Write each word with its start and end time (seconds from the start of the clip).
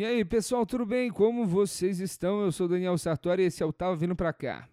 E 0.00 0.04
aí, 0.06 0.24
pessoal, 0.24 0.64
tudo 0.64 0.86
bem? 0.86 1.10
Como 1.10 1.46
vocês 1.46 2.00
estão? 2.00 2.40
Eu 2.40 2.50
sou 2.50 2.66
Daniel 2.66 2.96
Sartori 2.96 3.42
e 3.42 3.44
esse 3.44 3.62
é 3.62 3.66
o 3.66 3.70
Tava 3.70 3.94
Vindo 3.94 4.16
Pra 4.16 4.32
Cá. 4.32 4.66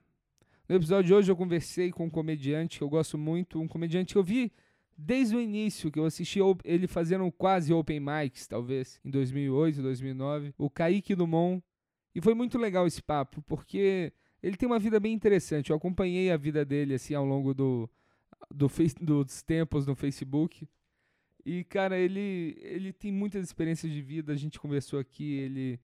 No 0.69 0.77
episódio 0.77 1.03
de 1.03 1.13
hoje 1.13 1.29
eu 1.29 1.35
conversei 1.35 1.91
com 1.91 2.05
um 2.05 2.09
comediante 2.09 2.77
que 2.77 2.83
eu 2.85 2.87
gosto 2.87 3.17
muito, 3.17 3.59
um 3.59 3.67
comediante 3.67 4.13
que 4.13 4.17
eu 4.17 4.23
vi 4.23 4.53
desde 4.97 5.35
o 5.35 5.41
início, 5.41 5.91
que 5.91 5.99
eu 5.99 6.05
assisti 6.05 6.39
ele 6.63 6.87
fazendo 6.87 7.29
quase 7.29 7.73
open 7.73 7.99
mics, 7.99 8.47
talvez, 8.47 9.01
em 9.03 9.09
2008, 9.09 9.81
2009, 9.81 10.53
o 10.57 10.69
Kaique 10.69 11.13
Dumont. 11.13 11.61
E 12.15 12.21
foi 12.21 12.33
muito 12.33 12.57
legal 12.57 12.87
esse 12.87 13.03
papo, 13.03 13.41
porque 13.41 14.13
ele 14.41 14.55
tem 14.55 14.65
uma 14.65 14.79
vida 14.79 14.97
bem 14.97 15.11
interessante. 15.11 15.71
Eu 15.71 15.75
acompanhei 15.75 16.31
a 16.31 16.37
vida 16.37 16.63
dele, 16.63 16.93
assim, 16.93 17.15
ao 17.15 17.25
longo 17.25 17.53
do, 17.53 17.89
do, 18.49 18.71
dos 19.01 19.41
tempos 19.41 19.85
no 19.85 19.93
Facebook. 19.93 20.65
E, 21.47 21.63
cara, 21.63 21.97
ele, 21.97 22.57
ele 22.59 22.91
tem 22.91 23.09
muitas 23.09 23.45
experiências 23.45 23.89
de 23.89 24.01
vida. 24.01 24.33
A 24.33 24.35
gente 24.35 24.59
conversou 24.59 24.99
aqui, 24.99 25.35
ele, 25.35 25.79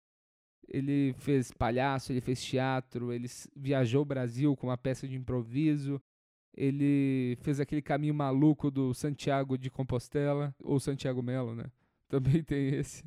ele 0.67 1.15
fez 1.19 1.53
palhaço, 1.53 2.11
ele 2.11 2.21
fez 2.21 2.43
teatro, 2.43 3.13
ele 3.13 3.29
viajou 3.55 4.03
o 4.03 4.05
Brasil 4.05 4.57
com 4.57 4.67
uma 4.67 4.77
peça 4.77 5.07
de 5.07 5.15
improviso. 5.15 6.03
Ele 6.53 7.39
fez 7.43 7.61
aquele 7.61 7.81
caminho 7.81 8.13
maluco 8.13 8.73
do 8.73 8.93
Santiago 8.93 9.57
de 9.57 9.71
Compostela, 9.71 10.53
ou 10.61 10.81
Santiago 10.81 11.23
Melo, 11.23 11.55
né? 11.55 11.67
Também 12.11 12.43
tem 12.43 12.75
esse. 12.75 13.05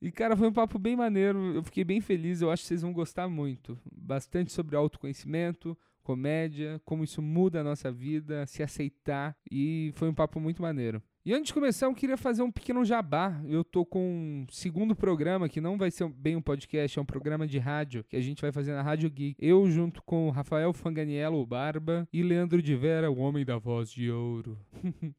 E, 0.00 0.10
cara, 0.10 0.34
foi 0.34 0.48
um 0.48 0.54
papo 0.54 0.78
bem 0.78 0.96
maneiro. 0.96 1.54
Eu 1.54 1.62
fiquei 1.62 1.84
bem 1.84 2.00
feliz. 2.00 2.40
Eu 2.40 2.50
acho 2.50 2.62
que 2.62 2.68
vocês 2.68 2.80
vão 2.80 2.94
gostar 2.94 3.28
muito. 3.28 3.78
Bastante 3.92 4.52
sobre 4.52 4.74
autoconhecimento, 4.74 5.76
comédia, 6.02 6.80
como 6.82 7.04
isso 7.04 7.20
muda 7.20 7.60
a 7.60 7.64
nossa 7.64 7.92
vida, 7.92 8.46
se 8.46 8.62
aceitar. 8.62 9.36
E 9.50 9.92
foi 9.96 10.08
um 10.08 10.14
papo 10.14 10.40
muito 10.40 10.62
maneiro. 10.62 11.02
E 11.22 11.34
antes 11.34 11.48
de 11.48 11.54
começar, 11.54 11.84
eu 11.84 11.94
queria 11.94 12.16
fazer 12.16 12.42
um 12.42 12.50
pequeno 12.50 12.82
jabá. 12.82 13.38
Eu 13.46 13.62
tô 13.62 13.84
com 13.84 14.00
um 14.00 14.46
segundo 14.50 14.96
programa, 14.96 15.50
que 15.50 15.60
não 15.60 15.76
vai 15.76 15.90
ser 15.90 16.08
bem 16.08 16.34
um 16.34 16.40
podcast, 16.40 16.98
é 16.98 17.02
um 17.02 17.04
programa 17.04 17.46
de 17.46 17.58
rádio, 17.58 18.02
que 18.08 18.16
a 18.16 18.22
gente 18.22 18.40
vai 18.40 18.50
fazer 18.50 18.72
na 18.72 18.80
Rádio 18.80 19.10
Geek. 19.10 19.36
Eu, 19.38 19.70
junto 19.70 20.02
com 20.02 20.30
Rafael 20.30 20.72
Fanganiello, 20.72 21.38
o 21.38 21.46
Barba, 21.46 22.08
e 22.10 22.22
Leandro 22.22 22.62
de 22.62 22.74
Vera, 22.74 23.10
o 23.10 23.18
homem 23.18 23.44
da 23.44 23.58
voz 23.58 23.90
de 23.90 24.10
ouro. 24.10 24.58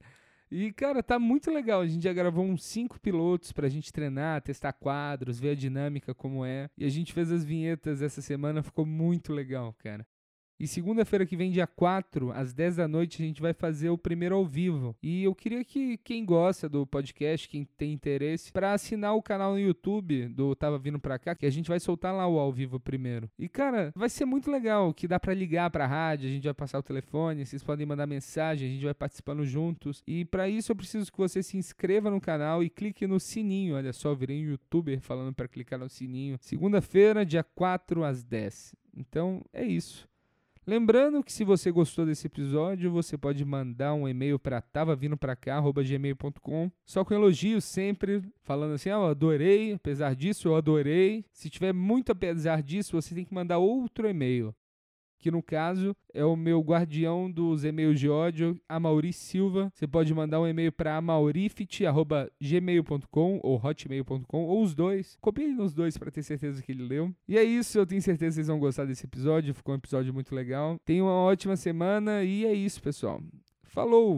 E, 0.53 0.69
cara, 0.73 1.01
tá 1.01 1.17
muito 1.17 1.49
legal. 1.49 1.79
A 1.79 1.87
gente 1.87 2.03
já 2.03 2.11
gravou 2.11 2.43
uns 2.43 2.65
cinco 2.65 2.99
pilotos 2.99 3.53
pra 3.53 3.69
gente 3.69 3.93
treinar, 3.93 4.41
testar 4.41 4.73
quadros, 4.73 5.39
ver 5.39 5.51
a 5.51 5.55
dinâmica 5.55 6.13
como 6.13 6.43
é. 6.43 6.69
E 6.77 6.83
a 6.83 6.89
gente 6.89 7.13
fez 7.13 7.31
as 7.31 7.45
vinhetas 7.45 8.01
essa 8.01 8.21
semana, 8.21 8.61
ficou 8.61 8.85
muito 8.85 9.31
legal, 9.31 9.73
cara. 9.81 10.05
E 10.61 10.67
segunda-feira 10.67 11.25
que 11.25 11.35
vem, 11.35 11.49
dia 11.49 11.65
4, 11.65 12.31
às 12.33 12.53
10 12.53 12.75
da 12.75 12.87
noite, 12.87 13.19
a 13.19 13.25
gente 13.25 13.41
vai 13.41 13.51
fazer 13.51 13.89
o 13.89 13.97
primeiro 13.97 14.35
ao 14.35 14.45
vivo. 14.45 14.95
E 15.01 15.23
eu 15.23 15.33
queria 15.33 15.65
que 15.65 15.97
quem 15.97 16.23
gosta 16.23 16.69
do 16.69 16.85
podcast, 16.85 17.49
quem 17.49 17.65
tem 17.65 17.91
interesse, 17.91 18.51
para 18.51 18.71
assinar 18.71 19.15
o 19.15 19.23
canal 19.23 19.53
no 19.53 19.59
YouTube 19.59 20.27
do 20.27 20.55
Tava 20.55 20.77
Vindo 20.77 20.99
Pra 20.99 21.17
Cá, 21.17 21.33
que 21.33 21.47
a 21.47 21.49
gente 21.49 21.67
vai 21.67 21.79
soltar 21.79 22.13
lá 22.13 22.27
o 22.27 22.37
ao 22.37 22.53
vivo 22.53 22.79
primeiro. 22.79 23.27
E, 23.39 23.49
cara, 23.49 23.91
vai 23.95 24.07
ser 24.07 24.25
muito 24.25 24.51
legal, 24.51 24.93
que 24.93 25.07
dá 25.07 25.19
para 25.19 25.33
ligar 25.33 25.71
pra 25.71 25.87
rádio, 25.87 26.29
a 26.29 26.31
gente 26.31 26.43
vai 26.43 26.53
passar 26.53 26.77
o 26.77 26.83
telefone, 26.83 27.43
vocês 27.43 27.63
podem 27.63 27.87
mandar 27.87 28.05
mensagem, 28.05 28.69
a 28.69 28.71
gente 28.71 28.85
vai 28.85 28.93
participando 28.93 29.43
juntos. 29.43 30.03
E 30.05 30.25
para 30.25 30.47
isso 30.47 30.71
eu 30.71 30.75
preciso 30.75 31.11
que 31.11 31.17
você 31.17 31.41
se 31.41 31.57
inscreva 31.57 32.11
no 32.11 32.21
canal 32.21 32.63
e 32.63 32.69
clique 32.69 33.07
no 33.07 33.19
sininho. 33.19 33.77
Olha 33.77 33.93
só, 33.93 34.13
virei 34.13 34.45
um 34.45 34.51
youtuber 34.51 35.01
falando 35.01 35.33
para 35.33 35.47
clicar 35.47 35.79
no 35.79 35.89
sininho. 35.89 36.37
Segunda-feira, 36.39 37.25
dia 37.25 37.43
4 37.43 38.03
às 38.03 38.21
10. 38.21 38.75
Então, 38.95 39.43
é 39.51 39.65
isso. 39.65 40.10
Lembrando 40.65 41.23
que 41.23 41.33
se 41.33 41.43
você 41.43 41.71
gostou 41.71 42.05
desse 42.05 42.27
episódio, 42.27 42.91
você 42.91 43.17
pode 43.17 43.43
mandar 43.43 43.95
um 43.95 44.07
e-mail 44.07 44.37
para 44.37 44.61
tavavindopracá@gmail.com, 44.61 46.71
só 46.85 47.03
com 47.03 47.15
elogios 47.15 47.65
sempre, 47.65 48.21
falando 48.43 48.75
assim: 48.75 48.89
"Ah, 48.89 48.93
eu 48.93 49.07
adorei, 49.07 49.73
apesar 49.73 50.15
disso 50.15 50.47
eu 50.47 50.55
adorei". 50.55 51.25
Se 51.31 51.49
tiver 51.49 51.73
muito 51.73 52.11
apesar 52.11 52.61
disso, 52.61 53.01
você 53.01 53.15
tem 53.15 53.25
que 53.25 53.33
mandar 53.33 53.57
outro 53.57 54.07
e-mail 54.07 54.53
que 55.21 55.31
no 55.31 55.43
caso 55.43 55.95
é 56.13 56.25
o 56.25 56.35
meu 56.35 56.59
guardião 56.59 57.31
dos 57.31 57.63
e-mails 57.63 57.97
de 57.99 58.09
ódio, 58.09 58.59
Amauri 58.67 59.13
Silva. 59.13 59.71
Você 59.73 59.87
pode 59.87 60.11
mandar 60.13 60.41
um 60.41 60.47
e-mail 60.47 60.71
para 60.71 60.97
amaurifit@gmail.com 60.97 63.39
ou 63.43 63.61
hotmail.com 63.63 64.43
ou 64.43 64.63
os 64.63 64.73
dois. 64.73 65.17
Copie 65.21 65.47
nos 65.47 65.73
dois 65.73 65.97
para 65.97 66.11
ter 66.11 66.23
certeza 66.23 66.61
que 66.61 66.71
ele 66.71 66.83
leu. 66.83 67.13
E 67.27 67.37
é 67.37 67.43
isso, 67.43 67.77
eu 67.77 67.85
tenho 67.85 68.01
certeza 68.01 68.31
que 68.31 68.35
vocês 68.35 68.47
vão 68.47 68.59
gostar 68.59 68.85
desse 68.85 69.05
episódio, 69.05 69.53
ficou 69.53 69.75
um 69.75 69.77
episódio 69.77 70.11
muito 70.13 70.33
legal. 70.33 70.79
Tenha 70.83 71.03
uma 71.03 71.13
ótima 71.13 71.55
semana 71.55 72.23
e 72.23 72.45
é 72.45 72.53
isso, 72.53 72.81
pessoal. 72.81 73.21
Falou. 73.63 74.17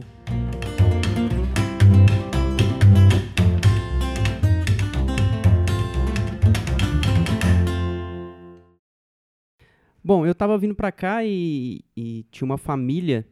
Bom, 10.06 10.26
eu 10.26 10.36
tava 10.36 10.58
vindo 10.58 10.76
pra 10.76 10.92
cá 10.92 11.24
e, 11.24 11.82
e, 11.96 12.24
tinha 12.30 12.46
uma 12.46 12.58
família 12.58 13.26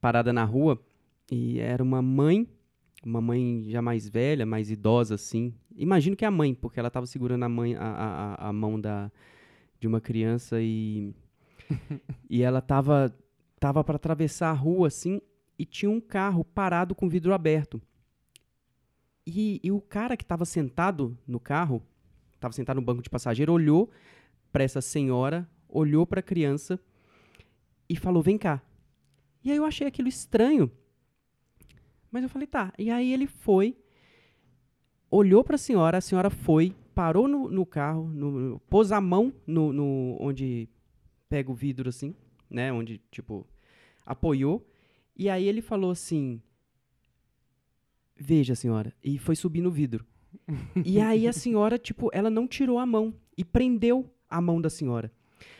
parada 0.00 0.32
na 0.32 0.44
rua 0.44 0.80
e 1.28 1.58
era 1.58 1.82
uma 1.82 2.00
mãe, 2.00 2.48
uma 3.04 3.20
mãe 3.20 3.64
já 3.68 3.82
mais 3.82 4.08
velha, 4.08 4.46
mais 4.46 4.70
idosa 4.70 5.16
assim. 5.16 5.52
Imagino 5.74 6.14
que 6.14 6.24
é 6.24 6.28
a 6.28 6.30
mãe, 6.30 6.54
porque 6.54 6.78
ela 6.78 6.92
tava 6.92 7.06
segurando 7.06 7.42
a, 7.42 7.48
mãe, 7.48 7.74
a, 7.74 8.36
a, 8.38 8.48
a 8.50 8.52
mão 8.52 8.80
da, 8.80 9.10
de 9.80 9.88
uma 9.88 10.00
criança 10.00 10.62
e, 10.62 11.12
e 12.30 12.40
ela 12.40 12.60
tava, 12.60 13.12
tava 13.58 13.82
para 13.82 13.96
atravessar 13.96 14.50
a 14.50 14.52
rua 14.52 14.86
assim 14.86 15.20
e 15.58 15.64
tinha 15.64 15.90
um 15.90 16.00
carro 16.00 16.44
parado 16.44 16.94
com 16.94 17.08
vidro 17.08 17.34
aberto. 17.34 17.82
E, 19.26 19.60
e 19.60 19.72
o 19.72 19.80
cara 19.80 20.16
que 20.16 20.22
estava 20.22 20.44
sentado 20.44 21.18
no 21.26 21.40
carro, 21.40 21.82
estava 22.32 22.52
sentado 22.52 22.76
no 22.76 22.86
banco 22.86 23.02
de 23.02 23.10
passageiro, 23.10 23.52
olhou 23.52 23.90
para 24.52 24.62
essa 24.62 24.80
senhora 24.80 25.48
olhou 25.76 26.06
para 26.06 26.20
a 26.20 26.22
criança 26.22 26.80
e 27.88 27.96
falou: 27.96 28.22
Vem 28.22 28.38
cá. 28.38 28.62
E 29.44 29.50
aí 29.50 29.56
eu 29.56 29.64
achei 29.64 29.86
aquilo 29.86 30.08
estranho. 30.08 30.70
Mas 32.10 32.22
eu 32.22 32.28
falei: 32.28 32.46
Tá. 32.46 32.72
E 32.78 32.90
aí 32.90 33.12
ele 33.12 33.26
foi, 33.26 33.76
olhou 35.10 35.44
para 35.44 35.56
a 35.56 35.58
senhora, 35.58 35.98
a 35.98 36.00
senhora 36.00 36.30
foi, 36.30 36.74
parou 36.94 37.28
no, 37.28 37.48
no 37.50 37.66
carro, 37.66 38.08
no, 38.08 38.58
pôs 38.68 38.90
a 38.90 39.00
mão 39.00 39.32
no, 39.46 39.72
no, 39.72 40.16
onde 40.18 40.68
pega 41.28 41.50
o 41.50 41.54
vidro 41.54 41.88
assim, 41.88 42.14
né? 42.48 42.72
Onde, 42.72 43.00
tipo, 43.10 43.46
apoiou. 44.04 44.66
E 45.14 45.28
aí 45.28 45.46
ele 45.46 45.60
falou 45.60 45.90
assim: 45.90 46.40
Veja, 48.16 48.54
senhora. 48.54 48.94
E 49.04 49.18
foi 49.18 49.36
subir 49.36 49.60
no 49.60 49.70
vidro. 49.70 50.06
e 50.84 51.00
aí 51.00 51.26
a 51.26 51.32
senhora, 51.32 51.78
tipo, 51.78 52.10
ela 52.12 52.30
não 52.30 52.46
tirou 52.46 52.78
a 52.78 52.86
mão 52.86 53.14
e 53.36 53.44
prendeu 53.44 54.10
a 54.28 54.40
mão 54.40 54.60
da 54.60 54.70
senhora. 54.70 55.12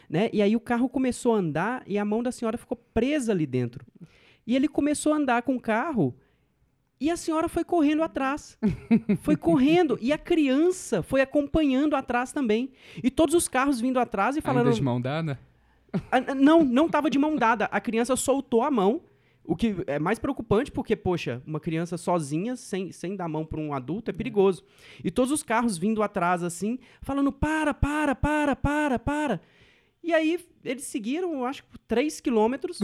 Né? 0.09 0.31
E 0.33 0.41
aí 0.41 0.55
o 0.55 0.61
carro 0.61 0.89
começou 0.89 1.35
a 1.35 1.39
andar 1.39 1.83
e 1.87 1.99
a 1.99 2.05
mão 2.05 2.23
da 2.23 2.33
senhora 2.33 2.57
ficou 2.57 2.77
presa 2.95 3.33
ali 3.33 3.47
dentro. 3.47 3.85
E 4.47 4.55
ele 4.55 4.69
começou 4.69 5.13
a 5.13 5.17
andar 5.17 5.43
com 5.43 5.57
o 5.57 5.61
carro 5.61 6.15
e 6.99 7.11
a 7.11 7.17
senhora 7.17 7.49
foi 7.49 7.65
correndo 7.65 8.03
atrás. 8.03 8.59
foi 9.21 9.37
correndo. 9.37 9.99
E 10.01 10.13
a 10.13 10.19
criança 10.19 11.03
foi 11.03 11.21
acompanhando 11.21 11.95
atrás 11.95 12.33
também. 12.33 12.71
E 13.03 13.11
todos 13.11 13.35
os 13.35 13.49
carros 13.49 13.81
vindo 13.81 13.99
atrás 13.99 14.37
e 14.37 14.41
falando. 14.41 14.67
Ainda 14.67 14.77
de 14.77 14.83
mão 14.83 15.01
dada? 15.01 15.39
Ah, 16.11 16.35
não, 16.35 16.65
não 16.65 16.87
estava 16.87 17.11
de 17.11 17.19
mão 17.19 17.37
dada. 17.37 17.67
A 17.67 17.81
criança 17.81 18.17
soltou 18.17 18.63
a 18.63 18.71
mão. 18.71 19.03
O 19.45 19.55
que 19.55 19.77
é 19.87 19.99
mais 20.01 20.19
preocupante, 20.19 20.73
porque, 20.73 20.97
poxa, 20.97 21.41
uma 21.47 21.61
criança 21.61 21.97
sozinha, 21.97 22.57
sem, 22.57 22.91
sem 22.91 23.15
dar 23.15 23.29
mão 23.29 23.45
para 23.45 23.61
um 23.61 23.73
adulto, 23.73 24.11
é 24.11 24.13
perigoso. 24.13 24.65
E 25.05 25.11
todos 25.11 25.31
os 25.31 25.43
carros 25.43 25.79
vindo 25.79 26.03
atrás, 26.03 26.43
assim, 26.43 26.81
falando: 27.01 27.31
para, 27.31 27.73
para, 27.73 28.15
para, 28.15 28.57
para, 28.57 28.99
para. 28.99 29.41
E 30.07 30.15
aí 30.15 30.39
eles 30.65 30.85
seguiram, 30.85 31.45
acho, 31.45 31.65
3 31.89 32.21
quilômetros. 32.21 32.79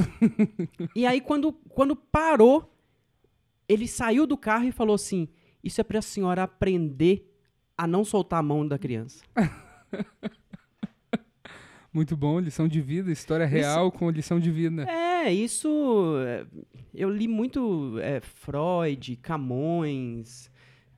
e 0.94 1.06
aí, 1.06 1.20
quando, 1.20 1.52
quando 1.52 1.94
parou, 1.94 2.76
ele 3.68 3.86
saiu 3.86 4.26
do 4.26 4.36
carro 4.36 4.64
e 4.64 4.72
falou 4.72 4.96
assim: 4.96 5.28
Isso 5.62 5.80
é 5.80 5.84
para 5.84 6.00
a 6.00 6.02
senhora 6.02 6.42
aprender 6.42 7.32
a 7.78 7.86
não 7.86 8.04
soltar 8.04 8.40
a 8.40 8.42
mão 8.42 8.66
da 8.66 8.76
criança. 8.76 9.24
Muito 11.94 12.16
bom, 12.16 12.40
lição 12.40 12.66
de 12.66 12.80
vida, 12.80 13.12
história 13.12 13.46
real 13.46 13.88
isso, 13.88 13.98
com 13.98 14.10
lição 14.10 14.40
de 14.40 14.50
vida. 14.50 14.82
É, 14.90 15.32
isso. 15.32 16.14
É, 16.26 16.44
eu 16.94 17.08
li 17.10 17.28
muito 17.28 17.98
é, 18.00 18.18
Freud, 18.20 19.14
Camões, 19.16 20.50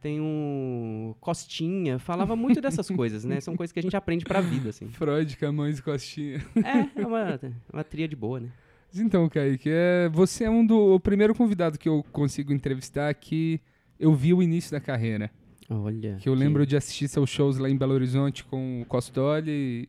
tem 0.05 0.21
um 0.21 1.15
Costinha, 1.19 1.99
falava 1.99 2.37
muito 2.37 2.61
dessas 2.61 2.87
coisas, 2.95 3.25
né? 3.25 3.41
São 3.41 3.56
coisas 3.56 3.73
que 3.73 3.79
a 3.79 3.83
gente 3.83 3.97
aprende 3.97 4.23
pra 4.23 4.39
vida, 4.39 4.69
assim. 4.69 4.87
Freud, 4.89 5.35
Camões 5.39 5.79
e 5.79 5.83
Costinha. 5.83 6.45
É, 6.56 7.01
é 7.01 7.06
uma, 7.06 7.41
uma 7.73 7.83
tríade 7.83 8.15
boa, 8.15 8.39
né? 8.39 8.51
Então, 8.95 9.27
Kaique, 9.31 9.71
é, 9.73 10.11
você 10.12 10.45
é 10.45 10.51
um 10.51 10.65
do 10.65 10.97
o 10.97 11.01
primeiro 11.01 11.35
convidado 11.35 11.79
que 11.79 11.89
eu 11.89 12.05
consigo 12.12 12.53
entrevistar 12.53 13.15
que 13.15 13.59
eu 13.99 14.15
vi 14.15 14.35
o 14.35 14.43
início 14.43 14.73
da 14.73 14.79
carreira. 14.79 15.31
Olha. 15.71 16.17
Que 16.21 16.29
eu 16.29 16.35
lembro 16.35 16.67
de 16.67 16.77
assistir 16.77 17.09
seus 17.09 17.31
shows 17.31 17.56
lá 17.56 17.71
em 17.71 17.77
Belo 17.77 17.95
Horizonte 17.95 18.45
com 18.45 18.83
o 18.83 18.85
Costoli 18.85 19.89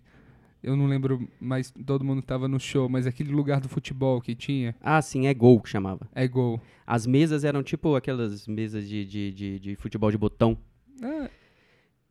eu 0.66 0.76
não 0.76 0.88
lembro, 0.88 1.28
mas 1.40 1.72
todo 1.86 2.04
mundo 2.04 2.22
tava 2.22 2.48
no 2.48 2.60
show, 2.60 2.90
mas 2.90 3.06
aquele 3.08 3.32
lugar 3.32 3.60
do 3.62 3.70
futebol 3.70 4.20
que 4.20 4.34
tinha. 4.36 4.76
Ah, 4.82 5.02
sim, 5.02 5.28
é 5.28 5.34
gol 5.34 5.62
que 5.62 5.70
chamava. 5.70 6.08
É 6.14 6.28
gol. 6.28 6.60
As 6.86 7.06
mesas 7.06 7.44
eram 7.44 7.62
tipo 7.64 7.96
aquelas 7.96 8.48
mesas 8.48 8.88
de, 8.88 9.06
de, 9.06 9.32
de, 9.32 9.60
de 9.60 9.76
futebol 9.76 10.12
de 10.12 10.18
botão. 10.18 10.58
É. 11.02 11.30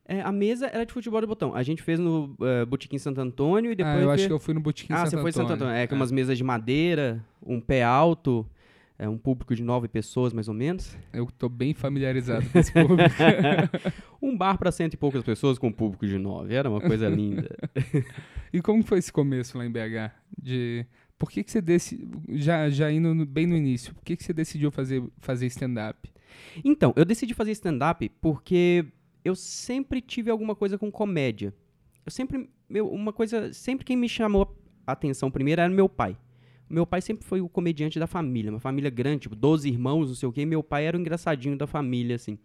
É, 0.07 0.21
a 0.21 0.31
mesa 0.31 0.67
era 0.67 0.85
de 0.85 0.93
futebol 0.93 1.21
de 1.21 1.27
botão. 1.27 1.55
A 1.55 1.63
gente 1.63 1.83
fez 1.83 1.99
no 1.99 2.37
uh, 2.39 2.67
Botequim 2.67 2.99
Santo 2.99 3.21
Antônio 3.21 3.73
e 3.73 3.75
depois. 3.75 3.97
ah, 3.97 4.01
eu 4.03 4.11
acho 4.11 4.27
que 4.27 4.33
eu 4.33 4.39
fui 4.39 4.53
no 4.53 4.61
Botequim 4.61 4.93
Ah, 4.93 4.99
Santo 4.99 5.11
você 5.11 5.17
foi 5.17 5.31
em 5.31 5.33
Santo 5.33 5.45
Antônio. 5.53 5.65
Antônio. 5.65 5.83
É, 5.83 5.87
com 5.87 5.95
umas 5.95 6.13
mesas 6.13 6.37
de 6.37 6.45
madeira, 6.45 7.25
um 7.43 7.59
pé 7.59 7.83
alto, 7.83 8.47
é, 8.99 9.09
um 9.09 9.19
público 9.19 9.55
de 9.55 9.63
nove 9.63 9.89
pessoas, 9.89 10.33
mais 10.33 10.49
ou 10.49 10.55
menos. 10.55 10.97
Eu 11.13 11.27
tô 11.27 11.49
bem 11.49 11.75
familiarizado 11.75 12.49
com 12.49 12.59
esse 12.59 12.73
público. 12.73 13.03
Um 14.23 14.35
bar 14.37 14.57
para 14.57 14.73
cento 14.73 14.95
e 14.95 14.97
poucas 14.97 15.23
pessoas 15.23 15.59
com 15.59 15.67
um 15.67 15.73
público 15.73 16.07
de 16.07 16.17
nove. 16.19 16.55
Era 16.55 16.71
uma 16.71 16.81
coisa 16.81 17.07
linda. 17.11 17.47
e 18.51 18.63
como 18.63 18.83
foi 18.83 18.99
esse 18.99 19.13
começo 19.13 19.59
lá 19.59 19.67
em 19.67 19.71
BH? 19.71 20.13
De... 20.41 20.87
Por 21.19 21.31
que, 21.31 21.45
que 21.45 21.51
você 21.51 21.61
decidiu, 21.61 22.09
já, 22.31 22.71
já 22.71 22.91
indo 22.91 23.15
no- 23.15 23.27
bem 23.27 23.47
no 23.47 23.55
início, 23.55 23.95
por 23.95 24.03
que, 24.03 24.17
que 24.17 24.25
você 24.25 24.33
decidiu 24.33 24.71
fazer, 24.71 25.03
fazer 25.19 25.47
stand-up? 25.47 26.11
Então, 26.65 26.95
eu 26.97 27.05
decidi 27.05 27.35
fazer 27.35 27.51
stand-up 27.53 28.09
porque 28.21 28.87
eu 29.23 29.35
sempre 29.35 30.01
tive 30.01 30.31
alguma 30.31 30.55
coisa 30.55 30.79
com 30.79 30.91
comédia. 30.91 31.55
Eu 32.05 32.11
sempre. 32.11 32.49
Meu, 32.69 32.89
uma 32.89 33.13
coisa. 33.13 33.53
Sempre 33.53 33.85
quem 33.85 33.97
me 33.97 34.09
chamou 34.09 34.57
a 34.87 34.93
atenção 34.93 35.31
primeiro 35.31 35.61
era 35.61 35.73
meu 35.73 35.89
pai. 35.89 36.17
Meu 36.69 36.87
pai 36.87 37.01
sempre 37.01 37.25
foi 37.25 37.41
o 37.41 37.49
comediante 37.49 37.99
da 37.99 38.07
família, 38.07 38.51
uma 38.51 38.61
família 38.61 38.91
grande, 38.91 39.21
tipo, 39.23 39.37
12 39.37 39.69
irmãos, 39.69 40.09
não 40.09 40.15
sei 40.15 40.29
o 40.29 40.33
quê. 40.33 40.45
Meu 40.47 40.63
pai 40.63 40.87
era 40.87 40.97
o 40.97 41.01
engraçadinho 41.01 41.57
da 41.57 41.67
família, 41.67 42.17
assim. 42.17 42.39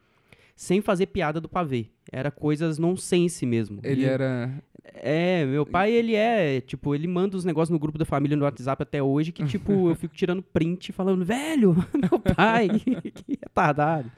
Sem 0.56 0.82
fazer 0.82 1.06
piada 1.08 1.40
do 1.40 1.48
pavê. 1.48 1.88
Era 2.12 2.30
coisas 2.30 2.78
nonsense 2.78 3.46
mesmo. 3.46 3.80
Ele 3.84 4.02
E- 4.02 4.06
era. 4.06 4.62
É, 5.02 5.46
meu 5.46 5.66
pai, 5.66 5.92
ele 5.92 6.16
é, 6.16 6.60
tipo, 6.62 6.96
ele 6.96 7.08
manda 7.08 7.38
os 7.38 7.46
negócios 7.46 7.70
no 7.70 7.78
grupo 7.80 7.98
da 7.98 8.06
família 8.06 8.36
no 8.36 8.44
WhatsApp 8.44 8.82
até 8.84 9.02
hoje, 9.04 9.32
que, 9.32 9.46
tipo, 9.46 9.90
eu 9.90 9.96
fico 9.96 10.16
tirando 10.16 10.42
print 10.42 10.92
falando, 10.92 11.24
velho, 11.24 11.76
meu 11.94 12.20
pai, 12.36 12.68
que 13.14 13.38
retardado. 13.40 14.12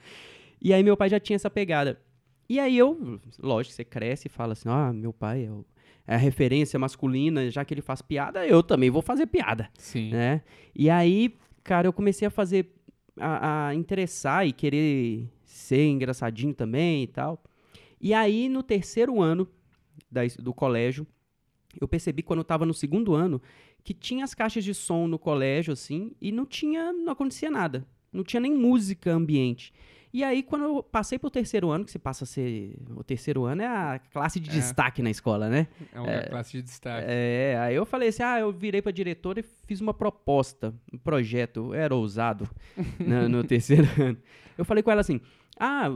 E 0.62 0.74
aí 0.74 0.82
meu 0.82 0.96
pai 0.96 1.10
já 1.10 1.20
tinha 1.20 1.36
essa 1.36 1.50
pegada. 1.50 2.00
E 2.50 2.60
aí 2.60 2.78
eu, 2.78 3.20
lógico, 3.40 3.76
você 3.76 3.84
cresce 3.84 4.28
e 4.28 4.30
fala 4.30 4.54
assim, 4.54 4.70
ah, 4.70 4.92
meu 4.94 5.12
pai 5.14 5.46
é, 5.46 5.52
o- 5.52 5.66
é 6.12 6.16
a 6.16 6.18
referência 6.18 6.78
masculina, 6.78 7.50
já 7.50 7.64
que 7.64 7.74
ele 7.74 7.82
faz 7.82 8.02
piada, 8.02 8.46
eu 8.46 8.62
também 8.62 8.90
vou 8.90 9.02
fazer 9.02 9.28
piada 9.28 9.70
Sim. 9.78 10.10
né? 10.10 10.42
E 10.76 10.90
aí, 10.90 11.34
cara, 11.64 11.88
eu 11.88 11.94
comecei 11.94 12.28
a 12.28 12.30
fazer, 12.30 12.76
a, 13.18 13.68
a 13.68 13.76
interessar 13.76 14.46
e 14.46 14.52
querer 14.52 15.30
ser 15.46 15.88
engraçadinho 15.88 16.54
também 16.54 17.04
e 17.04 17.08
tal. 17.08 17.42
E 18.00 18.14
aí, 18.14 18.50
no 18.50 18.62
terceiro 18.62 19.22
ano 19.22 19.48
da 20.12 20.22
do 20.38 20.54
colégio, 20.54 21.08
eu 21.80 21.88
percebi 21.88 22.22
quando 22.22 22.40
eu 22.40 22.44
tava 22.46 22.66
no 22.66 22.74
segundo 22.74 23.16
ano 23.16 23.42
que 23.82 23.94
tinha 23.94 24.26
as 24.26 24.34
caixas 24.34 24.66
de 24.66 24.74
som 24.74 25.08
no 25.08 25.18
colégio, 25.18 25.72
assim, 25.72 26.12
e 26.20 26.30
não 26.30 26.46
tinha, 26.46 26.92
não 26.92 27.14
acontecia 27.14 27.50
nada. 27.50 27.88
Não 28.12 28.24
tinha 28.24 28.42
nem 28.42 28.54
música 28.54 29.14
ambiente. 29.14 29.74
E 30.14 30.24
aí, 30.24 30.44
quando 30.44 30.64
eu 30.66 30.84
passei 30.84 31.18
pro 31.18 31.30
terceiro 31.30 31.70
ano, 31.70 31.86
que 31.86 31.92
você 31.92 32.00
passa 32.00 32.26
a 32.26 32.28
ser. 32.28 32.76
O 32.96 33.04
terceiro 33.04 33.46
ano 33.46 33.62
é 33.62 33.68
a 33.68 34.00
classe 34.12 34.40
de 34.40 34.50
É. 34.50 34.54
destaque 34.54 35.02
na 35.02 35.10
escola, 35.10 35.50
né? 35.50 35.68
É 35.94 36.00
uma 36.00 36.22
classe 36.24 36.52
de 36.52 36.62
destaque. 36.64 37.06
É, 37.08 37.58
aí 37.60 37.76
eu 37.76 37.86
falei 37.86 38.10
assim, 38.10 38.24
ah, 38.24 38.40
eu 38.40 38.52
virei 38.52 38.82
pra 38.82 38.92
diretora 38.92 39.40
e 39.40 39.44
fiz 39.44 39.80
uma 39.80 39.94
proposta, 39.94 40.74
um 40.94 40.98
projeto, 40.98 41.58
eu 41.68 41.74
era 41.74 41.96
ousado 41.96 42.50
no, 43.00 43.30
no 43.30 43.44
terceiro 43.44 43.88
ano. 44.02 44.18
Eu 44.58 44.66
falei 44.66 44.84
com 44.84 44.92
ela 44.92 45.02
assim, 45.02 45.22
ah, 45.58 45.88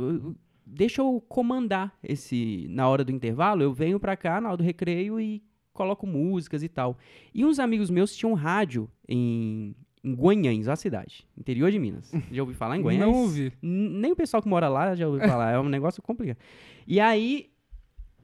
deixa 0.65 1.01
eu 1.01 1.21
comandar 1.27 1.93
esse, 2.01 2.67
na 2.69 2.87
hora 2.87 3.03
do 3.03 3.11
intervalo, 3.11 3.61
eu 3.63 3.73
venho 3.73 3.99
pra 3.99 4.15
cá 4.15 4.39
na 4.39 4.47
hora 4.49 4.57
do 4.57 4.63
recreio 4.63 5.19
e 5.19 5.43
coloco 5.73 6.07
músicas 6.07 6.63
e 6.63 6.69
tal. 6.69 6.97
E 7.33 7.43
uns 7.43 7.59
amigos 7.59 7.89
meus 7.89 8.15
tinham 8.15 8.33
rádio 8.33 8.89
em 9.09 9.75
Guanhães, 10.13 10.67
a 10.67 10.75
cidade, 10.75 11.25
interior 11.37 11.71
de 11.71 11.79
Minas. 11.79 12.11
Já 12.31 12.43
ouvi 12.43 12.53
falar 12.53 12.77
em 12.77 12.81
Guanhães? 12.81 13.01
Não 13.01 13.13
ouvi. 13.13 13.51
Nem 13.61 14.11
o 14.11 14.15
pessoal 14.15 14.41
que 14.41 14.47
mora 14.47 14.69
lá 14.69 14.95
já 14.95 15.07
ouviu 15.07 15.27
falar, 15.27 15.51
é 15.51 15.59
um 15.59 15.69
negócio 15.69 16.01
complicado. 16.01 16.37
E 16.85 16.99
aí, 16.99 17.49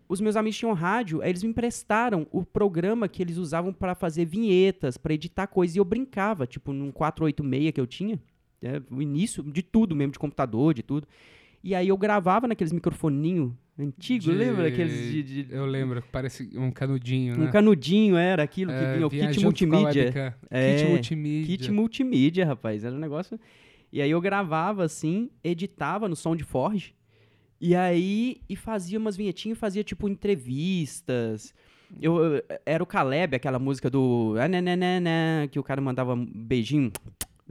os 0.07 0.22
meus 0.22 0.36
amigos 0.36 0.57
tinham 0.57 0.74
rádio, 0.74 1.22
aí 1.22 1.30
eles 1.30 1.42
me 1.42 1.50
emprestaram 1.50 2.28
o 2.31 2.44
programa 2.44 3.07
que 3.07 3.24
eles 3.24 3.38
usavam 3.38 3.74
pra 3.74 3.95
fazer 3.95 4.25
vinhetas, 4.25 4.98
pra 4.98 5.13
editar 5.13 5.48
coisas, 5.48 5.75
e 5.75 5.80
eu 5.80 5.86
brincava, 5.86 6.45
tipo, 6.45 6.72
num 6.72 6.92
486 6.92 7.72
que 7.72 7.81
eu 7.81 7.88
tinha, 7.88 8.19
é, 8.62 8.81
o 8.92 9.01
início 9.01 9.42
de 9.42 9.63
tudo 9.63 9.95
mesmo, 9.95 10.12
de 10.12 10.19
computador, 10.19 10.74
de 10.74 10.84
tudo. 10.84 11.07
E 11.63 11.74
aí 11.74 11.88
eu 11.88 11.98
gravava 11.98 12.48
naqueles 12.48 12.74
microfoninhos 12.74 13.54
antigos, 13.81 14.25
De- 14.25 14.31
lembra? 14.31 14.68
Aqueles 14.68 15.12
de, 15.12 15.24
de- 15.44 15.48
Eu 15.54 15.66
lembro, 15.66 16.04
parece 16.12 16.50
um 16.56 16.72
canudinho, 16.72 17.36
um 17.36 17.45
né? 17.45 17.51
canudinho 17.51 18.16
era 18.18 18.44
aquilo 18.44 18.72
que 18.72 18.78
É, 18.78 18.94
vinha, 18.94 19.07
o 19.07 19.10
kit 19.10 19.39
multimídia. 19.44 20.33
É, 20.50 20.75
Kit 20.75 20.89
multimídia. 20.89 21.45
Kit 21.57 21.72
multimídia, 21.72 22.45
rapaz. 22.45 22.83
Era 22.83 22.95
um 22.95 23.00
negócio. 23.00 23.39
E 23.92 24.01
aí 24.01 24.12
eu 24.12 24.22
gravava 24.22 24.83
assim, 24.86 25.30
editava 25.44 26.07
no 26.07 26.16
som 26.16 26.36
de 26.36 26.44
Forge. 26.44 26.94
E 27.60 27.75
aí 27.75 28.38
e 28.50 28.56
fazia 28.56 28.98
umas 28.98 29.16
vinhetinhas, 29.18 29.57
fazia 29.57 29.84
tipo 29.84 30.07
entrevistas. 30.10 31.54
Eu, 32.01 32.18
eu- 32.36 32.44
era 32.66 32.81
o 32.81 32.86
Caleb, 32.86 33.36
aquela 33.36 33.60
música 33.60 33.89
do. 33.89 34.36
ah, 34.39 34.48
né, 34.48 34.62
né, 34.62 34.75
né, 34.75 35.00
né, 35.00 35.48
que 35.51 35.60
o 35.60 35.63
cara 35.63 35.81
mandava 35.81 36.13
um 36.13 36.25
beijinho. 36.25 36.92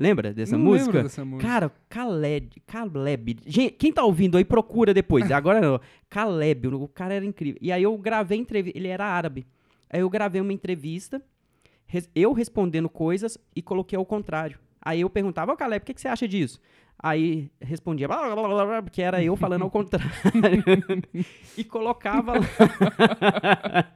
Lembra 0.00 0.32
dessa 0.32 0.56
Não 0.56 0.64
música? 0.64 1.02
dessa 1.02 1.23
música. 1.26 1.47
Cara, 1.47 1.70
Caleb, 1.88 2.62
Caleb. 2.67 3.37
Gente, 3.47 3.73
quem 3.73 3.93
tá 3.93 4.02
ouvindo 4.02 4.38
aí, 4.38 4.44
procura 4.47 4.94
depois. 4.94 5.29
Agora 5.31 5.61
não. 5.61 5.79
Caleb, 6.08 6.69
o 6.69 6.88
cara 6.88 7.12
era 7.12 7.25
incrível. 7.25 7.58
E 7.61 7.70
aí 7.70 7.82
eu 7.82 7.97
gravei 7.99 8.38
entrevista. 8.38 8.79
Ele 8.79 8.88
era 8.88 9.05
árabe. 9.05 9.47
Aí 9.91 10.00
eu 10.00 10.08
gravei 10.08 10.41
uma 10.41 10.55
entrevista, 10.55 11.20
res- 11.87 12.08
eu 12.14 12.32
respondendo 12.32 12.88
coisas 12.88 13.37
e 13.55 13.61
coloquei 13.61 13.97
ao 13.99 14.06
contrário. 14.06 14.58
Aí 14.81 15.02
eu 15.02 15.11
perguntava, 15.11 15.52
ô 15.52 15.56
Caleb, 15.56 15.82
o 15.82 15.87
que, 15.87 15.93
que 15.93 16.00
você 16.00 16.08
acha 16.08 16.26
disso? 16.26 16.58
Aí 17.02 17.50
respondia, 17.61 18.06
blá, 18.08 18.35
blá, 18.35 18.49
blá, 18.49 18.67
blá, 18.67 18.82
porque 18.82 19.02
era 19.02 19.23
eu 19.23 19.37
falando 19.37 19.62
ao 19.62 19.70
contrário. 19.70 20.11
e 21.58 21.64
colocava 21.64 22.35
lá. 22.38 23.91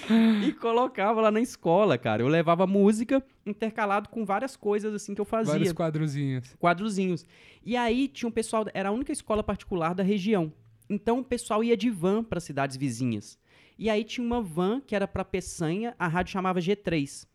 e 0.46 0.52
colocava 0.52 1.20
lá 1.20 1.30
na 1.30 1.40
escola, 1.40 1.96
cara. 1.98 2.22
Eu 2.22 2.28
levava 2.28 2.66
música 2.66 3.22
intercalado 3.46 4.08
com 4.08 4.24
várias 4.24 4.56
coisas 4.56 4.94
assim 4.94 5.14
que 5.14 5.20
eu 5.20 5.24
fazia 5.24 5.52
Vários 5.52 5.72
quadrozinhos. 5.72 6.54
quadrozinhos. 6.58 7.24
E 7.64 7.76
aí 7.76 8.08
tinha 8.08 8.28
um 8.28 8.32
pessoal, 8.32 8.64
era 8.74 8.88
a 8.88 8.92
única 8.92 9.12
escola 9.12 9.42
particular 9.42 9.94
da 9.94 10.02
região. 10.02 10.52
Então 10.88 11.20
o 11.20 11.24
pessoal 11.24 11.62
ia 11.62 11.76
de 11.76 11.88
van 11.90 12.22
para 12.24 12.40
cidades 12.40 12.76
vizinhas. 12.76 13.38
E 13.78 13.88
aí 13.88 14.04
tinha 14.04 14.26
uma 14.26 14.40
van 14.42 14.80
que 14.80 14.94
era 14.94 15.08
para 15.08 15.24
Peçanha, 15.24 15.94
a 15.98 16.06
rádio 16.06 16.32
chamava 16.32 16.60
G3. 16.60 17.26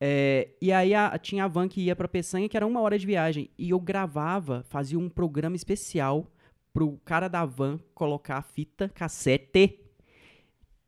É, 0.00 0.48
e 0.60 0.72
aí 0.72 0.94
a- 0.94 1.16
tinha 1.18 1.44
a 1.44 1.48
van 1.48 1.68
que 1.68 1.80
ia 1.80 1.96
para 1.96 2.08
Peçanha, 2.08 2.48
que 2.48 2.56
era 2.56 2.66
uma 2.66 2.80
hora 2.80 2.98
de 2.98 3.06
viagem. 3.06 3.48
E 3.56 3.70
eu 3.70 3.80
gravava, 3.80 4.64
fazia 4.68 4.98
um 4.98 5.08
programa 5.08 5.56
especial 5.56 6.30
pro 6.72 6.98
cara 7.04 7.28
da 7.28 7.44
van 7.44 7.78
colocar 7.94 8.36
a 8.38 8.42
fita 8.42 8.88
cassete. 8.88 9.80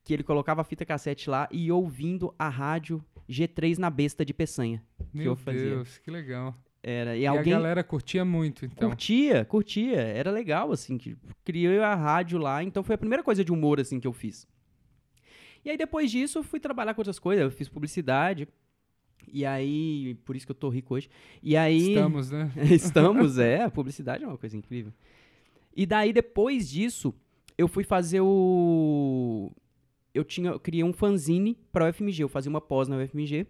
Que 0.07 0.15
ele 0.15 0.23
colocava 0.23 0.61
a 0.61 0.65
fita 0.65 0.87
cassete 0.87 1.29
lá 1.29 1.49
e 1.51 1.73
ouvindo 1.73 2.33
a 2.39 2.49
rádio 2.49 3.05
G3 3.29 3.77
na 3.77 3.91
besta 3.91 4.25
de 4.25 4.33
Peçanha. 4.33 4.81
Meu 5.13 5.33
eu 5.33 5.37
fazia. 5.37 5.71
Deus, 5.71 5.99
que 5.99 6.13
legal. 6.13 6.55
Era, 6.81 7.17
e, 7.17 7.23
E 7.23 7.27
alguém 7.27 7.53
a 7.53 7.57
galera 7.57 7.83
curtia 7.83 8.25
muito, 8.25 8.65
então. 8.65 8.91
Curtia, 8.91 9.45
curtia. 9.45 10.01
Era 10.01 10.31
legal, 10.31 10.71
assim, 10.71 10.97
que 10.97 11.17
criei 11.45 11.81
a 11.81 11.97
rádio 11.97 12.39
lá, 12.39 12.63
então 12.63 12.85
foi 12.85 12.95
a 12.95 12.99
primeira 12.99 13.25
coisa 13.25 13.45
de 13.45 13.51
humor, 13.51 13.81
assim, 13.81 13.99
que 13.99 14.07
eu 14.07 14.13
fiz. 14.13 14.47
E 15.65 15.71
aí, 15.71 15.77
depois 15.77 16.09
disso, 16.13 16.39
eu 16.39 16.45
fui 16.45 16.61
trabalhar 16.61 16.95
com 16.95 17.01
outras 17.01 17.19
coisas, 17.19 17.43
eu 17.43 17.51
fiz 17.51 17.69
publicidade, 17.69 18.47
e 19.33 19.45
aí, 19.45 20.15
por 20.25 20.37
isso 20.37 20.47
que 20.47 20.53
eu 20.53 20.57
tô 20.57 20.69
rico 20.69 20.95
hoje. 20.95 21.11
E 21.43 21.57
aí... 21.57 21.89
Estamos, 21.89 22.31
né? 22.31 22.53
Estamos, 22.71 23.39
é, 23.39 23.65
a 23.65 23.71
publicidade 23.71 24.23
é 24.23 24.27
uma 24.29 24.39
coisa 24.39 24.57
incrível. 24.57 24.93
E 25.75 25.85
daí, 25.85 26.13
depois 26.13 26.71
disso, 26.71 27.13
eu 27.59 27.67
fui 27.67 27.83
fazer 27.83 28.21
o... 28.21 29.51
Eu, 30.17 30.25
tinha, 30.25 30.51
eu 30.51 30.61
criei 30.61 30.83
um 30.85 30.93
fanzine 30.93 31.59
pra 31.73 31.89
UFMG, 31.89 32.23
eu 32.23 32.29
fazia 32.29 32.51
uma 32.51 32.61
pós 32.61 32.89
na 32.89 32.97
UFMG, 32.97 33.47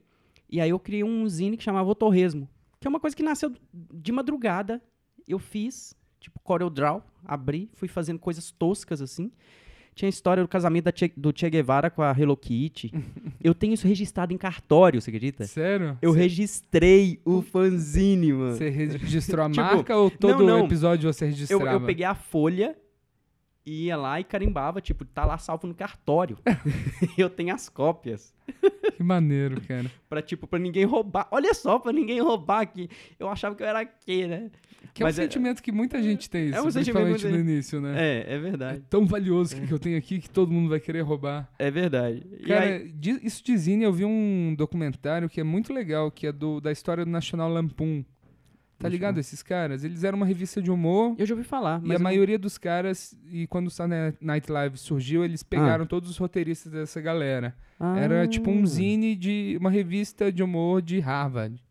e 0.51 0.61
aí 0.61 0.71
eu 0.71 0.79
criei 0.79 1.03
um 1.05 1.29
zine 1.29 1.57
que 1.57 1.63
chamava 1.65 1.89
O 1.91 1.95
Torresmo, 1.95 2.49
que 2.81 2.87
é 2.87 2.91
uma 2.91 3.01
coisa 3.01 3.17
que 3.17 3.23
nasceu 3.23 3.53
de 3.73 4.13
madrugada, 4.13 4.83
eu 5.27 5.39
fiz, 5.39 5.95
tipo 6.21 6.39
Corel 6.41 6.71
Draw, 6.71 7.03
abri, 7.25 7.71
fui 7.75 7.89
fazendo 7.89 8.19
coisas 8.19 8.51
toscas 8.51 9.01
assim. 9.03 9.31
Tinha 9.95 10.09
a 10.09 10.11
história 10.11 10.43
do 10.43 10.49
casamento 10.49 10.91
che, 10.95 11.11
do 11.17 11.33
Che 11.35 11.49
Guevara 11.49 11.89
com 11.91 12.03
a 12.03 12.11
Hello 12.17 12.37
Kitty. 12.37 12.93
eu 13.43 13.55
tenho 13.55 13.73
isso 13.73 13.89
registrado 13.89 14.31
em 14.35 14.37
cartório, 14.37 15.01
você 15.01 15.09
acredita? 15.09 15.47
Sério? 15.47 15.97
Eu 16.03 16.13
registrei 16.13 17.19
o 17.25 17.41
fanzine, 17.41 18.31
mano. 18.33 18.53
Você 18.57 18.69
registrou 18.69 19.45
a 19.45 19.49
Tipo, 19.51 19.63
marca 19.63 19.97
ou 19.97 20.11
todo 20.11 20.41
não, 20.45 20.59
não. 20.59 20.65
episódio 20.67 21.11
você 21.11 21.25
Eu, 21.25 21.29
registrava? 21.31 21.73
eu 21.73 21.81
peguei 21.87 22.05
a 22.05 22.15
folha, 22.15 22.77
ia 23.67 23.97
lá 23.97 24.21
e 24.21 24.25
carimbava, 24.25 24.81
tipo, 24.81 25.05
tá 25.05 25.25
lá 25.25 25.37
salvo 25.39 25.67
no 25.67 25.75
cartório. 25.75 26.39
eu 27.19 27.29
tenho 27.29 27.55
as 27.55 27.69
cópias. 27.69 28.33
Que 28.97 29.03
maneiro, 29.03 29.61
cara. 29.63 29.91
Pra, 30.09 30.23
tipo, 30.23 30.47
pra 30.47 30.59
ninguém 30.59 30.85
roubar. 30.85 31.27
Olha 31.33 31.53
só, 31.53 31.79
pra 31.81 31.93
ninguém 31.93 32.21
roubar 32.21 32.61
aqui. 32.61 32.89
Eu 33.19 33.29
achava 33.29 33.57
que 33.57 33.63
eu 33.63 33.67
era 33.67 33.81
aqui, 33.81 34.25
né? 34.27 34.51
Que 34.95 35.03
Mas 35.03 35.19
é 35.19 35.23
um 35.23 35.25
é- 35.25 35.27
sentimento 35.29 35.61
que 35.63 35.73
muita 35.73 36.01
gente 36.01 36.31
tem, 36.31 36.53
é 36.53 36.61
um 36.63 36.69
isso, 36.69 36.79
sentimento 36.79 37.05
principalmente 37.07 37.23
muito- 37.27 37.35
no 37.45 37.51
início, 37.51 37.81
né? 37.81 37.95
É, 37.99 38.25
é 38.33 38.35
É 38.35 38.39
verdade. 38.39 38.83
tão 38.89 39.05
valioso 39.05 39.61
que 39.61 39.71
eu 39.73 39.79
tenho 39.81 39.99
aqui 39.99 40.21
que 40.21 40.31
todo 40.31 40.53
mundo 40.53 40.69
vai 40.71 40.79
querer 40.79 41.01
roubar. 41.01 41.51
É 41.59 41.71
verdade. 41.73 42.25
E 42.39 42.47
Cara, 42.47 42.65
aí- 42.67 42.95
isso 43.23 43.45
de 43.45 43.57
Zine, 43.59 43.83
eu 43.85 43.93
vi 43.93 44.05
um 44.05 44.55
documentário 44.57 45.29
que 45.29 45.41
é 45.41 45.45
muito 45.45 45.73
legal, 45.73 46.09
que 46.11 46.29
é 46.29 46.33
do, 46.33 46.61
da 46.61 46.71
história 46.71 47.05
do 47.05 47.11
National 47.11 47.51
Lampoon. 47.51 48.05
Tá 48.79 48.89
ligado 48.89 49.19
esses 49.19 49.43
caras? 49.43 49.85
Eles 49.85 50.05
eram 50.05 50.19
uma 50.19 50.27
revista 50.27 50.61
de 50.61 50.71
humor. 50.71 51.15
Eu 51.19 51.25
já 51.25 51.35
ouvi 51.35 51.45
falar, 51.47 51.81
E 51.83 51.91
a 51.91 51.95
eu 51.95 51.99
não- 51.99 52.05
maioria 52.05 52.39
dos 52.39 52.59
caras, 52.59 53.17
e 53.31 53.47
quando 53.47 53.69
o 53.69 53.71
Saturday 53.71 54.15
Night 54.21 54.53
Live 54.53 54.77
surgiu, 54.77 55.25
eles 55.25 55.43
pegaram 55.43 55.87
todos 55.87 56.11
os 56.11 56.19
roteiristas 56.19 56.71
dessa 56.73 57.01
galera. 57.01 57.57
Era 57.97 58.27
tipo 58.27 58.51
um 58.51 58.63
Ah. 58.63 58.67
zine 58.67 59.17
de 59.17 59.57
uma 59.61 59.71
revista 59.71 60.31
de 60.31 60.43
humor 60.43 60.83
de 60.83 60.99
Harvard. 61.01 61.63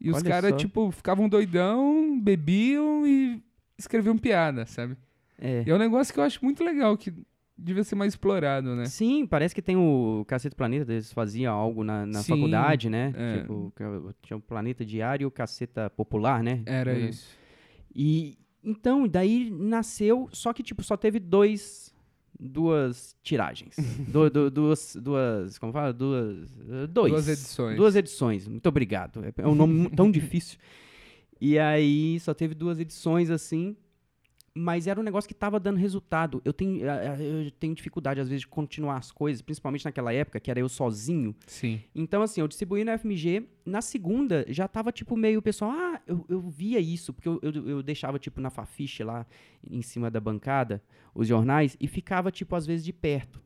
E 0.00 0.08
os 0.10 0.16
Olha 0.16 0.24
caras, 0.30 0.50
só. 0.50 0.56
tipo, 0.56 0.90
ficavam 0.92 1.28
doidão, 1.28 2.20
bebiam 2.20 3.06
e 3.06 3.42
escreviam 3.78 4.16
piada, 4.16 4.66
sabe? 4.66 4.96
É. 5.38 5.64
E 5.66 5.70
é 5.70 5.74
um 5.74 5.78
negócio 5.78 6.12
que 6.14 6.20
eu 6.20 6.24
acho 6.24 6.44
muito 6.44 6.62
legal, 6.62 6.96
que 6.96 7.12
devia 7.58 7.82
ser 7.84 7.94
mais 7.94 8.12
explorado, 8.12 8.74
né? 8.76 8.84
Sim, 8.86 9.26
parece 9.26 9.54
que 9.54 9.62
tem 9.62 9.76
o 9.76 10.24
Caceta 10.28 10.54
Planeta, 10.54 10.92
eles 10.92 11.12
faziam 11.12 11.54
algo 11.54 11.82
na, 11.82 12.04
na 12.06 12.22
Sim, 12.22 12.28
faculdade, 12.34 12.88
né? 12.90 13.12
é. 13.16 13.38
Tipo, 13.40 13.72
eu- 13.80 14.14
tinha 14.22 14.36
o 14.36 14.40
Planeta 14.40 14.84
Diário 14.84 15.24
e 15.24 15.26
o 15.26 15.30
Caceta 15.30 15.88
Popular, 15.90 16.42
né? 16.42 16.62
Era 16.66 16.92
É. 16.96 17.08
isso. 17.08 17.26
E 17.94 18.36
então, 18.62 19.06
daí 19.08 19.48
nasceu, 19.50 20.28
só 20.32 20.52
que 20.52 20.62
tipo, 20.62 20.82
só 20.82 20.96
teve 20.96 21.18
dois 21.18 21.94
duas 22.38 23.16
tiragens. 23.22 23.76
Du- 24.12 24.28
du- 24.28 24.50
duas 24.50 24.96
duas, 25.00 25.58
como 25.58 25.72
fala? 25.72 25.92
Duas 25.92 26.50
dois. 26.90 27.12
Duas 27.12 27.28
edições. 27.28 27.76
Duas 27.76 27.96
edições. 27.96 28.46
Muito 28.46 28.68
obrigado. 28.68 29.24
É- 29.24 29.32
É 29.42 29.46
um 29.48 29.54
nome 29.54 29.88
tão 29.90 30.10
difícil. 30.12 30.58
E 31.40 31.58
aí 31.58 32.18
só 32.20 32.34
teve 32.34 32.54
duas 32.54 32.78
edições 32.78 33.30
assim, 33.30 33.76
mas 34.56 34.86
era 34.86 34.98
um 34.98 35.02
negócio 35.02 35.28
que 35.28 35.34
tava 35.34 35.60
dando 35.60 35.76
resultado. 35.76 36.40
Eu 36.42 36.52
tenho 36.52 36.82
eh, 36.82 37.16
eh, 37.18 37.46
eu 37.46 37.50
tenho 37.50 37.74
dificuldade 37.74 38.20
às 38.20 38.28
vezes 38.28 38.40
de 38.40 38.48
continuar 38.48 38.96
as 38.96 39.12
coisas, 39.12 39.42
principalmente 39.42 39.84
naquela 39.84 40.14
época 40.14 40.40
que 40.40 40.50
era 40.50 40.58
eu 40.58 40.68
sozinho. 40.68 41.36
Sim. 41.46 41.82
Então, 41.94 42.22
assim, 42.22 42.40
eu 42.40 42.48
distribuí 42.48 42.82
no 42.82 42.90
FMG. 42.98 43.46
Na 43.66 43.82
segunda, 43.82 44.46
já 44.48 44.66
tava, 44.66 44.90
tipo, 44.90 45.14
meio 45.14 45.40
o 45.40 45.42
pessoal, 45.42 45.72
ah, 45.72 46.00
eu, 46.06 46.24
eu 46.28 46.40
via 46.40 46.80
isso, 46.80 47.12
porque 47.12 47.28
eu, 47.28 47.38
eu, 47.42 47.68
eu 47.68 47.82
deixava, 47.82 48.18
tipo, 48.18 48.40
na 48.40 48.48
fafiche 48.48 49.04
lá, 49.04 49.26
em 49.68 49.82
cima 49.82 50.10
da 50.10 50.20
bancada, 50.20 50.82
os 51.14 51.28
jornais, 51.28 51.76
e 51.78 51.86
ficava, 51.86 52.30
tipo, 52.30 52.56
às 52.56 52.64
vezes 52.64 52.84
de 52.84 52.94
perto. 52.94 53.42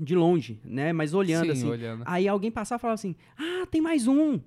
De 0.00 0.16
longe, 0.16 0.60
né? 0.64 0.92
Mas 0.92 1.14
olhando, 1.14 1.44
Sim, 1.44 1.52
assim. 1.52 1.68
olhando. 1.68 2.02
Aí 2.06 2.26
alguém 2.26 2.50
passava 2.50 2.80
e 2.80 2.82
falava 2.82 2.94
assim, 2.94 3.14
ah, 3.38 3.66
tem 3.70 3.80
mais 3.80 4.08
um. 4.08 4.40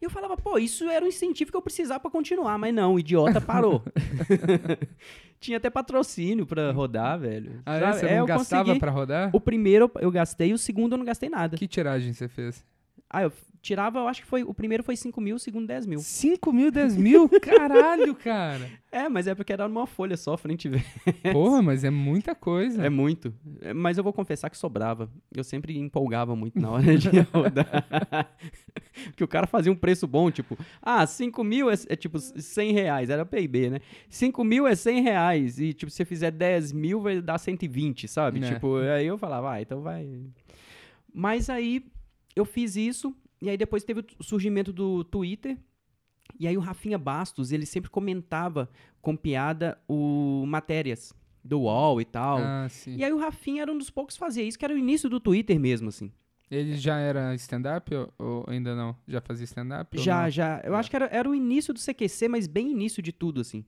E 0.00 0.04
eu 0.04 0.10
falava, 0.10 0.36
pô, 0.36 0.58
isso 0.58 0.88
era 0.88 1.04
um 1.04 1.08
incentivo 1.08 1.50
que 1.50 1.56
eu 1.56 1.62
precisava 1.62 1.98
pra 2.00 2.10
continuar. 2.10 2.56
Mas 2.58 2.72
não, 2.74 2.94
o 2.94 3.00
idiota 3.00 3.40
parou. 3.40 3.82
Tinha 5.40 5.56
até 5.58 5.70
patrocínio 5.70 6.46
pra 6.46 6.70
rodar, 6.72 7.18
velho. 7.18 7.60
Ah, 7.64 7.76
é? 7.76 7.92
Você 7.92 8.06
É, 8.06 8.10
não 8.10 8.16
eu 8.18 8.26
gastava 8.26 8.64
consegui. 8.64 8.80
pra 8.80 8.90
rodar? 8.90 9.30
O 9.32 9.40
primeiro 9.40 9.90
eu 10.00 10.10
gastei, 10.10 10.52
o 10.52 10.58
segundo 10.58 10.92
eu 10.92 10.98
não 10.98 11.04
gastei 11.04 11.28
nada. 11.28 11.56
Que 11.56 11.66
tiragem 11.68 12.12
você 12.12 12.28
fez? 12.28 12.64
Ah, 13.10 13.22
eu 13.22 13.32
tirava, 13.60 13.98
eu 13.98 14.08
acho 14.08 14.22
que 14.22 14.26
foi. 14.26 14.42
O 14.42 14.54
primeiro 14.54 14.82
foi 14.82 14.96
5 14.96 15.20
mil, 15.20 15.36
o 15.36 15.38
segundo 15.38 15.66
10 15.66 15.86
mil. 15.86 15.98
5 15.98 16.52
mil, 16.52 16.70
10 16.70 16.96
mil? 16.96 17.28
Caralho, 17.40 18.14
cara. 18.14 18.70
É, 18.90 19.08
mas 19.08 19.26
é 19.26 19.34
porque 19.34 19.52
era 19.52 19.68
numa 19.68 19.86
folha 19.86 20.16
só, 20.16 20.36
frente 20.36 20.68
e. 20.68 21.32
Porra, 21.32 21.60
mas 21.62 21.84
é 21.84 21.90
muita 21.90 22.34
coisa. 22.34 22.84
É 22.84 22.88
muito. 22.88 23.32
É, 23.60 23.72
Mas 23.72 23.98
eu 23.98 24.04
vou 24.04 24.12
confessar 24.12 24.48
que 24.50 24.56
sobrava. 24.56 25.10
Eu 25.34 25.44
sempre 25.44 25.76
empolgava 25.76 26.34
muito 26.34 26.60
na 26.60 26.70
hora 26.70 26.96
de 26.96 27.08
rodar. 27.32 28.30
que 29.16 29.24
o 29.24 29.28
cara 29.28 29.46
fazia 29.46 29.72
um 29.72 29.76
preço 29.76 30.06
bom, 30.06 30.30
tipo, 30.30 30.56
ah, 30.82 31.06
5 31.06 31.44
mil 31.44 31.70
é, 31.70 31.74
é 31.88 31.96
tipo 31.96 32.18
100 32.18 32.72
reais, 32.72 33.10
era 33.10 33.24
PIB, 33.26 33.70
né? 33.70 33.80
5 34.08 34.44
mil 34.44 34.66
é 34.66 34.74
100 34.74 35.02
reais. 35.02 35.58
E, 35.58 35.72
tipo, 35.72 35.90
se 35.90 35.96
você 35.98 36.04
fizer 36.04 36.30
10 36.30 36.72
mil, 36.72 37.00
vai 37.00 37.20
dar 37.20 37.38
120, 37.38 38.08
sabe? 38.08 38.44
É. 38.44 38.52
Tipo, 38.52 38.76
aí 38.76 39.06
eu 39.06 39.18
falava, 39.18 39.52
ah, 39.52 39.62
então 39.62 39.82
vai. 39.82 40.08
Mas 41.12 41.50
aí 41.50 41.84
eu 42.38 42.44
fiz 42.44 42.76
isso, 42.76 43.14
e 43.40 43.48
aí 43.48 43.56
depois 43.56 43.84
teve 43.84 44.04
o 44.18 44.24
surgimento 44.24 44.72
do 44.72 45.04
Twitter. 45.04 45.56
E 46.38 46.46
aí 46.46 46.56
o 46.56 46.60
Rafinha 46.60 46.98
Bastos, 46.98 47.52
ele 47.52 47.64
sempre 47.64 47.90
comentava 47.90 48.68
com 49.00 49.16
piada 49.16 49.78
o 49.88 50.44
matérias 50.46 51.14
do 51.42 51.60
UOL 51.60 52.00
e 52.00 52.04
tal. 52.04 52.38
Ah, 52.38 52.66
sim. 52.68 52.96
E 52.96 53.04
aí 53.04 53.12
o 53.12 53.18
Rafinha 53.18 53.62
era 53.62 53.72
um 53.72 53.78
dos 53.78 53.88
poucos 53.90 54.14
que 54.14 54.20
fazia 54.20 54.42
isso, 54.42 54.58
que 54.58 54.64
era 54.64 54.74
o 54.74 54.78
início 54.78 55.08
do 55.08 55.18
Twitter 55.18 55.58
mesmo, 55.58 55.88
assim. 55.88 56.12
Ele 56.50 56.76
já 56.76 56.98
era 56.98 57.34
stand-up 57.34 57.94
ou, 57.94 58.12
ou 58.18 58.44
ainda 58.48 58.74
não? 58.74 58.96
Já 59.06 59.20
fazia 59.20 59.44
stand-up? 59.44 59.98
Já, 59.98 60.30
já. 60.30 60.60
Eu 60.64 60.72
Já. 60.72 60.78
acho 60.78 60.90
que 60.90 60.96
era, 60.96 61.06
era 61.06 61.28
o 61.28 61.34
início 61.34 61.74
do 61.74 61.80
CQC, 61.80 62.28
mas 62.28 62.46
bem 62.46 62.70
início 62.70 63.02
de 63.02 63.12
tudo, 63.12 63.40
assim. 63.40 63.64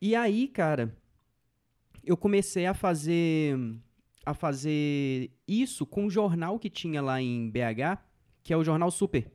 E 0.00 0.14
aí, 0.14 0.48
cara, 0.48 0.94
eu 2.04 2.16
comecei 2.16 2.66
a 2.66 2.74
fazer 2.74 3.58
a 4.26 4.34
fazer 4.34 5.30
isso 5.46 5.86
com 5.86 6.04
um 6.06 6.10
jornal 6.10 6.58
que 6.58 6.68
tinha 6.68 7.00
lá 7.00 7.22
em 7.22 7.48
BH, 7.48 7.96
que 8.42 8.52
é 8.52 8.56
o 8.56 8.64
Jornal 8.64 8.90
Super, 8.90 9.30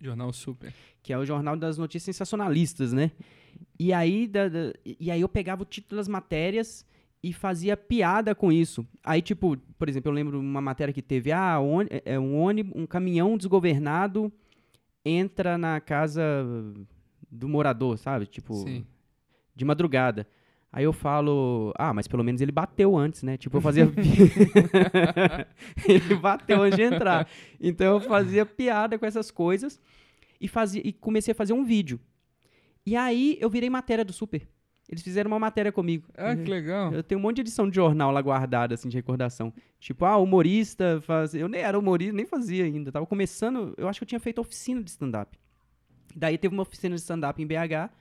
Jornal 0.00 0.32
Super. 0.32 0.72
que 1.02 1.12
é 1.12 1.18
o 1.18 1.24
jornal 1.24 1.56
das 1.56 1.78
notícias 1.78 2.14
sensacionalistas, 2.14 2.92
né? 2.92 3.10
E 3.80 3.92
aí, 3.92 4.28
da- 4.28 4.48
da- 4.48 4.72
e 4.84 5.10
aí 5.10 5.20
eu 5.20 5.28
pegava 5.28 5.62
o 5.62 5.66
título 5.66 5.98
das 5.98 6.06
matérias 6.06 6.84
e 7.22 7.32
fazia 7.32 7.76
piada 7.76 8.34
com 8.34 8.52
isso. 8.52 8.86
Aí, 9.02 9.20
tipo, 9.20 9.56
por 9.78 9.88
exemplo, 9.88 10.10
eu 10.10 10.14
lembro 10.14 10.38
uma 10.38 10.60
matéria 10.60 10.92
que 10.94 11.02
teve, 11.02 11.32
ah, 11.32 11.58
ôni- 11.58 11.88
é 12.04 12.18
um 12.20 12.38
ônibus, 12.38 12.72
um 12.80 12.86
caminhão 12.86 13.36
desgovernado 13.36 14.30
entra 15.04 15.56
na 15.58 15.80
casa 15.80 16.22
do 17.30 17.48
morador, 17.48 17.96
sabe? 17.98 18.26
Tipo, 18.26 18.54
Sim. 18.54 18.86
de 19.56 19.64
madrugada. 19.64 20.26
Aí 20.70 20.84
eu 20.84 20.92
falo, 20.92 21.72
ah, 21.78 21.94
mas 21.94 22.06
pelo 22.06 22.22
menos 22.22 22.40
ele 22.40 22.52
bateu 22.52 22.96
antes, 22.96 23.22
né? 23.22 23.36
Tipo, 23.36 23.56
eu 23.56 23.60
fazia. 23.60 23.84
ele 25.88 26.14
bateu 26.16 26.62
antes 26.62 26.76
de 26.76 26.82
entrar. 26.82 27.28
Então 27.58 27.94
eu 27.94 28.00
fazia 28.00 28.44
piada 28.44 28.98
com 28.98 29.06
essas 29.06 29.30
coisas 29.30 29.80
e, 30.40 30.46
fazia, 30.46 30.82
e 30.84 30.92
comecei 30.92 31.32
a 31.32 31.34
fazer 31.34 31.54
um 31.54 31.64
vídeo. 31.64 31.98
E 32.84 32.96
aí 32.96 33.38
eu 33.40 33.48
virei 33.48 33.70
matéria 33.70 34.04
do 34.04 34.12
Super. 34.12 34.46
Eles 34.88 35.02
fizeram 35.02 35.30
uma 35.30 35.38
matéria 35.38 35.70
comigo. 35.70 36.08
Ah, 36.16 36.34
que 36.34 36.50
legal. 36.50 36.92
Eu 36.94 37.02
tenho 37.02 37.18
um 37.18 37.22
monte 37.22 37.36
de 37.36 37.42
edição 37.42 37.68
de 37.68 37.76
jornal 37.76 38.10
lá 38.10 38.22
guardada, 38.22 38.74
assim, 38.74 38.88
de 38.88 38.96
recordação. 38.96 39.52
Tipo, 39.78 40.06
ah, 40.06 40.16
humorista 40.16 40.98
faz... 41.02 41.34
Eu 41.34 41.46
nem 41.46 41.60
era 41.60 41.78
humorista, 41.78 42.14
nem 42.14 42.24
fazia 42.24 42.64
ainda. 42.64 42.90
Tava 42.90 43.04
começando, 43.04 43.74
eu 43.76 43.86
acho 43.86 44.00
que 44.00 44.04
eu 44.04 44.08
tinha 44.08 44.20
feito 44.20 44.40
oficina 44.40 44.82
de 44.82 44.88
stand-up. 44.88 45.38
Daí 46.16 46.38
teve 46.38 46.54
uma 46.54 46.62
oficina 46.62 46.94
de 46.94 47.02
stand-up 47.02 47.40
em 47.40 47.46
BH. 47.46 47.92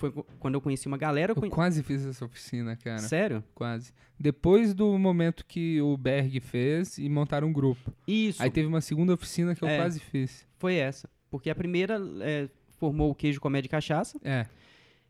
Foi 0.00 0.10
quando 0.38 0.54
eu 0.54 0.62
conheci 0.62 0.86
uma 0.88 0.96
galera. 0.96 1.32
Eu 1.32 1.36
Eu 1.36 1.40
conhe... 1.40 1.52
quase 1.52 1.82
fiz 1.82 2.06
essa 2.06 2.24
oficina, 2.24 2.74
cara. 2.74 2.98
Sério? 3.00 3.44
Quase. 3.54 3.92
Depois 4.18 4.72
do 4.72 4.98
momento 4.98 5.44
que 5.44 5.78
o 5.82 5.94
Berg 5.94 6.40
fez 6.40 6.96
e 6.96 7.06
montaram 7.06 7.48
um 7.48 7.52
grupo. 7.52 7.92
Isso. 8.08 8.42
Aí 8.42 8.50
teve 8.50 8.66
uma 8.66 8.80
segunda 8.80 9.12
oficina 9.12 9.54
que 9.54 9.62
eu 9.62 9.68
É. 9.68 9.76
quase 9.76 10.00
fiz. 10.00 10.46
Foi 10.56 10.74
essa. 10.76 11.06
Porque 11.30 11.50
a 11.50 11.54
primeira 11.54 12.00
é, 12.22 12.48
formou 12.78 13.10
o 13.10 13.14
queijo, 13.14 13.38
comédia 13.42 13.68
e 13.68 13.70
cachaça. 13.70 14.18
É. 14.24 14.46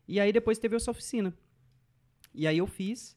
E 0.05 0.19
aí 0.19 0.33
depois 0.33 0.57
teve 0.59 0.75
essa 0.75 0.91
oficina. 0.91 1.33
E 2.35 2.45
aí 2.45 2.57
eu 2.57 2.67
fiz. 2.67 3.15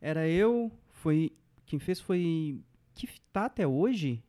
Era 0.00 0.26
eu, 0.28 0.72
foi. 0.88 1.32
Quem 1.66 1.78
fez 1.78 2.00
foi. 2.00 2.60
Que 2.94 3.08
tá 3.32 3.44
até 3.44 3.64
hoje? 3.64 4.20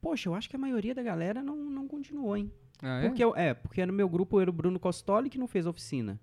Poxa, 0.00 0.30
eu 0.30 0.34
acho 0.34 0.48
que 0.48 0.56
a 0.56 0.58
maioria 0.58 0.94
da 0.94 1.02
galera 1.02 1.42
não, 1.42 1.56
não 1.56 1.86
continuou, 1.86 2.34
hein? 2.36 2.50
Ah, 2.82 3.00
é? 3.02 3.08
Porque 3.08 3.22
eu- 3.24 3.34
é, 3.36 3.54
porque 3.54 3.84
no 3.86 3.92
meu 3.92 4.08
grupo 4.08 4.40
era 4.40 4.50
o 4.50 4.52
Bruno 4.52 4.78
Costoli 4.78 5.28
que 5.30 5.38
não 5.38 5.46
fez 5.46 5.66
oficina. 5.66 6.20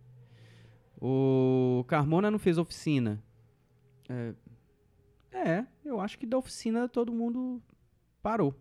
O 1.02 1.84
Carmona 1.88 2.32
não 2.32 2.40
fez 2.40 2.58
oficina. 2.58 3.22
É, 4.08 4.34
é, 5.32 5.66
eu 5.84 6.00
acho 6.00 6.18
que 6.18 6.26
da 6.26 6.38
oficina 6.38 6.88
todo 6.88 7.12
mundo 7.12 7.62
parou. 8.22 8.56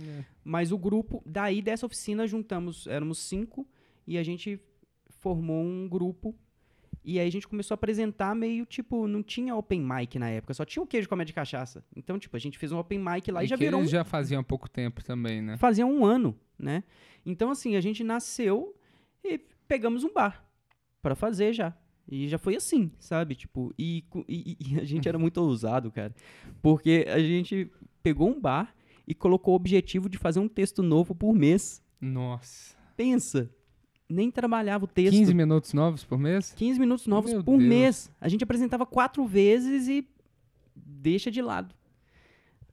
É. 0.00 0.24
Mas 0.44 0.70
o 0.72 0.78
grupo, 0.78 1.22
daí 1.26 1.60
dessa 1.60 1.86
oficina 1.86 2.26
juntamos, 2.26 2.86
éramos 2.86 3.18
cinco, 3.18 3.66
e 4.06 4.16
a 4.18 4.22
gente 4.22 4.60
formou 5.08 5.62
um 5.64 5.88
grupo. 5.88 6.34
E 7.02 7.18
aí 7.18 7.26
a 7.26 7.32
gente 7.32 7.48
começou 7.48 7.74
a 7.74 7.76
apresentar 7.76 8.34
meio, 8.34 8.66
tipo, 8.66 9.06
não 9.08 9.22
tinha 9.22 9.56
open 9.56 9.80
mic 9.80 10.18
na 10.18 10.28
época, 10.28 10.52
só 10.52 10.64
tinha 10.66 10.82
o 10.82 10.86
queijo 10.86 11.08
comédia 11.08 11.30
de 11.30 11.34
cachaça. 11.34 11.82
Então, 11.96 12.18
tipo, 12.18 12.36
a 12.36 12.38
gente 12.40 12.58
fez 12.58 12.70
um 12.72 12.78
open 12.78 12.98
mic 12.98 13.30
lá 13.32 13.42
e, 13.42 13.46
E 13.46 13.48
já 13.48 13.56
virou 13.56 13.80
um 13.80 13.82
eles 13.82 13.90
já 13.90 14.04
faziam 14.04 14.40
há 14.40 14.44
pouco 14.44 14.68
tempo 14.68 15.02
também, 15.02 15.40
né? 15.40 15.56
fazia 15.56 15.86
um 15.86 16.04
ano, 16.04 16.38
né? 16.60 16.84
Então, 17.24 17.50
assim, 17.50 17.76
a 17.76 17.80
gente 17.80 18.02
nasceu 18.04 18.74
e 19.24 19.38
pegamos 19.68 20.04
um 20.04 20.12
bar 20.12 20.44
pra 21.02 21.14
fazer 21.14 21.52
já. 21.52 21.76
E 22.08 22.26
já 22.28 22.38
foi 22.38 22.56
assim, 22.56 22.90
sabe? 22.98 23.34
Tipo, 23.36 23.72
e, 23.78 24.04
e- 24.28 24.56
e 24.60 24.80
a 24.80 24.84
gente 24.84 25.08
era 25.08 25.18
muito 25.18 25.38
ousado, 25.38 25.90
cara. 25.92 26.14
Porque 26.60 27.04
a 27.08 27.18
gente 27.20 27.70
pegou 28.02 28.28
um 28.28 28.40
bar 28.40 28.74
e 29.06 29.14
colocou 29.14 29.52
o 29.54 29.56
objetivo 29.56 30.08
de 30.08 30.18
fazer 30.18 30.40
um 30.40 30.48
texto 30.48 30.82
novo 30.82 31.14
por 31.14 31.32
mês. 31.34 31.82
Nossa. 32.00 32.76
Pensa, 32.96 33.48
nem 34.08 34.30
trabalhava 34.30 34.84
o 34.84 34.88
texto. 34.88 35.16
15 35.16 35.34
minutos 35.34 35.72
novos 35.72 36.02
por 36.04 36.18
mês? 36.18 36.52
15 36.56 36.80
minutos 36.80 37.06
novos 37.06 37.32
Meu 37.32 37.44
por 37.44 37.58
Deus. 37.58 37.68
mês. 37.68 38.12
A 38.20 38.28
gente 38.28 38.42
apresentava 38.42 38.84
quatro 38.84 39.24
vezes 39.26 39.86
e 39.86 40.08
deixa 40.74 41.30
de 41.30 41.40
lado. 41.42 41.74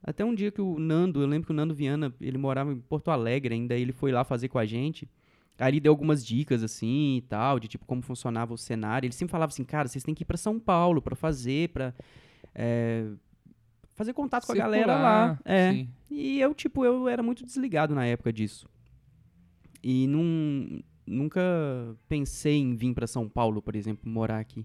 Até 0.02 0.24
um 0.24 0.34
dia 0.34 0.50
que 0.50 0.60
o 0.60 0.78
Nando, 0.78 1.20
eu 1.20 1.26
lembro 1.26 1.46
que 1.46 1.52
o 1.52 1.54
Nando 1.54 1.74
Viana, 1.74 2.14
ele 2.20 2.38
morava 2.38 2.72
em 2.72 2.78
Porto 2.78 3.10
Alegre 3.10 3.54
ainda, 3.54 3.74
ele 3.74 3.92
foi 3.92 4.12
lá 4.12 4.24
fazer 4.24 4.48
com 4.48 4.58
a 4.58 4.64
gente. 4.64 5.08
Aí 5.58 5.70
ele 5.70 5.80
deu 5.80 5.92
algumas 5.92 6.24
dicas 6.24 6.62
assim 6.62 7.16
e 7.16 7.22
tal, 7.22 7.58
de 7.58 7.66
tipo 7.66 7.84
como 7.84 8.00
funcionava 8.00 8.54
o 8.54 8.58
cenário. 8.58 9.06
Ele 9.06 9.14
sempre 9.14 9.32
falava 9.32 9.50
assim, 9.50 9.64
cara, 9.64 9.88
vocês 9.88 10.04
têm 10.04 10.14
que 10.14 10.22
ir 10.22 10.26
pra 10.26 10.36
São 10.36 10.58
Paulo 10.58 11.02
pra 11.02 11.16
fazer, 11.16 11.70
pra 11.70 11.92
é, 12.54 13.06
fazer 13.94 14.12
contato 14.12 14.46
com 14.46 14.52
a 14.52 14.56
galera 14.56 14.86
lá. 14.96 15.28
Circular, 15.30 15.40
É. 15.44 15.72
sim. 15.72 15.88
E 16.10 16.40
eu, 16.40 16.54
tipo, 16.54 16.84
eu 16.84 17.08
era 17.08 17.22
muito 17.22 17.44
desligado 17.44 17.94
na 17.94 18.06
época 18.06 18.32
disso. 18.32 18.68
E 19.82 20.06
não, 20.06 20.80
nunca 21.04 21.40
pensei 22.08 22.56
em 22.58 22.76
vir 22.76 22.94
para 22.94 23.06
São 23.08 23.28
Paulo, 23.28 23.60
por 23.60 23.74
exemplo, 23.74 24.08
morar 24.08 24.38
aqui. 24.38 24.64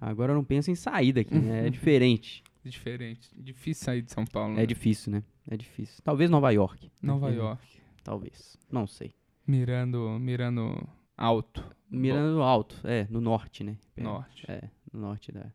Agora 0.00 0.32
eu 0.32 0.36
não 0.36 0.44
penso 0.44 0.70
em 0.70 0.74
sair 0.74 1.12
daqui, 1.12 1.34
né? 1.34 1.66
É 1.66 1.70
diferente. 1.70 2.42
Diferente. 2.64 3.28
Difícil 3.36 3.84
sair 3.84 4.02
de 4.02 4.12
São 4.12 4.24
Paulo. 4.26 4.54
É 4.54 4.58
né? 4.58 4.66
difícil, 4.66 5.12
né? 5.12 5.22
É 5.50 5.56
difícil. 5.56 6.02
Talvez 6.04 6.28
Nova 6.30 6.50
York. 6.50 6.90
Nova 7.02 7.28
Uhum. 7.28 7.34
York. 7.34 7.80
Talvez. 8.04 8.56
Não 8.70 8.86
sei. 8.86 9.14
Mirando, 9.46 10.18
mirando 10.20 10.86
alto. 11.16 11.64
Mirando 11.90 12.40
alto, 12.42 12.76
é, 12.84 13.06
no 13.10 13.20
norte, 13.20 13.64
né? 13.64 13.76
É, 13.96 14.02
Norte. 14.02 14.44
É, 14.48 14.62
no 14.92 15.00
norte 15.00 15.32
da, 15.32 15.46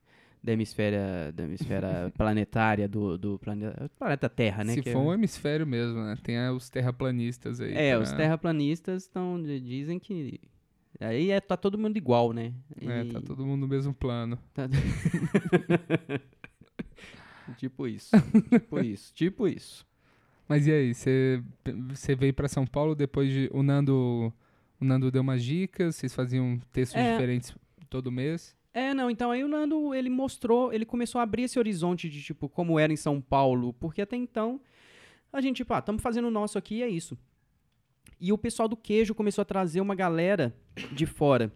da 0.44 0.52
hemisféria, 0.52 1.32
da 1.34 1.44
hemisfera 1.44 2.12
planetária 2.18 2.88
do, 2.90 3.18
do 3.18 3.40
planeta, 3.40 3.90
planeta 3.98 4.28
Terra, 4.30 4.64
né? 4.66 4.74
Se 4.74 4.82
que 4.82 4.90
é- 4.90 4.94
for 4.94 5.00
um 5.00 5.14
hemisfério 5.14 5.66
mesmo, 5.66 6.04
né? 6.04 6.18
Tem 6.22 6.38
ah, 6.38 6.52
os 6.52 6.70
terraplanistas 6.70 7.62
aí. 7.62 7.74
É, 7.74 7.94
pra- 7.96 8.04
os 8.04 8.12
terraplanistas 8.12 9.04
estão 9.04 9.42
dizem 9.42 9.98
que 9.98 10.42
aí 11.00 11.32
é, 11.32 11.40
tá 11.40 11.56
todo 11.56 11.78
mundo 11.78 11.96
igual, 11.96 12.34
né? 12.34 12.54
É, 12.82 13.04
E- 13.04 13.12
tá 13.14 13.22
todo 13.22 13.46
mundo 13.46 13.62
no 13.62 13.68
mesmo 13.68 13.94
plano. 13.94 14.38
tá- 14.54 14.68
tipo 17.54 17.88
isso, 17.88 18.12
tipo 18.50 18.80
isso, 18.80 19.14
tipo 19.14 19.48
isso. 19.48 19.86
Mas 20.48 20.68
e 20.68 20.72
aí, 20.72 20.94
você 20.94 21.44
você 21.90 22.16
veio 22.16 22.34
pra 22.34 22.48
São 22.48 22.66
Paulo 22.68 22.94
depois 22.96 23.32
de. 23.32 23.50
O 23.52 23.64
Nando, 23.64 24.32
o 24.80 24.86
Nando 24.86 25.10
deu 25.12 25.22
umas 25.22 25.44
dicas, 25.44 25.96
vocês 25.96 26.14
faziam 26.14 26.60
textos 26.72 27.00
É. 27.00 27.12
diferentes 27.14 27.56
todo 27.90 28.12
mês. 28.12 28.56
É, 28.74 28.94
não, 28.94 29.10
então 29.10 29.32
aí 29.32 29.44
o 29.44 29.48
Nando, 29.48 29.94
ele 29.96 30.10
mostrou, 30.10 30.74
ele 30.74 30.86
começou 30.86 31.20
a 31.20 31.24
abrir 31.24 31.44
esse 31.44 31.58
horizonte 31.58 32.10
de, 32.10 32.22
tipo, 32.22 32.50
como 32.50 32.78
era 32.78 32.92
em 32.92 32.98
São 32.98 33.22
Paulo, 33.22 33.72
porque 33.74 34.02
até 34.02 34.18
então, 34.18 34.60
a 35.32 35.40
gente, 35.40 35.58
tipo, 35.58 35.74
ah, 35.74 35.80
estamos 35.80 36.02
fazendo 36.02 36.28
o 36.28 36.32
nosso 36.32 36.58
aqui 36.58 36.76
e 36.76 36.84
é 36.84 36.90
isso. 36.90 37.18
E 38.20 38.34
o 38.34 38.38
pessoal 38.38 38.68
do 38.68 38.76
queijo 38.76 39.16
começou 39.16 39.42
a 39.42 39.46
trazer 39.46 39.80
uma 39.80 39.96
galera 39.96 40.54
de 40.92 41.06
fora. 41.06 41.52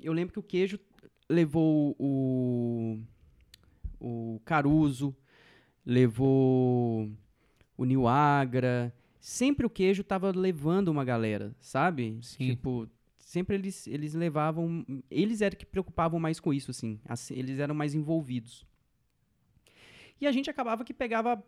Eu 0.00 0.12
lembro 0.12 0.32
que 0.32 0.38
o 0.38 0.42
queijo 0.42 0.78
levou 1.28 1.96
o, 1.98 2.98
o 4.00 4.40
Caruso, 4.44 5.14
levou 5.84 7.10
o 7.76 7.84
Nil 7.84 8.06
Agra. 8.06 8.94
Sempre 9.20 9.66
o 9.66 9.70
queijo 9.70 10.04
tava 10.04 10.30
levando 10.30 10.88
uma 10.88 11.04
galera, 11.04 11.54
sabe? 11.60 12.18
Sim. 12.22 12.50
Tipo, 12.50 12.88
sempre 13.18 13.56
eles, 13.56 13.86
eles 13.86 14.14
levavam. 14.14 14.84
Eles 15.10 15.40
eram 15.40 15.56
que 15.56 15.66
preocupavam 15.66 16.18
mais 16.18 16.40
com 16.40 16.52
isso, 16.52 16.70
assim. 16.70 17.00
assim, 17.06 17.34
Eles 17.34 17.58
eram 17.58 17.74
mais 17.74 17.94
envolvidos. 17.94 18.66
E 20.20 20.26
a 20.26 20.32
gente 20.32 20.50
acabava 20.50 20.84
que 20.84 20.94
pegava. 20.94 21.42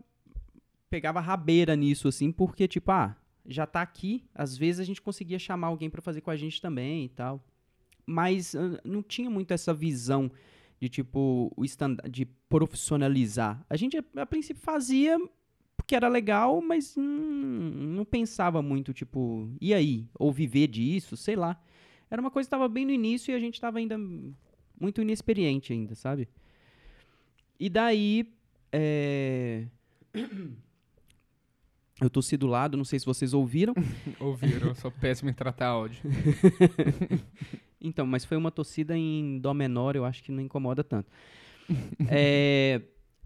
Pegava 0.88 1.20
rabeira 1.20 1.76
nisso, 1.76 2.08
assim, 2.08 2.32
porque, 2.32 2.66
tipo, 2.66 2.90
ah, 2.90 3.16
já 3.46 3.64
tá 3.64 3.80
aqui. 3.80 4.24
Às 4.34 4.56
vezes 4.56 4.80
a 4.80 4.84
gente 4.84 5.00
conseguia 5.00 5.38
chamar 5.38 5.68
alguém 5.68 5.88
pra 5.88 6.02
fazer 6.02 6.20
com 6.20 6.30
a 6.30 6.36
gente 6.36 6.60
também 6.60 7.04
e 7.04 7.08
tal. 7.08 7.44
Mas 8.04 8.56
ah, 8.56 8.80
não 8.84 9.02
tinha 9.02 9.30
muito 9.30 9.52
essa 9.52 9.72
visão 9.72 10.30
de, 10.80 10.88
tipo, 10.88 11.52
o 11.54 11.64
stand 11.64 11.96
de 12.08 12.24
profissionalizar. 12.48 13.64
A 13.68 13.76
gente, 13.76 14.02
a, 14.16 14.26
princípio, 14.26 14.62
fazia 14.62 15.18
porque 15.76 15.94
era 15.94 16.08
legal, 16.08 16.62
mas 16.62 16.94
hum, 16.96 17.94
não 17.96 18.04
pensava 18.04 18.62
muito, 18.62 18.92
tipo, 18.94 19.50
e 19.60 19.74
aí? 19.74 20.08
Ou 20.18 20.32
viver 20.32 20.68
disso, 20.68 21.16
sei 21.16 21.36
lá. 21.36 21.60
Era 22.10 22.20
uma 22.20 22.30
coisa 22.30 22.46
que 22.46 22.54
estava 22.54 22.68
bem 22.68 22.84
no 22.84 22.92
início 22.92 23.30
e 23.30 23.34
a 23.34 23.38
gente 23.38 23.54
estava 23.54 23.78
ainda 23.78 23.96
muito 24.80 25.02
inexperiente 25.02 25.72
ainda, 25.72 25.94
sabe? 25.94 26.28
E 27.58 27.68
daí, 27.68 28.32
é... 28.72 29.66
eu 32.00 32.08
tossi 32.08 32.36
do 32.36 32.46
lado, 32.46 32.76
não 32.76 32.84
sei 32.84 32.98
se 32.98 33.06
vocês 33.06 33.34
ouviram. 33.34 33.74
Ouviram, 34.18 34.68
eu 34.68 34.74
sou 34.74 34.90
péssimo 34.90 35.28
em 35.28 35.34
tratar 35.34 35.68
áudio. 35.68 36.00
Então, 37.80 38.06
mas 38.06 38.24
foi 38.24 38.36
uma 38.36 38.50
tossida 38.50 38.96
em 38.96 39.38
dó 39.38 39.54
menor, 39.54 39.96
eu 39.96 40.04
acho 40.04 40.22
que 40.22 40.30
não 40.32 40.42
incomoda 40.42 40.82
tanto. 40.84 41.10
É, 42.10 42.82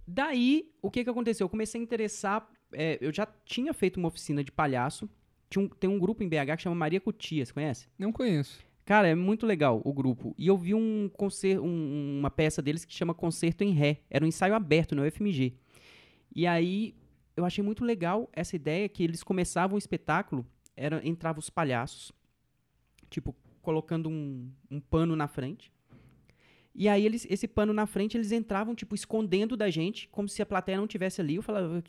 daí, 0.06 0.70
o 0.82 0.90
que 0.90 1.02
que 1.02 1.10
aconteceu? 1.10 1.44
Eu 1.46 1.48
comecei 1.48 1.80
a 1.80 1.84
interessar, 1.84 2.48
é, 2.72 2.98
eu 3.00 3.12
já 3.12 3.26
tinha 3.44 3.72
feito 3.72 3.96
uma 3.96 4.08
oficina 4.08 4.44
de 4.44 4.52
palhaço, 4.52 5.08
tinha 5.48 5.64
um- 5.64 5.68
tem 5.68 5.88
um 5.88 5.98
grupo 5.98 6.22
em 6.22 6.28
BH 6.28 6.56
que 6.56 6.62
chama 6.62 6.76
Maria 6.76 7.00
Cutia, 7.00 7.44
você 7.44 7.52
conhece? 7.52 7.88
Não 7.98 8.12
conheço. 8.12 8.58
Cara, 8.84 9.08
é 9.08 9.14
muito 9.14 9.46
legal 9.46 9.80
o 9.82 9.92
grupo. 9.94 10.34
E 10.36 10.46
eu 10.46 10.58
vi 10.58 10.74
um 10.74 11.08
concer 11.14 11.58
um- 11.58 12.18
uma 12.20 12.30
peça 12.30 12.60
deles 12.60 12.84
que 12.84 12.92
chama 12.92 13.14
Concerto 13.14 13.64
em 13.64 13.70
Ré. 13.72 14.02
Era 14.10 14.24
um 14.24 14.28
ensaio 14.28 14.54
aberto 14.54 14.94
no 14.94 15.02
UFMG. 15.02 15.54
E 16.36 16.46
aí 16.46 16.94
eu 17.34 17.46
achei 17.46 17.64
muito 17.64 17.82
legal 17.82 18.28
essa 18.32 18.54
ideia 18.54 18.86
que 18.88 19.02
eles 19.02 19.22
começavam 19.22 19.76
o 19.76 19.78
espetáculo, 19.78 20.44
era, 20.76 21.00
entravam 21.06 21.38
os 21.38 21.48
palhaços, 21.48 22.12
tipo, 23.08 23.34
colocando 23.64 24.08
um, 24.08 24.48
um 24.70 24.78
pano 24.78 25.16
na 25.16 25.26
frente. 25.26 25.72
E 26.74 26.88
aí 26.88 27.04
eles, 27.06 27.26
esse 27.30 27.48
pano 27.48 27.72
na 27.72 27.86
frente, 27.86 28.16
eles 28.16 28.30
entravam, 28.32 28.74
tipo, 28.74 28.94
escondendo 28.94 29.56
da 29.56 29.70
gente, 29.70 30.08
como 30.08 30.28
se 30.28 30.42
a 30.42 30.46
plateia 30.46 30.76
não 30.78 30.86
tivesse 30.86 31.20
ali. 31.20 31.36
Eu 31.36 31.42
falava, 31.42 31.82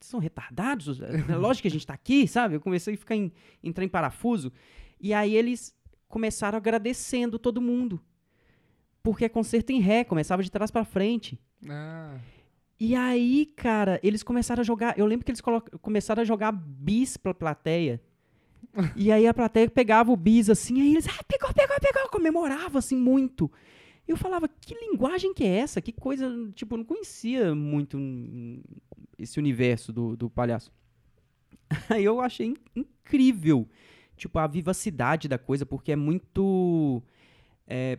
são 0.00 0.18
retardados? 0.20 1.00
É 1.00 1.36
lógico 1.36 1.62
que 1.62 1.68
a 1.68 1.70
gente 1.70 1.86
tá 1.86 1.94
aqui, 1.94 2.26
sabe? 2.26 2.54
Eu 2.54 2.60
comecei 2.60 2.94
a 2.94 2.96
ficar 2.96 3.16
em, 3.16 3.32
entrar 3.62 3.84
em 3.84 3.88
parafuso. 3.88 4.52
E 5.00 5.12
aí 5.12 5.34
eles 5.34 5.76
começaram 6.08 6.56
agradecendo 6.56 7.38
todo 7.38 7.60
mundo. 7.60 8.00
Porque 9.02 9.24
é 9.24 9.28
concerto 9.28 9.72
em 9.72 9.80
ré, 9.80 10.04
começava 10.04 10.42
de 10.42 10.50
trás 10.50 10.70
pra 10.70 10.84
frente. 10.84 11.38
Ah, 11.68 12.16
E 12.78 12.94
aí, 12.94 13.46
cara, 13.56 13.98
eles 14.04 14.22
começaram 14.22 14.60
a 14.60 14.64
jogar. 14.64 14.96
Eu 14.96 15.06
lembro 15.06 15.24
que 15.24 15.32
eles 15.32 15.42
começaram 15.82 16.22
a 16.22 16.24
jogar 16.24 16.52
bis 16.52 17.16
pra 17.16 17.34
plateia. 17.34 18.00
E 18.96 19.10
aí 19.10 19.26
a 19.26 19.34
plateia 19.34 19.68
pegava 19.68 20.12
o 20.12 20.16
bis 20.16 20.48
assim, 20.50 20.80
aí 20.80 20.92
eles, 20.92 21.06
ah, 21.08 21.24
pegou, 21.26 21.52
pegou, 21.52 21.76
pegou, 21.80 22.08
comemorava 22.10 22.78
assim 22.78 22.96
muito. 22.96 23.50
Eu 24.06 24.16
falava, 24.16 24.48
que 24.48 24.74
linguagem 24.74 25.34
que 25.34 25.44
é 25.44 25.58
essa? 25.58 25.82
Que 25.82 25.92
coisa, 25.92 26.30
tipo, 26.54 26.74
eu 26.74 26.78
não 26.78 26.84
conhecia 26.84 27.54
muito 27.54 27.98
esse 29.18 29.38
universo 29.38 29.92
do, 29.92 30.16
do 30.16 30.30
palhaço. 30.30 30.72
Aí 31.90 32.04
eu 32.04 32.20
achei 32.20 32.46
in- 32.46 32.56
incrível, 32.74 33.68
tipo, 34.16 34.38
a 34.38 34.46
vivacidade 34.46 35.28
da 35.28 35.38
coisa, 35.38 35.66
porque 35.66 35.92
é 35.92 35.96
muito. 35.96 37.02
É, 37.66 37.98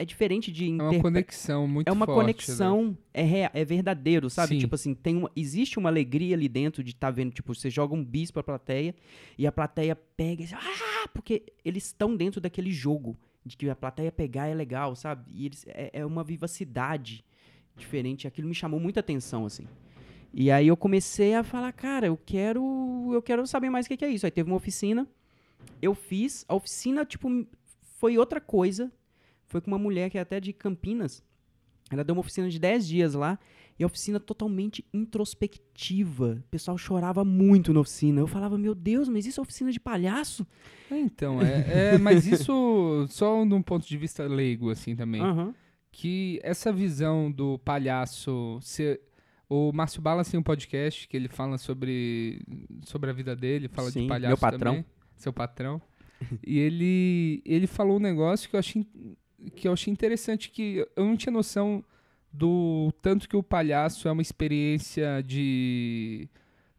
é 0.00 0.04
diferente 0.04 0.50
de 0.50 0.66
é 0.66 0.82
uma 0.82 0.98
conexão 1.02 1.68
muito 1.68 1.86
é 1.88 1.92
uma 1.92 2.06
forte, 2.06 2.16
né? 2.18 2.22
conexão, 2.22 2.96
é, 3.12 3.22
rea- 3.22 3.50
é 3.52 3.64
verdadeiro, 3.64 4.30
sabe? 4.30 4.54
Sim. 4.54 4.58
Tipo 4.60 4.74
assim, 4.74 4.94
tem 4.94 5.14
uma, 5.16 5.30
existe 5.36 5.78
uma 5.78 5.90
alegria 5.90 6.34
ali 6.34 6.48
dentro 6.48 6.82
de 6.82 6.92
estar 6.92 7.10
vendo, 7.10 7.32
tipo, 7.32 7.54
você 7.54 7.68
joga 7.68 7.94
um 7.94 8.02
bis 8.02 8.30
pra 8.30 8.42
plateia 8.42 8.94
e 9.36 9.46
a 9.46 9.52
plateia 9.52 9.94
pega 9.94 10.42
e 10.42 10.48
ah, 10.54 11.08
porque 11.12 11.42
eles 11.64 11.84
estão 11.84 12.16
dentro 12.16 12.40
daquele 12.40 12.72
jogo 12.72 13.14
de 13.44 13.56
que 13.58 13.68
a 13.68 13.76
plateia 13.76 14.10
pegar 14.10 14.46
é 14.48 14.54
legal, 14.54 14.96
sabe? 14.96 15.30
E 15.34 15.44
eles, 15.46 15.66
é, 15.68 15.90
é 15.92 16.06
uma 16.06 16.24
vivacidade 16.24 17.22
diferente, 17.76 18.26
aquilo 18.26 18.48
me 18.48 18.54
chamou 18.54 18.80
muita 18.80 19.00
atenção, 19.00 19.44
assim. 19.44 19.66
E 20.32 20.50
aí 20.50 20.68
eu 20.68 20.76
comecei 20.76 21.34
a 21.34 21.42
falar, 21.42 21.72
cara, 21.72 22.06
eu 22.06 22.16
quero, 22.16 23.10
eu 23.12 23.20
quero 23.20 23.46
saber 23.46 23.68
mais 23.68 23.84
o 23.84 23.88
que 23.88 23.96
que 23.98 24.04
é 24.04 24.08
isso. 24.10 24.24
Aí 24.24 24.30
teve 24.30 24.48
uma 24.50 24.56
oficina, 24.56 25.06
eu 25.82 25.94
fiz, 25.94 26.44
a 26.48 26.54
oficina, 26.54 27.04
tipo, 27.04 27.28
foi 27.98 28.16
outra 28.16 28.40
coisa, 28.40 28.90
foi 29.50 29.60
com 29.60 29.70
uma 29.70 29.78
mulher 29.78 30.08
que 30.10 30.16
é 30.16 30.20
até 30.20 30.38
de 30.38 30.52
Campinas, 30.52 31.24
ela 31.90 32.04
deu 32.04 32.14
uma 32.14 32.20
oficina 32.20 32.48
de 32.48 32.58
10 32.58 32.86
dias 32.86 33.14
lá, 33.14 33.36
e 33.76 33.82
a 33.82 33.86
oficina 33.86 34.20
totalmente 34.20 34.84
introspectiva. 34.94 36.40
O 36.46 36.50
pessoal 36.50 36.78
chorava 36.78 37.24
muito 37.24 37.72
na 37.72 37.80
oficina. 37.80 38.20
Eu 38.20 38.28
falava, 38.28 38.56
meu 38.56 38.74
Deus, 38.74 39.08
mas 39.08 39.26
isso 39.26 39.40
é 39.40 39.42
oficina 39.42 39.72
de 39.72 39.80
palhaço? 39.80 40.46
É, 40.90 40.98
Então, 41.00 41.42
é, 41.42 41.94
é, 41.94 41.98
mas 41.98 42.26
isso 42.26 43.06
só 43.10 43.44
de 43.44 43.54
um 43.54 43.62
ponto 43.62 43.88
de 43.88 43.96
vista 43.96 44.24
leigo, 44.24 44.70
assim, 44.70 44.94
também. 44.94 45.20
Aham. 45.20 45.52
Que 45.90 46.38
essa 46.44 46.72
visão 46.72 47.30
do 47.30 47.58
palhaço 47.58 48.58
ser... 48.62 49.00
O 49.48 49.72
Márcio 49.72 50.00
Balas 50.00 50.30
tem 50.30 50.38
um 50.38 50.44
podcast 50.44 51.08
que 51.08 51.16
ele 51.16 51.26
fala 51.26 51.58
sobre, 51.58 52.40
sobre 52.84 53.10
a 53.10 53.12
vida 53.12 53.34
dele, 53.34 53.66
fala 53.66 53.90
Sim, 53.90 54.02
de 54.02 54.06
palhaço 54.06 54.28
meu 54.28 54.38
patrão. 54.38 54.72
também, 54.74 54.84
seu 55.16 55.32
patrão. 55.32 55.82
e 56.46 56.58
ele, 56.58 57.42
ele 57.44 57.66
falou 57.66 57.96
um 57.96 58.00
negócio 58.00 58.48
que 58.48 58.54
eu 58.54 58.60
achei, 58.60 58.86
que 59.54 59.68
eu 59.68 59.72
achei 59.72 59.92
interessante, 59.92 60.50
que 60.50 60.86
eu 60.96 61.04
não 61.04 61.16
tinha 61.16 61.32
noção 61.32 61.84
do 62.32 62.92
tanto 63.02 63.28
que 63.28 63.36
o 63.36 63.42
palhaço 63.42 64.06
é 64.08 64.12
uma 64.12 64.22
experiência 64.22 65.22
de 65.26 66.28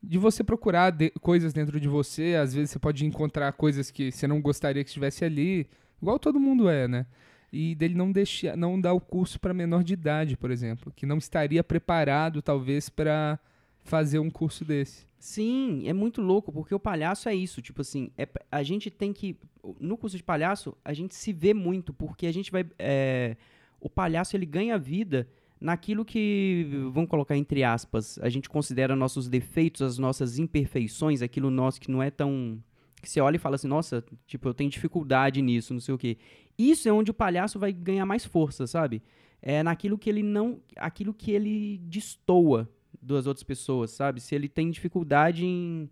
de 0.04 0.18
você 0.18 0.44
procurar 0.44 0.90
de- 0.92 1.12
coisas 1.22 1.54
dentro 1.54 1.80
de 1.80 1.88
você, 1.88 2.36
às 2.36 2.54
vezes 2.56 2.72
você 2.72 2.80
pode 2.80 3.06
encontrar 3.06 3.52
coisas 3.54 3.92
que 3.92 4.12
você 4.12 4.26
não 4.26 4.42
gostaria 4.42 4.84
que 4.84 4.90
estivesse 4.90 5.24
ali, 5.24 5.68
igual 6.02 6.18
todo 6.18 6.40
mundo 6.40 6.68
é, 6.70 6.88
né? 6.88 7.06
E 7.54 7.76
dele 7.76 7.94
não 7.96 8.12
deixar, 8.12 8.58
não 8.58 8.82
dar 8.82 8.94
o 8.94 9.00
curso 9.00 9.40
para 9.40 9.54
menor 9.54 9.84
de 9.84 9.94
idade, 9.94 10.36
por 10.38 10.50
exemplo, 10.50 10.92
que 10.96 11.06
não 11.06 11.18
estaria 11.20 11.64
preparado 11.64 12.42
talvez 12.42 12.90
para 12.90 13.38
fazer 13.84 14.18
um 14.20 14.30
curso 14.32 14.66
desse. 14.66 15.06
Sim, 15.22 15.88
é 15.88 15.94
muito 15.94 16.20
louco, 16.20 16.52
porque 16.52 16.74
o 16.74 16.80
palhaço 16.80 17.30
é 17.30 17.36
isso. 17.36 17.62
Tipo 17.62 17.82
assim, 17.82 18.10
é, 18.18 18.28
a 18.52 18.64
gente 18.64 18.90
tem 18.90 19.14
que. 19.14 19.38
No 19.80 19.96
curso 19.96 20.18
de 20.18 20.24
palhaço, 20.24 20.76
a 20.84 20.94
gente 20.94 21.14
se 21.14 21.32
vê 21.32 21.54
muito, 21.54 21.94
porque 21.94 22.26
a 22.26 22.32
gente 22.32 22.52
vai. 22.52 22.66
é, 22.80 23.38
o 23.80 23.88
palhaço 23.88 24.36
ele 24.36 24.48
ganha 24.48 24.80
vida 24.80 25.30
naquilo 25.60 26.04
que, 26.04 26.68
vamos 26.92 27.08
colocar 27.08 27.38
entre 27.38 27.64
aspas, 27.64 28.18
a 28.20 28.30
gente 28.30 28.50
considera 28.50 28.96
nossos 28.96 29.30
defeitos, 29.30 29.84
as 29.84 30.00
nossas 30.00 30.40
imperfeições, 30.40 31.22
aquilo 31.22 31.52
nosso 31.52 31.80
que 31.80 31.92
não 31.92 32.02
é 32.02 32.10
tão 32.10 32.60
que 33.00 33.08
você 33.08 33.22
olha 33.22 33.36
e 33.36 33.40
fala 33.40 33.56
assim, 33.56 33.68
nossa, 33.68 34.04
tipo, 34.26 34.50
eu 34.50 34.56
tenho 34.56 34.72
dificuldade 34.72 35.40
nisso, 35.40 35.72
não 35.72 35.80
sei 35.80 35.94
o 35.94 36.00
quê. 36.00 36.18
Isso 36.58 36.90
é 36.90 36.92
onde 36.92 37.12
o 37.12 37.14
palhaço 37.14 37.60
vai 37.60 37.72
ganhar 37.72 38.08
mais 38.08 38.26
força, 38.26 38.66
sabe? 38.66 39.04
É 39.40 39.62
naquilo 39.62 40.00
que 40.00 40.10
ele 40.10 40.24
não, 40.24 40.60
aquilo 40.76 41.14
que 41.14 41.32
ele 41.32 41.78
destoa 41.84 42.68
das 43.02 43.26
outras 43.26 43.44
pessoas, 43.44 43.92
sabe? 43.92 44.20
Se 44.22 44.36
ele 44.36 44.48
tem 44.48 44.70
dificuldade 44.70 45.46
em, 45.46 45.90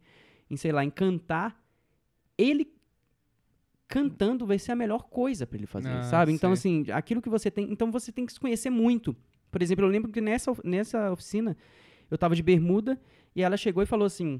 em 0.50 0.56
sei 0.56 0.72
lá, 0.72 0.84
em 0.86 0.90
cantar, 0.90 1.60
ele 2.38 2.72
cantando 3.88 4.46
vai 4.46 4.60
ser 4.60 4.72
a 4.72 4.76
melhor 4.76 5.04
coisa 5.10 5.48
para 5.48 5.58
ele 5.58 5.66
fazer, 5.66 5.90
Ah, 5.90 6.04
sabe? 6.04 6.32
Então, 6.32 6.56
sei. 6.56 6.82
assim, 6.84 6.92
aquilo 6.92 7.22
que 7.22 7.30
você 7.30 7.50
tem. 7.50 7.72
Então 7.72 7.92
você 7.92 8.12
tem 8.12 8.26
que 8.26 8.34
se 8.34 8.40
conhecer 8.40 8.70
muito. 8.70 9.16
Por 9.50 9.62
exemplo, 9.62 9.84
eu 9.84 9.90
lembro 9.90 10.12
que 10.12 10.22
nessa, 10.22 10.52
nessa 10.64 11.12
oficina 11.12 11.58
eu 12.12 12.18
tava 12.18 12.36
de 12.36 12.44
bermuda 12.44 13.02
e 13.36 13.42
ela 13.42 13.58
chegou 13.58 13.82
e 13.82 13.88
falou 13.88 14.06
assim: 14.06 14.40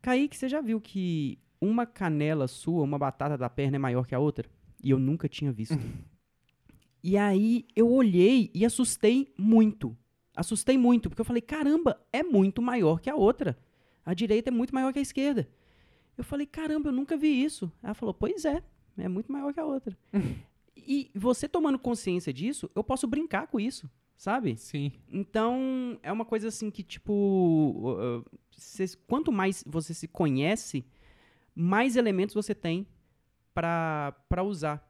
Kaique, 0.00 0.36
você 0.36 0.48
já 0.48 0.60
viu 0.60 0.80
que 0.80 1.38
uma 1.60 1.86
canela 1.86 2.48
sua, 2.48 2.82
uma 2.82 2.98
batata 2.98 3.38
da 3.38 3.48
perna 3.48 3.76
é 3.76 3.78
maior 3.78 4.04
que 4.04 4.14
a 4.16 4.18
outra? 4.18 4.48
E 4.82 4.90
eu 4.90 4.98
nunca 4.98 5.28
tinha 5.28 5.52
visto. 5.52 5.78
e 7.04 7.16
aí 7.16 7.64
eu 7.76 7.88
olhei 7.88 8.50
e 8.52 8.64
assustei 8.64 9.32
muito. 9.38 9.96
Assustei 10.34 10.78
muito, 10.78 11.08
porque 11.08 11.20
eu 11.20 11.24
falei: 11.24 11.42
caramba, 11.42 12.00
é 12.12 12.22
muito 12.22 12.62
maior 12.62 13.00
que 13.00 13.10
a 13.10 13.14
outra. 13.14 13.58
A 14.04 14.14
direita 14.14 14.50
é 14.50 14.52
muito 14.52 14.74
maior 14.74 14.92
que 14.92 14.98
a 14.98 15.02
esquerda. 15.02 15.48
Eu 16.16 16.24
falei: 16.24 16.46
caramba, 16.46 16.88
eu 16.88 16.92
nunca 16.92 17.16
vi 17.16 17.42
isso. 17.42 17.70
Ela 17.82 17.94
falou: 17.94 18.14
pois 18.14 18.44
é, 18.44 18.62
é 18.96 19.08
muito 19.08 19.30
maior 19.30 19.52
que 19.52 19.60
a 19.60 19.64
outra. 19.64 19.96
e 20.76 21.10
você 21.14 21.48
tomando 21.48 21.78
consciência 21.78 22.32
disso, 22.32 22.70
eu 22.74 22.82
posso 22.82 23.06
brincar 23.06 23.46
com 23.46 23.60
isso, 23.60 23.88
sabe? 24.16 24.56
Sim. 24.56 24.92
Então, 25.10 25.98
é 26.02 26.10
uma 26.10 26.24
coisa 26.24 26.48
assim 26.48 26.70
que, 26.70 26.82
tipo, 26.82 28.24
cê- 28.50 28.96
quanto 29.06 29.30
mais 29.30 29.62
você 29.66 29.92
se 29.94 30.08
conhece, 30.08 30.84
mais 31.54 31.94
elementos 31.96 32.34
você 32.34 32.54
tem 32.54 32.86
pra 33.54 34.42
usar, 34.42 34.82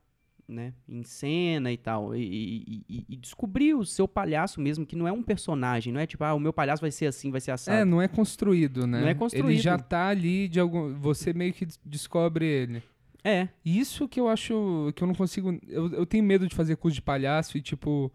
né? 0.52 0.72
Em 0.88 1.02
cena 1.02 1.72
e 1.72 1.76
tal. 1.76 2.14
E, 2.14 2.84
e- 2.88 3.04
e- 3.08 3.16
descobrir 3.16 3.74
o 3.74 3.84
seu 3.84 4.06
palhaço 4.06 4.60
mesmo, 4.60 4.84
que 4.86 4.94
não 4.96 5.08
é 5.08 5.12
um 5.12 5.22
personagem, 5.22 5.92
não 5.92 6.00
é 6.00 6.06
tipo, 6.06 6.22
ah, 6.24 6.34
o 6.34 6.40
meu 6.40 6.52
palhaço 6.52 6.80
vai 6.80 6.90
ser 6.90 7.06
assim, 7.06 7.30
vai 7.30 7.40
ser 7.40 7.50
assado. 7.52 7.76
É, 7.78 7.84
não 7.84 8.00
é 8.02 8.08
construído, 8.08 8.86
né? 8.86 9.00
Não 9.00 9.06
é 9.06 9.10
Ele 9.10 9.18
construído. 9.18 9.60
já 9.60 9.78
tá 9.78 10.08
ali 10.08 10.48
de 10.48 10.60
algum. 10.60 10.94
Você 11.00 11.32
meio 11.32 11.52
que 11.52 11.64
des- 11.66 11.80
descobre 11.84 12.44
ele. 12.46 12.82
É, 13.24 13.48
Isso 13.64 14.08
que 14.08 14.18
eu 14.18 14.28
acho 14.28 14.92
que 14.96 15.02
eu 15.02 15.06
não 15.06 15.14
consigo. 15.14 15.56
Eu, 15.68 15.92
eu 15.92 16.04
tenho 16.06 16.24
medo 16.24 16.46
de 16.48 16.54
fazer 16.56 16.76
curso 16.76 16.96
de 16.96 17.02
palhaço 17.02 17.56
e, 17.56 17.62
tipo, 17.62 18.12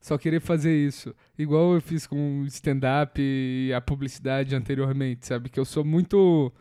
só 0.00 0.18
querer 0.18 0.40
fazer 0.40 0.74
isso. 0.86 1.14
Igual 1.38 1.72
eu 1.74 1.80
fiz 1.80 2.06
com 2.06 2.42
o 2.42 2.46
stand-up 2.46 3.18
e 3.20 3.72
a 3.74 3.80
publicidade 3.80 4.54
anteriormente, 4.54 5.26
sabe? 5.26 5.48
Que 5.48 5.58
eu 5.58 5.64
sou 5.64 5.82
muito 5.84 6.52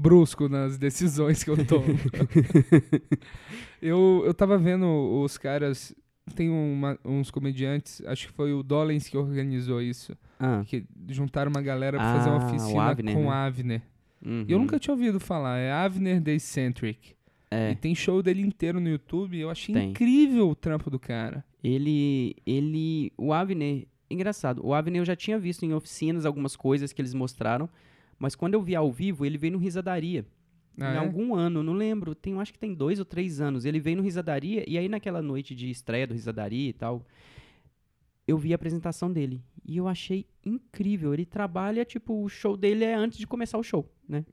brusco 0.00 0.48
nas 0.48 0.78
decisões 0.78 1.42
que 1.42 1.50
eu 1.50 1.66
tomo. 1.66 1.86
eu, 3.82 4.22
eu 4.24 4.34
tava 4.34 4.56
vendo 4.58 4.86
os 5.22 5.36
caras. 5.38 5.94
Tem 6.34 6.50
uma- 6.50 6.98
uns 7.04 7.30
comediantes, 7.30 8.02
acho 8.04 8.26
que 8.26 8.32
foi 8.34 8.52
o 8.52 8.62
Dollens 8.62 9.08
que 9.08 9.16
organizou 9.16 9.80
isso. 9.80 10.14
ah, 10.38 10.62
Que 10.66 10.84
juntaram 11.08 11.50
uma 11.50 11.62
galera 11.62 11.96
pra 11.96 12.14
fazer 12.16 12.28
uma 12.28 12.42
Ah, 12.42 12.46
oficina 12.46 12.82
Avner, 12.82 13.14
com 13.14 13.20
né? 13.22 13.26
o 13.26 13.30
Avner. 13.30 13.82
uhum. 14.24 14.44
E 14.46 14.52
eu 14.52 14.58
nunca 14.58 14.78
tinha 14.78 14.92
ouvido 14.92 15.18
falar, 15.18 15.56
é 15.58 15.72
Avner 15.72 16.22
The 16.22 16.32
Eccentric. 16.34 17.14
É. 17.50 17.70
E 17.70 17.76
tem 17.76 17.94
show 17.94 18.22
dele 18.22 18.42
inteiro 18.42 18.78
no 18.78 18.90
YouTube. 18.90 19.38
Eu 19.40 19.48
achei 19.48 19.74
Tem. 19.74 19.88
incrível 19.90 20.50
o 20.50 20.54
trampo 20.54 20.90
do 20.90 20.98
cara. 20.98 21.42
Ele, 21.64 22.36
ele, 22.44 23.10
o 23.16 23.32
Avner, 23.32 23.86
engraçado, 24.10 24.60
o 24.62 24.74
Avner 24.74 25.00
eu 25.00 25.06
já 25.06 25.16
tinha 25.16 25.38
visto 25.38 25.64
em 25.64 25.72
oficinas 25.72 26.26
algumas 26.26 26.54
coisas 26.54 26.92
que 26.92 27.00
eles 27.00 27.14
mostraram, 27.14 27.66
mas 28.18 28.34
quando 28.34 28.54
eu 28.54 28.62
vi 28.62 28.74
ao 28.74 28.90
vivo, 28.92 29.24
ele 29.24 29.38
veio 29.38 29.52
no 29.52 29.58
Risadaria. 29.58 30.26
Ah, 30.80 30.92
em 30.92 30.96
é? 30.96 30.98
algum 30.98 31.34
ano, 31.34 31.62
não 31.62 31.72
lembro, 31.72 32.14
tem, 32.14 32.38
acho 32.40 32.52
que 32.52 32.58
tem 32.58 32.72
dois 32.74 32.98
ou 32.98 33.04
três 33.04 33.40
anos. 33.40 33.64
Ele 33.64 33.80
veio 33.80 33.96
no 33.96 34.02
Risadaria, 34.02 34.64
e 34.68 34.78
aí 34.78 34.88
naquela 34.88 35.20
noite 35.20 35.54
de 35.54 35.68
estreia 35.70 36.06
do 36.06 36.14
Risadaria 36.14 36.68
e 36.68 36.72
tal, 36.72 37.04
eu 38.26 38.38
vi 38.38 38.52
a 38.52 38.56
apresentação 38.56 39.12
dele. 39.12 39.42
E 39.64 39.76
eu 39.76 39.88
achei 39.88 40.24
incrível. 40.44 41.12
Ele 41.12 41.26
trabalha, 41.26 41.84
tipo, 41.84 42.22
o 42.22 42.28
show 42.28 42.56
dele 42.56 42.84
é 42.84 42.94
antes 42.94 43.18
de 43.18 43.26
começar 43.26 43.58
o 43.58 43.62
show, 43.62 43.90
né? 44.08 44.24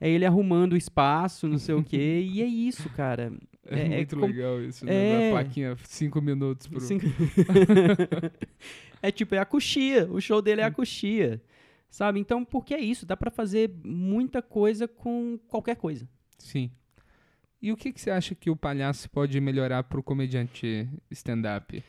É, 0.00 0.08
É 0.08 0.10
ele 0.10 0.26
arrumando 0.26 0.74
o 0.74 0.76
espaço, 0.76 1.48
não 1.48 1.58
sei 1.58 1.74
o 1.74 1.82
quê, 1.82 2.20
e 2.30 2.42
é 2.42 2.46
isso, 2.46 2.88
cara. 2.90 3.32
é 3.66 3.80
É- 3.80 3.86
é 3.86 3.96
muito 3.96 4.14
como- 4.16 4.26
legal 4.26 4.62
isso, 4.62 4.84
né? 4.84 4.92
É. 4.94 5.30
Da 5.30 5.36
plaquinha, 5.40 5.76
cinco 5.84 6.20
minutos 6.20 6.66
pro... 6.66 6.80
Cinco- 6.80 7.06
é 9.02 9.10
tipo, 9.10 9.34
é 9.34 9.38
a 9.38 9.44
coxia. 9.44 10.06
O 10.10 10.20
show 10.20 10.40
dele 10.42 10.60
é 10.60 10.64
a 10.64 10.70
coxia. 10.72 11.40
Sabe? 11.90 12.18
Então, 12.18 12.44
porque 12.44 12.74
é 12.74 12.80
isso? 12.80 13.06
Dá 13.06 13.16
pra 13.16 13.30
fazer 13.30 13.70
muita 13.84 14.42
coisa 14.42 14.88
com 14.88 15.38
qualquer 15.48 15.76
coisa. 15.76 16.08
Sim. 16.38 16.70
E 17.62 17.72
o 17.72 17.76
que, 17.76 17.92
que 17.92 18.00
você 18.00 18.10
acha 18.10 18.34
que 18.34 18.50
o 18.50 18.56
palhaço 18.56 19.08
pode 19.08 19.40
melhorar 19.40 19.84
pro 19.84 20.02
comediante 20.02 20.86
stand-up? 21.10 21.82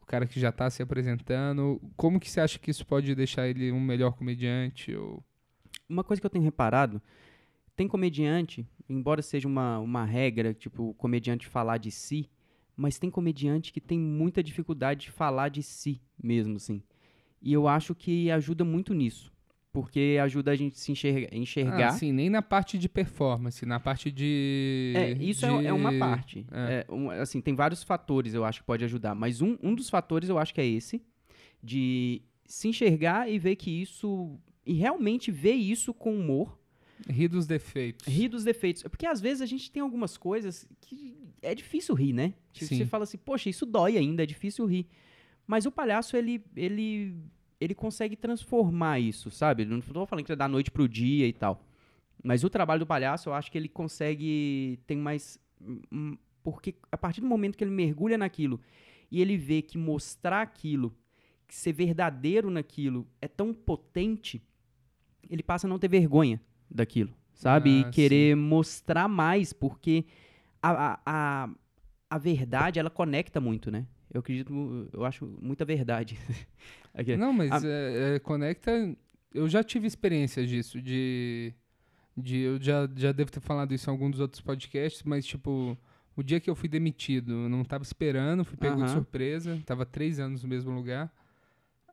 O 0.00 0.06
cara 0.06 0.26
que 0.26 0.38
já 0.38 0.52
tá 0.52 0.70
se 0.70 0.82
apresentando, 0.82 1.80
como 1.96 2.20
que 2.20 2.30
você 2.30 2.40
acha 2.40 2.58
que 2.58 2.70
isso 2.70 2.86
pode 2.86 3.14
deixar 3.14 3.48
ele 3.48 3.72
um 3.72 3.80
melhor 3.80 4.12
comediante? 4.12 4.94
Ou... 4.94 5.20
Uma 5.88 6.04
coisa 6.04 6.20
que 6.20 6.26
eu 6.26 6.30
tenho 6.30 6.44
reparado, 6.44 7.02
tem 7.74 7.88
comediante, 7.88 8.64
embora 8.88 9.22
seja 9.22 9.48
uma, 9.48 9.78
uma 9.78 10.04
regra, 10.04 10.54
tipo, 10.54 10.90
o 10.90 10.94
comediante 10.94 11.48
falar 11.48 11.78
de 11.78 11.90
si, 11.90 12.30
mas 12.76 12.98
tem 12.98 13.10
comediante 13.10 13.72
que 13.72 13.80
tem 13.80 13.98
muita 13.98 14.42
dificuldade 14.42 15.06
de 15.06 15.10
falar 15.10 15.48
de 15.48 15.62
si 15.62 16.00
mesmo, 16.22 16.56
assim. 16.56 16.82
E 17.42 17.52
eu 17.52 17.66
acho 17.68 17.94
que 17.94 18.30
ajuda 18.30 18.64
muito 18.64 18.92
nisso. 18.94 19.32
Porque 19.72 20.18
ajuda 20.20 20.50
a 20.50 20.56
gente 20.56 20.76
se 20.78 20.90
enxerga- 20.90 21.28
enxergar. 21.32 21.88
Ah, 21.90 21.92
sim, 21.92 22.10
nem 22.12 22.28
na 22.28 22.42
parte 22.42 22.76
de 22.76 22.88
performance, 22.88 23.64
na 23.64 23.78
parte 23.78 24.10
de... 24.10 24.92
É, 24.96 25.12
isso 25.22 25.46
é, 25.46 25.66
é 25.66 25.72
uma 25.72 25.92
de- 25.92 25.98
parte. 25.98 26.46
é. 26.50 26.84
É, 26.88 26.92
um- 26.92 27.08
assim, 27.10 27.40
tem 27.40 27.54
vários 27.54 27.84
fatores 27.84 28.34
eu 28.34 28.44
acho 28.44 28.60
que 28.60 28.66
pode 28.66 28.84
ajudar, 28.84 29.14
mas 29.14 29.40
um, 29.40 29.56
um 29.62 29.72
dos 29.74 29.88
fatores 29.88 30.28
eu 30.28 30.38
acho 30.38 30.52
que 30.52 30.60
é 30.60 30.66
esse, 30.66 31.00
de 31.62 32.20
se 32.44 32.66
enxergar 32.68 33.30
e 33.30 33.38
ver 33.38 33.54
que 33.56 33.70
isso. 33.70 34.36
E 34.66 34.72
realmente 34.74 35.30
ver 35.30 35.54
isso 35.54 35.94
com 35.94 36.14
humor, 36.18 36.58
Rir 37.08 37.28
dos 37.28 37.46
defeitos. 37.46 38.06
rir 38.06 38.28
dos 38.28 38.44
defeitos. 38.44 38.82
Porque 38.82 39.06
às 39.06 39.20
vezes 39.20 39.40
a 39.40 39.46
gente 39.46 39.70
tem 39.70 39.80
algumas 39.82 40.16
coisas 40.18 40.68
que 40.80 41.16
é 41.40 41.54
difícil 41.54 41.94
rir, 41.94 42.12
né? 42.12 42.34
Tipo, 42.52 42.74
você 42.74 42.84
fala 42.86 43.04
assim, 43.04 43.16
poxa, 43.18 43.48
isso 43.48 43.64
dói 43.64 43.96
ainda, 43.96 44.22
é 44.22 44.26
difícil 44.26 44.66
rir. 44.66 44.86
Mas 45.50 45.66
o 45.66 45.72
palhaço, 45.72 46.16
ele. 46.16 46.44
ele 46.56 47.16
ele 47.60 47.74
consegue 47.74 48.16
transformar 48.16 49.00
isso, 49.00 49.30
sabe? 49.30 49.66
Não 49.66 49.82
tô 49.82 50.06
falando 50.06 50.24
que 50.24 50.32
é 50.32 50.36
da 50.36 50.48
noite 50.48 50.70
pro 50.70 50.88
dia 50.88 51.26
e 51.26 51.32
tal. 51.32 51.62
Mas 52.24 52.42
o 52.42 52.48
trabalho 52.48 52.78
do 52.80 52.86
palhaço, 52.86 53.28
eu 53.28 53.34
acho 53.34 53.50
que 53.52 53.58
ele 53.58 53.68
consegue. 53.68 54.78
Tem 54.86 54.96
mais. 54.96 55.38
hum, 55.60 56.16
Porque 56.42 56.74
a 56.90 56.96
partir 56.96 57.20
do 57.20 57.26
momento 57.26 57.58
que 57.58 57.64
ele 57.64 57.70
mergulha 57.70 58.16
naquilo 58.16 58.60
e 59.10 59.20
ele 59.20 59.36
vê 59.36 59.60
que 59.60 59.76
mostrar 59.76 60.40
aquilo, 60.40 60.96
que 61.46 61.54
ser 61.54 61.72
verdadeiro 61.72 62.48
naquilo 62.48 63.06
é 63.20 63.28
tão 63.28 63.52
potente, 63.52 64.40
ele 65.28 65.42
passa 65.42 65.66
a 65.66 65.68
não 65.68 65.78
ter 65.78 65.88
vergonha 65.88 66.40
daquilo, 66.70 67.12
sabe? 67.34 67.70
Ah, 67.84 67.88
e 67.88 67.90
querer 67.90 68.36
mostrar 68.36 69.08
mais, 69.08 69.52
porque 69.52 70.06
a, 70.62 70.70
a, 70.70 71.00
a, 71.04 71.50
a 72.08 72.18
verdade, 72.18 72.78
ela 72.78 72.88
conecta 72.88 73.38
muito, 73.40 73.70
né? 73.70 73.84
Eu 74.12 74.20
acredito, 74.20 74.88
eu 74.92 75.04
acho 75.04 75.24
muita 75.40 75.64
verdade. 75.64 76.18
Não, 77.16 77.32
mas 77.32 77.52
A- 77.52 77.68
é, 77.68 78.16
é, 78.16 78.18
conecta. 78.18 78.96
Eu 79.32 79.48
já 79.48 79.62
tive 79.62 79.86
experiências 79.86 80.48
disso, 80.48 80.80
de. 80.82 81.54
de 82.16 82.38
eu 82.38 82.60
já, 82.60 82.88
já 82.96 83.12
devo 83.12 83.30
ter 83.30 83.40
falado 83.40 83.72
isso 83.72 83.88
em 83.88 83.92
algum 83.92 84.10
dos 84.10 84.18
outros 84.18 84.40
podcasts, 84.40 85.04
mas 85.04 85.24
tipo, 85.24 85.78
o 86.16 86.22
dia 86.22 86.40
que 86.40 86.50
eu 86.50 86.54
fui 86.56 86.68
demitido, 86.68 87.32
eu 87.32 87.48
não 87.48 87.64
tava 87.64 87.84
esperando, 87.84 88.44
fui 88.44 88.56
pego 88.56 88.82
de 88.82 88.90
surpresa, 88.90 89.62
tava 89.64 89.86
três 89.86 90.18
anos 90.18 90.42
no 90.42 90.48
mesmo 90.48 90.72
lugar. 90.72 91.12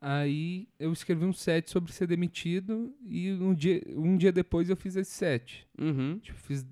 Aí 0.02 0.68
eu 0.80 0.92
escrevi 0.94 1.26
um 1.26 1.34
set 1.34 1.70
sobre 1.70 1.92
ser 1.92 2.08
demitido 2.08 2.94
e 3.08 3.32
um 3.34 3.54
dia, 3.54 3.82
um 3.96 4.16
dia 4.18 4.32
depois 4.32 4.70
eu 4.70 4.76
fiz 4.76 4.96
esse 4.96 5.12
set. 5.12 5.68
Uhum. 5.80 6.20
Tipo, 6.20 6.38
fiz 6.40 6.66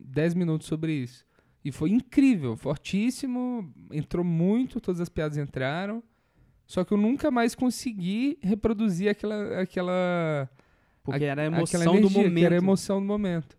10 0.00 0.34
minutos 0.34 0.66
sobre 0.66 0.92
isso. 0.92 1.24
E 1.66 1.72
foi 1.72 1.90
incrível, 1.90 2.56
fortíssimo, 2.56 3.72
entrou 3.90 4.24
muito, 4.24 4.80
todas 4.80 5.00
as 5.00 5.08
piadas 5.08 5.36
entraram. 5.36 6.00
Só 6.64 6.84
que 6.84 6.92
eu 6.92 6.96
nunca 6.96 7.28
mais 7.28 7.56
consegui 7.56 8.38
reproduzir 8.40 9.08
aquela 9.10 9.60
aquela 9.60 10.48
Porque 11.02 11.24
a- 11.24 11.28
era 11.28 11.42
a 11.42 11.46
emoção 11.46 11.80
do 11.94 11.98
energia, 11.98 12.22
momento. 12.22 12.34
Que 12.38 12.44
era 12.44 12.54
a 12.54 12.58
emoção 12.58 13.00
do 13.00 13.06
momento. 13.06 13.58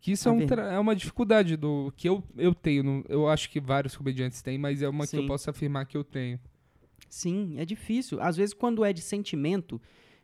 Que 0.00 0.12
isso 0.12 0.28
A 0.28 0.32
é, 0.32 0.34
um 0.36 0.40
é 0.74 0.78
uma 0.78 0.94
dificuldade 0.94 1.56
do 1.56 1.90
que 1.96 2.08
eu, 2.08 2.22
eu 2.36 2.54
tenho. 2.54 2.82
no- 2.82 3.04
eu 3.08 3.26
acho 3.26 3.48
que 3.50 3.58
vários 3.58 3.96
comediantes 3.96 4.42
têm, 4.42 4.58
mas 4.58 4.82
é 4.82 4.88
uma 4.88 5.06
que 5.06 5.16
eu 5.16 5.22
Sim. 5.22 5.26
posso 5.26 5.48
afirmar 5.48 5.86
que 5.86 5.96
eu 5.96 6.04
tenho. 6.04 6.38
Sim, 7.08 7.54
é 7.58 7.64
difícil. 7.64 8.20
Às 8.20 8.36
vezes, 8.36 8.52
quando 8.54 8.84
é 8.84 8.92
de 8.92 9.00
sentimento, 9.00 9.80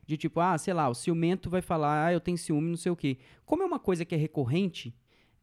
de 0.07 0.19
tipo, 0.19 0.39
ah, 0.39 0.57
sei 0.59 0.75
lá, 0.75 0.89
o 0.91 0.95
ciumento 0.95 1.49
vai 1.49 1.63
falar, 1.63 2.07
ah, 2.09 2.13
eu 2.13 2.21
tenho 2.21 2.37
ciúme, 2.37 2.69
não 2.69 2.77
sei 2.77 2.93
o 2.93 2.97
quê. 2.97 3.17
Como 3.47 3.63
é 3.63 3.67
uma 3.67 3.79
coisa 3.79 4.05
que 4.05 4.15
é 4.15 4.19
recorrente, 4.19 4.95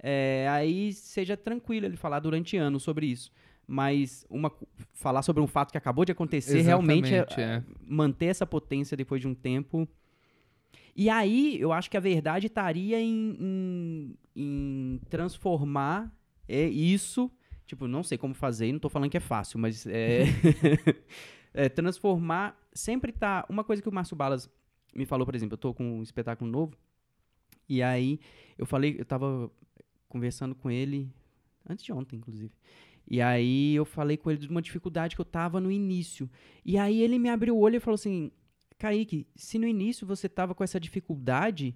é, 0.03 0.47
aí 0.49 0.91
seja 0.93 1.37
tranquilo 1.37 1.85
ele 1.85 1.95
falar 1.95 2.19
durante 2.19 2.57
anos 2.57 2.81
sobre 2.81 3.05
isso. 3.05 3.31
Mas 3.67 4.25
uma, 4.29 4.51
falar 4.93 5.21
sobre 5.21 5.41
um 5.41 5.47
fato 5.47 5.71
que 5.71 5.77
acabou 5.77 6.03
de 6.03 6.11
acontecer, 6.11 6.61
realmente 6.61 7.13
é, 7.13 7.17
Exatamente, 7.19 7.41
é. 7.41 7.63
manter 7.87 8.25
essa 8.25 8.45
potência 8.45 8.97
depois 8.97 9.21
de 9.21 9.27
um 9.27 9.35
tempo. 9.35 9.87
E 10.95 11.09
aí, 11.09 11.57
eu 11.59 11.71
acho 11.71 11.89
que 11.89 11.95
a 11.95 12.01
verdade 12.01 12.47
estaria 12.47 12.99
em, 12.99 13.37
em, 13.39 14.17
em 14.35 15.01
transformar 15.09 16.11
é, 16.47 16.65
isso. 16.65 17.31
Tipo, 17.65 17.87
não 17.87 18.03
sei 18.03 18.17
como 18.17 18.33
fazer, 18.33 18.71
não 18.73 18.79
tô 18.79 18.89
falando 18.89 19.09
que 19.09 19.15
é 19.15 19.21
fácil, 19.21 19.57
mas 19.57 19.85
é, 19.87 20.23
é, 21.53 21.69
transformar. 21.69 22.59
Sempre 22.73 23.13
tá. 23.13 23.45
Uma 23.47 23.63
coisa 23.63 23.81
que 23.81 23.87
o 23.87 23.93
Márcio 23.93 24.17
Balas 24.17 24.49
me 24.93 25.05
falou, 25.05 25.25
por 25.25 25.35
exemplo, 25.35 25.53
eu 25.53 25.57
tô 25.57 25.73
com 25.73 25.99
um 25.99 26.03
espetáculo 26.03 26.49
novo. 26.49 26.75
E 27.69 27.81
aí 27.81 28.19
eu 28.57 28.65
falei, 28.65 28.97
eu 28.99 29.05
tava 29.05 29.49
conversando 30.11 30.53
com 30.53 30.69
ele 30.69 31.09
antes 31.67 31.83
de 31.83 31.91
ontem, 31.91 32.17
inclusive. 32.17 32.51
E 33.09 33.21
aí 33.21 33.73
eu 33.75 33.85
falei 33.85 34.17
com 34.17 34.29
ele 34.29 34.39
de 34.39 34.47
uma 34.47 34.61
dificuldade 34.61 35.15
que 35.15 35.21
eu 35.21 35.25
tava 35.25 35.59
no 35.59 35.71
início. 35.71 36.29
E 36.63 36.77
aí 36.77 37.01
ele 37.01 37.17
me 37.17 37.29
abriu 37.29 37.55
o 37.55 37.59
olho 37.59 37.77
e 37.77 37.79
falou 37.79 37.95
assim: 37.95 38.31
Kaique, 38.77 39.27
se 39.35 39.57
no 39.57 39.67
início 39.67 40.05
você 40.05 40.29
tava 40.29 40.53
com 40.53 40.63
essa 40.63 40.79
dificuldade, 40.79 41.75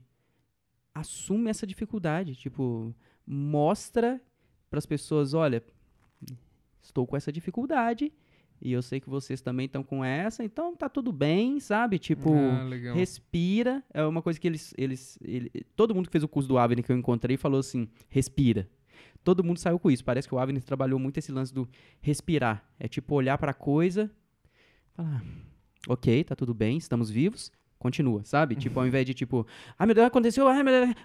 assume 0.93 1.49
essa 1.49 1.65
dificuldade. 1.65 2.35
Tipo, 2.35 2.93
mostra 3.25 4.21
para 4.69 4.79
as 4.79 4.85
pessoas: 4.85 5.33
olha, 5.33 5.63
estou 6.81 7.07
com 7.07 7.17
essa 7.17 7.31
dificuldade. 7.31 8.13
E 8.65 8.71
eu 8.71 8.81
sei 8.81 8.99
que 8.99 9.07
vocês 9.07 9.41
também 9.41 9.67
estão 9.67 9.83
com 9.83 10.03
essa, 10.03 10.43
então 10.43 10.75
tá 10.75 10.89
tudo 10.89 11.11
bem, 11.11 11.59
sabe? 11.59 11.99
Tipo, 11.99 12.31
Ah, 12.93 12.95
respira. 12.95 13.83
É 13.93 14.03
uma 14.03 14.23
coisa 14.23 14.39
que 14.39 14.47
eles, 14.47 14.73
eles, 14.75 15.19
ele- 15.23 15.51
todo 15.75 15.93
mundo 15.93 16.07
que 16.07 16.11
fez 16.11 16.23
o 16.23 16.27
curso 16.27 16.49
do 16.49 16.57
Avni 16.57 16.81
que 16.81 16.91
eu 16.91 16.97
encontrei 16.97 17.37
falou 17.37 17.59
assim, 17.59 17.87
respira. 18.09 18.67
Todo 19.23 19.43
mundo 19.43 19.59
saiu 19.59 19.77
com 19.77 19.91
isso. 19.91 20.03
Parece 20.03 20.27
que 20.27 20.33
o 20.33 20.39
Avni 20.39 20.59
trabalhou 20.61 20.97
muito 20.97 21.17
esse 21.19 21.31
lance 21.31 21.53
do 21.53 21.67
respirar. 22.01 22.67
É 22.79 22.87
tipo 22.87 23.13
olhar 23.13 23.37
pra 23.37 23.53
coisa, 23.53 24.09
falar, 24.95 25.23
ok, 25.87 26.23
tá 26.23 26.35
tudo 26.35 26.53
bem, 26.53 26.77
estamos 26.77 27.09
vivos, 27.11 27.51
continua, 27.77 28.23
sabe? 28.23 28.55
Tipo, 28.73 28.79
ao 28.79 28.87
invés 28.87 29.05
de 29.05 29.13
tipo, 29.13 29.45
ai 29.77 29.85
meu 29.85 29.93
Deus, 29.93 30.07
aconteceu, 30.07 30.47
ai 30.47 30.63
meu 30.63 30.73
Deus, 30.73 30.95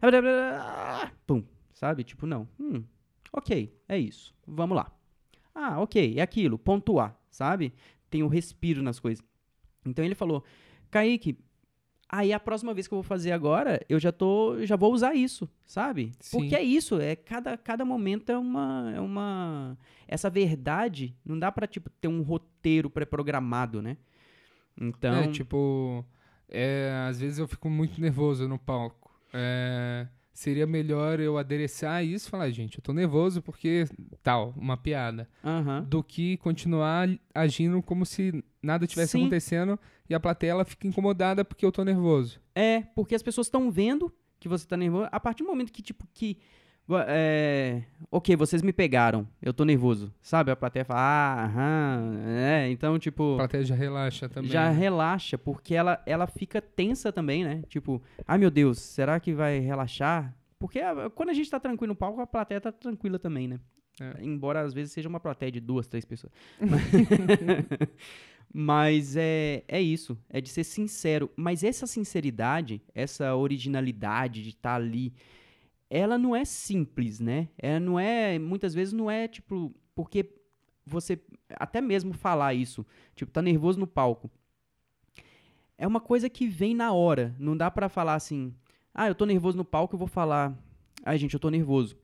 meu 0.00 0.10
Deus, 0.10 0.24
ah", 0.58 1.10
pum, 1.26 1.44
sabe? 1.74 2.02
Tipo, 2.02 2.26
não, 2.26 2.48
hum, 2.58 2.82
ok, 3.32 3.74
é 3.88 3.98
isso, 3.98 4.34
vamos 4.46 4.74
lá. 4.76 4.90
Ah, 5.54 5.80
ok, 5.80 6.14
é 6.16 6.22
aquilo, 6.22 6.58
pontuar, 6.58 7.16
sabe? 7.30 7.72
Tem 8.08 8.22
o 8.22 8.28
respiro 8.28 8.82
nas 8.82 8.98
coisas. 8.98 9.24
Então 9.84 10.04
ele 10.04 10.14
falou, 10.14 10.44
Kaique, 10.90 11.38
aí 12.08 12.32
a 12.32 12.40
próxima 12.40 12.74
vez 12.74 12.86
que 12.88 12.94
eu 12.94 12.96
vou 12.98 13.02
fazer 13.02 13.32
agora, 13.32 13.80
eu 13.88 13.98
já 13.98 14.12
tô, 14.12 14.64
já 14.64 14.76
vou 14.76 14.92
usar 14.92 15.14
isso, 15.14 15.48
sabe? 15.64 16.12
Sim. 16.20 16.38
Porque 16.38 16.56
é 16.56 16.62
isso, 16.62 17.00
é 17.00 17.14
cada, 17.16 17.56
cada 17.56 17.84
momento 17.84 18.30
é 18.30 18.38
uma, 18.38 18.92
é 18.94 19.00
uma 19.00 19.78
essa 20.08 20.28
verdade, 20.28 21.16
não 21.24 21.38
dá 21.38 21.50
pra 21.52 21.66
tipo 21.66 21.88
ter 21.88 22.08
um 22.08 22.22
roteiro 22.22 22.90
pré-programado, 22.90 23.80
né? 23.80 23.96
Então, 24.80 25.14
É, 25.14 25.28
tipo, 25.28 26.04
é, 26.48 27.06
às 27.08 27.20
vezes 27.20 27.38
eu 27.38 27.46
fico 27.46 27.68
muito 27.68 28.00
nervoso 28.00 28.48
no 28.48 28.58
palco. 28.58 29.10
É, 29.32 30.06
seria 30.40 30.66
melhor 30.66 31.20
eu 31.20 31.36
adereçar 31.36 32.02
isso 32.02 32.26
e 32.26 32.30
falar, 32.30 32.50
gente, 32.50 32.78
eu 32.78 32.82
tô 32.82 32.94
nervoso 32.94 33.42
porque 33.42 33.86
tal, 34.22 34.54
uma 34.56 34.74
piada. 34.74 35.28
aham. 35.44 35.82
Do 35.82 36.02
que 36.02 36.38
continuar 36.38 37.10
agindo 37.34 37.82
como 37.82 38.06
se 38.06 38.42
nada 38.62 38.86
tivesse 38.86 39.12
Sim. 39.12 39.20
acontecendo 39.20 39.78
e 40.08 40.14
a 40.14 40.20
plateia 40.20 40.52
ela 40.52 40.64
fica 40.64 40.86
incomodada 40.86 41.44
porque 41.44 41.64
eu 41.64 41.70
tô 41.70 41.84
nervoso. 41.84 42.40
É, 42.54 42.80
porque 42.94 43.14
as 43.14 43.22
pessoas 43.22 43.48
estão 43.48 43.70
vendo 43.70 44.10
que 44.38 44.48
você 44.48 44.66
tá 44.66 44.78
nervoso. 44.78 45.10
A 45.12 45.20
partir 45.20 45.42
do 45.42 45.48
momento 45.50 45.70
que, 45.70 45.82
tipo, 45.82 46.08
que. 46.14 46.38
É, 47.06 47.82
ok, 48.10 48.34
vocês 48.36 48.62
me 48.62 48.72
pegaram, 48.72 49.26
eu 49.42 49.52
tô 49.52 49.64
nervoso. 49.64 50.12
Sabe? 50.22 50.50
A 50.50 50.56
plateia 50.56 50.84
fala, 50.84 51.00
ah, 51.00 51.44
aham, 51.44 52.18
é. 52.26 52.70
Então, 52.70 52.98
tipo. 52.98 53.34
A 53.34 53.38
plateia 53.38 53.64
já 53.64 53.74
relaxa 53.74 54.28
também. 54.28 54.50
Já 54.50 54.70
né? 54.70 54.78
relaxa, 54.78 55.36
porque 55.38 55.74
ela, 55.74 56.02
ela 56.06 56.26
fica 56.26 56.60
tensa 56.60 57.12
também, 57.12 57.44
né? 57.44 57.62
Tipo, 57.68 58.02
ai 58.26 58.38
meu 58.38 58.50
Deus, 58.50 58.78
será 58.78 59.18
que 59.20 59.32
vai 59.32 59.58
relaxar? 59.58 60.34
Porque 60.58 60.78
a- 60.80 61.10
quando 61.10 61.30
a 61.30 61.34
gente 61.34 61.50
tá 61.50 61.58
tranquilo 61.60 61.92
no 61.92 61.96
palco, 61.96 62.20
a 62.20 62.26
plateia 62.26 62.60
tá 62.60 62.70
tranquila 62.72 63.18
também, 63.18 63.48
né? 63.48 63.60
É. 64.00 64.24
Embora 64.24 64.60
às 64.60 64.72
vezes 64.72 64.92
seja 64.92 65.08
uma 65.08 65.20
plateia 65.20 65.52
de 65.52 65.60
duas, 65.60 65.86
três 65.86 66.04
pessoas. 66.04 66.32
Mas 68.52 69.16
é, 69.16 69.62
é 69.68 69.80
isso, 69.80 70.18
é 70.28 70.40
de 70.40 70.48
ser 70.48 70.64
sincero. 70.64 71.30
Mas 71.36 71.62
essa 71.62 71.86
sinceridade, 71.86 72.82
essa 72.94 73.34
originalidade 73.36 74.42
de 74.42 74.48
estar 74.48 74.74
ali, 74.74 75.12
ela 75.90 76.16
não 76.16 76.34
é 76.34 76.44
simples, 76.44 77.18
né? 77.18 77.48
Ela 77.58 77.80
não 77.80 77.98
é, 77.98 78.38
muitas 78.38 78.72
vezes 78.72 78.92
não 78.92 79.10
é 79.10 79.26
tipo, 79.26 79.74
porque 79.94 80.32
você 80.86 81.20
até 81.50 81.80
mesmo 81.80 82.14
falar 82.14 82.54
isso, 82.54 82.86
tipo, 83.16 83.32
tá 83.32 83.42
nervoso 83.42 83.78
no 83.78 83.86
palco. 83.88 84.30
É 85.76 85.86
uma 85.86 86.00
coisa 86.00 86.28
que 86.30 86.46
vem 86.46 86.74
na 86.74 86.92
hora, 86.92 87.34
não 87.38 87.56
dá 87.56 87.70
pra 87.70 87.88
falar 87.88 88.14
assim: 88.14 88.54
"Ah, 88.94 89.08
eu 89.08 89.14
tô 89.14 89.24
nervoso 89.26 89.56
no 89.56 89.64
palco, 89.64 89.94
eu 89.94 89.98
vou 89.98 90.08
falar: 90.08 90.56
"Ai, 91.04 91.18
gente, 91.18 91.34
eu 91.34 91.40
tô 91.40 91.50
nervoso". 91.50 91.96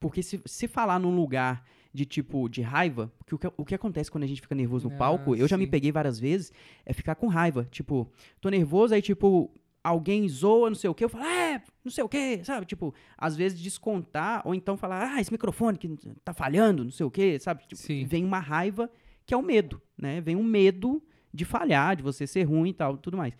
Porque 0.00 0.22
se, 0.22 0.40
se 0.44 0.66
falar 0.68 0.98
num 0.98 1.14
lugar 1.14 1.64
de 1.92 2.04
tipo 2.04 2.48
de 2.48 2.62
raiva, 2.62 3.12
porque 3.18 3.34
o 3.34 3.38
que, 3.38 3.52
o 3.56 3.64
que 3.64 3.74
acontece 3.74 4.10
quando 4.10 4.24
a 4.24 4.26
gente 4.26 4.40
fica 4.40 4.54
nervoso 4.54 4.88
no 4.88 4.94
Ah, 4.94 4.98
palco, 4.98 5.34
eu 5.34 5.48
já 5.48 5.56
me 5.56 5.66
peguei 5.66 5.90
várias 5.92 6.18
vezes, 6.18 6.52
é 6.84 6.92
ficar 6.92 7.14
com 7.16 7.26
raiva. 7.26 7.66
Tipo, 7.70 8.10
tô 8.40 8.48
nervoso, 8.48 8.94
aí 8.94 9.02
tipo, 9.02 9.50
alguém 9.88 10.28
zoa, 10.28 10.70
não 10.70 10.76
sei 10.76 10.90
o 10.90 10.94
quê, 10.94 11.04
eu 11.04 11.08
falo, 11.08 11.24
é, 11.24 11.62
não 11.84 11.90
sei 11.90 12.04
o 12.04 12.08
quê, 12.08 12.40
sabe? 12.44 12.66
Tipo, 12.66 12.94
às 13.16 13.36
vezes 13.36 13.60
descontar, 13.60 14.42
ou 14.44 14.54
então 14.54 14.76
falar, 14.76 15.14
ah, 15.14 15.20
esse 15.20 15.32
microfone 15.32 15.78
que 15.78 15.88
tá 16.24 16.32
falhando, 16.32 16.84
não 16.84 16.90
sei 16.90 17.06
o 17.06 17.10
quê, 17.10 17.38
sabe? 17.38 17.64
Tipo, 17.66 18.08
vem 18.08 18.24
uma 18.24 18.38
raiva 18.38 18.90
que 19.26 19.34
é 19.34 19.36
o 19.36 19.42
medo, 19.42 19.80
né? 19.96 20.20
Vem 20.20 20.36
um 20.36 20.44
medo 20.44 21.02
de 21.32 21.44
falhar, 21.44 21.96
de 21.96 22.02
você 22.02 22.26
ser 22.26 22.44
ruim 22.44 22.70
e 22.70 22.74
tal, 22.74 22.96
tudo 22.96 23.16
mais. 23.16 23.34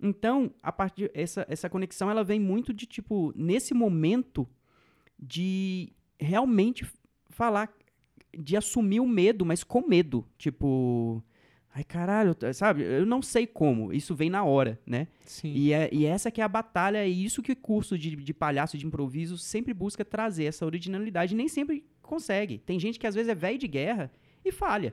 Então, 0.00 0.52
a 0.62 0.70
partir 0.70 1.10
essa 1.12 1.44
essa 1.48 1.68
conexão 1.68 2.10
ela 2.10 2.22
vem 2.22 2.38
muito 2.38 2.72
de 2.72 2.86
tipo 2.86 3.32
nesse 3.34 3.74
momento 3.74 4.48
de 5.18 5.92
realmente 6.18 6.86
falar 7.30 7.72
de 8.36 8.56
assumir 8.56 9.00
o 9.00 9.08
medo, 9.08 9.44
mas 9.44 9.64
com 9.64 9.86
medo, 9.86 10.24
tipo, 10.36 11.22
ai 11.78 11.84
caralho, 11.84 12.34
sabe? 12.52 12.82
Eu 12.82 13.06
não 13.06 13.22
sei 13.22 13.46
como, 13.46 13.92
isso 13.92 14.12
vem 14.14 14.28
na 14.28 14.42
hora, 14.42 14.78
né? 14.84 15.06
Sim. 15.24 15.52
E, 15.54 15.72
é, 15.72 15.88
e 15.92 16.04
essa 16.06 16.28
que 16.28 16.40
é 16.40 16.44
a 16.44 16.48
batalha, 16.48 16.98
é 16.98 17.08
isso 17.08 17.40
que 17.40 17.52
o 17.52 17.56
curso 17.56 17.96
de, 17.96 18.16
de 18.16 18.34
palhaço 18.34 18.76
de 18.76 18.84
improviso 18.84 19.38
sempre 19.38 19.72
busca 19.72 20.04
trazer, 20.04 20.44
essa 20.46 20.66
originalidade. 20.66 21.36
Nem 21.36 21.46
sempre 21.46 21.84
consegue. 22.02 22.58
Tem 22.58 22.80
gente 22.80 22.98
que 22.98 23.06
às 23.06 23.14
vezes 23.14 23.28
é 23.28 23.34
velho 23.34 23.56
de 23.58 23.68
guerra 23.68 24.10
e 24.44 24.50
falha. 24.50 24.92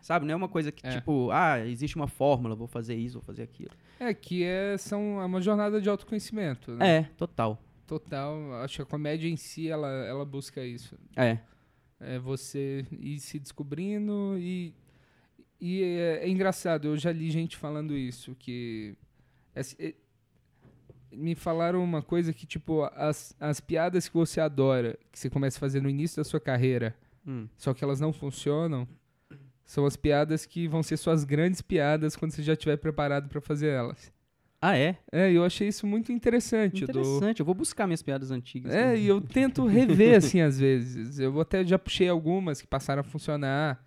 Sabe? 0.00 0.24
Não 0.24 0.32
é 0.32 0.36
uma 0.36 0.48
coisa 0.48 0.72
que, 0.72 0.86
É. 0.86 0.90
tipo, 0.92 1.28
ah, 1.30 1.60
existe 1.66 1.96
uma 1.96 2.06
fórmula, 2.08 2.54
vou 2.54 2.66
fazer 2.68 2.94
isso, 2.94 3.14
vou 3.18 3.22
fazer 3.26 3.42
aquilo. 3.42 3.72
É 4.00 4.14
que 4.14 4.44
é, 4.44 4.78
são, 4.78 5.20
é 5.20 5.26
uma 5.26 5.42
jornada 5.42 5.78
de 5.80 5.88
autoconhecimento, 5.90 6.70
né? 6.72 6.88
É, 6.98 7.02
total. 7.18 7.62
Total. 7.86 8.54
Acho 8.62 8.76
que 8.76 8.82
a 8.82 8.86
comédia 8.86 9.28
em 9.28 9.36
si, 9.36 9.68
ela, 9.68 9.88
ela 10.06 10.24
busca 10.24 10.64
isso. 10.64 10.96
É. 11.16 11.38
É 12.00 12.18
você 12.18 12.86
ir 12.92 13.18
se 13.18 13.38
descobrindo 13.38 14.36
e. 14.38 14.72
E 15.60 15.82
é, 15.82 16.20
é 16.24 16.28
engraçado, 16.28 16.88
eu 16.88 16.96
já 16.96 17.10
li 17.12 17.30
gente 17.30 17.56
falando 17.56 17.96
isso, 17.96 18.34
que. 18.38 18.94
esse- 19.54 19.76
é- 19.78 19.94
me 21.10 21.34
falaram 21.34 21.82
uma 21.82 22.02
coisa 22.02 22.32
que, 22.32 22.46
tipo, 22.46 22.82
as, 22.94 23.34
as 23.40 23.60
piadas 23.60 24.06
que 24.08 24.14
você 24.14 24.40
adora, 24.40 24.98
que 25.10 25.18
você 25.18 25.30
começa 25.30 25.56
a 25.56 25.60
fazer 25.60 25.80
no 25.80 25.88
início 25.88 26.18
da 26.18 26.24
sua 26.24 26.38
carreira, 26.38 26.94
Hum. 27.26 27.48
só 27.56 27.72
que 27.74 27.82
elas 27.82 27.98
não 27.98 28.12
funcionam, 28.12 28.86
são 29.64 29.84
as 29.86 29.96
piadas 29.96 30.44
que 30.46 30.68
vão 30.68 30.82
ser 30.82 30.96
suas 30.98 31.24
grandes 31.24 31.60
piadas 31.62 32.14
quando 32.14 32.32
você 32.32 32.42
já 32.42 32.52
estiver 32.52 32.76
preparado 32.76 33.28
para 33.28 33.40
fazer 33.40 33.68
elas. 33.68 34.12
Ah, 34.60 34.76
é? 34.76 34.98
É, 35.12 35.30
eu 35.32 35.44
achei 35.44 35.68
isso 35.68 35.86
muito 35.86 36.10
interessante. 36.12 36.84
Interessante. 36.84 37.40
Eu 37.40 37.46
vou 37.46 37.54
buscar 37.54 37.86
minhas 37.86 38.02
piadas 38.02 38.30
antigas. 38.30 38.72
é, 38.74 38.96
e 38.98 39.06
eu 39.06 39.20
tento 39.20 39.66
rever, 39.66 40.16
assim, 40.18 40.40
às 40.40 40.58
vezes. 40.58 41.18
Eu 41.18 41.40
até 41.40 41.64
já 41.64 41.78
puxei 41.78 42.08
algumas 42.08 42.60
que 42.60 42.66
passaram 42.66 43.00
a 43.00 43.04
funcionar. 43.04 43.82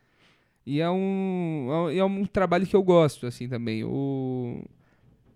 E 0.65 0.79
é 0.79 0.89
um, 0.89 1.89
é 1.91 2.03
um 2.03 2.25
trabalho 2.25 2.67
que 2.67 2.75
eu 2.75 2.83
gosto, 2.83 3.25
assim, 3.25 3.47
também. 3.49 3.83
O... 3.83 4.63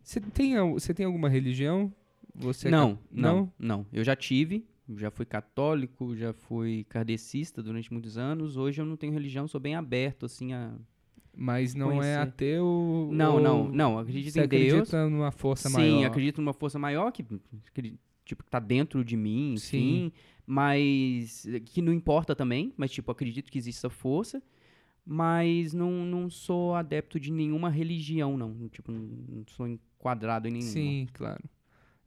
Você 0.03 0.21
tem, 0.21 0.55
você 0.73 0.93
tem 0.93 1.05
alguma 1.05 1.27
religião? 1.27 1.91
Você 2.35 2.67
é 2.67 2.71
não, 2.71 2.95
ca- 2.95 3.01
não, 3.11 3.51
não. 3.57 3.85
Eu 3.91 4.03
já 4.03 4.15
tive, 4.15 4.65
já 4.97 5.09
fui 5.09 5.25
católico, 5.25 6.15
já 6.15 6.31
fui 6.33 6.85
kardecista 6.89 7.63
durante 7.63 7.91
muitos 7.91 8.17
anos. 8.17 8.55
Hoje 8.55 8.81
eu 8.81 8.85
não 8.85 8.95
tenho 8.95 9.13
religião, 9.13 9.47
sou 9.47 9.59
bem 9.59 9.75
aberto, 9.75 10.25
assim, 10.25 10.53
a... 10.53 10.73
Mas 11.37 11.73
não 11.75 11.87
é 11.91 11.95
Conhecer. 12.15 12.19
ateu? 12.19 13.09
Não, 13.11 13.39
não, 13.41 13.67
não. 13.67 13.97
Acredito 13.99 14.31
Você 14.33 14.43
em 14.43 14.47
Deus. 14.47 14.73
acredita 14.73 15.09
numa 15.09 15.31
força 15.31 15.67
Sim, 15.69 15.73
maior? 15.75 16.05
acredito 16.05 16.39
numa 16.39 16.53
força 16.53 16.79
maior 16.79 17.11
que, 17.11 17.25
que, 17.73 17.99
tipo, 18.23 18.43
tá 18.45 18.59
dentro 18.59 19.03
de 19.03 19.17
mim, 19.17 19.55
Sim. 19.57 20.11
Mas 20.45 21.45
que 21.65 21.81
não 21.81 21.91
importa 21.91 22.35
também, 22.35 22.71
mas 22.77 22.91
tipo, 22.91 23.11
acredito 23.11 23.51
que 23.51 23.57
existe 23.57 23.79
essa 23.79 23.89
força. 23.89 24.41
Mas 25.05 25.71
não, 25.73 25.91
não 26.03 26.29
sou 26.29 26.73
adepto 26.73 27.19
de 27.19 27.31
nenhuma 27.31 27.69
religião, 27.69 28.35
não. 28.35 28.67
Tipo, 28.69 28.91
não, 28.91 29.43
sou 29.47 29.67
enquadrado 29.67 30.47
em 30.47 30.51
nenhuma. 30.51 30.71
Sim, 30.71 31.07
claro. 31.13 31.43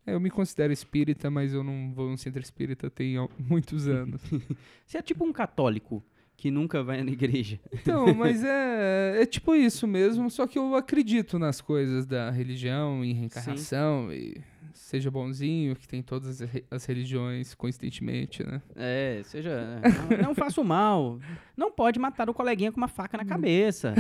É, 0.05 0.15
eu 0.15 0.21
me 0.21 0.31
considero 0.31 0.73
espírita, 0.73 1.31
mas 1.31 1.53
eu 1.53 1.63
não 1.63 1.93
vou 1.95 2.11
no 2.11 2.17
centro 2.17 2.41
espírita 2.41 2.91
tem 2.91 3.15
muitos 3.39 3.87
anos. 3.87 4.21
Você 4.85 4.99
é 4.99 5.03
tipo 5.03 5.25
um 5.25 5.33
católico 5.33 6.03
que 6.37 6.51
nunca 6.51 6.83
vai 6.83 7.03
na 7.03 7.11
igreja. 7.11 7.61
Então, 7.73 8.13
mas 8.15 8.43
é, 8.43 9.23
é 9.23 9.27
tipo 9.27 9.55
isso 9.55 9.87
mesmo, 9.87 10.31
só 10.31 10.47
que 10.47 10.59
eu 10.59 10.75
acredito 10.75 11.39
nas 11.39 11.61
coisas 11.61 12.07
da 12.07 12.31
religião, 12.31 13.05
em 13.05 13.13
reencarnação, 13.13 14.13
e 14.13 14.41
seja 14.89 15.11
bonzinho, 15.11 15.77
que 15.77 15.87
tem 15.87 16.03
todas 16.03 16.41
as 16.41 16.51
re- 16.51 16.65
as 16.71 16.87
religiões, 16.87 17.55
coincidentemente, 17.55 18.43
né? 18.43 18.63
É, 18.75 19.21
seja. 19.23 19.81
Não, 20.11 20.29
não 20.29 20.35
faça 20.35 20.59
o 20.63 20.65
mal. 20.65 21.19
Não 21.55 21.71
pode 21.71 21.99
matar 21.99 22.31
o 22.31 22.33
coleguinha 22.33 22.73
com 22.73 22.79
uma 22.79 22.89
faca 22.89 23.19
na 23.19 23.25
cabeça. 23.25 23.95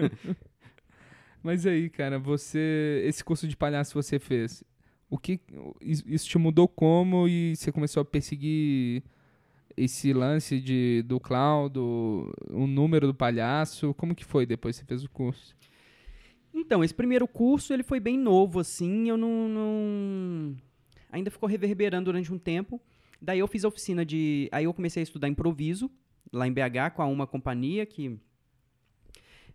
Mas 1.42 1.66
aí, 1.66 1.88
cara, 1.88 2.18
você. 2.18 3.02
Esse 3.06 3.24
curso 3.24 3.48
de 3.48 3.56
palhaço 3.56 3.94
você 3.94 4.18
fez, 4.18 4.62
o 5.08 5.16
que. 5.16 5.40
Isso 5.80 6.04
isso 6.06 6.28
te 6.28 6.36
mudou 6.38 6.68
como 6.68 7.26
e 7.26 7.54
você 7.56 7.72
começou 7.72 8.00
a 8.02 8.04
perseguir 8.04 9.02
esse 9.76 10.12
lance 10.12 10.60
de, 10.60 11.02
do 11.06 11.18
clown, 11.20 11.68
do, 11.70 12.32
o 12.50 12.66
número 12.66 13.06
do 13.06 13.14
palhaço? 13.14 13.94
Como 13.94 14.14
que 14.14 14.24
foi 14.24 14.44
depois 14.44 14.76
que 14.76 14.82
você 14.82 14.86
fez 14.88 15.04
o 15.04 15.10
curso? 15.10 15.56
Então, 16.58 16.82
esse 16.82 16.94
primeiro 16.94 17.28
curso, 17.28 17.72
ele 17.74 17.82
foi 17.82 18.00
bem 18.00 18.18
novo, 18.18 18.58
assim, 18.60 19.10
eu 19.10 19.16
não, 19.18 19.46
não- 19.48 20.56
Ainda 21.12 21.30
ficou 21.30 21.46
reverberando 21.48 22.06
durante 22.06 22.32
um 22.32 22.38
tempo. 22.38 22.80
Daí 23.20 23.38
eu 23.38 23.46
fiz 23.46 23.62
a 23.64 23.68
oficina 23.68 24.04
de... 24.06 24.48
Aí 24.50 24.64
eu 24.64 24.72
comecei 24.72 25.02
a 25.02 25.04
estudar 25.04 25.28
improviso, 25.28 25.90
lá 26.32 26.46
em 26.48 26.52
BH, 26.52 26.92
com 26.94 27.02
a 27.02 27.06
Uma 27.06 27.26
Companhia, 27.26 27.84
que 27.84 28.18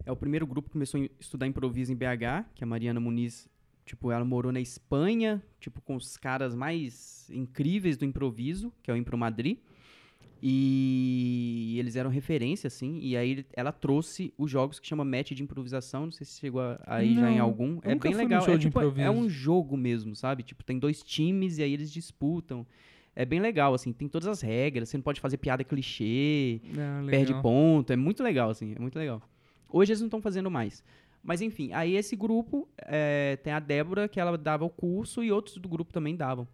é 0.05 0.11
o 0.11 0.15
primeiro 0.15 0.45
grupo 0.45 0.69
que 0.69 0.73
começou 0.73 1.01
a 1.01 1.09
estudar 1.19 1.47
improviso 1.47 1.91
em 1.91 1.95
BH, 1.95 2.45
que 2.55 2.63
a 2.63 2.67
Mariana 2.67 2.99
Muniz, 2.99 3.49
tipo, 3.85 4.11
ela 4.11 4.23
morou 4.25 4.51
na 4.51 4.61
Espanha, 4.61 5.41
tipo, 5.59 5.81
com 5.81 5.95
os 5.95 6.17
caras 6.17 6.53
mais 6.55 7.29
incríveis 7.31 7.97
do 7.97 8.05
improviso, 8.05 8.71
que 8.83 8.89
é 8.91 8.93
o 8.93 8.97
Impro 8.97 9.17
Madrid. 9.17 9.57
E 10.43 11.75
eles 11.77 11.95
eram 11.95 12.09
referência, 12.09 12.67
assim, 12.67 12.97
e 12.99 13.15
aí 13.15 13.45
ela 13.53 13.71
trouxe 13.71 14.33
os 14.35 14.49
jogos 14.49 14.79
que 14.79 14.87
chama 14.87 15.05
match 15.05 15.33
de 15.33 15.43
improvisação, 15.43 16.05
não 16.05 16.11
sei 16.11 16.25
se 16.25 16.39
chegou 16.39 16.61
aí 16.87 17.13
já 17.13 17.29
em 17.29 17.37
algum. 17.37 17.79
É 17.83 17.93
bem 17.93 18.15
legal, 18.15 18.43
é, 18.49 18.57
tipo, 18.57 18.79
é 18.99 19.11
um 19.11 19.29
jogo 19.29 19.77
mesmo, 19.77 20.15
sabe? 20.15 20.41
Tipo, 20.41 20.63
tem 20.63 20.79
dois 20.79 21.03
times 21.03 21.59
e 21.59 21.63
aí 21.63 21.71
eles 21.71 21.91
disputam. 21.91 22.65
É 23.15 23.23
bem 23.23 23.39
legal, 23.39 23.73
assim, 23.75 23.93
tem 23.93 24.07
todas 24.07 24.27
as 24.27 24.41
regras, 24.41 24.89
você 24.89 24.97
não 24.97 25.03
pode 25.03 25.21
fazer 25.21 25.37
piada 25.37 25.63
clichê, 25.63 26.59
Ah, 26.75 27.03
perde 27.07 27.33
ponto, 27.41 27.93
é 27.93 27.95
muito 27.95 28.23
legal, 28.23 28.49
assim, 28.49 28.73
é 28.75 28.79
muito 28.79 28.97
legal. 28.97 29.21
Hoje 29.69 29.91
eles 29.91 30.01
não 30.01 30.07
estão 30.07 30.21
fazendo 30.21 30.49
mais. 30.49 30.83
Mas 31.21 31.39
enfim, 31.39 31.71
aí 31.73 31.95
esse 31.95 32.15
grupo 32.15 32.67
é, 32.79 33.37
tem 33.43 33.53
a 33.53 33.59
Débora, 33.59 34.07
que 34.07 34.19
ela 34.19 34.35
dava 34.37 34.65
o 34.65 34.69
curso, 34.69 35.23
e 35.23 35.31
outros 35.31 35.57
do 35.57 35.69
grupo 35.69 35.93
também 35.93 36.15
davam. 36.15 36.47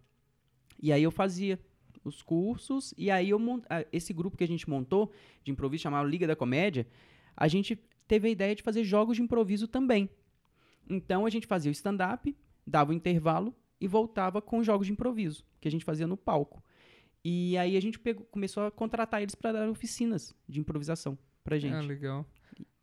E 0.82 0.92
aí 0.92 1.02
eu 1.02 1.10
fazia 1.10 1.58
os 2.04 2.22
cursos, 2.22 2.94
e 2.96 3.10
aí 3.10 3.30
eu 3.30 3.38
mon- 3.38 3.62
ah, 3.68 3.84
esse 3.92 4.12
grupo 4.12 4.36
que 4.36 4.44
a 4.44 4.48
gente 4.48 4.68
montou 4.68 5.12
de 5.44 5.50
improviso, 5.50 5.82
chamado 5.82 6.08
Liga 6.08 6.26
da 6.26 6.36
Comédia, 6.36 6.86
a 7.36 7.48
gente 7.48 7.76
teve 8.06 8.28
a 8.28 8.30
ideia 8.30 8.54
de 8.54 8.62
fazer 8.62 8.84
jogos 8.84 9.16
de 9.16 9.22
improviso 9.22 9.66
também. 9.68 10.08
Então 10.88 11.26
a 11.26 11.30
gente 11.30 11.46
fazia 11.46 11.70
o 11.70 11.72
stand-up, 11.72 12.34
dava 12.66 12.90
o 12.90 12.94
intervalo 12.94 13.54
e 13.80 13.86
voltava 13.86 14.40
com 14.40 14.62
jogos 14.62 14.86
de 14.86 14.92
improviso, 14.92 15.44
que 15.60 15.68
a 15.68 15.70
gente 15.70 15.84
fazia 15.84 16.06
no 16.06 16.16
palco. 16.16 16.62
E 17.24 17.56
aí 17.58 17.76
a 17.76 17.80
gente 17.80 17.98
pegou- 17.98 18.24
começou 18.30 18.64
a 18.66 18.70
contratar 18.70 19.20
eles 19.22 19.34
para 19.34 19.52
dar 19.52 19.68
oficinas 19.68 20.34
de 20.48 20.60
improvisação 20.60 21.18
pra 21.44 21.58
gente. 21.58 21.74
Ah, 21.74 21.80
legal. 21.80 22.26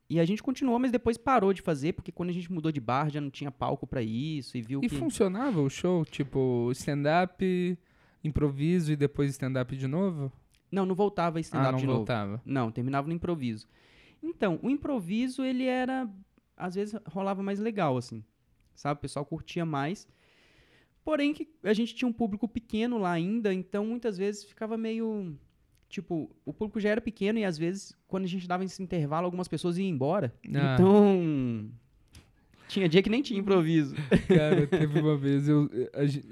E 0.08 0.20
a 0.20 0.26
gente 0.26 0.44
continuou, 0.44 0.78
mas 0.78 0.92
depois 0.92 1.18
parou 1.18 1.52
de 1.52 1.64
fazer, 1.64 1.94
porque 1.94 2.12
quando 2.12 2.30
a 2.30 2.34
gente 2.34 2.52
mudou 2.52 2.72
de 2.72 2.80
bar 2.80 3.10
já 3.10 3.20
não 3.20 3.32
tinha 3.32 3.50
palco 3.50 3.88
pra 3.88 4.04
isso 4.04 4.56
e 4.56 4.62
viu 4.62 4.80
E 4.84 4.88
que 4.88 4.96
funcionava 4.96 5.60
o 5.60 5.70
show? 5.70 6.06
Tipo, 6.06 6.70
stand-up, 6.74 7.76
improviso 8.28 8.92
e 8.92 8.96
depois 8.96 9.32
stand-up 9.32 9.76
de 9.76 9.88
novo? 9.88 10.32
não, 10.72 10.86
não 10.86 10.96
voltava 10.96 11.38
Ah, 11.38 11.42
stand-up 11.42 11.72
não 11.74 11.80
de 11.80 11.86
novo. 11.86 11.98
voltava. 12.00 12.42
Não, 12.46 12.70
terminava 12.72 13.08
no 13.08 13.14
improviso. 13.14 13.68
Então, 14.22 14.60
o 14.62 14.70
improviso 14.70 15.44
ele 15.44 15.66
era 15.66 16.10
às 16.58 16.76
vezes 16.76 16.96
rolava 17.08 17.42
mais 17.44 17.60
legal 17.60 17.96
assim. 17.98 18.24
Sabe, 18.76 18.98
o 18.98 19.02
pessoal 19.02 19.26
curtia 19.26 19.66
mais. 19.66 20.08
Porém 21.04 21.34
que 21.34 21.48
a 21.64 21.74
gente 21.74 21.94
tinha 21.96 22.08
um 22.10 22.14
público 22.14 22.48
pequeno 22.48 22.98
lá 22.98 23.12
ainda, 23.12 23.54
então 23.54 23.86
muitas 23.86 24.18
vezes 24.18 24.44
ficava 24.44 24.76
meio 24.78 25.38
tipo, 25.88 26.30
o 26.44 26.52
público 26.52 26.80
já 26.80 26.90
era 26.90 27.00
pequeno 27.00 27.38
e 27.40 27.46
às 27.46 27.58
vezes 27.58 27.96
quando 28.08 28.24
a 28.26 28.28
gente 28.28 28.48
dava 28.48 28.66
esse 28.66 28.82
intervalo 28.82 29.26
algumas 29.26 29.48
pessoas 29.48 29.78
iam 29.78 29.88
embora. 29.88 30.34
Ah. 30.54 30.74
Então, 30.76 31.70
tinha 32.68 32.90
dia 32.90 33.02
que 33.04 33.10
nem 33.10 33.22
tinha 33.22 33.40
improviso. 33.40 33.96
Cara, 34.28 34.66
teve 34.68 35.00
uma 35.00 35.16
vez, 35.16 35.48
eu, 35.48 35.70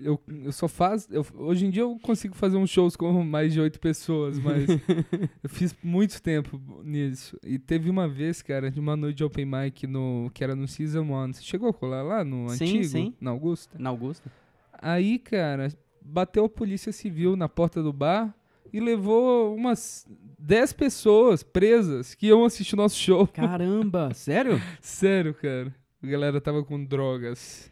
eu, 0.02 0.19
eu 0.46 0.52
só 0.52 0.67
faço. 0.67 1.08
eu- 1.12 1.26
hoje 1.36 1.65
em 1.65 1.69
dia 1.69 1.84
eu 1.84 1.98
consigo 2.02 2.36
fazer 2.36 2.58
uns 2.58 2.69
shows 2.69 2.96
com 2.96 3.12
mais 3.24 3.54
de 3.54 3.60
oito 3.62 3.80
pessoas, 3.80 4.39
mas 4.39 4.67
eu 5.43 5.50
fiz 5.50 5.76
muito 5.84 6.22
tempo 6.22 6.60
nisso. 6.84 7.38
E 7.43 7.58
teve 7.60 7.89
uma 7.89 8.08
vez, 8.08 8.41
cara, 8.41 8.69
de 8.72 8.80
uma 8.80 8.96
noite 8.96 9.17
de 9.17 9.24
open 9.24 9.46
mic 9.46 9.86
no, 9.88 10.30
que 10.34 10.43
era 10.43 10.56
no 10.56 10.67
Season 10.67 11.08
One. 11.10 11.34
Você 11.34 11.43
chegou 11.43 11.69
a 11.69 11.74
colar 11.74 12.02
lá 12.02 12.24
no 12.24 12.50
Sim, 12.50 12.65
antigo? 12.80 12.84
sim. 12.86 13.13
Na 13.22 13.32
Augusta? 13.32 13.78
Na 13.80 13.89
Augusta? 13.89 14.32
Aí, 14.82 15.19
cara, 15.19 15.69
bateu 16.02 16.46
a 16.46 16.50
polícia 16.50 16.91
civil 16.91 17.36
na 17.36 17.48
porta 17.48 17.82
do 17.82 17.93
bar 17.93 18.36
e 18.74 18.80
levou 18.80 19.56
umas 19.56 20.06
10 20.39 20.74
pessoas 20.74 21.43
presas 21.43 22.15
que 22.15 22.28
iam 22.28 22.43
assistir 22.43 22.76
nosso 22.76 22.98
show. 22.98 23.28
Caramba, 23.28 24.12
sério? 24.13 24.60
Sério, 24.82 25.34
cara. 25.36 25.74
A 26.04 26.08
galera 26.08 26.42
tava 26.42 26.63
com 26.63 26.84
drogas. 26.84 27.72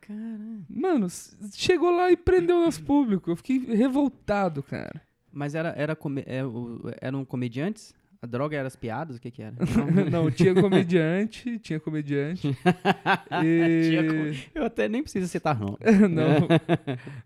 Caramba. 0.00 0.62
Mano, 0.68 1.06
chegou 1.54 1.90
lá 1.90 2.10
e 2.12 2.16
prendeu 2.16 2.60
nosso 2.60 2.82
público. 2.82 3.30
Eu 3.30 3.36
fiquei 3.36 3.58
revoltado, 3.58 4.62
cara. 4.62 5.00
Mas 5.32 5.54
era, 5.54 5.70
era 5.76 5.96
come- 5.96 6.22
é, 6.26 6.44
o- 6.44 6.80
eram 7.00 7.24
comediantes? 7.24 7.94
A 8.22 8.26
droga 8.26 8.56
era 8.56 8.66
as 8.66 8.76
piadas? 8.76 9.16
O 9.16 9.20
que 9.20 9.30
que 9.30 9.42
era? 9.42 9.54
Não, 10.10 10.30
tinha 10.30 10.54
comediante, 10.54 11.58
tinha 11.58 11.78
comediante. 11.80 12.56
E... 13.44 13.88
Tinha 13.90 14.50
Eu 14.54 14.64
até 14.64 14.88
nem 14.88 15.02
preciso 15.02 15.28
citar 15.28 15.58
nome. 15.58 15.76
não. 16.10 16.48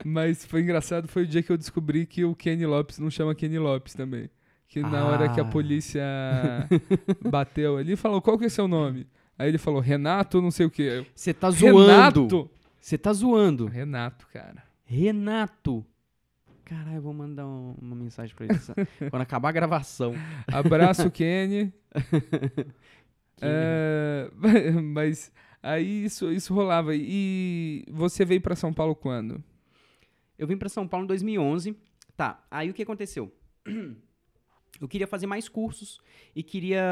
Mas 0.05 0.45
foi 0.45 0.63
engraçado, 0.63 1.07
foi 1.07 1.23
o 1.23 1.27
dia 1.27 1.43
que 1.43 1.51
eu 1.53 1.57
descobri 1.59 2.07
que 2.07 2.25
o 2.25 2.35
Kenny 2.35 2.67
Lopes 2.67 2.99
não 2.99 3.11
chama 3.11 3.35
Kenny 3.35 3.59
Lopes 3.59 3.95
também. 3.95 4.29
Que 4.69 4.81
na 4.81 5.05
hora 5.05 5.29
que 5.29 5.41
a 5.41 5.45
Ah. 5.45 5.47
polícia 5.47 6.03
bateu 7.29 7.77
ali, 7.77 7.97
falou, 7.97 8.21
qual 8.21 8.39
que 8.39 8.47
é 8.47 8.49
seu 8.49 8.67
nome? 8.69 9.07
Aí 9.41 9.49
ele 9.49 9.57
falou, 9.59 9.81
Renato, 9.81 10.43
não 10.43 10.51
sei 10.51 10.67
o 10.67 10.71
quê. 10.71 11.07
Você 11.15 11.33
tá 11.33 11.51
zoando. 11.51 11.87
Renato! 11.87 12.51
Você 12.79 12.99
tá 12.99 13.11
zoando. 13.13 13.67
Renato, 13.67 14.27
cara. 14.31 14.63
Renato. 14.85 15.85
Caralho, 16.65 16.97
eu 16.97 17.03
vou 17.03 17.15
mandar 17.15 17.47
um- 17.47 17.75
uma 17.81 17.97
mensagem 17.97 18.37
pra 18.37 18.45
ele. 18.45 18.55
essa- 18.57 18.75
Quando 19.11 19.23
acabar 19.23 19.49
a 19.49 19.53
gravação. 19.53 20.13
Abraço, 20.47 21.09
Kenny. 21.11 21.73
É, 23.41 24.31
mas 24.83 25.33
aí 25.63 26.05
isso, 26.05 26.31
isso 26.31 26.53
rolava. 26.53 26.93
E 26.95 27.85
você 27.91 28.25
veio 28.27 28.41
pra 28.43 28.55
São 28.55 28.73
Paulo 28.75 28.95
quando? 28.95 29.43
Eu 30.39 30.47
vim 30.47 30.57
pra 30.59 30.69
São 30.69 30.87
Paulo 30.87 31.05
em 31.05 31.09
2011. 31.09 31.75
Tá, 32.17 32.45
aí 32.51 32.69
o 32.69 32.75
que 32.75 32.83
aconteceu? 32.83 33.33
Eu 34.81 34.87
queria 34.89 35.07
fazer 35.07 35.27
mais 35.27 35.49
cursos 35.49 36.01
e 36.37 36.43
queria. 36.43 36.83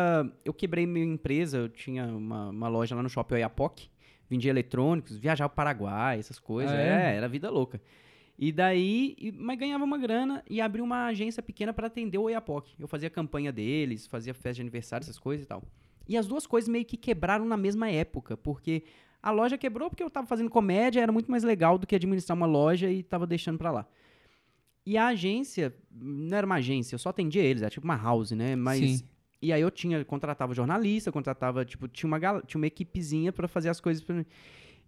Eu 0.44 0.54
quebrei 0.54 0.86
minha 0.86 1.04
empresa, 1.04 1.58
eu 1.58 1.68
tinha 1.68 2.06
uma, 2.06 2.48
uma 2.50 2.68
loja 2.68 2.94
lá 2.94 3.02
no 3.02 3.08
shopping 3.08 3.34
Oiapoque, 3.34 3.90
vendia 4.28 4.50
eletrônicos, 4.50 5.16
viajava 5.18 5.48
para 5.48 5.54
o 5.54 5.56
Paraguai, 5.56 6.18
essas 6.18 6.38
coisas. 6.38 6.72
Ah, 6.72 6.80
é? 6.80 7.12
é? 7.12 7.16
era 7.16 7.28
vida 7.28 7.50
louca. 7.50 7.80
E 8.38 8.52
daí, 8.52 9.16
e- 9.18 9.32
mas 9.32 9.58
ganhava 9.58 9.82
uma 9.84 9.98
grana 9.98 10.44
e 10.48 10.60
abri 10.60 10.80
uma 10.80 11.06
agência 11.06 11.42
pequena 11.42 11.72
para 11.72 11.88
atender 11.88 12.18
o 12.18 12.22
Oiapoque. 12.22 12.74
Eu 12.78 12.86
fazia 12.86 13.10
campanha 13.10 13.50
deles, 13.52 14.06
fazia 14.06 14.32
festa 14.32 14.54
de 14.54 14.60
aniversário, 14.60 15.04
essas 15.04 15.18
coisas 15.18 15.44
e 15.44 15.48
tal. 15.48 15.62
E 16.06 16.16
as 16.16 16.26
duas 16.26 16.46
coisas 16.46 16.68
meio 16.68 16.84
que 16.84 16.96
quebraram 16.96 17.44
na 17.44 17.56
mesma 17.56 17.90
época, 17.90 18.36
porque 18.36 18.84
a 19.22 19.30
loja 19.30 19.58
quebrou 19.58 19.90
porque 19.90 20.02
eu 20.02 20.08
tava 20.10 20.26
fazendo 20.26 20.48
comédia, 20.48 21.00
era 21.00 21.10
muito 21.10 21.30
mais 21.30 21.42
legal 21.42 21.76
do 21.78 21.86
que 21.86 21.94
administrar 21.96 22.36
uma 22.36 22.46
loja 22.46 22.88
e 22.90 23.02
tava 23.02 23.26
deixando 23.26 23.58
pra 23.58 23.70
lá. 23.70 23.86
E 24.90 24.96
a 24.96 25.08
agência, 25.08 25.74
não 25.92 26.34
era 26.34 26.46
uma 26.46 26.54
agência, 26.54 26.94
eu 26.94 26.98
só 26.98 27.10
atendia 27.10 27.42
eles, 27.42 27.60
era 27.60 27.70
tipo 27.70 27.84
uma 27.84 27.96
house, 27.96 28.30
né? 28.30 28.56
Mas 28.56 28.78
Sim. 28.78 29.04
e 29.42 29.52
aí 29.52 29.60
eu 29.60 29.70
tinha, 29.70 30.02
contratava 30.04 30.54
jornalista, 30.54 31.12
contratava, 31.12 31.62
tipo, 31.62 31.86
tinha 31.88 32.08
uma, 32.08 32.18
tinha 32.18 32.58
uma 32.58 32.66
equipezinha 32.66 33.30
pra 33.30 33.46
fazer 33.46 33.68
as 33.68 33.80
coisas 33.80 34.02
pra 34.02 34.14
mim. 34.16 34.24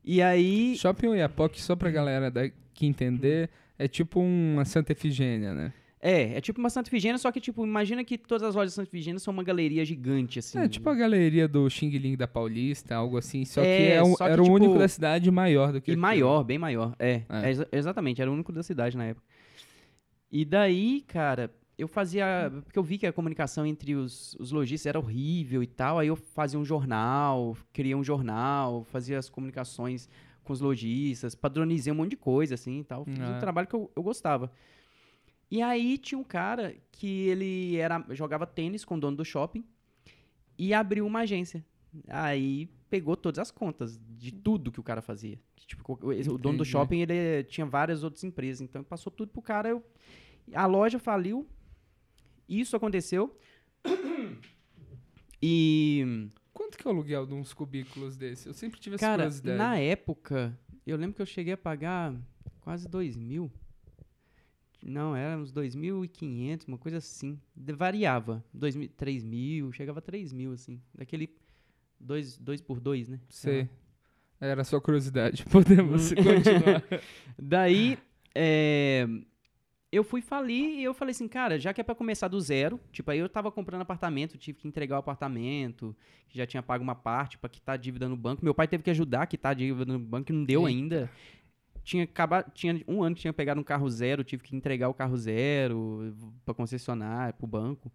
E 0.02 0.22
aí, 0.22 0.74
Shopping 0.76 1.08
Oiapoque, 1.08 1.60
só 1.60 1.76
pra 1.76 1.90
galera 1.90 2.30
daqui 2.30 2.86
entender, 2.86 3.50
é 3.78 3.86
tipo 3.86 4.20
uma 4.20 4.64
Santa 4.64 4.92
Efigênia, 4.92 5.52
né? 5.52 5.72
é, 6.02 6.38
é 6.38 6.40
tipo 6.40 6.58
uma 6.58 6.70
Santa 6.70 6.88
Efigênia, 6.88 7.18
só 7.18 7.30
que, 7.30 7.38
tipo, 7.38 7.62
imagina 7.62 8.02
que 8.02 8.16
todas 8.16 8.42
as 8.48 8.54
lojas 8.54 8.70
de 8.72 8.76
Santa 8.76 8.88
Efigênia 8.88 9.18
são 9.18 9.34
uma 9.34 9.42
galeria 9.44 9.84
gigante, 9.84 10.38
assim. 10.38 10.58
É 10.58 10.66
tipo 10.66 10.88
a 10.88 10.94
galeria 10.94 11.46
do 11.46 11.68
Xing 11.68 11.90
Ling 11.90 12.16
da 12.16 12.26
Paulista, 12.26 12.94
algo 12.94 13.18
assim. 13.18 13.44
Só 13.44 13.60
É, 13.60 13.64
que, 13.76 13.92
é 13.92 14.02
um- 14.02 14.16
só 14.16 14.24
que, 14.24 14.32
era 14.32 14.40
o 14.40 14.44
tipo, 14.44 14.56
único 14.56 14.78
da 14.78 14.88
cidade 14.88 15.30
maior 15.30 15.74
do 15.74 15.78
que 15.82 15.90
E 15.90 15.92
aquilo. 15.92 16.00
maior, 16.00 16.42
bem 16.42 16.56
maior. 16.56 16.96
É, 16.98 17.20
É. 17.28 17.46
é 17.46 17.50
exa- 17.50 17.68
exatamente, 17.70 18.22
era 18.22 18.30
o 18.30 18.32
único 18.32 18.50
da 18.50 18.62
cidade 18.62 18.96
na 18.96 19.04
época. 19.04 19.26
E 20.30 20.44
daí, 20.44 21.00
cara, 21.02 21.50
eu 21.78 21.88
fazia. 21.88 22.50
Porque 22.64 22.78
eu 22.78 22.82
vi 22.82 22.98
que 22.98 23.06
a 23.06 23.12
comunicação 23.12 23.66
entre 23.66 23.94
os, 23.94 24.34
os 24.38 24.52
lojistas 24.52 24.86
era 24.86 24.98
horrível 24.98 25.62
e 25.62 25.66
tal. 25.66 25.98
Aí 25.98 26.08
eu 26.08 26.16
fazia 26.16 26.58
um 26.58 26.64
jornal, 26.64 27.56
criei 27.72 27.94
um 27.94 28.04
jornal, 28.04 28.84
fazia 28.84 29.18
as 29.18 29.28
comunicações 29.28 30.08
com 30.44 30.52
os 30.52 30.60
lojistas, 30.60 31.34
padronizei 31.34 31.92
um 31.92 31.96
monte 31.96 32.10
de 32.10 32.16
coisa, 32.16 32.54
assim 32.54 32.80
e 32.80 32.84
tal. 32.84 33.04
Fiz 33.04 33.18
Ah. 33.20 33.36
um 33.36 33.40
trabalho 33.40 33.66
que 33.66 33.74
eu, 33.74 33.90
eu 33.94 34.02
gostava. 34.02 34.50
E 35.50 35.60
aí 35.62 35.98
tinha 35.98 36.18
um 36.18 36.24
cara 36.24 36.76
que 36.92 37.26
ele 37.28 37.76
era, 37.76 38.04
jogava 38.10 38.46
tênis 38.46 38.84
com 38.84 38.94
o 38.96 39.00
dono 39.00 39.16
do 39.16 39.24
shopping 39.24 39.64
e 40.56 40.72
abriu 40.72 41.04
uma 41.06 41.20
agência 41.20 41.64
Aí 42.08 42.68
pegou 42.90 43.16
todas 43.16 43.38
as 43.38 43.50
contas 43.50 43.98
de 44.18 44.32
tudo 44.32 44.70
que 44.72 44.80
o 44.80 44.82
cara 44.82 45.00
fazia. 45.00 45.38
Tipo, 45.56 45.98
o, 46.02 46.08
o 46.34 46.38
dono 46.38 46.58
do 46.58 46.64
shopping, 46.64 46.98
ele 47.00 47.44
tinha 47.44 47.64
várias 47.64 48.02
outras 48.02 48.24
empresas, 48.24 48.60
então 48.60 48.82
passou 48.82 49.10
tudo 49.12 49.30
pro 49.30 49.40
cara. 49.40 49.68
eu- 49.68 49.84
a 50.52 50.66
loja 50.66 50.98
faliu. 50.98 51.46
Isso 52.48 52.74
aconteceu. 52.76 53.38
E, 55.42 56.28
Quanto 56.52 56.76
que 56.76 56.86
é 56.86 56.90
o 56.90 56.92
aluguel 56.94 57.26
de 57.26 57.32
uns 57.32 57.54
cubículos 57.54 58.16
desse? 58.16 58.46
Eu 58.46 58.52
sempre 58.52 58.78
tive 58.78 58.96
essa 58.96 59.06
cara, 59.06 59.22
curiosidade. 59.22 59.56
na 59.58 59.78
época, 59.78 60.58
eu 60.86 60.96
lembro 60.98 61.14
que 61.16 61.22
eu 61.22 61.26
cheguei 61.26 61.54
a 61.54 61.56
pagar 61.56 62.14
quase 62.60 62.86
dois 62.86 63.16
mil. 63.16 63.50
Não, 64.82 65.14
era 65.16 65.38
uns 65.38 65.52
2.500, 65.52 66.66
uma 66.68 66.78
coisa 66.78 66.98
assim. 66.98 67.38
De- 67.54 67.72
variava. 67.72 68.44
Dois 68.52 68.74
mil, 68.76 68.88
3 68.96 69.24
mil, 69.24 69.72
chegava 69.72 69.98
a 69.98 70.02
3 70.02 70.32
mil, 70.32 70.52
assim. 70.52 70.80
Daquele 70.94 71.26
dois, 72.00 72.38
dois 72.38 72.60
por 72.60 72.80
dois, 72.80 73.08
né? 73.08 73.20
Sei. 73.28 73.68
Era 74.40 74.64
só 74.64 74.80
curiosidade. 74.80 75.44
Podemos 75.50 76.12
continuar. 76.14 76.82
Daí, 77.38 77.98
é, 78.34 79.06
eu 79.92 80.02
fui 80.02 80.22
falir 80.22 80.78
e 80.78 80.84
eu 80.84 80.94
falei 80.94 81.10
assim, 81.10 81.28
cara, 81.28 81.58
já 81.58 81.74
que 81.74 81.80
é 81.80 81.84
pra 81.84 81.94
começar 81.94 82.28
do 82.28 82.40
zero, 82.40 82.80
tipo, 82.90 83.10
aí 83.10 83.18
eu 83.18 83.28
tava 83.28 83.52
comprando 83.52 83.82
apartamento, 83.82 84.38
tive 84.38 84.58
que 84.58 84.68
entregar 84.68 84.96
o 84.96 85.00
apartamento, 85.00 85.94
que 86.28 86.38
já 86.38 86.46
tinha 86.46 86.62
pago 86.62 86.82
uma 86.82 86.94
parte 86.94 87.36
pra 87.36 87.50
quitar 87.50 87.74
a 87.74 87.76
dívida 87.76 88.08
no 88.08 88.16
banco. 88.16 88.44
Meu 88.44 88.54
pai 88.54 88.66
teve 88.66 88.82
que 88.82 88.90
ajudar 88.90 89.22
a 89.22 89.26
quitar 89.26 89.50
a 89.50 89.54
dívida 89.54 89.92
no 89.92 89.98
banco, 89.98 90.32
e 90.32 90.34
não 90.34 90.44
deu 90.44 90.66
Eita. 90.66 90.70
ainda. 90.70 91.10
Tinha 91.82 92.04
acabado, 92.04 92.50
tinha 92.52 92.82
um 92.86 93.02
ano 93.02 93.14
que 93.14 93.22
tinha 93.22 93.32
pegado 93.32 93.60
um 93.60 93.64
carro 93.64 93.88
zero, 93.90 94.22
tive 94.22 94.42
que 94.42 94.54
entregar 94.54 94.88
o 94.88 94.94
carro 94.94 95.16
zero 95.16 96.14
pra 96.44 96.54
concessionária, 96.54 97.32
pro 97.32 97.46
banco. 97.46 97.90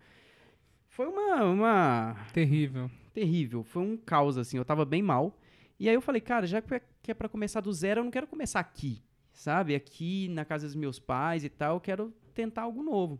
Foi 0.89 1.08
uma, 1.08 1.43
uma 1.45 2.16
Terrível. 2.34 2.89
Terrível. 3.16 3.63
Foi 3.63 3.82
um 3.82 3.97
caos, 3.97 4.38
assim. 4.38 4.57
Eu 4.57 4.66
tava 4.66 4.86
bem 4.86 5.01
mal. 5.01 5.39
E 5.80 5.89
aí 5.89 5.95
eu 5.95 6.01
falei, 6.01 6.22
cara, 6.22 6.45
já 6.45 6.61
que 6.61 6.76
é- 6.76 6.82
é 7.07 7.13
pra 7.13 7.28
começar 7.30 7.61
do 7.61 7.72
zero, 7.74 7.99
eu 8.01 8.03
não 8.03 8.11
quero 8.11 8.28
começar 8.28 8.59
aqui, 8.59 9.01
sabe? 9.34 9.74
Aqui 9.76 10.28
na 10.30 10.45
casa 10.45 10.66
dos 10.68 10.76
meus 10.76 10.99
pais 10.99 11.43
e 11.43 11.49
tal. 11.49 11.76
Eu 11.78 11.82
quero 11.82 12.13
tentar 12.34 12.63
algo 12.63 12.84
novo. 12.84 13.20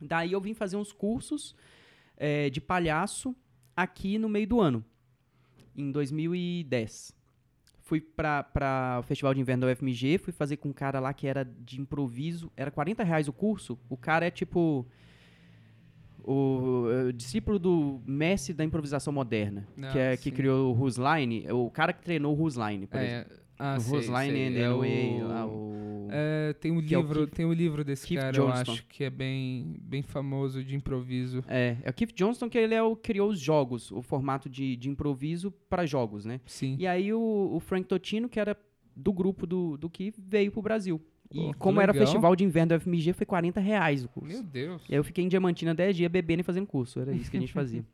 Daí 0.00 0.32
eu 0.32 0.40
vim 0.40 0.54
fazer 0.54 0.76
uns 0.76 0.92
cursos 0.92 1.54
eh, 2.16 2.50
de 2.50 2.60
palhaço 2.60 3.34
aqui 3.76 4.18
no 4.18 4.28
meio 4.28 4.46
do 4.46 4.60
ano, 4.60 4.84
em 5.76 5.90
2010. 5.90 7.12
Fui 7.80 8.00
pra 8.00 8.98
o 9.00 9.02
Festival 9.02 9.34
de 9.34 9.40
Inverno 9.40 9.66
da 9.66 9.72
UFMG, 9.72 10.18
fui 10.18 10.32
fazer 10.32 10.56
com 10.56 10.68
um 10.70 10.72
cara 10.72 11.00
lá 11.00 11.12
que 11.12 11.26
era 11.26 11.44
de 11.44 11.80
improviso. 11.80 12.50
Era 12.56 12.70
40 12.70 13.02
reais 13.04 13.28
o 13.28 13.32
curso. 13.32 13.78
O 13.88 13.96
cara 13.96 14.26
é 14.26 14.30
tipo 14.30 14.86
o, 16.24 16.86
eh, 16.90 17.12
discípulo 17.12 17.58
do 17.58 18.00
mestre 18.06 18.54
da 18.54 18.64
improvisação 18.64 19.12
moderna, 19.12 19.66
Ah, 19.82 19.88
que, 19.92 19.98
é, 19.98 20.16
que 20.16 20.24
sim. 20.24 20.30
criou 20.30 20.70
o 20.70 20.72
Rusline, 20.72 21.46
o 21.52 21.70
cara 21.70 21.92
que 21.92 22.02
treinou 22.02 22.32
o 22.32 22.34
Rusline, 22.36 22.86
por 22.86 22.98
exemplo. 23.00 23.32
É, 23.34 23.38
ah, 23.58 23.76
o 23.76 23.80
sei, 23.80 23.92
Rusline 23.98 24.32
sei. 24.32 24.48
and 24.48 24.58
é 24.58 24.70
o... 24.72 25.28
lá, 25.28 25.46
o... 25.46 25.74
É, 26.16 26.52
tem 26.54 26.70
um 26.70 26.80
que 26.82 26.94
é 26.94 26.98
o 26.98 27.00
livro, 27.02 27.20
Keith- 27.20 27.34
tem 27.34 27.46
um 27.46 27.52
livro 27.52 27.84
desse 27.84 28.06
Keith 28.06 28.20
cara, 28.20 28.36
eu 28.36 28.46
Johnston. 28.46 28.72
acho, 28.72 28.86
que 28.86 29.04
é 29.04 29.10
bem, 29.10 29.76
bem 29.80 30.02
famoso 30.02 30.62
de 30.62 30.76
improviso. 30.76 31.42
É, 31.48 31.76
é 31.82 31.90
o 31.90 31.92
Keith 31.92 32.12
Johnston 32.14 32.48
que 32.48 32.58
ele 32.58 32.74
é 32.74 32.82
o, 32.82 32.94
criou 32.94 33.28
os 33.30 33.38
jogos, 33.40 33.90
o 33.90 34.00
formato 34.02 34.48
de, 34.48 34.76
de 34.76 34.88
improviso 34.88 35.50
para 35.68 35.84
jogos, 35.86 36.24
né? 36.24 36.40
Sim. 36.46 36.76
E 36.78 36.86
aí 36.86 37.12
o, 37.12 37.50
o 37.52 37.58
Frank 37.58 37.86
Totino, 37.88 38.28
que 38.28 38.38
era 38.38 38.56
do 38.94 39.12
grupo 39.12 39.46
do, 39.46 39.76
do 39.76 39.90
Keith, 39.90 40.14
veio 40.18 40.52
pro 40.52 40.62
Brasil. 40.62 41.00
E 41.32 41.52
Pô, 41.52 41.54
como 41.58 41.80
era 41.80 41.92
legal. 41.92 42.06
festival 42.06 42.36
de 42.36 42.44
inverno 42.44 42.70
da 42.70 42.76
UFMG, 42.76 43.12
foi 43.12 43.26
40 43.26 43.60
reais 43.60 44.04
o 44.04 44.08
curso. 44.08 44.32
Meu 44.32 44.42
Deus. 44.42 44.82
E 44.88 44.92
aí 44.92 44.98
eu 44.98 45.04
fiquei 45.04 45.24
em 45.24 45.28
Diamantina 45.28 45.74
10 45.74 45.96
dias 45.96 46.10
bebendo 46.10 46.40
e 46.40 46.44
fazendo 46.44 46.66
curso. 46.66 47.00
Era 47.00 47.12
isso 47.12 47.30
que 47.30 47.36
a 47.36 47.40
gente 47.40 47.52
fazia. 47.52 47.84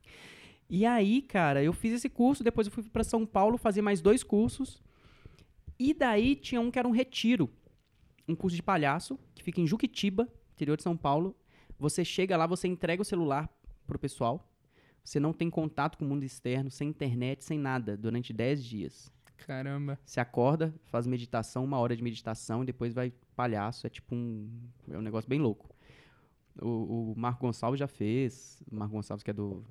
e 0.68 0.86
aí, 0.86 1.22
cara, 1.22 1.62
eu 1.62 1.72
fiz 1.72 1.92
esse 1.92 2.08
curso, 2.08 2.42
depois 2.42 2.66
eu 2.66 2.72
fui 2.72 2.82
pra 2.84 3.04
São 3.04 3.26
Paulo 3.26 3.58
fazer 3.58 3.82
mais 3.82 4.00
dois 4.00 4.22
cursos. 4.22 4.82
E 5.78 5.94
daí 5.94 6.36
tinha 6.36 6.60
um 6.60 6.70
que 6.70 6.78
era 6.78 6.86
um 6.86 6.92
retiro. 6.92 7.50
Um 8.28 8.34
curso 8.34 8.56
de 8.56 8.62
palhaço, 8.62 9.18
que 9.34 9.42
fica 9.42 9.60
em 9.60 9.66
Juquitiba, 9.66 10.28
interior 10.52 10.76
de 10.76 10.82
São 10.82 10.96
Paulo. 10.96 11.34
Você 11.78 12.04
chega 12.04 12.36
lá, 12.36 12.46
você 12.46 12.68
entrega 12.68 13.02
o 13.02 13.04
celular 13.04 13.48
pro 13.86 13.98
pessoal. 13.98 14.46
Você 15.02 15.18
não 15.18 15.32
tem 15.32 15.50
contato 15.50 15.98
com 15.98 16.04
o 16.04 16.08
mundo 16.08 16.24
externo, 16.24 16.70
sem 16.70 16.88
internet, 16.88 17.42
sem 17.42 17.58
nada, 17.58 17.96
durante 17.96 18.32
10 18.32 18.64
dias. 18.64 19.12
Caramba. 19.46 19.98
Você 20.04 20.20
acorda, 20.20 20.74
faz 20.84 21.06
meditação, 21.06 21.64
uma 21.64 21.78
hora 21.78 21.96
de 21.96 22.02
meditação, 22.02 22.62
e 22.62 22.66
depois 22.66 22.92
vai 22.94 23.12
palhaço. 23.34 23.86
É 23.86 23.90
tipo 23.90 24.14
um. 24.14 24.48
É 24.90 24.96
um 24.98 25.02
negócio 25.02 25.28
bem 25.28 25.40
louco. 25.40 25.68
O, 26.60 27.12
o 27.12 27.14
Marco 27.16 27.46
Gonçalves 27.46 27.78
já 27.78 27.86
fez. 27.88 28.62
O 28.70 28.76
Marco 28.76 28.94
Gonçalves, 28.94 29.22
que 29.22 29.30
é 29.30 29.34
do. 29.34 29.64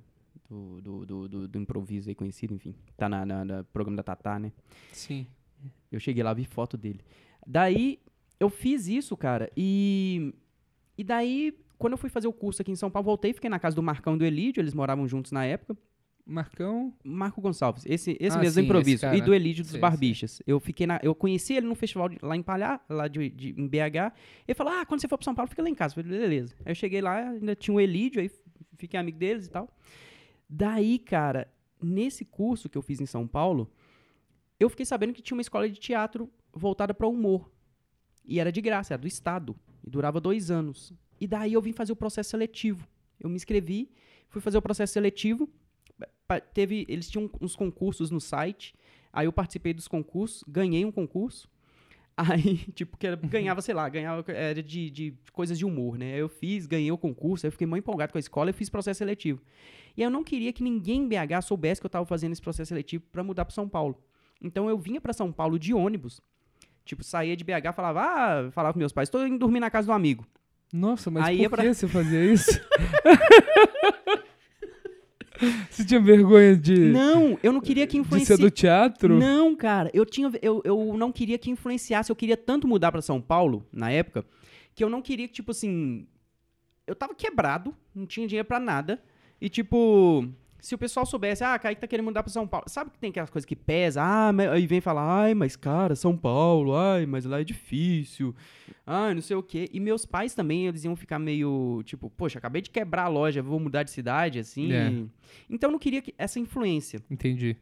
Do, 0.50 0.82
do, 0.82 1.06
do, 1.06 1.28
do- 1.30 1.48
do 1.48 1.60
improviso 1.60 2.10
aí 2.10 2.16
conhecido, 2.16 2.56
enfim. 2.56 2.74
Tá 2.98 3.08
na, 3.08 3.24
na, 3.24 3.46
na 3.46 3.64
programa 3.66 3.98
da 3.98 4.02
Tatá, 4.04 4.40
né? 4.40 4.52
Sim. 4.92 5.28
Eu 5.92 6.00
cheguei 6.00 6.24
lá, 6.24 6.34
vi 6.34 6.44
foto 6.44 6.76
dele. 6.76 7.02
Daí, 7.46 8.00
eu 8.40 8.50
fiz 8.50 8.88
isso, 8.88 9.16
cara, 9.16 9.52
e. 9.56 10.34
E 10.98 11.04
daí, 11.04 11.56
quando 11.78 11.94
eu 11.94 11.98
fui 11.98 12.10
fazer 12.10 12.28
o 12.28 12.34
curso 12.34 12.62
aqui 12.64 12.72
em 12.72 12.76
São 12.76 12.90
Paulo, 12.90 13.06
voltei, 13.06 13.32
fiquei 13.32 13.50
na 13.50 13.60
casa 13.60 13.76
do 13.76 13.84
Marcão 13.84 14.16
e 14.16 14.18
do 14.18 14.26
Elídio, 14.26 14.60
eles 14.60 14.74
moravam 14.74 15.08
juntos 15.08 15.32
na 15.32 15.46
época. 15.46 15.78
Marcão. 16.30 16.94
Marco 17.04 17.42
Gonçalves, 17.42 17.84
esse, 17.86 18.16
esse 18.20 18.38
Ah, 18.38 18.40
mesmo 18.40 18.60
sim, 18.62 18.66
improviso. 18.66 19.06
esse. 19.06 19.16
E 19.18 19.22
do 19.22 19.34
Elídio 19.34 19.64
dos 19.64 19.72
Sei, 19.72 19.80
Barbixas. 19.80 20.42
Eu 20.46 20.60
fiquei 20.60 20.86
na. 20.88 21.00
Eu 21.04 21.16
conheci 21.16 21.54
ele 21.56 21.66
num 21.68 21.76
festival 21.76 22.10
de- 22.10 22.18
lá 22.22 22.36
em 22.36 22.44
Palhar, 22.44 22.84
lá 22.88 23.08
de, 23.08 23.30
de- 23.30 23.56
em 23.60 23.68
BH. 23.68 24.14
Ele 24.48 24.56
falou: 24.56 24.74
Ah, 24.74 24.86
quando 24.86 25.02
você 25.02 25.08
for 25.08 25.18
pra 25.18 25.26
São 25.26 25.34
Paulo, 25.36 25.50
fica 25.50 25.62
lá 25.64 25.70
em 25.70 25.76
casa. 25.76 25.94
Eu 26.00 26.04
falei, 26.04 26.20
beleza. 26.20 26.56
Aí 26.66 26.72
eu 26.72 26.76
cheguei 26.76 27.02
lá, 27.02 27.30
ainda 27.30 27.56
tinha 27.56 27.74
o 27.76 27.80
Elídio, 27.82 28.22
aí 28.22 28.30
fiquei 28.78 29.00
amigo 29.00 29.18
deles 29.18 29.48
e 29.48 29.50
tal. 29.50 29.68
Daí, 30.50 30.98
cara, 31.00 31.48
nesse 31.82 32.26
curso 32.26 32.70
que 32.70 32.78
eu 32.78 32.82
fiz 32.82 33.00
em 33.00 33.06
São 33.06 33.28
Paulo, 33.28 33.72
eu 34.60 34.70
fiquei 34.70 34.86
sabendo 34.86 35.14
que 35.14 35.22
tinha 35.22 35.36
uma 35.36 35.42
escola 35.42 35.70
de 35.70 35.80
teatro 35.80 36.30
voltada 36.54 36.94
para 36.94 37.08
humor. 37.08 37.52
E 38.26 38.40
era 38.40 38.52
de 38.52 38.62
graça, 38.62 38.94
era 38.94 39.02
do 39.02 39.08
Estado. 39.08 39.56
E 39.84 39.90
durava 39.90 40.20
dois 40.20 40.52
anos. 40.52 40.94
E 41.20 41.28
daí 41.28 41.54
eu 41.54 41.62
vim 41.62 41.72
fazer 41.74 41.92
o 41.92 41.96
processo 41.96 42.30
seletivo. 42.32 42.88
Eu 43.20 43.30
me 43.30 43.36
inscrevi, 43.36 43.90
fui 44.30 44.42
fazer 44.42 44.58
o 44.58 44.62
processo 44.62 44.94
seletivo. 44.94 45.50
Teve, 46.54 46.86
eles 46.88 47.10
tinham 47.10 47.30
uns 47.42 47.56
concursos 47.56 48.12
no 48.12 48.20
site. 48.20 48.74
Aí 49.12 49.26
eu 49.26 49.34
participei 49.34 49.74
dos 49.74 49.88
concursos, 49.88 50.44
ganhei 50.48 50.86
um 50.86 50.92
concurso. 50.92 51.50
Aí, 52.20 52.58
tipo, 52.76 52.98
que 52.98 53.08
era, 53.08 53.16
ganhava, 53.16 53.62
sei 53.62 53.74
lá, 53.74 53.88
ganhava 53.88 54.30
era 54.34 54.62
de, 54.62 54.90
de 54.92 55.14
coisas 55.32 55.58
de 55.58 55.66
humor, 55.66 55.98
né? 55.98 56.18
Eu 56.18 56.28
fiz, 56.28 56.66
ganhei 56.68 56.92
o 56.92 56.98
concurso, 56.98 57.46
aí 57.46 57.48
eu 57.48 57.52
fiquei 57.54 57.66
muito 57.66 57.84
empolgado 57.84 58.12
com 58.12 58.18
a 58.18 58.20
escola 58.20 58.50
e 58.50 58.54
fiz 58.54 58.70
processo 58.70 58.98
seletivo. 58.98 59.42
E 59.96 60.02
eu 60.04 60.10
não 60.10 60.22
queria 60.22 60.52
que 60.52 60.62
ninguém 60.62 61.04
em 61.04 61.08
BH 61.08 61.42
soubesse 61.44 61.80
que 61.80 61.86
eu 61.86 61.90
tava 61.90 62.06
fazendo 62.06 62.34
esse 62.34 62.42
processo 62.42 62.68
seletivo 62.68 63.06
para 63.10 63.24
mudar 63.24 63.46
para 63.46 63.54
São 63.56 63.70
Paulo. 63.70 63.98
Então 64.42 64.70
eu 64.70 64.78
vinha 64.78 65.00
para 65.00 65.14
São 65.14 65.32
Paulo 65.32 65.58
de 65.58 65.74
ônibus. 65.74 66.20
Tipo, 66.84 67.06
saía 67.06 67.38
de 67.38 67.44
BH, 67.46 67.74
falava, 67.74 68.02
ah, 68.02 68.52
falava 68.52 68.74
pros 68.74 68.80
meus 68.82 68.92
pais, 68.92 69.10
tô 69.10 69.26
indo 69.26 69.38
dormir 69.40 69.62
na 69.62 69.70
casa 69.70 69.88
do 69.88 69.94
amigo. 69.94 70.28
Nossa, 70.74 71.10
mas 71.10 71.26
Aí 71.26 71.38
por 71.38 71.46
é 71.46 71.50
pra- 71.50 71.64
que 71.64 71.74
você 71.74 71.88
fazia 71.88 72.26
isso? 72.26 72.52
você 75.76 75.86
tinha 75.86 76.00
vergonha 76.00 76.56
de, 76.56 76.76
Não, 76.92 77.38
eu 77.42 77.52
não 77.52 77.62
queria 77.62 77.86
que 77.86 77.92
de 77.92 77.98
ser 77.98 78.02
influenciasse. 78.02 78.42
do 78.42 78.52
teatro? 78.52 79.18
Não, 79.18 79.56
cara, 79.56 79.90
eu 79.94 80.06
tinha 80.06 80.32
eu, 80.42 80.62
eu 80.66 80.94
não 80.98 81.12
queria 81.12 81.38
que 81.38 81.50
influenciasse, 81.50 82.12
eu 82.12 82.16
queria 82.16 82.38
tanto 82.38 82.68
mudar 82.68 82.92
pra 82.92 83.02
São 83.02 83.22
Paulo 83.22 83.66
na 83.72 83.92
época, 83.92 84.26
que 84.76 84.84
eu 84.84 84.90
não 84.90 85.02
queria 85.02 85.28
que 85.28 85.34
tipo 85.34 85.52
assim, 85.52 86.08
eu 86.88 86.96
tava 86.96 87.14
quebrado, 87.14 87.74
não 87.94 88.06
tinha 88.06 88.28
dinheiro 88.28 88.48
pra 88.48 88.60
nada, 88.60 89.02
e 89.40 89.48
tipo, 89.50 90.28
se 90.62 90.76
o 90.76 90.78
pessoal 90.78 91.06
soubesse, 91.06 91.44
ah, 91.44 91.58
Kaique 91.58 91.80
tá 91.82 91.88
querendo 91.88 92.06
mudar 92.06 92.22
pra 92.24 92.32
São 92.32 92.48
Paulo, 92.48 92.66
sabe 92.68 92.92
que 92.92 93.00
tem 93.00 93.10
aquelas 93.10 93.30
coisas 93.30 93.46
que 93.46 93.56
pesa, 93.56 94.02
ah, 94.04 94.32
mas, 94.34 94.50
aí 94.50 94.68
vem 94.68 94.82
falar, 94.82 95.04
ai, 95.24 95.34
mas 95.34 95.56
cara, 95.56 95.96
São 95.96 96.16
Paulo, 96.18 96.76
ai, 96.76 97.06
mas 97.06 97.26
lá 97.26 97.40
é 97.40 97.44
difícil, 97.44 98.36
ai, 98.86 99.14
não 99.14 99.22
sei 99.22 99.36
o 99.36 99.44
quê. 99.44 99.70
E 99.72 99.80
meus 99.80 100.06
pais 100.06 100.34
também, 100.34 100.68
eles 100.68 100.84
iam 100.84 100.96
ficar 100.96 101.18
meio, 101.20 101.82
tipo, 101.86 102.10
poxa, 102.10 102.38
acabei 102.40 102.62
de 102.62 102.70
quebrar 102.70 103.04
a 103.04 103.08
loja, 103.08 103.42
vou 103.42 103.60
mudar 103.60 103.84
de 103.84 103.92
cidade, 103.92 104.40
assim. 104.40 104.72
É. 104.74 104.92
Então 105.50 105.70
eu 105.70 105.72
não 105.72 105.80
queria 105.80 106.02
que- 106.02 106.14
essa 106.18 106.40
influência. 106.40 107.02
Entendi. 107.10 107.56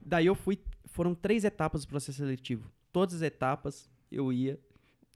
Daí 0.00 0.26
eu 0.26 0.34
fui. 0.34 0.58
Foram 0.86 1.14
três 1.14 1.44
etapas 1.44 1.84
do 1.84 1.88
processo 1.88 2.18
seletivo. 2.18 2.70
Todas 2.92 3.16
as 3.16 3.22
etapas 3.22 3.90
eu 4.10 4.32
ia. 4.32 4.58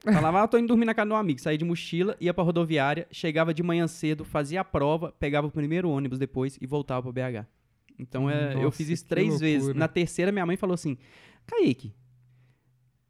Falava, 0.03 0.43
ah, 0.43 0.47
tô 0.47 0.57
indo 0.57 0.67
dormir 0.67 0.85
na 0.85 0.93
casa 0.93 1.07
de 1.07 1.13
um 1.13 1.17
amigo. 1.17 1.39
Saía 1.39 1.57
de 1.57 1.63
mochila, 1.63 2.17
ia 2.19 2.33
pra 2.33 2.43
rodoviária, 2.43 3.07
chegava 3.11 3.53
de 3.53 3.63
manhã 3.63 3.87
cedo, 3.87 4.25
fazia 4.25 4.59
a 4.61 4.63
prova, 4.63 5.13
pegava 5.17 5.47
o 5.47 5.51
primeiro 5.51 5.89
ônibus 5.89 6.19
depois 6.19 6.57
e 6.61 6.67
voltava 6.67 7.01
pro 7.03 7.13
BH. 7.13 7.45
Então 7.97 8.29
é, 8.29 8.53
eu 8.55 8.63
Nossa, 8.63 8.77
fiz 8.77 8.89
isso 8.89 9.03
que 9.03 9.09
três 9.09 9.39
vezes. 9.39 9.59
loucura. 9.63 9.79
Na 9.79 9.87
terceira, 9.87 10.31
minha 10.31 10.45
mãe 10.45 10.57
falou 10.57 10.73
assim: 10.73 10.97
Kaique, 11.45 11.93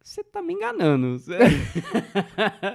você 0.00 0.22
tá 0.22 0.42
me 0.42 0.52
enganando. 0.52 1.18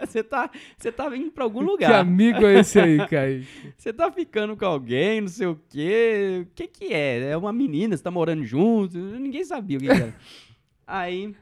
Você 0.05 0.24
tá, 0.24 0.49
você 0.78 0.91
tá 0.91 1.15
indo 1.15 1.32
pra 1.32 1.43
algum 1.43 1.59
Que 1.59 1.65
lugar. 1.65 1.93
amigo 2.01 2.45
é 2.45 2.59
esse 2.59 2.80
aí, 2.80 2.97
Kaique? 3.07 3.47
Você 3.78 3.93
tá 3.93 4.11
ficando 4.11 4.57
com 4.57 4.65
alguém, 4.65 5.22
não 5.22 5.28
sei 5.28 5.45
o 5.47 5.59
quê. 5.70 6.45
O 6.47 6.55
que 6.55 6.67
que 6.67 6.93
é? 6.93 7.30
É 7.32 7.38
uma 7.38 7.53
menina, 7.53 7.95
você 7.95 8.01
tá 8.01 8.09
morando 8.09 8.43
junto? 8.43 8.97
Ninguém 8.97 9.45
sabia 9.45 9.78
o 9.78 9.80
que, 9.82 9.86
que 9.88 9.91
era. 9.91 10.15
aí, 10.88 11.36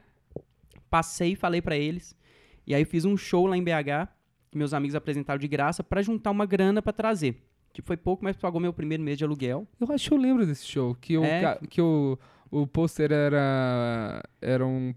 passei 0.90 1.32
e 1.32 1.36
falei 1.36 1.62
pra 1.62 1.76
eles. 1.76 2.14
E 2.68 2.74
aí 2.74 2.84
fiz 2.84 3.04
um 3.06 3.16
show 3.16 3.46
lá 3.46 3.56
em 3.56 3.62
BH, 3.64 4.06
que 4.50 4.58
meus 4.58 4.74
amigos 4.74 4.94
apresentaram 4.94 5.38
de 5.40 5.48
graça, 5.48 5.82
pra 5.82 6.02
juntar 6.02 6.30
uma 6.30 6.44
grana 6.46 6.82
pra 6.82 6.92
trazer. 6.92 7.42
Tipo, 7.72 7.86
foi 7.88 7.96
pouco, 7.96 8.22
mas 8.22 8.36
pagou 8.36 8.60
meu 8.60 8.72
primeiro 8.72 9.02
mês 9.02 9.16
de 9.18 9.24
aluguel. 9.24 9.66
Eu 9.80 9.90
acho 9.92 10.08
que 10.08 10.14
eu 10.14 10.18
lembro 10.18 10.44
desse 10.46 10.66
show. 10.66 10.94
Que, 11.00 11.16
o, 11.16 11.24
É. 11.24 11.58
que 11.68 11.80
o, 11.80 12.18
o 12.50 12.66
pôster 12.66 13.10
era, 13.10 14.22
era 14.40 14.66
um 14.66 14.92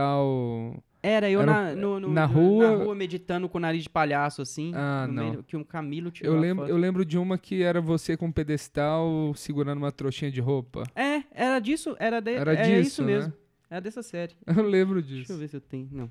pedestal. 0.00 0.82
Era 1.02 1.30
eu 1.30 1.40
Era 1.40 1.52
na, 1.52 1.74
no- 1.76 2.00
no- 2.00 2.08
na 2.12 2.24
rua- 2.26 2.76
na 2.76 2.84
rua 2.84 2.94
meditando 2.94 3.48
com 3.48 3.58
o 3.58 3.60
nariz 3.60 3.84
de 3.84 3.90
palhaço, 3.90 4.42
assim. 4.42 4.72
Ah, 4.74 5.06
não. 5.08 5.30
meio- 5.30 5.42
que 5.44 5.56
um 5.56 5.62
Camilo 5.64 6.10
tirou 6.10 6.32
Eu 6.32 6.38
a 6.38 6.40
lembro, 6.40 6.66
eu 6.66 6.76
lembro 6.76 7.04
de 7.04 7.16
uma 7.18 7.38
que 7.38 7.62
era 7.62 7.80
você 7.80 8.16
com 8.16 8.26
um 8.26 8.32
pedestal 8.32 9.32
segurando 9.36 9.78
uma 9.78 9.92
trouxinha 9.92 10.30
de 10.30 10.40
roupa. 10.40 10.82
É, 10.96 11.22
era 11.32 11.58
disso, 11.60 11.94
era, 11.98 12.20
de, 12.20 12.32
Era 12.34 12.54
é 12.54 12.62
disso, 12.62 12.80
isso 12.88 13.02
né? 13.02 13.06
mesmo. 13.14 13.32
Era 13.70 13.80
dessa 13.80 14.02
série. 14.02 14.34
Eu 14.46 14.62
lembro 14.64 15.00
Deixa 15.02 15.14
eu 15.16 15.20
disso. 15.22 15.38
ver 15.38 15.48
se 15.48 15.56
eu 15.56 15.60
tenho. 15.60 15.88
Não. 15.92 16.10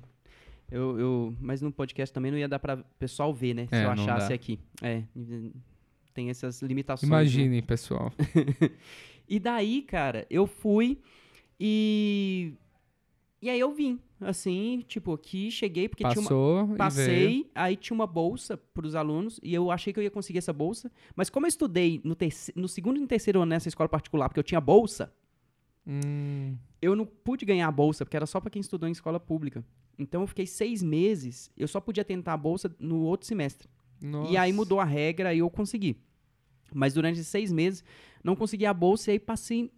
Eu, 0.70 0.98
eu, 0.98 1.36
mas 1.40 1.62
no 1.62 1.70
podcast 1.72 2.12
também 2.12 2.30
não 2.30 2.38
ia 2.38 2.48
dar 2.48 2.58
pra 2.58 2.76
pessoal 2.98 3.32
ver, 3.32 3.54
né? 3.54 3.68
É, 3.70 3.76
se 3.76 3.84
eu 3.84 3.90
achasse 3.90 4.28
dá. 4.30 4.34
aqui. 4.34 4.58
É. 4.82 5.02
Tem 6.12 6.28
essas 6.30 6.60
limitações. 6.62 7.08
né? 7.10 7.16
Imaginem, 7.16 7.62
pessoal. 7.62 8.12
E 9.28 9.40
daí, 9.40 9.82
cara, 9.82 10.24
eu 10.30 10.46
fui 10.46 11.00
e. 11.58 12.52
E 13.42 13.50
aí 13.50 13.58
eu 13.58 13.72
vim. 13.74 13.98
Assim, 14.20 14.82
tipo, 14.86 15.12
aqui 15.12 15.50
cheguei, 15.50 15.88
porque 15.88 16.04
tinha 16.04 16.20
uma. 16.20 16.28
Passou 16.28 16.62
e 16.62 16.66
veio. 16.66 16.76
Passei, 16.78 17.50
aí 17.54 17.76
tinha 17.76 17.94
uma 17.94 18.06
bolsa 18.06 18.56
para 18.56 18.86
os 18.86 18.94
alunos 18.94 19.38
e 19.42 19.52
eu 19.52 19.70
achei 19.70 19.92
que 19.92 19.98
eu 19.98 20.02
ia 20.04 20.10
conseguir 20.12 20.38
essa 20.38 20.52
bolsa. 20.52 20.90
Mas 21.16 21.28
como 21.28 21.44
eu 21.44 21.48
estudei 21.48 22.00
no, 22.04 22.14
terce- 22.14 22.52
no 22.54 22.68
segundo 22.68 22.96
e 22.98 23.00
no 23.00 23.06
terceiro 23.08 23.40
ano 23.42 23.50
nessa 23.50 23.68
escola 23.68 23.88
particular, 23.88 24.28
porque 24.28 24.38
eu 24.40 24.44
tinha 24.44 24.60
bolsa, 24.60 25.12
Hum, 25.88 26.56
eu 26.82 26.96
não 26.96 27.04
pude 27.06 27.44
ganhar 27.44 27.68
a 27.68 27.70
bolsa, 27.72 28.04
porque 28.04 28.16
era 28.16 28.26
só 28.26 28.40
para 28.40 28.50
quem 28.50 28.60
estudou 28.60 28.88
em 28.88 28.92
escola 28.92 29.20
pública. 29.20 29.64
Então 29.98 30.20
eu 30.20 30.26
fiquei 30.26 30.46
seis 30.46 30.82
meses, 30.82 31.50
eu 31.56 31.66
só 31.66 31.80
podia 31.80 32.04
tentar 32.04 32.34
a 32.34 32.36
bolsa 32.36 32.74
no 32.78 33.00
outro 33.00 33.26
semestre. 33.26 33.68
E 34.30 34.36
aí 34.36 34.52
nossa. 34.52 34.56
mudou 34.56 34.80
a 34.80 34.84
regra 34.84 35.32
e 35.32 35.38
eu 35.38 35.50
consegui. 35.50 35.96
Mas 36.74 36.94
durante 36.94 37.14
esses 37.14 37.28
seis 37.28 37.50
meses, 37.52 37.82
não 38.22 38.36
consegui 38.36 38.66
a 38.66 38.74
bolsa 38.74 39.10
e 39.10 39.12
aí 39.12 39.18
passei 39.18 39.72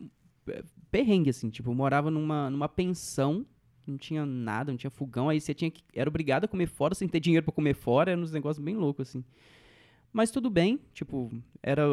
eh, 0.48 0.64
perrengue, 0.90 1.30
assim. 1.30 1.50
Tipo, 1.50 1.70
eu 1.70 1.74
morava 1.74 2.10
numa, 2.10 2.50
numa 2.50 2.68
pensão, 2.68 3.46
não 3.86 3.96
tinha 3.96 4.26
nada, 4.26 4.72
não 4.72 4.78
tinha 4.78 4.90
fogão. 4.90 5.28
Aí 5.28 5.40
você 5.40 5.54
tinha 5.54 5.70
que, 5.70 5.82
era 5.94 6.08
obrigado 6.08 6.44
a 6.44 6.48
comer 6.48 6.66
fora, 6.66 6.94
sem 6.94 7.06
ter 7.06 7.20
dinheiro 7.20 7.44
pra 7.44 7.52
comer 7.52 7.74
fora. 7.74 8.10
Era 8.10 8.20
uns 8.20 8.32
negócios 8.32 8.64
bem 8.64 8.76
loucos, 8.76 9.08
assim. 9.08 9.24
Mas 10.12 10.30
tudo 10.30 10.48
bem, 10.48 10.80
tipo, 10.94 11.30
era 11.62 11.84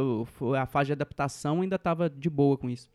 a 0.59 0.65
fase 0.65 0.87
de 0.87 0.93
adaptação, 0.93 1.61
ainda 1.61 1.77
tava 1.77 2.09
de 2.09 2.29
boa 2.29 2.57
com 2.57 2.69
isso. 2.69 2.89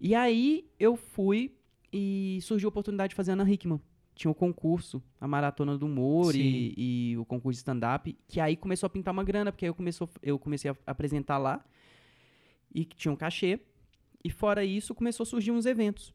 E 0.00 0.14
aí 0.14 0.66
eu 0.80 0.96
fui 0.96 1.54
e 1.92 2.38
surgiu 2.42 2.68
a 2.68 2.70
oportunidade 2.70 3.10
de 3.10 3.14
fazer 3.14 3.32
Ana 3.32 3.48
Hickman. 3.48 3.80
Tinha 4.14 4.30
o 4.30 4.34
concurso, 4.34 5.02
a 5.20 5.26
Maratona 5.26 5.76
do 5.78 5.86
Humor 5.86 6.34
e, 6.34 6.74
e 6.76 7.16
o 7.16 7.24
concurso 7.24 7.56
de 7.56 7.60
stand-up, 7.60 8.16
que 8.28 8.40
aí 8.40 8.56
começou 8.56 8.86
a 8.86 8.90
pintar 8.90 9.12
uma 9.12 9.24
grana, 9.24 9.50
porque 9.50 9.64
aí 9.64 9.70
eu, 9.70 9.74
começou, 9.74 10.08
eu 10.22 10.38
comecei 10.38 10.70
a 10.70 10.76
apresentar 10.86 11.38
lá, 11.38 11.64
e 12.74 12.84
que 12.84 12.96
tinha 12.96 13.12
um 13.12 13.16
cachê, 13.16 13.60
e 14.24 14.30
fora 14.30 14.64
isso 14.64 14.94
começou 14.94 15.24
a 15.24 15.26
surgir 15.26 15.50
uns 15.50 15.66
eventos. 15.66 16.12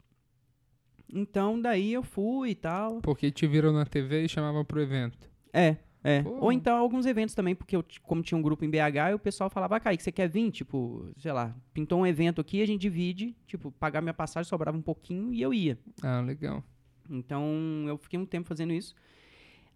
Então 1.14 1.60
daí 1.60 1.94
eu 1.94 2.04
fui 2.04 2.52
e 2.52 2.56
tal. 2.56 3.02
Porque 3.02 3.32
te 3.32 3.48
viram 3.48 3.72
na 3.72 3.86
TV 3.86 4.26
e 4.26 4.30
chamavam 4.30 4.64
pro 4.64 4.82
evento. 4.82 5.30
É, 5.54 5.78
é. 6.04 6.22
Pô. 6.22 6.38
Ou 6.42 6.52
então 6.52 6.78
alguns 6.78 7.06
eventos 7.06 7.34
também, 7.34 7.56
porque 7.56 7.76
eu, 7.76 7.84
como 8.04 8.22
tinha 8.22 8.38
um 8.38 8.42
grupo 8.42 8.64
em 8.64 8.70
BH, 8.70 9.16
o 9.16 9.20
pessoal 9.20 9.50
falava, 9.50 9.78
ah, 9.78 9.80
Kaique, 9.80 10.04
você 10.04 10.12
quer 10.12 10.30
vir? 10.30 10.52
Tipo, 10.52 11.10
sei 11.18 11.32
lá, 11.32 11.56
pintou 11.74 12.00
um 12.00 12.08
evento 12.08 12.42
aqui, 12.42 12.62
a 12.62 12.66
gente 12.66 12.82
divide, 12.82 13.36
tipo, 13.46 13.72
pagar 13.72 14.02
minha 14.02 14.14
passagem, 14.14 14.48
sobrava 14.48 14.78
um 14.78 14.82
pouquinho 14.82 15.34
e 15.34 15.42
eu 15.42 15.54
ia. 15.54 15.78
Ah, 16.02 16.22
legal. 16.22 16.64
Então 17.10 17.86
eu 17.88 17.98
fiquei 17.98 18.20
um 18.20 18.26
tempo 18.26 18.48
fazendo 18.48 18.74
isso. 18.74 18.96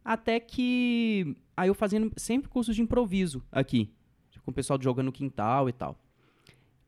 Até 0.03 0.39
que. 0.39 1.35
Aí 1.55 1.69
eu 1.69 1.75
fazendo 1.75 2.11
sempre 2.17 2.49
cursos 2.49 2.75
de 2.75 2.81
improviso 2.81 3.43
aqui. 3.51 3.89
Com 4.43 4.51
o 4.51 4.53
pessoal 4.53 4.79
jogando 4.81 5.07
no 5.07 5.11
quintal 5.11 5.69
e 5.69 5.73
tal. 5.73 5.97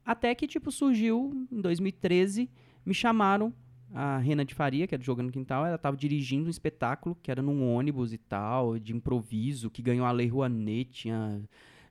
Até 0.05 0.33
que, 0.35 0.47
tipo, 0.47 0.71
surgiu 0.71 1.47
em 1.51 1.61
2013, 1.61 2.49
me 2.85 2.93
chamaram. 2.93 3.53
A 3.95 4.17
Rena 4.17 4.43
de 4.43 4.55
Faria, 4.55 4.87
que 4.87 4.95
era 4.95 4.99
do 4.99 5.05
Jogando 5.05 5.27
no 5.27 5.31
Quintal, 5.31 5.67
ela 5.67 5.77
tava 5.77 5.95
dirigindo 5.95 6.47
um 6.47 6.49
espetáculo 6.49 7.15
que 7.21 7.29
era 7.29 7.43
num 7.43 7.63
ônibus 7.71 8.11
e 8.11 8.17
tal, 8.17 8.79
de 8.79 8.91
improviso, 8.91 9.69
que 9.69 9.83
ganhou 9.83 10.03
a 10.03 10.11
Lei 10.11 10.27
Rouanet, 10.27 10.89
tinha 10.89 11.39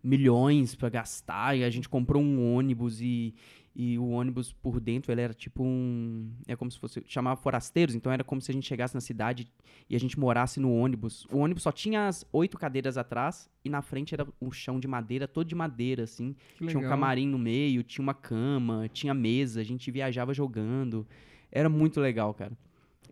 milhões 0.02 0.74
pra 0.74 0.88
gastar, 0.88 1.56
e 1.56 1.62
a 1.62 1.70
gente 1.70 1.88
comprou 1.88 2.20
um 2.20 2.56
ônibus 2.56 3.00
e, 3.00 3.32
e 3.74 3.98
o 3.98 4.10
ônibus 4.10 4.52
por 4.52 4.78
dentro, 4.78 5.10
ele 5.10 5.22
era 5.22 5.32
tipo 5.32 5.64
um. 5.64 6.30
É 6.46 6.54
como 6.54 6.70
se 6.70 6.78
fosse. 6.78 7.02
chamava 7.06 7.40
forasteiros, 7.40 7.94
então 7.94 8.12
era 8.12 8.22
como 8.22 8.40
se 8.40 8.50
a 8.50 8.54
gente 8.54 8.66
chegasse 8.66 8.94
na 8.94 9.00
cidade 9.00 9.50
e 9.88 9.96
a 9.96 9.98
gente 9.98 10.18
morasse 10.18 10.60
no 10.60 10.74
ônibus. 10.74 11.24
O 11.32 11.38
ônibus 11.38 11.62
só 11.62 11.72
tinha 11.72 12.06
as 12.06 12.26
oito 12.32 12.58
cadeiras 12.58 12.98
atrás 12.98 13.48
e 13.64 13.70
na 13.70 13.80
frente 13.80 14.12
era 14.12 14.26
um 14.40 14.52
chão 14.52 14.78
de 14.78 14.86
madeira, 14.86 15.26
todo 15.26 15.46
de 15.46 15.54
madeira, 15.54 16.04
assim. 16.04 16.34
Que 16.58 16.66
Tinha 16.66 16.78
um 16.78 16.82
legal. 16.82 16.90
camarim 16.90 17.26
no 17.26 17.38
meio, 17.38 17.82
tinha 17.82 18.02
uma 18.02 18.14
cama, 18.14 18.88
tinha 18.92 19.14
mesa, 19.14 19.60
a 19.60 19.64
gente 19.64 19.90
viajava 19.90 20.34
jogando. 20.34 21.06
Era 21.50 21.68
muito 21.70 21.98
legal, 21.98 22.34
cara. 22.34 22.52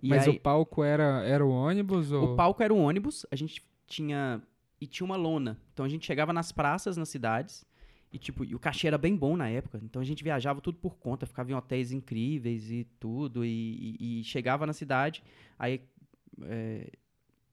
E 0.03 0.09
Mas 0.09 0.29
aí, 0.29 0.37
o 0.37 0.41
palco 0.41 0.83
era, 0.85 1.25
era 1.25 1.45
o 1.45 1.51
ônibus? 1.51 2.13
Ou... 2.13 2.33
o 2.33 2.37
palco 2.37 2.63
era 2.63 2.73
um 2.73 2.79
ônibus, 2.79 3.25
a 3.31 3.37
gente 3.37 3.63
tinha. 3.87 4.43
E 4.79 4.87
tinha 4.87 5.05
uma 5.05 5.17
lona. 5.17 5.59
Então 5.73 5.85
a 5.85 5.89
gente 5.89 6.07
chegava 6.07 6.33
nas 6.33 6.53
praças, 6.53 6.97
nas 6.97 7.09
cidades. 7.09 7.67
E, 8.13 8.19
tipo, 8.19 8.45
e 8.45 8.55
o 8.55 8.59
cachê 8.59 8.89
era 8.89 8.99
bem 8.99 9.15
bom 9.17 9.37
na 9.37 9.49
época. 9.49 9.81
Então 9.83 10.03
a 10.03 10.05
gente 10.05 10.25
viajava 10.25 10.61
tudo 10.61 10.79
por 10.79 10.97
conta, 10.97 11.27
ficava 11.27 11.51
em 11.51 11.55
hotéis 11.55 11.93
incríveis 11.93 12.71
e 12.71 12.85
tudo. 12.99 13.45
E, 13.45 13.97
e- 14.01 14.21
e 14.21 14.25
chegava 14.25 14.67
na 14.67 14.73
cidade, 14.73 15.23
aí 15.59 15.81
é, 16.43 16.91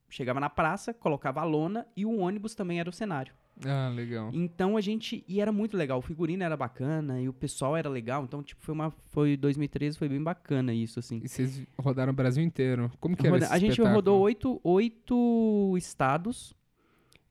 chegava 0.08 0.40
na 0.40 0.50
praça, 0.50 0.92
colocava 0.92 1.40
a 1.40 1.44
lona 1.44 1.86
e 1.96 2.04
o 2.04 2.18
ônibus 2.18 2.54
também 2.54 2.80
era 2.80 2.90
o 2.90 2.92
cenário. 2.92 3.32
Ah, 3.66 3.88
legal. 3.92 4.30
Então 4.32 4.76
a 4.76 4.80
gente. 4.80 5.24
E 5.26 5.40
era 5.40 5.50
muito 5.50 5.76
legal. 5.76 5.98
O 5.98 6.02
figurino 6.02 6.44
era 6.44 6.56
bacana 6.56 7.20
e 7.20 7.28
o 7.28 7.32
pessoal 7.32 7.76
era 7.76 7.88
legal. 7.88 8.22
Então, 8.22 8.40
tipo, 8.40 8.62
foi 8.64 8.72
uma. 8.72 8.90
Foi 9.06 9.36
2013, 9.36 9.98
foi 9.98 10.08
bem 10.08 10.22
bacana 10.22 10.72
isso, 10.72 11.00
assim. 11.00 11.20
E 11.24 11.28
vocês 11.28 11.64
rodaram 11.76 12.12
o 12.12 12.14
Brasil 12.14 12.42
inteiro. 12.44 12.88
Como 13.00 13.16
que 13.16 13.26
era 13.26 13.34
Roda- 13.34 13.48
a 13.52 13.58
gente 13.58 13.70
espetáculo? 13.70 13.96
rodou 13.96 14.20
oito, 14.20 14.60
oito 14.62 15.74
estados 15.76 16.54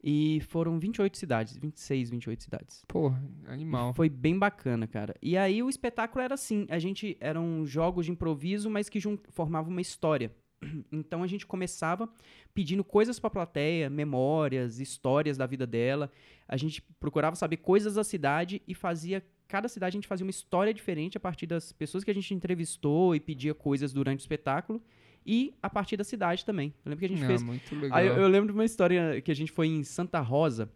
e 0.10 0.40
foram 0.40 0.80
28 0.80 1.18
cidades, 1.18 1.58
26, 1.58 2.12
28 2.12 2.42
cidades. 2.42 2.82
Porra, 2.88 3.22
animal. 3.46 3.94
Foi 3.94 4.08
bem 4.08 4.40
bacana, 4.40 4.88
cara. 4.88 5.14
E 5.22 5.36
aí 5.36 5.62
o 5.62 5.68
espetáculo 5.68 6.24
era 6.24 6.34
assim, 6.34 6.66
a 6.70 6.80
gente 6.80 7.18
eram 7.20 7.66
jogos 7.66 8.06
de 8.06 8.14
improviso, 8.14 8.70
mas 8.70 8.88
que 8.88 9.02
formavam 9.32 9.70
uma 9.70 9.82
história. 9.82 10.34
Então 10.94 11.24
a 11.24 11.28
gente 11.28 11.46
começava 11.46 12.10
pedindo 12.54 12.86
coisas 12.86 13.20
pra 13.20 13.30
plateia, 13.30 13.90
memórias, 13.90 14.80
histórias 14.80 15.36
da 15.36 15.46
vida 15.46 15.68
dela. 15.68 16.10
A 16.48 16.56
gente 16.56 16.82
procurava 17.02 17.36
saber 17.36 17.58
coisas 17.58 17.96
da 17.96 18.04
cidade 18.04 18.62
e 18.66 18.74
fazia 18.74 19.22
cada 19.46 19.68
cidade 19.68 19.96
a 19.96 19.98
gente 19.98 20.08
fazia 20.08 20.26
uma 20.26 20.32
história 20.32 20.74
diferente 20.74 21.18
a 21.18 21.20
partir 21.20 21.48
das 21.48 21.72
pessoas 21.72 22.04
que 22.04 22.12
a 22.12 22.14
gente 22.14 22.34
entrevistou 22.34 23.16
e 23.16 23.20
pedia 23.20 23.54
coisas 23.54 23.94
durante 23.94 24.20
o 24.20 24.24
espetáculo 24.24 24.82
e 25.28 25.54
a 25.62 25.70
partir 25.70 25.98
da 25.98 26.04
cidade 26.06 26.46
também. 26.46 26.74
Eu 26.86 26.90
lembro 26.90 27.00
que 27.00 27.06
a 27.06 27.10
gente 27.10 27.24
ah, 27.24 27.28
fez 27.28 27.44
muito 27.44 27.76
legal. 27.76 27.98
Aí 27.98 28.08
eu, 28.08 28.16
eu 28.16 28.28
lembro 28.30 28.48
de 28.48 28.54
uma 28.54 28.64
história 28.64 29.22
que 29.22 29.30
a 29.30 29.36
gente 29.36 29.52
foi 29.52 29.68
em 29.68 29.84
Santa 29.84 30.22
Rosa, 30.22 30.72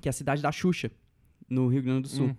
que 0.00 0.08
é 0.08 0.10
a 0.10 0.12
cidade 0.12 0.42
da 0.42 0.50
Xuxa, 0.50 0.90
no 1.48 1.68
Rio 1.68 1.82
Grande 1.82 2.02
do 2.02 2.08
Sul. 2.08 2.26
Hum. 2.28 2.36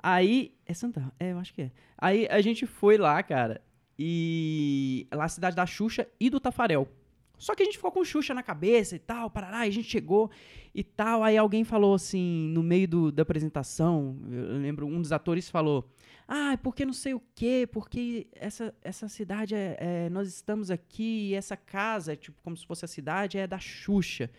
Aí. 0.00 0.54
É 0.64 0.72
Santa 0.72 1.12
É, 1.18 1.32
eu 1.32 1.38
acho 1.38 1.52
que 1.52 1.62
é. 1.62 1.70
Aí 1.98 2.26
a 2.30 2.40
gente 2.40 2.64
foi 2.66 2.96
lá, 2.96 3.22
cara, 3.22 3.60
e. 3.98 5.06
Lá 5.12 5.24
a 5.24 5.28
cidade 5.28 5.56
da 5.56 5.66
Xuxa 5.66 6.06
e 6.20 6.30
do 6.30 6.38
Tafarel. 6.38 6.88
Só 7.44 7.54
que 7.54 7.62
a 7.62 7.66
gente 7.66 7.76
ficou 7.76 7.92
com 7.92 8.02
Xuxa 8.02 8.32
na 8.32 8.42
cabeça 8.42 8.96
e 8.96 8.98
tal, 8.98 9.28
parará, 9.28 9.58
a 9.58 9.70
gente 9.70 9.86
chegou 9.88 10.30
e 10.74 10.82
tal. 10.82 11.22
Aí 11.22 11.36
alguém 11.36 11.62
falou 11.62 11.94
assim, 11.94 12.48
no 12.48 12.62
meio 12.62 12.88
do- 12.88 13.12
da 13.12 13.22
apresentação, 13.22 14.18
eu 14.30 14.56
lembro, 14.58 14.86
um 14.86 14.98
dos 15.02 15.12
atores 15.12 15.50
falou: 15.50 15.86
Ah, 16.26 16.52
é 16.54 16.56
porque 16.56 16.86
não 16.86 16.94
sei 16.94 17.12
o 17.12 17.22
quê, 17.34 17.68
porque 17.70 18.28
essa, 18.34 18.74
essa 18.82 19.08
cidade 19.08 19.54
é, 19.54 19.76
é- 19.78 20.08
Nós 20.08 20.26
estamos 20.28 20.70
aqui 20.70 21.28
e 21.28 21.34
essa 21.34 21.54
casa, 21.54 22.14
é 22.14 22.16
tipo, 22.16 22.40
como 22.42 22.56
se 22.56 22.66
fosse 22.66 22.84
a 22.86 22.88
cidade, 22.88 23.36
é 23.36 23.46
da 23.46 23.58
Xuxa. 23.58 24.30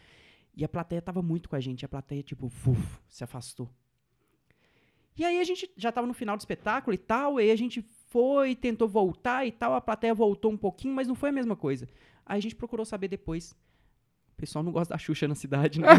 E 0.58 0.66
a 0.66 0.70
plateia 0.70 1.00
tava 1.02 1.22
muito 1.22 1.48
com 1.48 1.56
a 1.56 1.60
gente, 1.60 1.86
a 1.86 1.90
plateia, 1.90 2.24
tipo, 2.24 2.48
vuf, 2.48 3.00
se 3.08 3.24
afastou. 3.24 3.70
E 5.18 5.24
aí 5.24 5.40
a 5.40 5.44
gente 5.44 5.70
já 5.78 5.92
tava 5.92 6.08
no 6.08 6.14
final 6.14 6.36
do 6.36 6.40
espetáculo 6.40 6.94
e 6.94 6.98
tal, 6.98 7.40
e 7.40 7.44
aí 7.44 7.52
a 7.52 7.56
gente 7.56 7.82
foi, 8.10 8.56
tentou 8.56 8.88
voltar 8.88 9.46
e 9.46 9.52
tal, 9.52 9.74
a 9.76 9.82
plateia 9.82 10.14
voltou 10.14 10.52
um 10.52 10.58
pouquinho, 10.58 10.94
mas 10.96 11.08
não 11.08 11.14
foi 11.16 11.30
a 11.30 11.32
mesma 11.32 11.56
coisa. 11.56 11.88
Aí 12.26 12.38
a 12.38 12.42
gente 12.42 12.56
procurou 12.56 12.86
saber 12.86 13.08
depois. 13.08 13.52
O 14.34 14.38
pessoal 14.38 14.64
não 14.64 14.72
gosta 14.72 14.94
da 14.94 14.98
Xuxa 14.98 15.28
na 15.28 15.36
cidade, 15.36 15.80
não. 15.80 15.88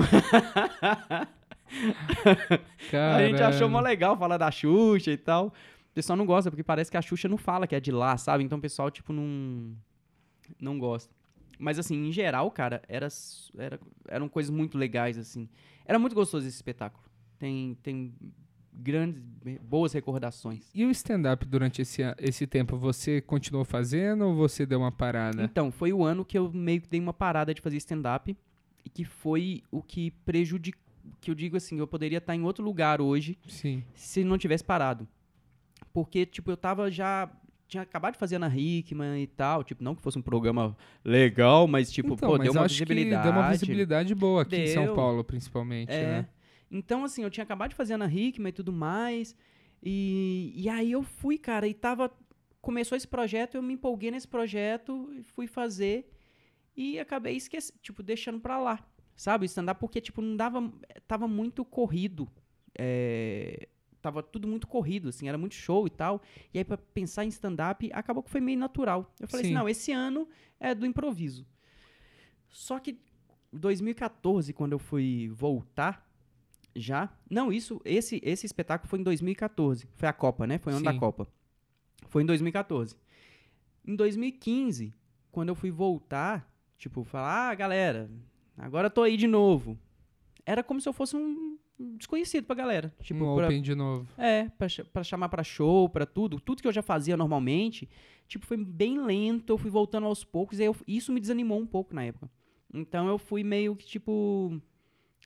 a 2.92 3.26
gente 3.26 3.42
achou 3.42 3.68
mó 3.68 3.80
legal 3.80 4.16
falar 4.18 4.36
da 4.36 4.50
Xuxa 4.50 5.10
e 5.10 5.16
tal. 5.16 5.46
O 5.46 5.52
pessoal 5.94 6.16
não 6.16 6.26
gosta, 6.26 6.50
porque 6.50 6.62
parece 6.62 6.90
que 6.90 6.96
a 6.96 7.02
Xuxa 7.02 7.28
não 7.28 7.38
fala 7.38 7.66
que 7.66 7.74
é 7.74 7.80
de 7.80 7.90
lá, 7.90 8.16
sabe? 8.18 8.44
Então 8.44 8.58
o 8.58 8.60
pessoal, 8.60 8.90
tipo, 8.90 9.12
não. 9.12 9.74
Não 10.60 10.78
gosta. 10.78 11.12
Mas, 11.58 11.78
assim, 11.78 12.08
em 12.08 12.12
geral, 12.12 12.50
cara, 12.50 12.82
era, 12.86 13.08
era, 13.56 13.80
eram 14.06 14.28
coisas 14.28 14.50
muito 14.50 14.76
legais, 14.76 15.16
assim. 15.16 15.48
Era 15.86 15.98
muito 15.98 16.14
gostoso 16.14 16.46
esse 16.46 16.56
espetáculo. 16.56 17.02
Tem, 17.38 17.76
tem 17.82 18.14
grandes, 18.76 19.22
boas 19.62 19.92
recordações. 19.92 20.68
E 20.74 20.84
o 20.84 20.90
stand-up 20.90 21.44
durante 21.46 21.82
esse, 21.82 22.02
esse 22.18 22.46
tempo, 22.46 22.76
você 22.76 23.20
continuou 23.20 23.64
fazendo 23.64 24.26
ou 24.26 24.34
você 24.34 24.66
deu 24.66 24.78
uma 24.80 24.92
parada? 24.92 25.42
Então, 25.44 25.70
foi 25.72 25.92
o 25.92 26.04
ano 26.04 26.24
que 26.24 26.36
eu 26.36 26.52
meio 26.52 26.80
que 26.80 26.88
dei 26.88 27.00
uma 27.00 27.12
parada 27.14 27.54
de 27.54 27.60
fazer 27.60 27.76
stand-up 27.78 28.36
e 28.84 28.88
que 28.90 29.04
foi 29.04 29.62
o 29.70 29.82
que 29.82 30.10
prejudicou, 30.24 30.80
que 31.20 31.30
eu 31.30 31.34
digo 31.34 31.56
assim, 31.56 31.78
eu 31.78 31.86
poderia 31.86 32.18
estar 32.18 32.34
em 32.34 32.42
outro 32.42 32.64
lugar 32.64 33.00
hoje 33.00 33.38
Sim. 33.48 33.82
se 33.94 34.22
não 34.24 34.36
tivesse 34.36 34.64
parado. 34.64 35.06
Porque, 35.92 36.26
tipo, 36.26 36.50
eu 36.50 36.56
tava 36.56 36.90
já. 36.90 37.30
Tinha 37.68 37.82
acabado 37.82 38.12
de 38.12 38.18
fazer 38.20 38.36
Ana 38.36 38.52
Hickman 38.54 39.20
e 39.20 39.26
tal. 39.26 39.64
Tipo, 39.64 39.82
não 39.82 39.94
que 39.94 40.02
fosse 40.02 40.16
um 40.18 40.22
programa 40.22 40.76
legal, 41.04 41.66
mas, 41.66 41.90
tipo, 41.90 42.12
então, 42.14 42.28
pô, 42.28 42.36
mas 42.38 42.44
deu 42.44 42.52
uma 42.52 42.68
visibilidade. 42.68 43.22
deu 43.24 43.32
uma 43.32 43.50
visibilidade 43.50 44.14
boa 44.14 44.42
aqui 44.42 44.56
em 44.56 44.66
São 44.68 44.84
Deu. 44.84 44.94
Paulo, 44.94 45.24
principalmente, 45.24 45.90
É. 45.90 46.02
né? 46.06 46.28
Então, 46.70 47.04
assim, 47.04 47.22
eu 47.22 47.30
tinha 47.30 47.44
acabado 47.44 47.70
de 47.70 47.76
fazer 47.76 47.94
Ana 47.94 48.12
Hickman 48.12 48.50
e 48.50 48.52
tudo 48.52 48.72
mais. 48.72 49.36
E, 49.82 50.52
e 50.54 50.68
aí 50.68 50.92
eu 50.92 51.02
fui, 51.02 51.38
cara, 51.38 51.66
e 51.66 51.74
tava. 51.74 52.10
Começou 52.60 52.96
esse 52.96 53.06
projeto, 53.06 53.54
eu 53.54 53.62
me 53.62 53.74
empolguei 53.74 54.10
nesse 54.10 54.26
projeto, 54.26 55.08
e 55.12 55.22
fui 55.22 55.46
fazer. 55.46 56.10
E 56.76 56.98
acabei 56.98 57.36
esquecendo, 57.36 57.78
tipo, 57.80 58.02
deixando 58.02 58.40
pra 58.40 58.58
lá. 58.58 58.84
Sabe, 59.14 59.46
stand-up, 59.46 59.80
porque, 59.80 60.00
tipo, 60.00 60.20
não 60.20 60.36
dava. 60.36 60.72
Tava 61.06 61.28
muito 61.28 61.64
corrido. 61.64 62.28
É, 62.78 63.68
tava 64.02 64.22
tudo 64.22 64.46
muito 64.46 64.66
corrido, 64.66 65.08
assim, 65.08 65.28
era 65.28 65.38
muito 65.38 65.54
show 65.54 65.86
e 65.86 65.90
tal. 65.90 66.22
E 66.52 66.58
aí, 66.58 66.64
pra 66.64 66.76
pensar 66.76 67.24
em 67.24 67.28
stand-up, 67.28 67.90
acabou 67.92 68.22
que 68.22 68.30
foi 68.30 68.40
meio 68.40 68.58
natural. 68.58 69.12
Eu 69.18 69.26
falei 69.26 69.44
Sim. 69.44 69.50
assim, 69.50 69.58
não, 69.58 69.68
esse 69.68 69.92
ano 69.92 70.28
é 70.60 70.74
do 70.74 70.86
improviso. 70.86 71.46
Só 72.48 72.78
que 72.78 72.98
2014, 73.52 74.52
quando 74.52 74.72
eu 74.72 74.78
fui 74.78 75.28
voltar, 75.28 76.05
já. 76.78 77.10
Não, 77.30 77.52
isso, 77.52 77.80
esse, 77.84 78.20
esse 78.22 78.46
espetáculo 78.46 78.88
foi 78.88 78.98
em 78.98 79.02
2014. 79.02 79.88
Foi 79.94 80.08
a 80.08 80.12
Copa, 80.12 80.46
né? 80.46 80.58
Foi 80.58 80.72
o 80.72 80.76
ano 80.76 80.84
da 80.84 80.92
Sim. 80.92 80.98
Copa. 80.98 81.26
Foi 82.08 82.22
em 82.22 82.26
2014. 82.26 82.96
Em 83.86 83.94
2015, 83.96 84.92
quando 85.30 85.48
eu 85.50 85.54
fui 85.54 85.70
voltar, 85.70 86.50
tipo, 86.76 87.04
falar, 87.04 87.50
ah, 87.50 87.54
galera, 87.54 88.10
agora 88.56 88.86
eu 88.86 88.90
tô 88.90 89.02
aí 89.02 89.16
de 89.16 89.26
novo. 89.26 89.78
Era 90.44 90.62
como 90.62 90.80
se 90.80 90.88
eu 90.88 90.92
fosse 90.92 91.16
um 91.16 91.56
desconhecido 91.96 92.44
pra 92.46 92.56
galera. 92.56 92.94
Tipo, 93.00 93.24
um 93.24 93.36
pra- 93.36 93.46
Open 93.46 93.60
de 93.62 93.74
novo. 93.74 94.08
é, 94.16 94.48
pra, 94.58 94.66
pra 94.92 95.04
chamar 95.04 95.28
pra 95.28 95.42
show, 95.44 95.88
pra 95.88 96.06
tudo. 96.06 96.40
Tudo 96.40 96.62
que 96.62 96.68
eu 96.68 96.72
já 96.72 96.82
fazia 96.82 97.16
normalmente, 97.16 97.88
tipo, 98.26 98.46
foi 98.46 98.56
bem 98.56 99.00
lento, 99.04 99.52
eu 99.52 99.58
fui 99.58 99.70
voltando 99.70 100.06
aos 100.06 100.24
poucos, 100.24 100.58
e 100.58 100.64
eu- 100.64 100.76
isso 100.86 101.12
me 101.12 101.20
desanimou 101.20 101.58
um 101.60 101.66
pouco 101.66 101.94
na 101.94 102.04
época. 102.04 102.30
Então 102.72 103.06
eu 103.08 103.18
fui 103.18 103.42
meio 103.44 103.76
que, 103.76 103.86
tipo... 103.86 104.60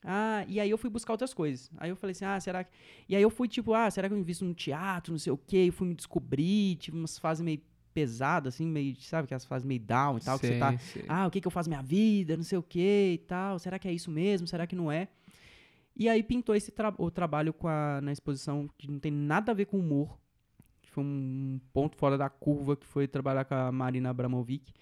Ah, 0.03 0.45
e 0.49 0.59
aí 0.59 0.71
eu 0.71 0.79
fui 0.79 0.89
buscar 0.89 1.13
outras 1.13 1.35
coisas. 1.35 1.71
Aí 1.77 1.91
eu 1.91 1.97
falei 1.97 2.13
assim, 2.13 2.25
ah, 2.25 2.41
será 2.41 2.65
que... 2.65 2.71
E 3.09 3.15
aí 3.15 3.23
eu 3.23 3.31
fui, 3.31 3.47
tipo, 3.49 3.75
ah, 3.75 3.91
será 3.91 4.09
que 4.09 4.15
eu 4.15 4.19
invisto 4.19 4.45
no 4.45 4.55
teatro, 4.55 5.13
não 5.13 5.19
sei 5.19 5.33
o 5.33 5.37
quê? 5.37 5.65
Eu 5.69 5.73
fui 5.73 5.89
me 5.89 5.95
descobrir, 5.95 6.77
tive 6.77 6.97
umas 6.97 7.19
fases 7.19 7.43
meio 7.43 7.61
pesadas, 7.93 8.55
assim, 8.55 8.67
meio, 8.67 8.95
sabe, 8.97 9.25
aquelas 9.25 9.45
fases 9.45 9.67
meio 9.67 9.81
down 9.81 10.17
e 10.17 10.21
tal, 10.21 10.39
que 10.39 10.47
você 10.47 10.59
tá... 10.59 10.79
Sei. 10.79 11.05
Ah, 11.09 11.27
o 11.27 11.31
que, 11.31 11.41
que 11.41 11.47
eu 11.47 11.51
faço 11.51 11.69
minha 11.69 11.83
vida, 11.83 12.37
não 12.37 12.45
sei 12.45 12.57
o 12.57 12.63
que 12.63 13.13
e 13.15 13.19
tal. 13.19 13.59
Será 13.59 13.79
que 13.79 13.89
é 13.89 13.93
isso 13.93 14.11
mesmo? 14.11 14.47
Será 14.47 14.67
que 14.67 14.77
não 14.77 14.91
é? 14.91 15.09
E 15.95 16.09
aí 16.09 16.23
pintou 16.23 16.55
esse 16.55 16.71
tra 16.71 16.95
o 16.97 17.11
trabalho 17.11 17.53
com 17.53 17.69
a, 17.69 18.01
na 18.01 18.13
exposição 18.13 18.71
que 18.79 18.91
não 18.91 18.99
tem 18.99 19.13
nada 19.13 19.53
a 19.53 19.55
ver 19.55 19.67
com 19.67 19.79
humor. 19.79 20.19
Que 20.81 20.91
foi 20.91 21.05
um 21.05 21.61
ponto 21.75 21.97
fora 21.97 22.17
da 22.17 22.31
curva, 22.31 22.75
que 22.75 22.87
foi 22.87 23.07
trabalhar 23.07 23.45
com 23.45 23.55
a 23.55 23.71
Marina 23.71 24.09
Abramovic. 24.09 24.73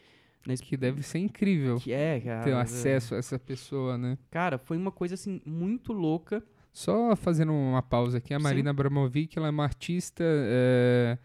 Que 0.63 0.77
deve 0.77 1.03
ser 1.03 1.19
incrível 1.19 1.77
que 1.79 1.93
é, 1.93 2.21
cara. 2.21 2.43
ter 2.45 2.53
acesso 2.55 3.15
a 3.15 3.19
essa 3.19 3.39
pessoa, 3.39 3.99
né? 3.99 4.17
Cara, 4.31 4.57
foi 4.59 4.77
uma 4.77 4.91
coisa 4.91 5.15
assim 5.15 5.41
muito 5.45 5.93
louca. 5.93 6.43
Só 6.73 7.15
fazendo 7.17 7.53
uma 7.53 7.83
pausa 7.83 8.19
aqui, 8.19 8.33
a 8.33 8.39
Sim. 8.39 8.43
Marina 8.45 8.71
Abramovic, 8.71 9.37
ela 9.37 9.49
é 9.49 9.51
uma 9.51 9.65
artista. 9.65 10.23
é, 10.25 11.19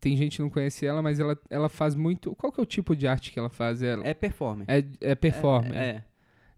Tem 0.00 0.16
gente 0.16 0.36
que 0.36 0.42
não 0.42 0.50
conhece 0.50 0.86
ela, 0.86 1.02
mas 1.02 1.20
ela, 1.20 1.38
ela 1.50 1.68
faz 1.68 1.94
muito. 1.94 2.34
Qual 2.36 2.50
que 2.52 2.58
é 2.58 2.62
o 2.62 2.66
tipo 2.66 2.96
de 2.96 3.06
arte 3.06 3.30
que 3.30 3.38
ela 3.38 3.50
faz? 3.50 3.82
Ela 3.82 4.06
É 4.06 4.14
performer. 4.14 4.66
é, 4.68 4.84
é 5.00 5.14
performer. 5.14 5.76
É, 5.76 5.86
é. 5.88 6.04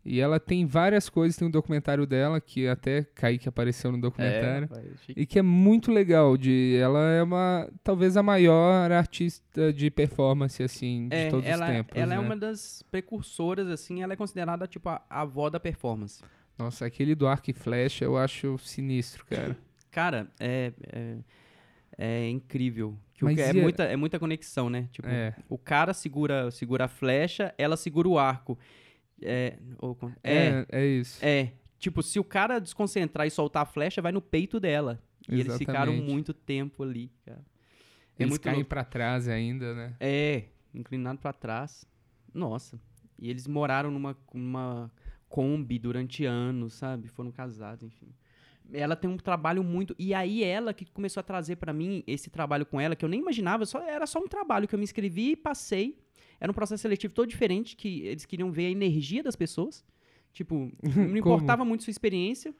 E 0.04 0.18
ela 0.18 0.40
tem 0.40 0.64
várias 0.64 1.08
coisas, 1.10 1.36
tem 1.36 1.46
um 1.46 1.50
documentário 1.50 2.06
dela, 2.06 2.40
que 2.40 2.66
até 2.66 3.04
Kaique 3.14 3.48
apareceu 3.48 3.92
no 3.92 4.00
documentário. 4.00 4.68
É. 4.74 5.12
E 5.14 5.26
que 5.26 5.38
é 5.38 5.42
muito 5.42 5.92
legal. 5.92 6.36
De, 6.38 6.76
ela 6.80 7.10
é 7.10 7.22
uma. 7.22 7.68
Talvez 7.84 8.16
a 8.16 8.22
maior 8.22 8.90
artista 8.90 9.72
de 9.72 9.90
performance, 9.90 10.62
assim, 10.62 11.08
de 11.08 11.16
É, 11.16 11.28
todos 11.28 11.44
ela, 11.46 11.66
os 11.66 11.70
tempos. 11.72 11.96
ela 11.98 12.14
é 12.14 12.18
né? 12.18 12.22
uma 12.24 12.34
das 12.36 12.82
precursoras, 12.90 13.68
assim, 13.68 14.02
ela 14.02 14.14
é 14.14 14.16
considerada, 14.16 14.66
tipo, 14.66 14.88
a, 14.88 15.02
a 15.08 15.20
avó 15.20 15.50
da 15.50 15.60
performance. 15.60 16.22
Nossa, 16.58 16.86
aquele 16.86 17.14
do 17.14 17.26
arco 17.26 17.50
e 17.50 17.54
flecha 17.54 18.04
eu 18.04 18.16
acho 18.16 18.56
sinistro, 18.58 19.24
cara. 19.26 19.56
Cara, 19.90 20.28
é, 20.38 20.72
é, 20.92 21.16
é 21.98 22.28
incrível. 22.28 22.96
Mas 23.20 23.38
é, 23.38 23.52
muita, 23.52 23.82
é 23.82 23.96
muita 23.96 24.18
conexão, 24.20 24.70
né? 24.70 24.88
Tipo, 24.92 25.08
É. 25.08 25.34
o 25.48 25.58
cara 25.58 25.92
segura, 25.92 26.48
segura 26.52 26.84
a 26.84 26.88
flecha, 26.88 27.52
ela 27.58 27.76
segura 27.76 28.08
o 28.08 28.16
arco. 28.18 28.56
É, 29.22 29.58
ou 29.78 29.96
é, 30.22 30.34
É, 30.34 30.66
é 30.70 30.86
isso. 30.86 31.24
é. 31.24 31.52
Tipo, 31.78 32.02
se 32.02 32.18
o 32.20 32.24
cara 32.24 32.58
desconcentrar 32.58 33.26
e 33.26 33.30
soltar 33.30 33.62
a 33.62 33.66
flecha, 33.66 34.02
vai 34.02 34.12
no 34.12 34.20
peito 34.20 34.60
dela. 34.60 35.02
E 35.28 35.40
eles 35.40 35.56
ficaram 35.56 35.92
Exatamente. 35.92 36.12
muito 36.12 36.34
tempo 36.34 36.82
ali, 36.82 37.10
cara. 37.24 37.40
É 38.18 38.22
Eles 38.22 38.30
muito 38.30 38.42
caem 38.42 38.64
pra 38.64 38.84
trás 38.84 39.28
ainda, 39.28 39.74
né? 39.74 39.96
É, 39.98 40.44
inclinado 40.74 41.18
pra 41.18 41.32
trás. 41.32 41.86
Nossa. 42.34 42.78
E 43.18 43.30
eles 43.30 43.46
moraram 43.46 43.90
numa, 43.90 44.16
numa 44.34 44.90
Kombi 45.28 45.78
durante 45.78 46.24
anos, 46.26 46.74
sabe? 46.74 47.08
Foram 47.08 47.30
casados, 47.30 47.82
enfim. 47.82 48.08
Ela 48.72 48.94
tem 48.94 49.08
um 49.10 49.16
trabalho 49.16 49.64
muito. 49.64 49.94
E 49.98 50.12
aí 50.12 50.44
ela 50.44 50.74
que 50.74 50.84
começou 50.84 51.20
a 51.20 51.24
trazer 51.24 51.56
pra 51.56 51.72
mim 51.72 52.04
esse 52.06 52.28
trabalho 52.30 52.66
com 52.66 52.80
ela, 52.80 52.94
que 52.94 53.04
eu 53.04 53.08
nem 53.08 53.20
imaginava, 53.20 53.64
só 53.64 53.80
era 53.82 54.06
só 54.06 54.18
um 54.20 54.28
trabalho 54.28 54.68
que 54.68 54.74
eu 54.74 54.78
me 54.78 54.84
inscrevi 54.84 55.30
e 55.32 55.36
passei. 55.36 55.98
Era 56.40 56.50
um 56.50 56.54
processo 56.54 56.80
seletivo 56.82 57.12
todo 57.14 57.28
diferente, 57.28 57.76
que 57.76 58.00
eles 58.00 58.24
queriam 58.24 58.50
ver 58.50 58.66
a 58.66 58.70
energia 58.70 59.22
das 59.22 59.36
pessoas. 59.36 59.84
Tipo, 60.32 60.72
não 60.82 61.16
importava 61.16 61.64
muito 61.64 61.84
sua 61.84 61.90
experiência. 61.90 62.54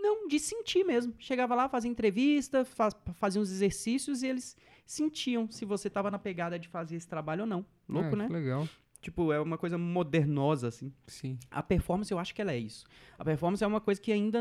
Não, 0.00 0.26
de 0.28 0.38
sentir 0.38 0.84
mesmo. 0.84 1.12
Chegava 1.18 1.54
lá, 1.54 1.68
fazia 1.68 1.90
entrevista, 1.90 2.64
fa 2.64 2.88
fazia 3.14 3.40
uns 3.42 3.50
exercícios 3.50 4.22
e 4.22 4.28
eles 4.28 4.56
sentiam 4.86 5.50
se 5.50 5.64
você 5.64 5.90
tava 5.90 6.10
na 6.10 6.18
pegada 6.18 6.58
de 6.58 6.68
fazer 6.68 6.96
esse 6.96 7.06
trabalho 7.08 7.42
ou 7.42 7.46
não. 7.46 7.66
Louco, 7.88 8.14
Ah, 8.14 8.16
né? 8.16 8.28
legal. 8.28 8.68
Tipo, 9.00 9.32
é 9.32 9.40
uma 9.40 9.58
coisa 9.58 9.76
modernosa, 9.78 10.68
assim. 10.68 10.92
Sim. 11.06 11.38
A 11.50 11.62
performance, 11.62 12.10
eu 12.10 12.18
acho 12.18 12.34
que 12.34 12.40
ela 12.40 12.52
é 12.52 12.58
isso. 12.58 12.84
A 13.18 13.24
performance 13.24 13.62
é 13.62 13.66
uma 13.66 13.80
coisa 13.80 14.00
que 14.00 14.10
ainda 14.10 14.40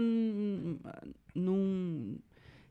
não. 1.35 2.17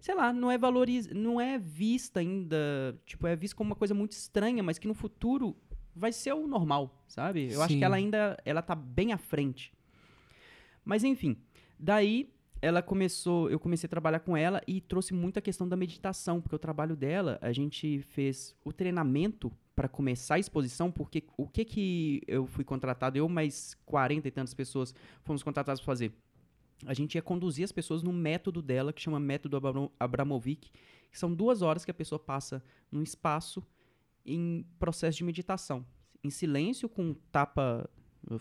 Sei 0.00 0.14
lá, 0.14 0.32
não 0.32 0.50
é 0.50 0.58
valoriz... 0.58 1.08
não 1.08 1.40
é 1.40 1.58
vista 1.58 2.20
ainda. 2.20 2.56
Tipo, 3.04 3.26
é 3.26 3.34
vista 3.36 3.56
como 3.56 3.70
uma 3.70 3.76
coisa 3.76 3.94
muito 3.94 4.12
estranha, 4.12 4.62
mas 4.62 4.78
que 4.78 4.86
no 4.86 4.94
futuro 4.94 5.56
vai 5.96 6.12
ser 6.12 6.32
o 6.34 6.46
normal, 6.46 7.02
sabe? 7.08 7.50
Eu 7.52 7.62
acho 7.62 7.72
Sim. 7.72 7.78
que 7.78 7.84
ela 7.84 7.96
ainda 7.96 8.36
ela 8.44 8.62
tá 8.62 8.74
bem 8.74 9.12
à 9.12 9.18
frente. 9.18 9.72
Mas 10.84 11.02
enfim, 11.02 11.36
daí 11.78 12.32
ela 12.62 12.82
começou, 12.82 13.50
eu 13.50 13.58
comecei 13.58 13.86
a 13.86 13.90
trabalhar 13.90 14.20
com 14.20 14.36
ela 14.36 14.62
e 14.66 14.80
trouxe 14.80 15.12
muita 15.12 15.40
questão 15.40 15.68
da 15.68 15.76
meditação, 15.76 16.40
porque 16.40 16.54
o 16.56 16.58
trabalho 16.58 16.96
dela, 16.96 17.38
a 17.42 17.52
gente 17.52 18.00
fez 18.00 18.54
o 18.64 18.72
treinamento 18.72 19.52
para 19.74 19.88
começar 19.88 20.36
a 20.36 20.38
exposição, 20.38 20.90
porque 20.90 21.24
o 21.36 21.46
que 21.46 21.64
que 21.64 22.22
eu 22.26 22.46
fui 22.46 22.64
contratado, 22.64 23.18
eu 23.18 23.28
mais 23.28 23.74
40 23.84 24.26
e 24.26 24.30
tantas 24.30 24.54
pessoas 24.54 24.94
fomos 25.22 25.42
contratados 25.42 25.80
para 25.80 25.86
fazer. 25.86 26.12
A 26.86 26.94
gente 26.94 27.14
ia 27.14 27.22
conduzir 27.22 27.64
as 27.64 27.72
pessoas 27.72 28.02
no 28.02 28.12
método 28.12 28.62
dela, 28.62 28.92
que 28.92 29.00
chama 29.02 29.18
Método 29.20 29.56
Abra- 29.56 29.90
Abramovic, 30.00 30.70
que 31.10 31.18
são 31.18 31.34
duas 31.34 31.62
horas 31.62 31.84
que 31.84 31.90
a 31.90 31.94
pessoa 31.94 32.18
passa 32.18 32.62
num 32.90 33.02
espaço 33.02 33.62
em 34.26 34.64
processo 34.78 35.18
de 35.18 35.24
meditação. 35.24 35.84
Em 36.24 36.30
silêncio, 36.30 36.88
com 36.88 37.14
tapa, 37.30 37.88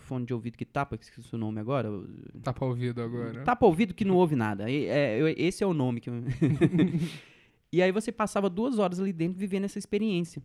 fone 0.00 0.26
de 0.26 0.34
ouvido 0.34 0.58
que 0.58 0.64
tapa, 0.64 0.98
que 0.98 1.04
esqueci 1.04 1.34
o 1.34 1.38
nome 1.38 1.60
agora, 1.60 1.88
pra 1.88 2.66
ouvido 2.66 3.00
agora. 3.00 3.44
Tapa 3.44 3.66
ouvido 3.66 3.94
que 3.94 4.04
não 4.04 4.16
ouve 4.16 4.34
nada. 4.34 4.68
E- 4.70 4.86
é, 4.86 5.20
eu- 5.20 5.28
esse 5.28 5.62
é 5.62 5.66
o 5.66 5.72
nome. 5.74 6.00
Que 6.00 6.10
eu- 6.10 6.14
e 7.72 7.80
aí 7.82 7.92
você 7.92 8.10
passava 8.10 8.48
duas 8.50 8.78
horas 8.78 8.98
ali 9.00 9.12
dentro 9.12 9.38
vivendo 9.38 9.64
essa 9.64 9.78
experiência. 9.78 10.42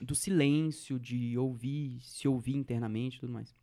Do 0.00 0.14
silêncio, 0.14 0.98
de 0.98 1.36
ouvir, 1.38 2.00
se 2.00 2.26
ouvir 2.26 2.56
internamente 2.56 3.16
e 3.16 3.20
tudo 3.20 3.32
mais. 3.32 3.54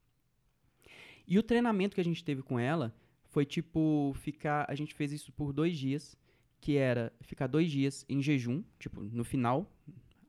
E 1.28 1.38
o 1.38 1.44
treinamento 1.44 1.96
que 1.96 2.02
a 2.02 2.04
gente 2.04 2.24
teve 2.24 2.42
com 2.42 2.60
ela 2.60 2.94
foi 3.26 3.46
tipo 3.46 4.14
ficar. 4.20 4.66
A 4.70 4.76
gente 4.76 4.94
fez 4.94 5.12
isso 5.12 5.32
por 5.32 5.52
dois 5.54 5.78
dias, 5.78 6.16
que 6.60 6.78
era 6.78 7.12
ficar 7.22 7.48
dois 7.48 7.72
dias 7.72 8.06
em 8.08 8.22
jejum, 8.22 8.64
tipo, 8.80 9.02
no 9.02 9.24
final, 9.24 9.70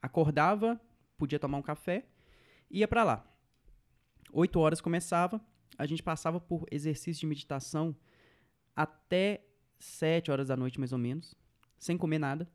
acordava, 0.03 0.79
podia 1.17 1.39
tomar 1.39 1.59
um 1.59 1.63
café, 1.63 2.05
ia 2.69 2.87
pra 2.87 3.05
lá. 3.05 3.25
Oito 4.33 4.59
horas 4.59 4.81
começava, 4.81 5.41
a 5.79 5.87
gente 5.87 6.03
passava 6.03 6.41
por 6.41 6.67
exercício 6.71 7.21
de 7.21 7.27
meditação 7.27 7.97
até 8.75 9.47
sete 9.79 10.31
horas 10.31 10.49
da 10.49 10.57
noite, 10.57 10.79
mais 10.79 10.93
ou 10.93 10.99
menos, 10.99 11.35
sem 11.79 11.97
comer 11.97 12.19
nada. 12.19 12.51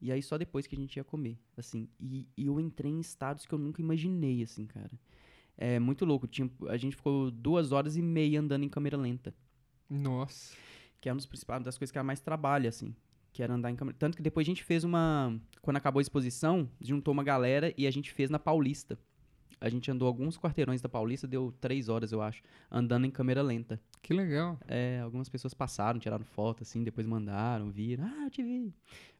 E 0.00 0.10
aí 0.10 0.22
só 0.22 0.36
depois 0.36 0.66
que 0.66 0.74
a 0.74 0.78
gente 0.78 0.96
ia 0.96 1.04
comer, 1.04 1.38
assim. 1.56 1.88
E, 2.00 2.28
e 2.36 2.46
eu 2.46 2.58
entrei 2.58 2.90
em 2.90 3.00
estados 3.00 3.46
que 3.46 3.54
eu 3.54 3.58
nunca 3.58 3.80
imaginei, 3.80 4.42
assim, 4.42 4.66
cara. 4.66 4.90
É 5.56 5.78
muito 5.78 6.04
louco. 6.04 6.26
Tinha, 6.26 6.50
a 6.68 6.76
gente 6.76 6.96
ficou 6.96 7.30
duas 7.30 7.70
horas 7.70 7.96
e 7.96 8.02
meia 8.02 8.40
andando 8.40 8.64
em 8.64 8.68
câmera 8.68 8.96
lenta. 8.96 9.32
Nossa. 9.88 10.56
Que 11.00 11.08
é 11.08 11.12
uma 11.12 11.18
das 11.18 11.26
principais 11.26 11.62
das 11.62 11.78
coisas 11.78 11.92
que 11.92 11.98
ela 11.98 12.04
mais 12.04 12.20
trabalha, 12.20 12.68
assim. 12.68 12.96
Que 13.32 13.42
era 13.42 13.54
andar 13.54 13.70
em 13.70 13.76
câmera. 13.76 13.96
Tanto 13.98 14.16
que 14.16 14.22
depois 14.22 14.44
a 14.46 14.50
gente 14.50 14.62
fez 14.62 14.84
uma. 14.84 15.34
Quando 15.60 15.76
acabou 15.76 16.00
a 16.00 16.02
exposição, 16.02 16.68
juntou 16.80 17.12
uma 17.12 17.24
galera 17.24 17.72
e 17.76 17.86
a 17.86 17.90
gente 17.90 18.12
fez 18.12 18.28
na 18.28 18.38
Paulista. 18.38 18.98
A 19.60 19.68
gente 19.68 19.88
andou 19.90 20.08
alguns 20.08 20.36
quarteirões 20.36 20.82
da 20.82 20.88
Paulista, 20.88 21.26
deu 21.26 21.54
três 21.60 21.88
horas, 21.88 22.10
eu 22.10 22.20
acho, 22.20 22.42
andando 22.68 23.06
em 23.06 23.10
câmera 23.12 23.40
lenta. 23.42 23.80
Que 24.02 24.12
legal. 24.12 24.58
É, 24.66 25.00
algumas 25.00 25.28
pessoas 25.28 25.54
passaram, 25.54 26.00
tiraram 26.00 26.24
foto, 26.24 26.64
assim, 26.64 26.82
depois 26.82 27.06
mandaram, 27.06 27.70
viram. 27.70 28.04
Ah, 28.04 28.24
eu 28.24 28.30
te 28.30 28.42
vi. 28.42 28.74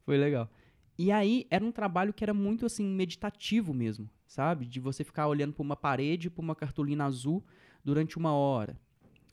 Foi 0.04 0.18
legal. 0.18 0.50
E 0.98 1.12
aí, 1.12 1.46
era 1.48 1.64
um 1.64 1.70
trabalho 1.70 2.12
que 2.12 2.24
era 2.24 2.34
muito, 2.34 2.66
assim, 2.66 2.84
meditativo 2.84 3.72
mesmo, 3.72 4.10
sabe? 4.26 4.66
De 4.66 4.80
você 4.80 5.04
ficar 5.04 5.28
olhando 5.28 5.52
para 5.52 5.62
uma 5.62 5.76
parede, 5.76 6.28
para 6.28 6.42
uma 6.42 6.56
cartolina 6.56 7.04
azul 7.04 7.44
durante 7.84 8.18
uma 8.18 8.32
hora. 8.32 8.76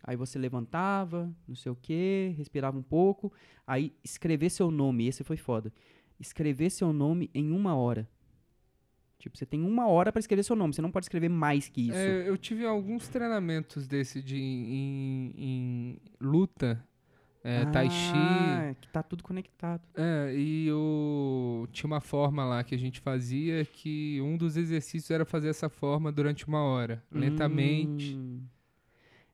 Aí 0.04 0.16
você 0.16 0.39
levantava, 0.39 1.32
não 1.47 1.56
sei 1.56 1.72
o 1.72 1.76
quê, 1.76 2.34
respirava 2.38 2.78
um 2.78 2.84
pouco. 2.84 3.32
Aí, 3.68 3.93
escrever 4.04 4.50
seu 4.50 4.72
nome, 4.72 5.08
esse 5.08 5.24
foi 5.24 5.38
foda. 5.38 5.72
Escrever 6.20 6.70
seu 6.70 6.91
nome 6.91 7.30
em 7.34 7.52
uma 7.52 7.76
hora. 7.76 8.08
Tipo, 9.20 9.38
você 9.38 9.45
tem 9.45 9.62
uma 9.62 9.86
hora 9.88 10.14
para 10.14 10.22
escrever 10.22 10.43
seu 10.43 10.56
nome, 10.56 10.74
você 10.74 10.82
não 10.82 10.91
pode 10.91 11.06
escrever 11.06 11.28
mais 11.30 11.68
que 11.68 11.89
isso. 11.89 11.97
É, 11.97 12.28
eu 12.28 12.38
tive 12.38 12.66
alguns 12.66 13.10
treinamentos 13.10 13.86
desse 13.86 14.22
de 14.22 14.38
em, 14.38 15.34
em 15.38 15.97
luta, 16.22 16.82
é, 17.43 17.66
tai 17.66 17.89
chi. 17.89 18.16
Ah, 18.16 18.76
que 18.80 18.88
tá 18.88 19.04
tudo 19.04 19.22
conectado. 19.22 19.82
É, 19.93 20.34
e 20.34 20.68
eu 20.68 21.68
tinha 21.74 21.88
uma 21.88 22.00
forma 22.00 22.45
lá 22.45 22.64
que 22.64 22.74
a 22.74 22.78
gente 22.78 23.02
fazia 23.02 23.66
que 23.66 24.22
um 24.22 24.38
dos 24.38 24.56
exercícios 24.56 25.12
era 25.12 25.26
fazer 25.26 25.50
essa 25.50 25.68
forma 25.68 26.14
durante 26.14 26.47
uma 26.47 26.62
hora, 26.64 27.04
lentamente, 27.12 28.16
Hum. 28.16 28.41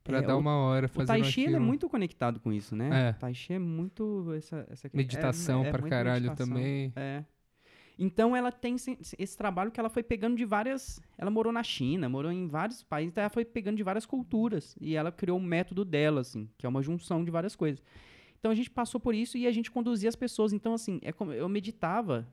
Pra 0.06 0.20
É, 0.20 0.22
dar 0.22 0.36
o- 0.38 0.40
uma 0.40 0.56
hora 0.56 0.86
O 0.86 0.90
fazendo 0.90 1.08
Tai 1.08 1.24
Chi 1.26 1.48
é 1.54 1.60
muito 1.60 1.90
conectado 1.90 2.40
com 2.40 2.54
isso, 2.54 2.76
né? 2.76 3.10
É. 3.10 3.12
O 3.12 3.20
Tai 3.20 3.34
Chi 3.34 3.54
é 3.54 3.60
muito 3.60 4.32
essa, 4.34 4.66
essa 4.70 4.90
meditação 4.94 5.66
é, 5.66 5.68
é 5.68 5.72
pra 5.72 5.82
caralho 5.90 6.24
meditação. 6.24 6.48
também. 6.56 6.94
É. 6.96 7.26
Então 7.98 8.36
ela 8.36 8.52
tem 8.52 8.78
se- 8.78 8.98
esse 9.18 9.38
trabalho 9.38 9.72
que 9.72 9.80
ela 9.80 9.90
foi 9.90 10.04
pegando 10.04 10.36
de 10.36 10.46
várias. 10.46 11.02
Ela 11.18 11.32
morou 11.32 11.52
na 11.52 11.64
China, 11.64 12.08
morou 12.10 12.32
em 12.32 12.48
vários 12.48 12.84
países, 12.84 13.12
então 13.12 13.22
ela 13.22 13.30
foi 13.30 13.44
pegando 13.46 13.78
de 13.78 13.84
várias 13.84 14.06
culturas. 14.06 14.76
E 14.80 14.96
ela 14.96 15.12
criou 15.12 15.38
um 15.40 15.44
método 15.44 15.84
dela, 15.86 16.22
assim, 16.22 16.50
que 16.58 16.66
é 16.66 16.70
uma 16.70 16.82
junção 16.82 17.24
de 17.24 17.32
várias 17.32 17.56
coisas. 17.56 17.82
Então 18.40 18.52
a 18.52 18.56
gente 18.56 18.70
passou 18.70 19.00
por 19.00 19.16
isso 19.16 19.38
e 19.38 19.48
a 19.48 19.52
gente 19.52 19.72
conduzia 19.72 20.10
as 20.10 20.16
pessoas. 20.16 20.54
Então, 20.54 20.74
assim, 20.74 21.00
é 21.02 21.12
como, 21.12 21.32
eu 21.34 21.48
meditava 21.50 22.28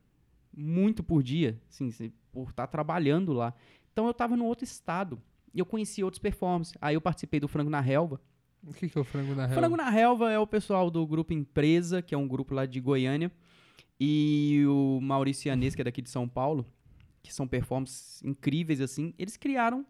muito 0.55 1.03
por 1.03 1.23
dia, 1.23 1.59
assim, 1.71 1.91
por 2.33 2.51
estar 2.51 2.67
trabalhando 2.67 3.33
lá. 3.33 3.55
Então 3.93 4.05
eu 4.07 4.11
estava 4.11 4.37
num 4.37 4.45
outro 4.47 4.65
estado. 4.65 5.23
E 5.55 5.59
eu 5.59 5.67
conheci 5.67 6.03
outros 6.03 6.19
performances. 6.19 6.75
Aí 6.81 6.95
eu 6.95 7.01
participei 7.01 7.39
do 7.39 7.49
Frango 7.49 7.71
na 7.71 7.81
Relva. 7.81 8.21
O 8.65 8.73
que, 8.73 8.89
que 8.89 8.97
é 8.97 9.01
o 9.01 9.05
frango 9.05 9.35
na 9.35 9.47
real? 9.47 9.59
Frango 9.59 9.77
na 9.77 9.91
Relva 9.91 10.31
é 10.31 10.39
o 10.39 10.47
pessoal 10.47 10.91
do 10.91 11.05
grupo 11.07 11.33
Empresa, 11.33 12.01
que 12.01 12.15
é 12.15 12.19
um 12.19 12.29
grupo 12.29 12.55
lá 12.55 12.65
de 12.65 12.81
Goiânia, 12.81 13.31
e 13.99 14.65
o 14.67 15.01
Maurício 15.01 15.49
Yanes, 15.49 15.75
que 15.75 15.81
é 15.81 15.85
daqui 15.85 16.01
de 16.01 16.09
São 16.09 16.29
Paulo, 16.29 16.65
que 17.23 17.35
são 17.35 17.47
performances 17.47 18.23
incríveis 18.23 18.81
assim. 18.81 19.15
Eles 19.19 19.37
criaram 19.37 19.85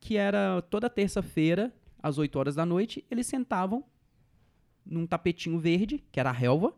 que 0.00 0.16
era 0.16 0.62
toda 0.62 0.88
terça-feira, 0.88 1.74
às 2.02 2.18
8 2.18 2.38
horas 2.38 2.54
da 2.54 2.64
noite, 2.64 3.04
eles 3.10 3.26
sentavam 3.26 3.84
num 4.84 5.06
tapetinho 5.06 5.58
verde, 5.58 6.02
que 6.12 6.20
era 6.20 6.30
a 6.30 6.32
relva, 6.32 6.74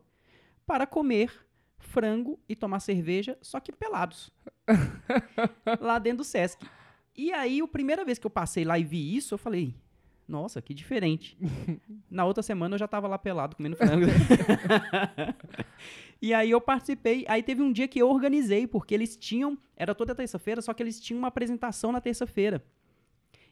para 0.67 0.87
comer 0.87 1.31
frango 1.79 2.41
e 2.49 2.57
tomar 2.57 2.81
cerveja, 2.81 3.39
só 3.43 3.61
que 3.61 3.73
pelados. 3.73 4.31
lá 5.81 5.99
dentro 5.99 6.19
do 6.19 6.25
Sesc. 6.25 6.67
E 7.19 7.33
aí, 7.33 7.61
a 7.61 7.67
primeira 7.67 8.05
vez 8.05 8.17
que 8.19 8.27
eu 8.27 8.31
passei 8.31 8.65
lá 8.65 8.79
e 8.79 8.85
vi 8.85 9.17
isso, 9.17 9.35
eu 9.35 9.39
falei, 9.39 9.75
nossa, 10.29 10.63
que 10.63 10.73
diferente. 10.73 11.37
Na 12.09 12.25
outra 12.25 12.43
semana 12.45 12.77
eu 12.77 12.79
já 12.79 12.87
tava 12.87 13.09
lá 13.09 13.19
pelado 13.19 13.57
comendo 13.57 13.77
frango. 13.77 14.07
e 16.21 16.33
aí 16.35 16.51
eu 16.51 16.61
participei. 16.61 17.25
Aí 17.29 17.43
teve 17.43 17.63
um 17.63 17.73
dia 17.73 17.89
que 17.89 18.01
eu 18.01 18.09
organizei, 18.09 18.67
porque 18.67 18.95
eles 18.95 19.17
tinham. 19.17 19.57
Era 19.77 19.95
toda 19.95 20.15
terça-feira, 20.15 20.61
só 20.63 20.73
que 20.73 20.83
eles 20.83 21.01
tinham 21.01 21.19
uma 21.19 21.29
apresentação 21.29 21.93
na 21.93 22.01
terça-feira. 22.01 22.63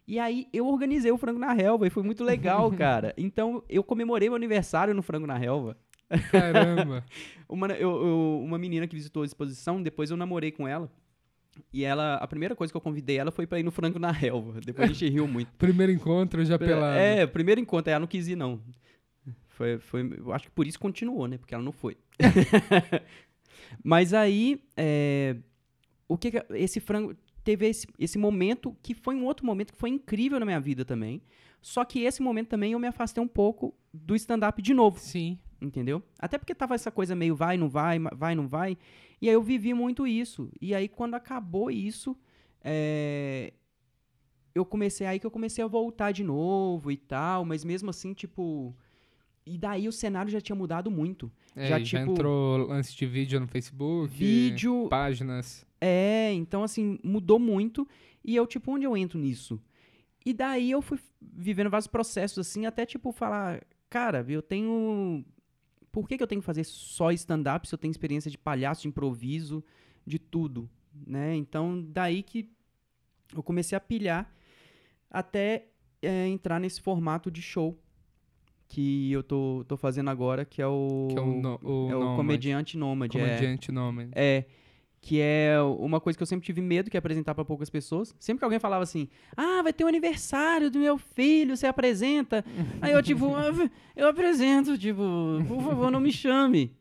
E 0.07 0.21
aí 0.21 0.47
eu 0.53 0.67
organizei 0.69 1.11
o 1.11 1.19
frango 1.19 1.39
na 1.41 1.53
relva 1.53 1.87
e 1.87 1.91
foi 1.91 2.03
muito 2.03 2.23
legal, 2.23 2.71
cara. 2.73 3.13
Então 3.17 3.63
eu 3.69 3.83
comemorei 3.83 4.29
meu 4.29 4.37
aniversário 4.37 4.95
no 4.95 5.03
frango 5.03 5.27
na 5.27 5.37
relva. 5.37 5.77
Caramba. 6.31 7.05
Uma, 7.49 7.67
eu- 7.73 8.07
eu- 8.07 8.41
uma 8.45 8.59
menina 8.59 8.87
que 8.87 8.95
visitou 8.95 9.25
a 9.25 9.27
exposição, 9.27 9.83
depois 9.83 10.11
eu 10.11 10.17
namorei 10.17 10.53
com 10.53 10.69
ela. 10.69 10.91
E 11.73 11.85
ela, 11.85 12.15
a 12.17 12.27
primeira 12.27 12.55
coisa 12.55 12.73
que 12.73 12.77
eu 12.77 12.81
convidei 12.81 13.19
ela 13.19 13.31
foi 13.31 13.47
pra 13.47 13.59
ir 13.59 13.63
no 13.63 13.71
frango 13.71 13.99
na 13.99 14.11
relva. 14.11 14.61
Depois 14.61 14.91
a 14.91 14.93
gente 14.93 15.09
riu 15.09 15.27
muito. 15.27 15.51
Primeiro 15.59 15.93
encontro 15.93 16.45
já 16.45 16.59
pelado. 16.59 16.99
É, 16.99 17.27
primeiro 17.27 17.61
encontro, 17.61 17.91
ela 17.91 18.01
não 18.01 18.07
quis 18.07 18.29
ir, 18.29 18.37
não. 18.37 18.61
Foi, 19.49 19.79
foi, 19.79 20.15
eu 20.19 20.33
acho 20.33 20.47
que 20.47 20.51
por 20.51 20.67
isso 20.67 20.79
continuou, 20.79 21.27
né? 21.27 21.39
Porque 21.39 21.55
ela 21.55 21.65
não 21.65 21.73
foi. 21.73 21.97
Mas 23.83 24.13
aí, 24.13 24.63
é, 24.77 25.37
o 26.07 26.17
que, 26.17 26.31
que 26.31 26.45
esse 26.51 26.79
frango 26.81 27.17
teve 27.43 27.67
esse, 27.67 27.87
esse 27.99 28.19
momento 28.19 28.77
que 28.83 28.93
foi 28.93 29.15
um 29.15 29.25
outro 29.25 29.47
momento 29.47 29.73
que 29.73 29.79
foi 29.79 29.91
incrível 29.91 30.41
na 30.41 30.45
minha 30.45 30.61
vida 30.61 30.85
também. 30.85 31.23
Só 31.63 31.85
que 31.85 32.01
esse 32.01 32.21
momento 32.21 32.49
também 32.49 32.73
eu 32.73 32.79
me 32.79 32.87
afastei 32.87 33.23
um 33.23 33.29
pouco 33.29 33.75
do 33.93 34.15
stand-up 34.15 34.61
de 34.61 34.75
novo, 34.75 34.99
Sim. 34.99 35.39
entendeu? 35.61 36.03
Até 36.19 36.39
porque 36.39 36.55
tava 36.55 36.75
essa 36.75 36.91
coisa 36.91 37.15
meio 37.15 37.35
vai, 37.35 37.57
não 37.57 37.69
vai, 37.69 37.99
vai, 38.15 38.35
não 38.35 38.47
vai. 38.47 38.77
E 39.21 39.29
aí 39.29 39.35
eu 39.35 39.43
vivi 39.43 39.73
muito 39.75 40.07
isso. 40.07 40.51
E 40.61 40.75
aí 40.75 40.89
quando 40.89 41.15
acabou 41.15 41.71
isso, 41.71 42.17
é, 42.63 43.53
eu 44.55 44.65
comecei 44.65 45.07
aí 45.07 45.19
que 45.21 45.27
eu 45.27 45.31
comecei 45.31 45.63
a 45.63 45.67
voltar 45.67 46.13
de 46.13 46.25
novo 46.25 46.91
e 46.91 46.97
tal, 46.97 47.45
mas 47.45 47.65
mesmo 47.65 47.91
assim, 47.91 48.13
tipo. 48.13 48.75
E 49.45 49.57
daí 49.57 49.87
o 49.87 49.93
cenário 49.93 50.31
já 50.31 50.41
tinha 50.41 50.57
mudado 50.57 50.91
muito. 50.91 51.31
É, 51.55 51.69
Já, 51.69 51.79
já, 51.79 51.85
já 51.85 51.99
tipo, 52.01 52.13
entrou 52.13 52.67
lance 52.67 52.97
de 52.97 53.07
vídeo 53.07 53.39
no 53.39 53.47
Facebook. 53.47 54.13
Vídeo. 54.13 54.89
Páginas. 54.89 55.65
É, 55.81 56.33
então 56.33 56.63
assim, 56.63 56.99
mudou 57.05 57.39
muito. 57.39 57.87
E 58.25 58.35
eu, 58.35 58.47
tipo, 58.47 58.73
onde 58.73 58.85
eu 58.85 58.97
entro 58.97 59.19
nisso? 59.19 59.61
E 60.25 60.33
daí 60.33 60.73
eu 60.73 60.83
fui 60.83 60.99
vivendo 61.21 61.71
vários 61.71 61.87
processos, 61.87 62.39
assim, 62.39 62.67
até 62.67 62.85
tipo 62.85 63.13
falar, 63.13 63.65
cara, 63.89 64.25
eu 64.29 64.43
tenho. 64.43 65.25
Por 65.97 66.07
que, 66.07 66.19
que 66.19 66.23
eu 66.23 66.27
tenho 66.27 66.43
que 66.43 66.47
fazer 66.47 66.63
só 66.65 67.11
stand-up 67.13 67.67
se 67.67 67.75
eu 67.75 67.79
tenho 67.79 67.91
experiência 67.91 68.31
de 68.31 68.37
palhaço, 68.37 68.83
de 68.83 68.89
improviso, 68.89 69.65
de 70.07 70.19
tudo? 70.19 70.69
Né? 71.07 71.35
Então, 71.37 71.83
daí 71.89 72.23
que 72.23 72.51
eu 73.35 73.43
comecei 73.43 73.75
a 73.75 73.81
pilhar 73.81 74.31
até 75.11 75.69
é, 76.03 76.27
entrar 76.29 76.61
nesse 76.61 76.83
formato 76.83 77.31
de 77.31 77.41
show 77.41 77.79
que 78.69 79.11
eu 79.11 79.23
tô, 79.23 79.65
tô 79.67 79.75
fazendo 79.79 80.11
agora, 80.11 80.45
que 80.45 80.61
é 80.61 80.67
o, 80.67 81.09
Que 81.11 81.17
é 81.17 81.21
o, 81.23 81.41
no, 81.41 81.59
o, 81.63 81.91
é 81.91 81.97
o 81.97 82.01
Nômade. 82.01 82.17
comediante 82.17 82.77
nômade. 82.77 83.17
é. 83.17 83.21
Comediante 83.23 83.73
Nômade. 83.73 84.11
É. 84.15 84.45
Que 85.07 85.21
é 85.21 85.57
uma 85.79 86.01
coisa 86.01 86.17
que 86.17 86.23
eu 86.25 86.27
sempre 86.27 86.45
tive 86.45 86.61
medo, 86.61 86.91
que 86.91 86.97
é 86.97 86.99
apresentar 86.99 87.33
pra 87.33 87.45
poucas 87.45 87.71
pessoas. 87.71 88.13
Sempre 88.19 88.41
que 88.41 88.45
alguém 88.45 88.59
falava 88.59 88.83
assim, 88.83 89.09
ah, 89.37 89.63
vai 89.63 89.73
ter 89.73 89.85
o 89.85 89.87
aniversário 89.87 90.69
do 90.69 90.81
meu 90.81 90.99
filho, 90.99 91.57
você 91.57 91.65
apresenta. 91.69 92.45
Aí 92.83 92.91
eu, 92.91 93.01
tipo, 93.01 93.33
"Ah, 93.37 93.53
eu 93.95 94.09
apresento, 94.09 94.77
tipo, 94.77 95.01
por 95.47 95.63
favor, 95.63 95.93
não 95.93 96.01
me 96.01 96.11
chame. 96.11 96.77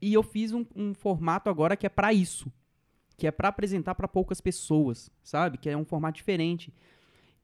E 0.00 0.14
eu 0.14 0.22
fiz 0.22 0.54
um, 0.54 0.64
um 0.74 0.94
formato 0.94 1.50
agora 1.50 1.76
que 1.76 1.84
é 1.84 1.90
pra 1.90 2.14
isso. 2.14 2.50
Que 3.14 3.26
é 3.26 3.30
pra 3.30 3.48
apresentar 3.48 3.94
pra 3.94 4.08
poucas 4.08 4.40
pessoas, 4.40 5.10
sabe? 5.22 5.58
Que 5.58 5.68
é 5.68 5.76
um 5.76 5.84
formato 5.84 6.16
diferente. 6.16 6.72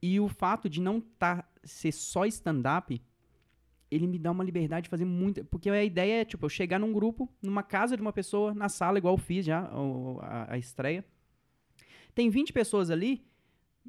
E 0.01 0.19
o 0.19 0.27
fato 0.27 0.67
de 0.67 0.81
não 0.81 0.99
tá, 0.99 1.47
ser 1.63 1.91
só 1.91 2.25
stand-up, 2.25 2.99
ele 3.93 4.07
me 4.07 4.17
dá 4.19 4.31
uma 4.31 4.43
liberdade 4.43 4.83
de 4.85 4.89
fazer 4.89 5.05
muita. 5.05 5.43
Porque 5.43 5.69
a 5.69 5.83
ideia 5.83 6.21
é, 6.21 6.25
tipo, 6.25 6.45
eu 6.45 6.49
chegar 6.49 6.79
num 6.79 6.91
grupo, 6.93 7.29
numa 7.41 7.63
casa 7.63 7.95
de 7.95 8.01
uma 8.01 8.13
pessoa, 8.13 8.53
na 8.53 8.69
sala, 8.69 8.97
igual 8.97 9.13
eu 9.13 9.17
fiz 9.19 9.45
já, 9.45 9.69
a, 10.21 10.53
a 10.53 10.57
estreia. 10.57 11.05
Tem 12.15 12.29
20 12.29 12.53
pessoas 12.53 12.89
ali. 12.91 13.25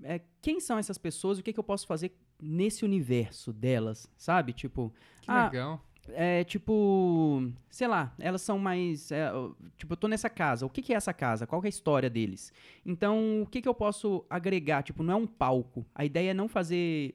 é, 0.02 0.20
quem 0.42 0.60
são 0.60 0.78
essas 0.78 0.98
pessoas? 0.98 1.38
O 1.38 1.42
que, 1.42 1.52
que 1.52 1.60
eu 1.60 1.64
posso 1.64 1.86
fazer 1.86 2.16
nesse 2.40 2.84
universo 2.84 3.52
delas? 3.52 4.10
Sabe? 4.16 4.52
Tipo, 4.52 4.92
Que 5.20 5.30
Ah, 5.30 5.44
legal. 5.46 5.84
é 6.08 6.42
tipo, 6.44 7.50
sei 7.70 7.86
lá, 7.86 8.14
elas 8.18 8.42
são 8.42 8.58
mais, 8.58 9.10
é, 9.12 9.30
tipo, 9.76 9.92
eu 9.92 9.96
tô 9.96 10.08
nessa 10.08 10.28
casa, 10.28 10.66
o 10.66 10.70
que, 10.70 10.82
que 10.82 10.92
é 10.92 10.96
essa 10.96 11.12
casa? 11.14 11.46
Qual 11.46 11.62
é 11.62 11.66
a 11.66 11.68
história 11.68 12.10
deles? 12.10 12.52
Então, 12.84 13.42
o 13.42 13.46
que, 13.46 13.62
que 13.62 13.68
eu 13.68 13.74
posso 13.74 14.24
agregar? 14.28 14.82
Tipo, 14.82 15.02
não 15.02 15.12
é 15.14 15.16
um 15.16 15.26
palco. 15.26 15.86
A 15.94 16.04
ideia 16.04 16.30
é 16.30 16.34
não 16.34 16.48
fazer 16.48 17.14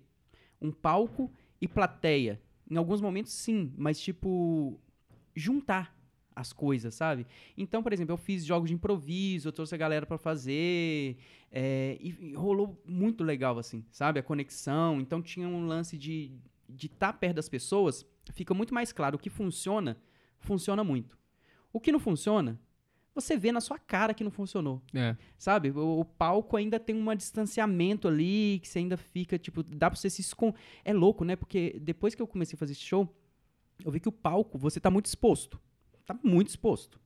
um 0.62 0.72
palco 0.72 1.32
e 1.62 1.68
plateia. 1.68 2.40
Em 2.70 2.78
alguns 2.78 3.02
momentos, 3.02 3.34
sim, 3.34 3.74
mas 3.78 4.00
tipo, 4.00 4.80
juntar 5.36 5.98
as 6.36 6.54
coisas, 6.54 6.96
sabe? 6.96 7.26
Então, 7.58 7.84
por 7.84 7.92
exemplo, 7.92 8.14
eu 8.14 8.18
fiz 8.18 8.46
jogos 8.46 8.70
de 8.70 8.76
improviso, 8.76 9.48
eu 9.48 9.52
trouxe 9.52 9.76
a 9.76 9.78
galera 9.78 10.06
pra 10.06 10.18
fazer, 10.18 11.18
é, 11.52 11.98
e, 12.00 12.16
e 12.30 12.34
rolou 12.34 12.82
muito 12.86 13.24
legal, 13.24 13.58
assim, 13.58 13.84
sabe? 13.92 14.20
A 14.20 14.24
conexão. 14.24 15.02
Então, 15.02 15.22
tinha 15.22 15.48
um 15.48 15.68
lance 15.68 15.98
de 15.98 16.32
de 16.70 16.86
estar 16.86 17.14
perto 17.14 17.38
das 17.38 17.50
pessoas, 17.50 18.06
fica 18.32 18.54
muito 18.54 18.74
mais 18.74 18.94
claro. 18.94 19.16
O 19.16 19.20
que 19.20 19.30
funciona, 19.30 19.98
funciona 20.38 20.84
muito. 20.84 21.18
O 21.74 21.80
que 21.80 21.92
não 21.92 22.00
funciona, 22.00 22.60
você 23.22 23.38
vê 23.38 23.52
na 23.52 23.62
sua 23.62 23.78
cara 23.80 24.14
que 24.14 24.24
não 24.24 24.32
funcionou. 24.32 24.82
É. 24.94 25.16
Sabe? 25.38 25.72
O, 25.72 26.00
o 26.02 26.06
palco 26.06 26.56
ainda 26.58 26.80
tem 26.80 26.96
um 26.96 27.16
distanciamento 27.16 28.08
ali, 28.08 28.60
que 28.62 28.68
você 28.68 28.80
ainda 28.80 28.98
fica, 28.98 29.38
tipo, 29.38 29.64
dá 29.64 29.90
pra 29.90 30.00
você 30.00 30.10
se 30.10 30.22
esconder. 30.22 30.58
É 30.86 30.94
louco, 30.94 31.24
né? 31.26 31.36
Porque 31.36 31.80
depois 31.82 32.16
que 32.16 32.22
eu 32.22 32.28
comecei 32.28 32.56
a 32.56 32.60
fazer 32.60 32.74
esse 32.74 32.82
show, 32.82 33.08
eu 33.84 33.92
vi 33.92 34.00
que 34.00 34.10
o 34.10 34.12
palco, 34.12 34.58
você 34.58 34.80
tá 34.80 34.90
muito 34.90 35.06
exposto. 35.08 35.60
Tá 36.06 36.18
muito 36.24 36.48
exposto. 36.50 37.00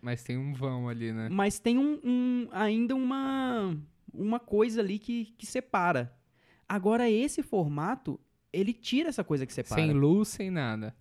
Mas 0.00 0.22
tem 0.22 0.36
um 0.36 0.52
vão 0.52 0.88
ali, 0.88 1.12
né? 1.12 1.28
Mas 1.30 1.58
tem 1.58 1.78
um, 1.78 1.98
um- 2.04 2.48
ainda 2.52 2.94
uma, 2.94 3.76
uma 4.12 4.38
coisa 4.38 4.80
ali 4.80 4.98
que, 4.98 5.34
que 5.38 5.46
separa. 5.46 6.14
Agora, 6.68 7.08
esse 7.10 7.42
formato 7.42 8.20
ele 8.52 8.72
tira 8.72 9.08
essa 9.08 9.24
coisa 9.24 9.44
que 9.46 9.52
separa. 9.52 9.80
Sem 9.82 9.92
luz, 9.92 10.28
sem 10.28 10.50
nada. 10.50 10.94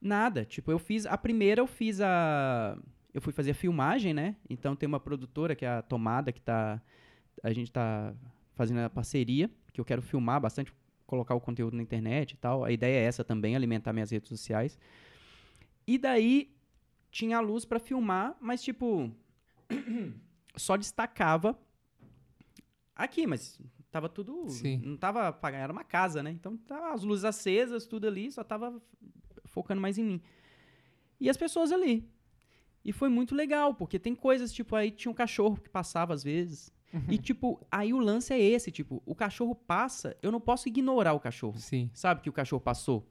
Nada. 0.00 0.44
Tipo, 0.44 0.70
eu 0.72 0.78
fiz. 0.78 1.06
A 1.06 1.16
primeira 1.16 1.60
eu 1.60 1.66
fiz 1.66 2.00
a. 2.00 2.76
Eu 3.14 3.20
fui 3.20 3.32
fazer 3.32 3.50
a 3.50 3.54
filmagem, 3.54 4.14
né? 4.14 4.36
Então 4.48 4.74
tem 4.74 4.86
uma 4.86 5.00
produtora 5.00 5.54
que 5.54 5.64
é 5.64 5.68
a 5.68 5.82
Tomada, 5.82 6.32
que 6.32 6.40
tá. 6.40 6.80
A 7.42 7.52
gente 7.52 7.70
tá 7.70 8.14
fazendo 8.54 8.80
a 8.80 8.90
parceria, 8.90 9.50
que 9.72 9.80
eu 9.80 9.84
quero 9.84 10.02
filmar 10.02 10.40
bastante, 10.40 10.72
colocar 11.06 11.34
o 11.34 11.40
conteúdo 11.40 11.76
na 11.76 11.82
internet 11.82 12.32
e 12.32 12.36
tal. 12.36 12.64
A 12.64 12.70
ideia 12.70 13.00
é 13.00 13.04
essa 13.04 13.24
também, 13.24 13.56
alimentar 13.56 13.92
minhas 13.92 14.10
redes 14.10 14.28
sociais. 14.28 14.78
E 15.86 15.98
daí 15.98 16.54
tinha 17.10 17.38
a 17.38 17.40
luz 17.40 17.64
pra 17.64 17.78
filmar, 17.78 18.36
mas 18.40 18.62
tipo. 18.62 19.10
só 20.56 20.76
destacava 20.76 21.58
aqui, 22.94 23.26
mas 23.26 23.60
tava 23.90 24.08
tudo. 24.08 24.48
Sim. 24.48 24.80
Não 24.84 24.96
tava 24.96 25.28
apagado, 25.28 25.64
era 25.64 25.72
uma 25.72 25.84
casa, 25.84 26.22
né? 26.22 26.30
Então 26.30 26.56
tava 26.56 26.92
as 26.94 27.02
luzes 27.02 27.24
acesas, 27.24 27.86
tudo 27.86 28.06
ali, 28.06 28.32
só 28.32 28.42
tava 28.42 28.80
focando 29.44 29.80
mais 29.80 29.98
em 29.98 30.04
mim. 30.04 30.22
E 31.20 31.28
as 31.28 31.36
pessoas 31.36 31.70
ali. 31.70 32.08
E 32.84 32.92
foi 32.92 33.08
muito 33.08 33.34
legal, 33.34 33.74
porque 33.74 33.98
tem 33.98 34.14
coisas, 34.14 34.52
tipo, 34.52 34.74
aí 34.74 34.90
tinha 34.90 35.10
um 35.10 35.14
cachorro 35.14 35.56
que 35.56 35.68
passava 35.68 36.12
às 36.12 36.24
vezes. 36.24 36.72
E, 37.08 37.16
tipo, 37.16 37.58
aí 37.70 37.94
o 37.94 37.98
lance 37.98 38.34
é 38.34 38.38
esse, 38.38 38.70
tipo, 38.70 39.02
o 39.06 39.14
cachorro 39.14 39.54
passa, 39.54 40.14
eu 40.22 40.30
não 40.30 40.40
posso 40.40 40.68
ignorar 40.68 41.14
o 41.14 41.20
cachorro. 41.20 41.58
Sim. 41.58 41.90
Sabe 41.94 42.20
que 42.20 42.28
o 42.28 42.32
cachorro 42.32 42.60
passou? 42.60 43.08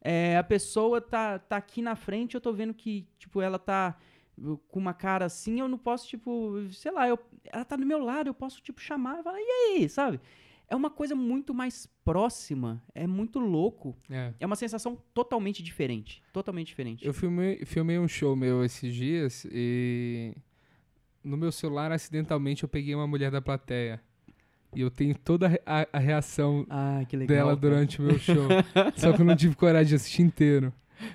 É, 0.00 0.36
a 0.36 0.44
pessoa 0.44 1.00
tá, 1.00 1.38
tá 1.38 1.56
aqui 1.56 1.82
na 1.82 1.96
frente, 1.96 2.36
eu 2.36 2.40
tô 2.40 2.52
vendo 2.52 2.72
que, 2.72 3.08
tipo, 3.18 3.40
ela 3.40 3.58
tá 3.58 3.98
uh, 4.38 4.56
com 4.68 4.78
uma 4.78 4.94
cara 4.94 5.24
assim, 5.24 5.58
eu 5.58 5.66
não 5.66 5.78
posso, 5.78 6.06
tipo, 6.06 6.68
sei 6.70 6.92
lá, 6.92 7.08
eu, 7.08 7.18
ela 7.46 7.64
tá 7.64 7.74
do 7.74 7.84
meu 7.84 7.98
lado, 7.98 8.28
eu 8.28 8.34
posso, 8.34 8.62
tipo, 8.62 8.80
chamar 8.80 9.18
e 9.18 9.22
falar, 9.24 9.40
e 9.40 9.50
aí, 9.50 9.88
sabe? 9.88 10.20
É 10.68 10.74
uma 10.74 10.90
coisa 10.90 11.14
muito 11.14 11.54
mais 11.54 11.88
próxima, 12.04 12.82
é 12.94 13.06
muito 13.06 13.38
louco. 13.38 13.96
É. 14.10 14.34
É 14.40 14.46
uma 14.46 14.56
sensação 14.56 14.98
totalmente 15.14 15.62
diferente. 15.62 16.22
Totalmente 16.32 16.66
diferente. 16.68 17.06
Eu 17.06 17.14
filmei, 17.14 17.64
filmei 17.64 17.98
um 17.98 18.08
show 18.08 18.34
meu 18.34 18.64
esses 18.64 18.92
dias 18.94 19.46
e 19.50 20.34
no 21.22 21.36
meu 21.36 21.50
celular, 21.52 21.90
acidentalmente, 21.92 22.62
eu 22.62 22.68
peguei 22.68 22.94
uma 22.94 23.06
mulher 23.06 23.30
da 23.30 23.42
plateia. 23.42 24.00
E 24.74 24.80
eu 24.80 24.90
tenho 24.90 25.16
toda 25.16 25.60
a 25.64 25.86
a, 25.92 25.98
reação 25.98 26.66
Ah, 26.68 26.98
legal. 27.12 27.26
dela 27.26 27.56
durante 27.56 28.00
o 28.00 28.04
meu 28.04 28.18
show. 28.18 28.46
só 28.96 29.12
que 29.12 29.22
eu 29.22 29.24
não 29.24 29.34
tive 29.36 29.54
coragem 29.56 29.88
de 29.90 29.94
assistir 29.94 30.22
inteiro. 30.22 30.72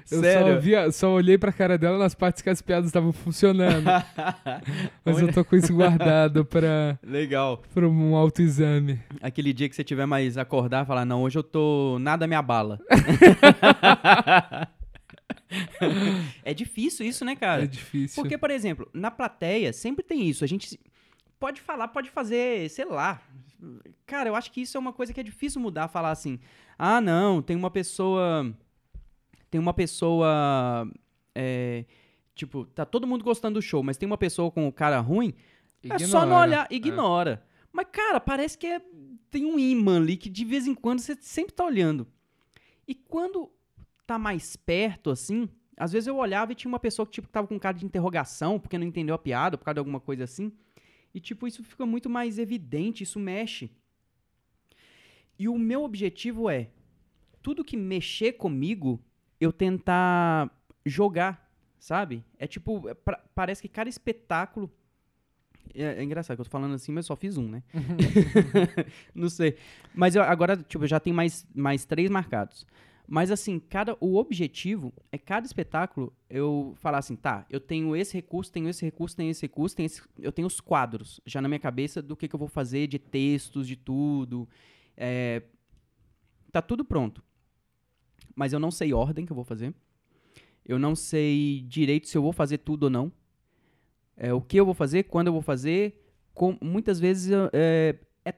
Eu 0.10 0.22
Sério? 0.22 0.56
só, 0.56 0.60
via, 0.60 0.92
só 0.92 1.12
olhei 1.12 1.38
pra 1.38 1.52
cara 1.52 1.78
dela 1.78 1.98
nas 1.98 2.14
partes 2.14 2.42
que 2.42 2.50
as 2.50 2.62
piadas 2.62 2.88
estavam 2.88 3.12
funcionando. 3.12 3.86
Mas 5.04 5.20
eu 5.20 5.34
tô 5.34 5.44
com 5.44 5.56
isso 5.56 5.74
guardado 5.74 6.46
pra, 6.46 7.00
Legal. 7.04 7.62
pra 7.74 7.88
um 7.88 8.16
autoexame. 8.16 9.00
Aquele 9.22 9.54
dia 9.54 9.68
que 9.68 9.76
você 9.76 9.84
tiver 9.84 10.06
mais 10.06 10.38
acordar, 10.38 10.86
falar, 10.86 11.06
não, 11.06 11.24
hoje 11.24 11.40
eu 11.40 11.44
tô. 11.44 11.98
Nada 12.00 12.28
me 12.28 12.36
abala. 12.36 12.80
é 16.44 16.54
difícil 16.54 17.06
isso, 17.06 17.26
né, 17.26 17.36
cara? 17.36 17.64
É 17.64 17.68
difícil. 17.68 18.22
Porque, 18.22 18.38
por 18.38 18.52
exemplo, 18.52 18.88
na 18.94 19.12
plateia 19.12 19.74
sempre 19.74 20.04
tem 20.04 20.28
isso. 20.28 20.44
A 20.44 20.48
gente 20.48 20.80
pode 21.40 21.62
falar, 21.62 21.88
pode 21.88 22.10
fazer, 22.10 22.70
sei 22.70 22.86
lá. 22.86 23.22
Cara, 24.06 24.30
eu 24.30 24.36
acho 24.36 24.52
que 24.52 24.62
isso 24.62 24.78
é 24.78 24.80
uma 24.80 24.94
coisa 24.94 25.14
que 25.14 25.20
é 25.20 25.24
difícil 25.24 25.62
mudar, 25.62 25.88
falar 25.88 26.12
assim: 26.12 26.40
ah, 26.78 27.02
não, 27.02 27.42
tem 27.42 27.56
uma 27.56 27.72
pessoa. 27.72 28.52
Tem 29.52 29.60
uma 29.62 29.74
pessoa. 29.74 30.90
é, 31.36 31.86
tipo, 32.34 32.66
tá 32.66 32.86
todo 32.86 33.06
mundo 33.06 33.24
gostando 33.24 33.60
do 33.60 33.62
show, 33.62 33.84
mas 33.84 33.98
tem 33.98 34.08
uma 34.08 34.18
pessoa 34.18 34.50
com 34.50 34.68
o 34.68 34.72
cara 34.74 35.00
ruim. 35.00 35.34
É 35.84 36.00
só 36.00 36.20
não 36.22 36.26
Ignora. 36.28 36.42
olhar, 36.42 36.68
É. 36.72 36.76
ignora. 36.76 37.46
Mas, 37.72 37.88
cara, 37.92 38.20
parece 38.20 38.58
que 38.58 38.68
é- 38.68 38.82
tem 39.30 39.46
um 39.46 39.58
imã 39.60 39.98
ali 39.98 40.18
que 40.18 40.30
de 40.30 40.44
vez 40.46 40.66
em 40.68 40.74
quando 40.76 41.00
você 41.00 41.16
sempre 41.22 41.54
tá 41.54 41.64
olhando. 41.66 42.08
E 42.88 42.94
quando 42.96 43.50
tá 44.08 44.18
mais 44.20 44.56
perto, 44.56 45.10
assim, 45.10 45.48
às 45.78 45.92
vezes 45.94 46.08
eu 46.08 46.18
olhava 46.18 46.52
e 46.52 46.56
tinha 46.56 46.70
uma 46.70 46.80
pessoa 46.80 47.06
que, 47.06 47.14
tipo, 47.14 47.28
tava 47.30 47.48
com 47.48 47.58
cara 47.60 47.78
de 47.78 47.86
interrogação, 47.86 48.60
porque 48.60 48.78
não 48.78 48.86
entendeu 48.86 49.16
a 49.16 49.20
piada, 49.20 49.58
por 49.58 49.64
causa 49.66 49.76
de 49.76 49.80
alguma 49.80 50.00
coisa 50.00 50.24
assim. 50.26 50.52
E, 51.14 51.20
tipo, 51.20 51.48
isso 51.48 51.64
fica 51.64 51.86
muito 51.86 52.10
mais 52.10 52.38
evidente, 52.40 53.04
isso 53.04 53.20
mexe. 53.20 53.72
E 55.40 55.48
o 55.48 55.58
meu 55.58 55.84
objetivo 55.84 56.50
é, 56.50 56.70
tudo 57.42 57.64
que 57.64 57.76
mexer 57.78 58.34
comigo, 58.34 59.00
eu 59.42 59.52
tentar 59.52 60.50
jogar, 60.86 61.52
sabe? 61.80 62.24
É 62.38 62.46
tipo, 62.48 62.88
é 62.88 62.94
pra- 62.94 63.22
parece 63.36 63.62
que 63.62 63.68
cada 63.68 63.90
espetáculo. 63.90 64.72
É, 65.74 66.00
é 66.00 66.04
engraçado 66.04 66.38
que 66.38 66.42
eu 66.42 66.46
tô 66.46 66.52
falando 66.52 66.74
assim, 66.76 66.92
mas 66.92 67.06
só 67.06 67.16
fiz 67.16 67.38
um, 67.38 67.48
né? 67.50 67.64
Não 69.16 69.30
sei. 69.30 69.58
Mas 69.94 70.16
eu, 70.16 70.22
agora, 70.24 70.56
tipo, 70.58 70.84
eu 70.84 70.88
já 70.88 71.00
tenho 71.00 71.16
mais, 71.16 71.46
mais 71.54 71.84
três 71.86 72.10
marcados. 72.10 72.66
Mas 73.08 73.30
assim, 73.30 73.60
cada, 73.60 73.98
o 74.00 74.16
objetivo 74.16 74.94
é 75.12 75.18
cada 75.18 75.46
espetáculo 75.46 76.14
eu 76.30 76.74
falar 76.78 77.00
assim, 77.00 77.16
tá, 77.16 77.46
eu 77.50 77.60
tenho 77.60 77.94
esse 77.94 78.14
recurso, 78.14 78.50
tenho 78.52 78.70
esse 78.70 78.86
recurso, 78.86 79.18
tenho 79.18 79.30
esse 79.32 79.42
recurso, 79.42 79.76
tenho 79.76 79.86
esse- 79.88 80.02
eu 80.18 80.32
tenho 80.32 80.48
os 80.48 80.62
quadros 80.62 81.20
já 81.26 81.42
na 81.42 81.50
minha 81.50 81.60
cabeça 81.60 82.02
do 82.02 82.16
que, 82.16 82.28
que 82.28 82.36
eu 82.36 82.40
vou 82.40 82.48
fazer, 82.48 82.88
de 82.88 82.98
textos, 83.00 83.68
de 83.68 83.76
tudo. 83.76 84.48
É, 84.96 85.42
tá 86.54 86.62
tudo 86.62 86.86
pronto. 86.86 87.22
Mas 88.36 88.54
eu 88.54 88.60
não 88.60 88.72
sei 88.72 88.94
ordem 88.94 89.26
que 89.26 89.32
eu 89.32 89.36
vou 89.36 89.44
fazer. 89.46 89.74
Eu 90.66 90.78
não 90.80 90.96
sei 90.96 91.66
direito 91.68 92.08
se 92.08 92.18
eu 92.18 92.22
vou 92.22 92.32
fazer 92.34 92.60
tudo 92.60 92.84
ou 92.84 92.90
não. 92.90 93.12
É, 94.16 94.34
o 94.34 94.42
que 94.42 94.58
eu 94.58 94.66
vou 94.66 94.74
fazer, 94.74 95.04
quando 95.04 95.28
eu 95.28 95.34
vou 95.34 95.42
fazer. 95.42 95.98
com- 96.34 96.58
muitas 96.62 96.98
vezes 97.00 97.30
eu, 97.32 97.50
é, 97.52 97.96
é- 98.24 98.36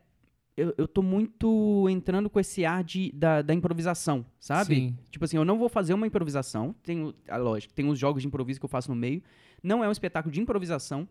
eu, 0.58 0.74
eu 0.78 0.88
tô 0.88 1.04
muito 1.04 1.88
entrando 1.90 2.28
com 2.30 2.40
esse 2.40 2.66
ar 2.66 2.84
de, 2.84 3.12
da, 3.12 3.42
da 3.44 3.54
improvisação, 3.54 4.26
sabe? 4.40 4.76
Sim. 4.76 4.98
Tipo 5.12 5.26
assim, 5.26 5.38
eu 5.38 5.46
não 5.46 5.60
vou 5.60 5.70
fazer 5.70 5.94
uma 5.94 6.08
improvisação. 6.08 6.74
Tenho, 6.82 7.14
a 7.28 7.38
lógico, 7.38 7.72
tem 7.74 7.86
uns 7.86 8.00
jogos 8.00 8.22
de 8.24 8.28
improviso 8.28 8.60
que 8.60 8.66
eu 8.66 8.70
faço 8.70 8.90
no 8.90 8.96
meio. 8.96 9.22
Não 9.62 9.84
é 9.84 9.88
um 9.88 9.92
espetáculo 9.92 10.34
de 10.34 10.42
improvisação, 10.42 11.08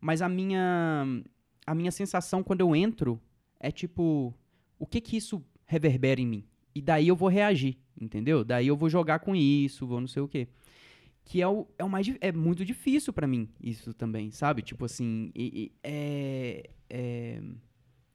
mas 0.00 0.20
a 0.22 0.28
minha 0.28 1.06
a 1.66 1.74
minha 1.74 1.90
sensação 1.90 2.42
quando 2.42 2.60
eu 2.60 2.74
entro 2.76 3.18
é 3.60 3.70
tipo, 3.70 4.34
o 4.78 4.86
que 4.86 5.00
que 5.00 5.16
isso 5.16 5.42
reverbera 5.66 6.20
em 6.20 6.26
mim? 6.26 6.44
E 6.74 6.82
daí 6.82 7.08
eu 7.08 7.16
vou 7.16 7.28
reagir, 7.28 7.76
entendeu? 8.00 8.44
Daí 8.44 8.66
eu 8.66 8.76
vou 8.76 8.88
jogar 8.90 9.20
com 9.20 9.34
isso, 9.34 9.86
vou 9.86 10.00
não 10.00 10.08
sei 10.08 10.22
o 10.22 10.28
quê. 10.28 10.48
Que 11.24 11.40
é 11.40 11.48
o, 11.48 11.66
é 11.78 11.84
o 11.84 11.88
mais 11.88 12.06
é 12.20 12.30
muito 12.32 12.64
difícil 12.64 13.12
pra 13.12 13.26
mim 13.26 13.48
isso 13.62 13.94
também, 13.94 14.30
sabe? 14.30 14.60
Tipo 14.60 14.84
assim, 14.84 15.30
e- 15.34 15.64
e- 15.64 15.72
é, 15.82 16.70
é- 16.90 17.42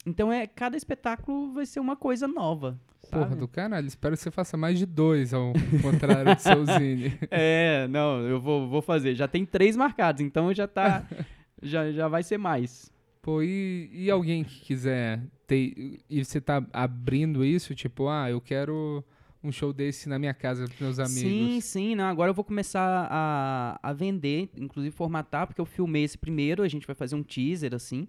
então 0.05 0.31
é 0.31 0.45
cada 0.45 0.77
espetáculo 0.77 1.51
vai 1.53 1.65
ser 1.65 1.79
uma 1.79 1.95
coisa 1.95 2.27
nova, 2.27 2.79
Porra 3.09 3.29
sabe? 3.29 3.35
do 3.39 3.47
caralho, 3.47 3.87
espero 3.87 4.15
que 4.15 4.21
você 4.21 4.29
faça 4.29 4.55
mais 4.57 4.77
de 4.77 4.85
dois 4.85 5.33
ao 5.33 5.53
contrário 5.81 6.35
do 6.35 6.39
seu 6.41 6.65
Zine. 6.65 7.17
É, 7.31 7.87
não, 7.87 8.19
eu 8.27 8.39
vou, 8.39 8.69
vou 8.69 8.81
fazer. 8.81 9.15
Já 9.15 9.27
tem 9.27 9.45
três 9.45 9.75
marcados, 9.75 10.21
então 10.21 10.53
já 10.53 10.67
tá. 10.67 11.07
já, 11.63 11.91
já 11.91 12.07
vai 12.07 12.21
ser 12.23 12.37
mais. 12.37 12.91
Pô, 13.29 13.43
e, 13.43 13.91
e 13.93 14.09
alguém 14.09 14.43
que 14.43 14.59
quiser 14.61 15.21
ter. 15.45 15.99
E 16.09 16.25
você 16.25 16.41
tá 16.41 16.65
abrindo 16.73 17.45
isso, 17.45 17.75
tipo, 17.75 18.07
ah, 18.07 18.27
eu 18.27 18.41
quero 18.41 19.03
um 19.43 19.51
show 19.51 19.71
desse 19.71 20.09
na 20.09 20.17
minha 20.17 20.33
casa 20.33 20.65
pros 20.65 20.79
meus 20.79 20.97
amigos. 20.97 21.21
Sim, 21.21 21.61
sim, 21.61 21.95
não. 21.95 22.05
Agora 22.05 22.31
eu 22.31 22.33
vou 22.33 22.43
começar 22.43 23.07
a, 23.07 23.79
a 23.83 23.93
vender, 23.93 24.49
inclusive 24.57 24.95
formatar, 24.95 25.45
porque 25.45 25.61
eu 25.61 25.65
filmei 25.65 26.03
esse 26.03 26.17
primeiro, 26.17 26.63
a 26.63 26.67
gente 26.67 26.87
vai 26.87 26.95
fazer 26.95 27.15
um 27.15 27.21
teaser, 27.21 27.75
assim. 27.75 28.07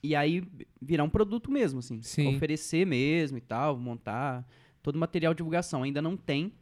E 0.00 0.14
aí 0.14 0.44
virar 0.80 1.02
um 1.02 1.10
produto 1.10 1.50
mesmo, 1.50 1.80
assim. 1.80 2.00
Sim. 2.00 2.36
Oferecer 2.36 2.86
mesmo 2.86 3.38
e 3.38 3.40
tal, 3.40 3.76
montar 3.76 4.46
todo 4.80 4.94
o 4.94 4.98
material 5.00 5.34
de 5.34 5.38
divulgação. 5.38 5.82
Ainda 5.82 6.00
não 6.00 6.16
tem, 6.16 6.52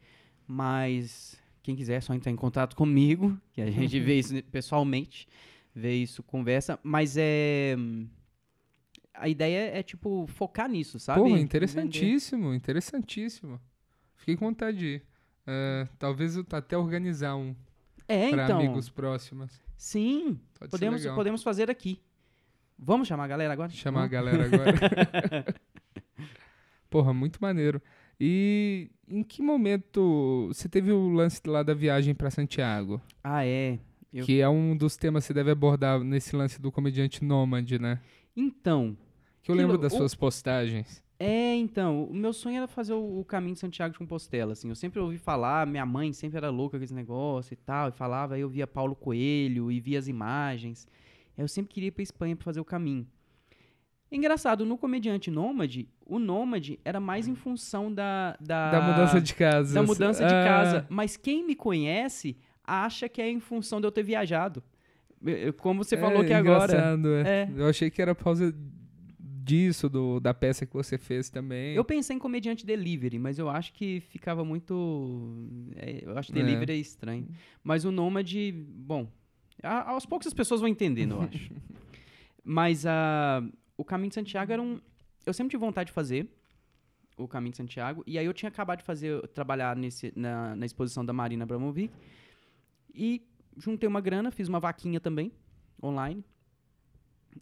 mas 0.47 1.39
quem 1.63 1.77
quiser 1.77 1.97
é 1.97 2.01
só 2.01 2.15
entrar 2.15 2.33
em 2.33 2.37
contato 2.37 2.75
comigo, 2.75 3.39
que 3.53 3.61
a 3.61 3.71
gente 3.71 4.01
vê 4.01 4.21
isso 4.21 4.43
pessoalmente, 4.51 5.29
vê 5.75 5.95
isso, 5.95 6.23
conversa. 6.23 6.79
Mas 6.83 7.17
é. 7.19 7.77
A 9.13 9.29
ideia 9.29 9.71
é, 9.79 9.83
tipo, 9.83 10.27
focar 10.27 10.69
nisso, 10.69 10.99
sabe? 10.99 11.21
Porra, 11.21 11.31
Vender. 11.33 11.43
interessantíssimo, 11.45 12.53
interessantíssimo. 12.53 13.61
Fiquei 14.17 14.37
com 14.37 14.47
vontade 14.47 14.79
de 14.79 14.87
ir. 14.87 15.03
É, 15.47 15.87
talvez 15.99 16.37
eu 16.37 16.45
até 16.51 16.77
organizar 16.77 17.37
um 17.37 17.55
É, 18.09 18.31
pra 18.31 18.45
então. 18.45 18.59
amigos 18.59 18.89
próximos. 18.89 19.63
Sim, 19.77 20.41
Pode 20.59 20.71
podemos, 20.71 21.07
podemos 21.07 21.43
fazer 21.43 21.71
aqui. 21.71 22.01
Vamos 22.79 23.07
chamar 23.07 23.25
a 23.25 23.29
galera 23.29 23.53
agora? 23.53 23.71
Chamar 23.71 24.03
a 24.05 24.09
galera 24.09 24.47
agora. 24.47 25.45
Porra, 26.91 27.13
muito 27.13 27.39
maneiro. 27.41 27.81
E 28.19 28.91
em 29.09 29.23
que 29.23 29.43
momento 29.43 30.47
você 30.49 30.69
teve 30.69 30.93
o 30.93 31.09
lance 31.11 31.41
lá 31.47 31.63
da 31.63 31.75
viagem 31.75 32.15
pra 32.15 32.31
Santiago? 32.31 33.01
Ah, 33.23 33.45
é. 33.45 33.79
Eu- 34.15 34.25
Que 34.25 34.41
é 34.41 34.49
um 34.49 34.77
dos 34.77 34.97
temas 34.97 35.25
que 35.25 35.29
você 35.29 35.35
deve 35.35 35.51
abordar 35.51 35.99
nesse 36.01 36.37
lance 36.37 36.61
do 36.63 36.71
comediante 36.71 37.25
nômade, 37.25 37.79
né? 37.81 38.01
Então, 38.37 38.97
Que 39.43 39.51
eu 39.51 39.55
Que 39.57 39.61
lembro 39.61 39.75
lou- 39.75 39.83
das 39.83 39.93
o- 39.93 39.97
suas 39.97 40.15
postagens. 40.15 41.03
é, 41.19 41.55
então, 41.57 42.05
o 42.05 42.15
meu 42.15 42.33
sonho 42.33 42.59
era 42.59 42.67
fazer 42.69 42.93
o, 42.95 43.21
o 43.21 43.25
caminho 43.25 43.55
de 43.55 43.61
Santiago 43.61 43.93
de 43.93 43.99
Compostela, 43.99 44.53
assim. 44.53 44.69
Eu 44.69 44.75
sempre 44.77 45.01
ouvi 45.01 45.19
falar, 45.19 45.67
minha 45.67 45.85
mãe 45.85 46.13
sempre 46.13 46.37
era 46.39 46.49
louca 46.49 46.79
com 46.79 46.85
esse 46.85 46.95
negócio 46.95 47.53
e 47.53 47.57
tal, 47.57 47.89
e 47.89 47.93
falava, 47.93 48.35
aí 48.37 48.41
eu 48.43 48.49
via 48.49 48.67
Paulo 48.67 48.95
Coelho 48.95 49.71
e 49.71 49.81
via 49.81 49.99
as 49.99 50.07
imagens. 50.09 50.87
Eu 51.37 51.49
sempre 51.49 51.75
queria 51.75 51.89
ir 51.89 51.91
pra 51.91 52.03
Espanha 52.05 52.37
pra 52.37 52.45
fazer 52.45 52.61
o 52.61 52.65
caminho. 52.65 53.07
Engraçado, 54.13 54.65
no 54.65 54.79
comediante 54.79 55.29
nômade, 55.31 55.89
o 56.07 56.21
nômade 56.21 56.79
era 56.85 57.01
mais 57.01 57.27
em 57.27 57.35
função 57.35 57.93
da. 57.93 58.37
Da, 58.41 58.71
Da 58.71 58.81
mudança 58.81 59.21
de 59.21 59.35
casa. 59.35 59.75
da 59.75 59.83
mudança 59.83 60.25
de 60.25 60.33
Ah, 60.35 60.45
casa. 60.45 60.87
Mas 60.89 61.17
quem 61.17 61.45
me 61.45 61.57
conhece 61.57 62.37
acha 62.67 63.09
que 63.09 63.21
é 63.23 63.29
em 63.31 63.41
função 63.41 63.81
de 63.81 63.87
eu 63.87 63.93
ter 63.93 64.03
viajado. 64.03 64.63
Como 65.59 65.83
você 65.83 65.97
falou 65.97 66.23
é 66.23 66.27
que 66.27 66.33
agora. 66.33 66.97
é. 67.27 67.31
É. 67.31 67.51
Eu 67.57 67.67
achei 67.69 67.91
que 67.91 68.01
era 68.03 68.15
por 68.15 68.25
causa 68.25 68.55
disso, 69.19 69.89
do, 69.89 70.21
da 70.21 70.33
peça 70.35 70.65
que 70.67 70.73
você 70.73 70.97
fez 70.99 71.29
também. 71.31 71.75
Eu 71.75 71.85
pensei 71.85 72.17
em 72.17 72.19
comediante 72.19 72.65
delivery, 72.67 73.19
mas 73.19 73.39
eu 73.39 73.49
acho 73.49 73.73
que 73.73 74.01
ficava 74.01 74.45
muito. 74.45 75.47
é, 75.77 76.01
eu 76.05 76.17
acho 76.19 76.31
É. 76.33 76.35
delivery 76.35 76.73
é 76.73 76.77
estranho. 76.77 77.29
Mas 77.63 77.85
o 77.85 77.91
nômade, 77.93 78.53
bom, 78.53 79.09
a- 79.63 79.91
aos 79.91 80.05
poucos 80.07 80.27
as 80.27 80.35
pessoas 80.35 80.61
vão 80.61 80.69
entendendo, 80.69 81.15
eu 81.17 81.23
acho. 81.23 81.51
mas 82.45 82.85
a, 82.87 83.43
o 83.77 83.85
Caminho 83.85 84.09
de 84.11 84.15
Santiago 84.15 84.53
era 84.53 84.61
um. 84.63 84.81
Eu 85.27 85.33
sempre 85.33 85.51
tive 85.53 85.61
vontade 85.61 85.89
de 85.89 85.93
fazer 85.95 86.29
o 87.17 87.27
Caminho 87.29 87.53
de 87.53 87.57
Santiago. 87.57 88.03
E 88.07 88.19
aí 88.19 88.27
eu 88.27 88.33
tinha 88.35 88.49
acabado 88.49 88.79
de 88.81 88.85
fazer, 88.85 89.27
trabalhar 89.29 89.75
nesse, 89.77 90.13
na, 90.17 90.55
na 90.57 90.67
exposição 90.67 91.05
da 91.05 91.13
Marina 91.13 91.45
Abramovic. 91.45 91.93
E 92.95 93.27
juntei 93.57 93.89
uma 93.89 94.01
grana, 94.01 94.31
fiz 94.31 94.49
uma 94.49 94.61
vaquinha 94.61 95.01
também, 95.01 95.33
online. 95.83 96.25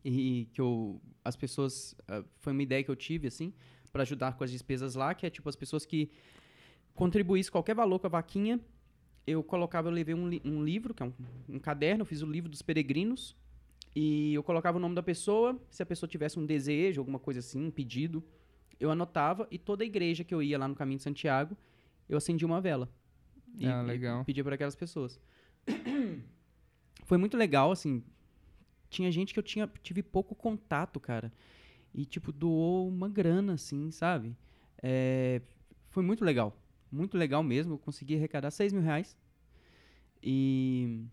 E 0.05 0.49
que 0.53 0.61
eu. 0.61 1.01
As 1.25 1.37
pessoas. 1.37 1.95
ah, 2.09 2.25
foi 2.39 2.53
uma 2.53 2.63
ideia 2.63 2.83
que 2.83 2.91
eu 2.91 2.97
tive, 2.97 3.29
assim, 3.29 3.53
para 3.93 4.03
ajudar 4.03 4.33
com 4.37 4.43
as 4.45 4.51
despesas 4.51 4.95
lá, 4.95 5.15
que 5.15 5.27
é 5.27 5.31
tipo 5.31 5.49
as 5.49 5.57
pessoas 5.57 5.85
que 5.85 6.11
contribuíssem 6.95 7.53
qualquer 7.53 7.75
valor 7.75 7.99
com 7.99 8.07
a 8.07 8.11
vaquinha. 8.11 8.59
Eu 9.27 9.43
colocava, 9.43 9.89
eu 9.89 9.93
levei 9.93 10.15
um, 10.15 10.29
li- 10.29 10.43
um 10.45 10.65
livro, 10.65 10.93
que 10.95 11.03
é 11.03 11.07
um, 11.07 11.13
um 11.49 11.59
caderno, 11.59 12.03
eu 12.03 12.07
fiz 12.07 12.23
o 12.23 12.27
livro 12.27 12.51
dos 12.51 12.63
peregrinos. 12.63 13.37
E 13.95 14.33
eu 14.35 14.43
colocava 14.43 14.79
o 14.79 14.81
nome 14.81 14.95
da 14.95 15.03
pessoa, 15.03 15.61
se 15.71 15.83
a 15.83 15.87
pessoa 15.87 16.09
tivesse 16.09 16.39
um 16.39 16.47
desejo, 16.47 17.01
alguma 17.01 17.19
coisa 17.19 17.41
assim, 17.41 17.63
um 17.67 17.71
pedido, 17.71 18.25
eu 18.81 18.91
anotava 18.91 19.47
e 19.51 19.59
toda 19.59 19.85
a 19.85 19.87
igreja 19.87 20.25
que 20.25 20.35
eu 20.35 20.43
ia 20.43 20.59
lá 20.59 20.67
no 20.67 20.75
Caminho 20.75 20.97
de 20.97 21.03
Santiago, 21.05 21.57
eu 22.09 22.17
acendia 22.17 22.47
uma 22.47 22.61
vela. 22.61 22.89
E, 23.59 23.67
Ah, 23.67 23.83
legal. 23.83 24.25
pedia 24.25 24.43
para 24.43 24.55
aquelas 24.55 24.75
pessoas. 24.75 25.21
Foi 27.05 27.19
muito 27.19 27.37
legal, 27.37 27.71
assim. 27.71 28.03
Tinha 28.89 29.11
gente 29.11 29.33
que 29.33 29.39
eu 29.39 29.43
tinha, 29.43 29.71
tive 29.83 30.03
pouco 30.03 30.35
contato, 30.35 31.01
cara. 31.01 31.33
E, 31.95 32.05
tipo, 32.05 32.33
doou 32.33 32.89
uma 32.89 33.09
grana, 33.09 33.55
assim, 33.55 33.91
sabe? 33.91 34.37
É, 34.83 35.41
foi 35.91 36.03
muito 36.03 36.25
legal. 36.25 36.57
Muito 36.91 37.17
legal 37.17 37.43
mesmo. 37.43 37.75
Eu 37.75 37.79
consegui 37.79 38.17
arrecadar 38.17 38.51
6 38.51 38.73
mil 38.73 38.83
reais. 38.83 39.17
E. 40.23 41.05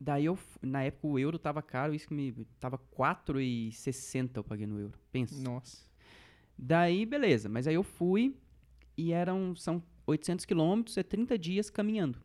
Daí 0.00 0.24
eu. 0.24 0.38
Na 0.62 0.82
época 0.82 1.06
o 1.06 1.18
euro 1.18 1.38
tava 1.38 1.62
caro, 1.62 1.94
isso 1.94 2.08
que 2.08 2.14
me. 2.14 2.32
Tava 2.58 2.78
4,60 2.78 4.36
eu 4.36 4.44
paguei 4.44 4.66
no 4.66 4.78
euro. 4.78 4.98
Pensa. 5.12 5.40
Nossa. 5.40 5.84
Daí, 6.56 7.04
beleza. 7.04 7.48
Mas 7.48 7.66
aí 7.66 7.74
eu 7.74 7.82
fui 7.82 8.36
e 8.96 9.12
eram. 9.12 9.54
São 9.56 9.82
800 10.06 10.44
quilômetros, 10.44 10.96
é 10.96 11.02
30 11.02 11.38
dias 11.38 11.70
caminhando. 11.70 12.20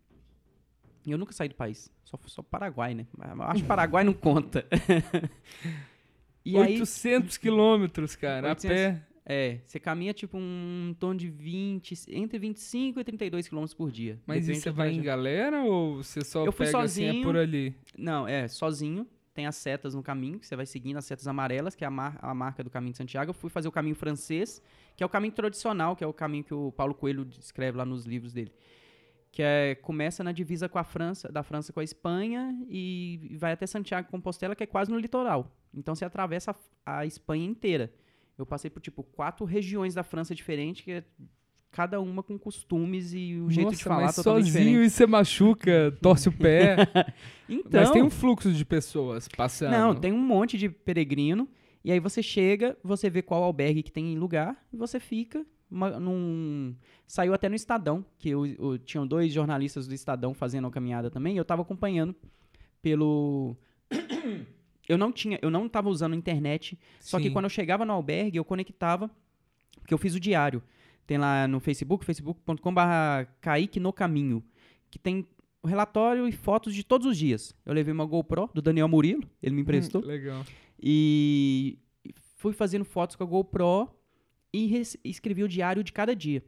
E 1.06 1.12
eu 1.12 1.18
nunca 1.18 1.32
saí 1.34 1.50
do 1.50 1.56
país. 1.56 1.91
Só, 2.04 2.20
só 2.26 2.41
Paraguai, 2.41 2.93
né? 2.93 3.06
Acho 3.47 3.62
que 3.62 3.68
Paraguai 3.68 4.04
não 4.04 4.14
conta. 4.14 4.66
e 6.45 6.58
aí. 6.58 6.74
800 6.80 7.38
quilômetros, 7.38 8.16
cara, 8.16 8.50
800 8.50 8.66
a 8.66 8.70
pé. 8.70 9.06
É, 9.32 9.60
você 9.64 9.80
caminha 9.80 10.12
tipo 10.12 10.38
um 10.39 10.95
tom 11.00 11.14
de 11.14 11.30
20, 11.30 11.93
entre 12.10 12.39
25 12.39 13.00
e 13.00 13.04
32 13.04 13.47
quilômetros 13.47 13.76
por 13.76 13.91
dia. 13.91 14.20
Mas 14.26 14.50
e 14.50 14.56
você 14.56 14.72
vai 14.72 14.88
em 14.88 14.93
trajeto. 14.93 15.06
galera 15.06 15.62
ou 15.64 15.97
você 15.97 16.24
só 16.26 16.43
Eu 16.45 16.52
fui 16.52 16.66
pega 16.66 16.80
assim, 16.80 17.04
é 17.04 17.08
sozinho. 17.10 17.24
por 17.26 17.38
ali? 17.38 17.76
Não, 17.95 18.28
é, 18.28 18.47
sozinho. 18.47 19.06
Tem 19.32 19.45
as 19.45 19.56
setas 19.56 19.93
no 19.93 20.02
caminho, 20.02 20.39
que 20.39 20.47
você 20.47 20.56
vai 20.56 20.66
seguindo 20.66 20.97
as 20.97 21.06
setas 21.06 21.28
amarelas, 21.28 21.76
que 21.76 21.84
é 21.84 21.88
a, 21.88 21.91
mar- 21.91 22.18
a 22.22 22.34
marca 22.34 22.64
do 22.64 22.70
caminho 22.72 22.91
de 22.93 22.97
Santiago. 22.97 23.30
Eu 23.30 23.34
fui 23.34 23.50
fazer 23.52 23.68
o 23.68 23.72
caminho 23.72 23.95
francês, 23.95 24.62
que 24.97 25.04
é 25.04 25.06
o 25.06 25.10
caminho 25.10 25.32
tradicional, 25.32 25.95
que 25.95 26.04
é 26.04 26.08
o 26.08 26.12
caminho 26.12 26.43
que 26.43 26.54
o 26.54 26.72
Paulo 26.72 26.95
Coelho 26.95 27.24
descreve 27.24 27.78
lá 27.78 27.86
nos 27.86 28.06
livros 28.06 28.34
dele. 28.34 28.52
Que 29.32 29.43
é, 29.43 29.75
começa 29.75 30.23
na 30.23 30.32
divisa 30.32 30.67
com 30.67 30.80
a 30.80 30.84
França, 30.84 31.32
da 31.32 31.43
França 31.43 31.71
com 31.71 31.80
a 31.80 31.84
Espanha 31.84 32.57
e 32.67 33.36
vai 33.39 33.51
até 33.51 33.67
Santiago 33.67 34.07
de 34.07 34.11
Compostela, 34.11 34.55
que 34.55 34.63
é 34.63 34.67
quase 34.67 34.91
no 34.91 34.97
litoral. 34.97 35.55
Então 35.73 35.93
você 35.93 36.03
atravessa 36.03 36.55
a, 36.86 36.99
a 36.99 37.05
Espanha 37.05 37.45
inteira. 37.45 37.93
Eu 38.38 38.45
passei 38.45 38.69
por 38.69 38.82
tipo 38.82 39.03
quatro 39.03 39.45
regiões 39.45 39.93
da 39.93 40.01
França 40.01 40.34
diferentes, 40.34 40.84
que 40.84 40.91
é 40.91 41.03
cada 41.71 42.01
uma 42.01 42.23
com 42.23 42.38
costumes 42.38 43.13
e 43.13 43.36
o 43.36 43.49
jeito 43.49 43.67
Nossa, 43.67 43.77
de 43.77 43.84
falar 43.84 44.05
mas 44.05 44.15
totalmente 44.15 44.45
sozinho 44.45 44.65
diferente. 44.65 44.88
e 44.88 44.89
você 44.89 45.05
machuca, 45.05 45.97
torce 46.01 46.30
o 46.30 46.32
pé. 46.32 46.75
Então, 47.51 47.82
Mas 47.82 47.89
tem 47.89 48.03
um 48.03 48.11
fluxo 48.11 48.53
de 48.53 48.63
pessoas 48.63 49.27
passando. 49.27 49.71
Não, 49.71 49.95
tem 49.95 50.13
um 50.13 50.19
monte 50.19 50.55
de 50.55 50.69
peregrino. 50.69 51.49
E 51.84 51.91
aí 51.91 51.99
você 51.99 52.21
chega, 52.21 52.77
você 52.84 53.09
vê 53.09 53.23
qual 53.23 53.41
albergue 53.41 53.82
que 53.82 53.91
tem 53.91 54.15
lugar 54.19 54.55
e 54.71 54.77
você 54.77 54.99
fica 54.99 55.43
uma- 55.70 55.99
num... 55.99 56.76
Saiu 57.07 57.34
até 57.34 57.49
no 57.49 57.55
Estadão, 57.55 58.05
que 58.17 58.30
eu, 58.30 58.45
eu- 58.45 58.78
tinham 58.80 59.05
dois 59.05 59.32
jornalistas 59.34 59.88
do 59.88 59.93
Estadão 59.93 60.34
fazendo 60.34 60.67
a 60.67 60.72
caminhada 60.72 61.09
também, 61.09 61.36
e 61.36 61.38
eu 61.38 61.45
tava 61.45 61.61
acompanhando 61.61 62.15
pelo... 62.82 63.55
eu 64.88 64.97
não 64.97 65.11
tinha, 65.11 65.39
eu 65.41 65.49
não 65.49 65.67
tava 65.70 65.89
usando 65.89 66.15
internet, 66.15 66.78
só 66.99 67.17
que 67.17 67.26
Sim. 67.26 67.34
quando 67.34 67.45
eu 67.45 67.49
chegava 67.49 67.86
no 67.86 67.93
albergue, 67.93 68.38
eu 68.38 68.45
conectava, 68.45 69.09
porque 69.80 69.93
eu 69.93 69.97
fiz 69.97 70.15
o 70.15 70.20
diário. 70.20 70.61
Tem 71.05 71.17
lá 71.17 71.47
no 71.47 71.59
Facebook, 71.59 72.05
facebook.com.br 72.05 72.82
Kaique 73.41 73.80
no 73.80 73.91
Caminho, 73.91 74.43
que 74.91 74.99
tem 74.99 75.28
o 75.61 75.67
relatório 75.67 76.28
e 76.28 76.32
fotos 76.32 76.74
de 76.74 76.84
todos 76.84 77.07
os 77.07 77.17
dias. 77.17 77.55
Eu 77.65 77.74
levei 77.74 77.91
uma 77.91 78.05
GoPro 78.05 78.49
do 78.53 78.61
Daniel 78.61 78.88
Murilo, 78.88 79.24
ele 79.41 79.55
me 79.55 79.61
emprestou. 79.61 80.01
Hum, 80.01 80.05
legal. 80.05 80.45
E 80.82 81.78
fui 82.36 82.53
fazendo 82.53 82.86
fotos 82.86 83.15
com 83.15 83.24
a 83.24 83.28
GoPro 83.28 83.89
e 84.54 84.66
res- 84.68 84.97
escrevi 85.04 85.43
o 85.43 85.47
diário 85.47 85.84
de 85.84 85.91
cada 85.93 86.16
dia 86.16 86.43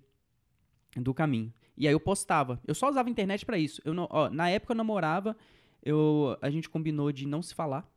do 0.95 1.13
caminho. 1.13 1.53
E 1.77 1.87
aí 1.87 1.93
eu 1.93 1.99
postava. 1.99 2.59
Eu 2.65 2.75
só 2.75 2.89
usava 2.89 3.09
a 3.09 3.11
internet 3.11 3.45
pra 3.45 3.57
isso. 3.57 3.81
Eu 3.85 3.93
não, 3.93 4.07
ó, 4.09 4.29
na 4.29 4.49
época 4.49 4.73
eu 4.73 4.77
namorava, 4.77 5.35
eu, 5.83 6.37
a 6.41 6.49
gente 6.49 6.69
combinou 6.69 7.11
de 7.11 7.25
não 7.27 7.41
se 7.41 7.53
falar. 7.55 7.89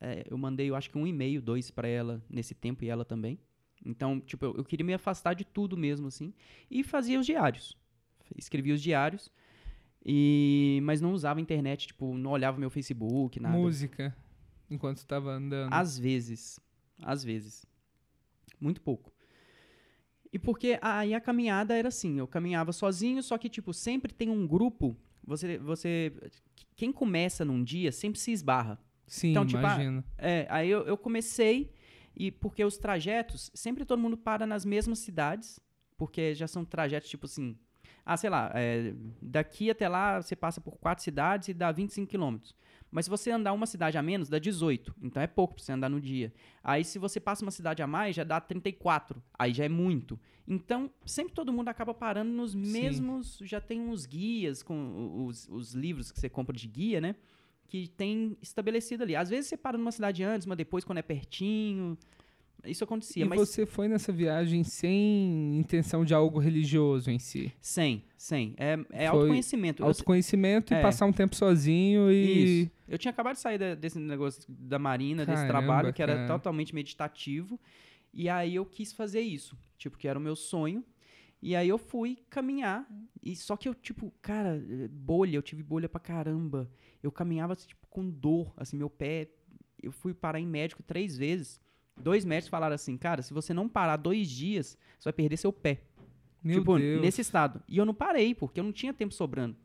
É, 0.00 0.24
eu 0.28 0.36
mandei, 0.36 0.68
eu 0.68 0.74
acho 0.74 0.90
que 0.90 0.98
um 0.98 1.06
e-mail, 1.06 1.40
dois 1.40 1.70
pra 1.70 1.86
ela 1.88 2.22
nesse 2.28 2.54
tempo 2.54 2.84
e 2.84 2.88
ela 2.88 3.04
também. 3.04 3.38
Então, 3.84 4.18
tipo, 4.20 4.44
eu, 4.44 4.54
eu 4.56 4.64
queria 4.64 4.84
me 4.84 4.94
afastar 4.94 5.34
de 5.34 5.44
tudo 5.44 5.76
mesmo, 5.76 6.06
assim. 6.08 6.32
E 6.70 6.82
fazia 6.82 7.20
os 7.20 7.26
diários. 7.26 7.76
Escrevia 8.36 8.74
os 8.74 8.82
diários. 8.82 9.30
E, 10.04 10.80
mas 10.82 11.00
não 11.00 11.12
usava 11.12 11.38
a 11.40 11.42
internet, 11.42 11.86
tipo, 11.86 12.14
não 12.16 12.30
olhava 12.32 12.58
meu 12.58 12.68
Facebook, 12.70 13.38
nada. 13.40 13.56
Música, 13.56 14.14
enquanto 14.70 14.98
você 14.98 15.06
tava 15.06 15.30
andando. 15.30 15.72
Às 15.72 15.98
vezes. 15.98 16.58
Às 17.02 17.22
vezes. 17.24 17.64
Muito 18.60 18.80
pouco. 18.82 19.12
E 20.34 20.38
porque 20.38 20.80
aí 20.82 21.14
a 21.14 21.20
caminhada 21.20 21.76
era 21.76 21.86
assim, 21.86 22.18
eu 22.18 22.26
caminhava 22.26 22.72
sozinho, 22.72 23.22
só 23.22 23.38
que, 23.38 23.48
tipo, 23.48 23.72
sempre 23.72 24.12
tem 24.12 24.28
um 24.28 24.44
grupo. 24.44 24.98
Você. 25.22 25.58
você 25.58 26.12
quem 26.74 26.90
começa 26.90 27.44
num 27.44 27.62
dia 27.62 27.92
sempre 27.92 28.18
se 28.18 28.32
esbarra. 28.32 28.76
Sim, 29.06 29.30
então, 29.30 29.46
tipo, 29.46 29.58
ah, 29.58 29.60
imagino. 29.60 30.04
É, 30.18 30.44
aí 30.50 30.68
eu, 30.68 30.84
eu 30.88 30.98
comecei, 30.98 31.72
e 32.16 32.32
porque 32.32 32.64
os 32.64 32.76
trajetos, 32.76 33.48
sempre 33.54 33.84
todo 33.84 34.00
mundo 34.00 34.16
para 34.16 34.44
nas 34.44 34.64
mesmas 34.64 34.98
cidades, 34.98 35.60
porque 35.96 36.34
já 36.34 36.48
são 36.48 36.64
trajetos, 36.64 37.08
tipo 37.08 37.26
assim. 37.26 37.56
Ah, 38.04 38.16
sei 38.16 38.28
lá, 38.28 38.50
é, 38.54 38.92
daqui 39.20 39.70
até 39.70 39.88
lá 39.88 40.20
você 40.20 40.36
passa 40.36 40.60
por 40.60 40.76
quatro 40.78 41.02
cidades 41.02 41.48
e 41.48 41.54
dá 41.54 41.72
25 41.72 42.06
quilômetros. 42.06 42.54
Mas 42.94 43.06
se 43.06 43.10
você 43.10 43.32
andar 43.32 43.52
uma 43.52 43.66
cidade 43.66 43.98
a 43.98 44.02
menos, 44.02 44.28
dá 44.28 44.38
18. 44.38 44.94
Então 45.02 45.20
é 45.20 45.26
pouco 45.26 45.54
pra 45.54 45.64
você 45.64 45.72
andar 45.72 45.88
no 45.88 46.00
dia. 46.00 46.32
Aí 46.62 46.84
se 46.84 46.96
você 46.96 47.18
passa 47.18 47.44
uma 47.44 47.50
cidade 47.50 47.82
a 47.82 47.88
mais, 47.88 48.14
já 48.14 48.22
dá 48.22 48.40
34. 48.40 49.20
Aí 49.36 49.52
já 49.52 49.64
é 49.64 49.68
muito. 49.68 50.16
Então, 50.46 50.88
sempre 51.04 51.34
todo 51.34 51.52
mundo 51.52 51.68
acaba 51.68 51.92
parando 51.92 52.30
nos 52.30 52.54
mesmos. 52.54 53.40
Já 53.42 53.60
tem 53.60 53.80
uns 53.80 54.06
guias 54.06 54.62
com 54.62 55.26
os, 55.26 55.48
os 55.48 55.74
livros 55.74 56.12
que 56.12 56.20
você 56.20 56.28
compra 56.28 56.54
de 56.54 56.68
guia, 56.68 57.00
né? 57.00 57.16
Que 57.66 57.88
tem 57.88 58.36
estabelecido 58.40 59.02
ali. 59.02 59.16
Às 59.16 59.28
vezes 59.28 59.48
você 59.48 59.56
para 59.56 59.76
numa 59.76 59.90
cidade 59.90 60.22
antes, 60.22 60.46
mas 60.46 60.56
depois 60.56 60.84
quando 60.84 60.98
é 60.98 61.02
pertinho. 61.02 61.98
Isso 62.66 62.84
acontecia. 62.84 63.24
E 63.24 63.28
mas 63.28 63.38
você 63.38 63.66
foi 63.66 63.88
nessa 63.88 64.12
viagem 64.12 64.64
sem 64.64 65.56
intenção 65.58 66.04
de 66.04 66.14
algo 66.14 66.38
religioso 66.38 67.10
em 67.10 67.18
si? 67.18 67.52
sem, 67.60 68.04
sem. 68.16 68.54
É, 68.56 68.72
é 68.90 69.08
Foi 69.10 69.18
autoconhecimento. 69.18 69.82
Eu- 69.82 69.86
Autoconhecimento 69.88 70.72
e 70.72 70.76
é. 70.76 70.82
passar 70.82 71.06
um 71.06 71.12
tempo 71.12 71.34
sozinho 71.36 72.10
e. 72.10 72.62
Isso. 72.62 72.70
Eu 72.88 72.98
tinha 72.98 73.10
acabado 73.10 73.34
de 73.34 73.40
sair 73.40 73.58
da- 73.58 73.74
desse 73.74 73.98
negócio 73.98 74.42
da 74.48 74.78
Marina, 74.78 75.24
desse 75.26 75.42
Caramba, 75.46 75.52
trabalho, 75.66 75.92
que 75.92 76.02
era 76.02 76.14
cara. 76.14 76.28
totalmente 76.28 76.74
meditativo. 76.74 77.58
E 78.12 78.28
aí 78.28 78.54
eu 78.54 78.64
quis 78.64 78.92
fazer 78.92 79.20
isso. 79.20 79.56
Tipo, 79.76 79.98
que 79.98 80.06
era 80.06 80.18
o 80.18 80.22
meu 80.22 80.36
sonho. 80.36 80.84
E 81.42 81.54
aí 81.54 81.68
eu 81.68 81.76
fui 81.76 82.18
caminhar. 82.30 82.86
E 83.22 83.34
só 83.36 83.56
que 83.56 83.68
eu, 83.68 83.74
tipo, 83.74 84.12
cara, 84.22 84.62
bolha, 84.90 85.36
eu 85.36 85.42
tive 85.42 85.62
bolha 85.62 85.88
pra 85.88 86.00
caramba. 86.00 86.70
Eu 87.02 87.12
caminhava, 87.12 87.54
tipo, 87.56 87.86
com 87.90 88.08
dor, 88.08 88.52
assim, 88.56 88.76
meu 88.76 88.88
pé. 88.88 89.28
Eu 89.82 89.92
fui 89.92 90.14
parar 90.14 90.40
em 90.40 90.46
médico 90.46 90.82
três 90.82 91.18
vezes. 91.18 91.60
Dois 91.96 92.24
médicos 92.24 92.48
falaram 92.50 92.74
assim, 92.74 92.96
cara, 92.96 93.22
se 93.22 93.32
você 93.32 93.54
não 93.54 93.68
parar 93.68 93.96
dois 93.96 94.28
dias, 94.28 94.76
você 94.98 95.04
vai 95.04 95.12
perder 95.12 95.36
seu 95.36 95.52
pé 95.52 95.80
Meu 96.42 96.58
tipo, 96.58 96.78
Deus. 96.78 97.00
nesse 97.00 97.20
estado. 97.20 97.62
E 97.68 97.78
eu 97.78 97.84
não 97.84 97.94
parei, 97.94 98.34
porque 98.34 98.60
eu 98.60 98.64
não 98.64 98.72
tinha 98.72 98.92
tempo 98.92 99.14
sobrando. 99.14 99.56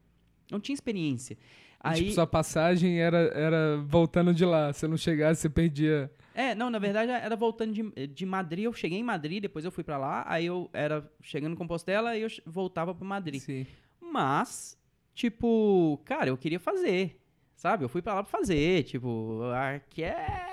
Não 0.51 0.59
tinha 0.59 0.73
experiência. 0.73 1.37
Aí, 1.79 2.01
tipo, 2.03 2.11
sua 2.13 2.27
passagem 2.27 2.99
era, 2.99 3.17
era 3.17 3.77
voltando 3.87 4.33
de 4.33 4.43
lá. 4.43 4.73
Se 4.73 4.87
não 4.87 4.97
chegasse, 4.97 5.41
você 5.41 5.49
perdia. 5.49 6.11
É, 6.35 6.53
não, 6.53 6.69
na 6.69 6.79
verdade 6.79 7.11
era 7.11 7.35
voltando 7.35 7.73
de, 7.73 8.07
de 8.07 8.25
Madrid. 8.25 8.65
Eu 8.65 8.73
cheguei 8.73 8.99
em 8.99 9.03
Madrid, 9.03 9.41
depois 9.41 9.63
eu 9.63 9.71
fui 9.71 9.83
para 9.83 9.97
lá. 9.97 10.23
Aí 10.27 10.45
eu 10.45 10.69
era 10.73 11.09
chegando 11.21 11.53
em 11.53 11.55
Compostela 11.55 12.17
e 12.17 12.21
eu 12.21 12.27
voltava 12.45 12.93
para 12.93 13.07
Madrid. 13.07 13.41
Sim. 13.41 13.65
Mas, 14.01 14.77
tipo, 15.13 16.01
cara, 16.05 16.29
eu 16.29 16.37
queria 16.37 16.59
fazer. 16.59 17.21
Sabe? 17.55 17.83
Eu 17.83 17.89
fui 17.89 18.01
para 18.01 18.15
lá 18.15 18.23
pra 18.23 18.31
fazer. 18.31 18.83
Tipo, 18.83 19.41
aqui 19.53 20.03
é. 20.03 20.48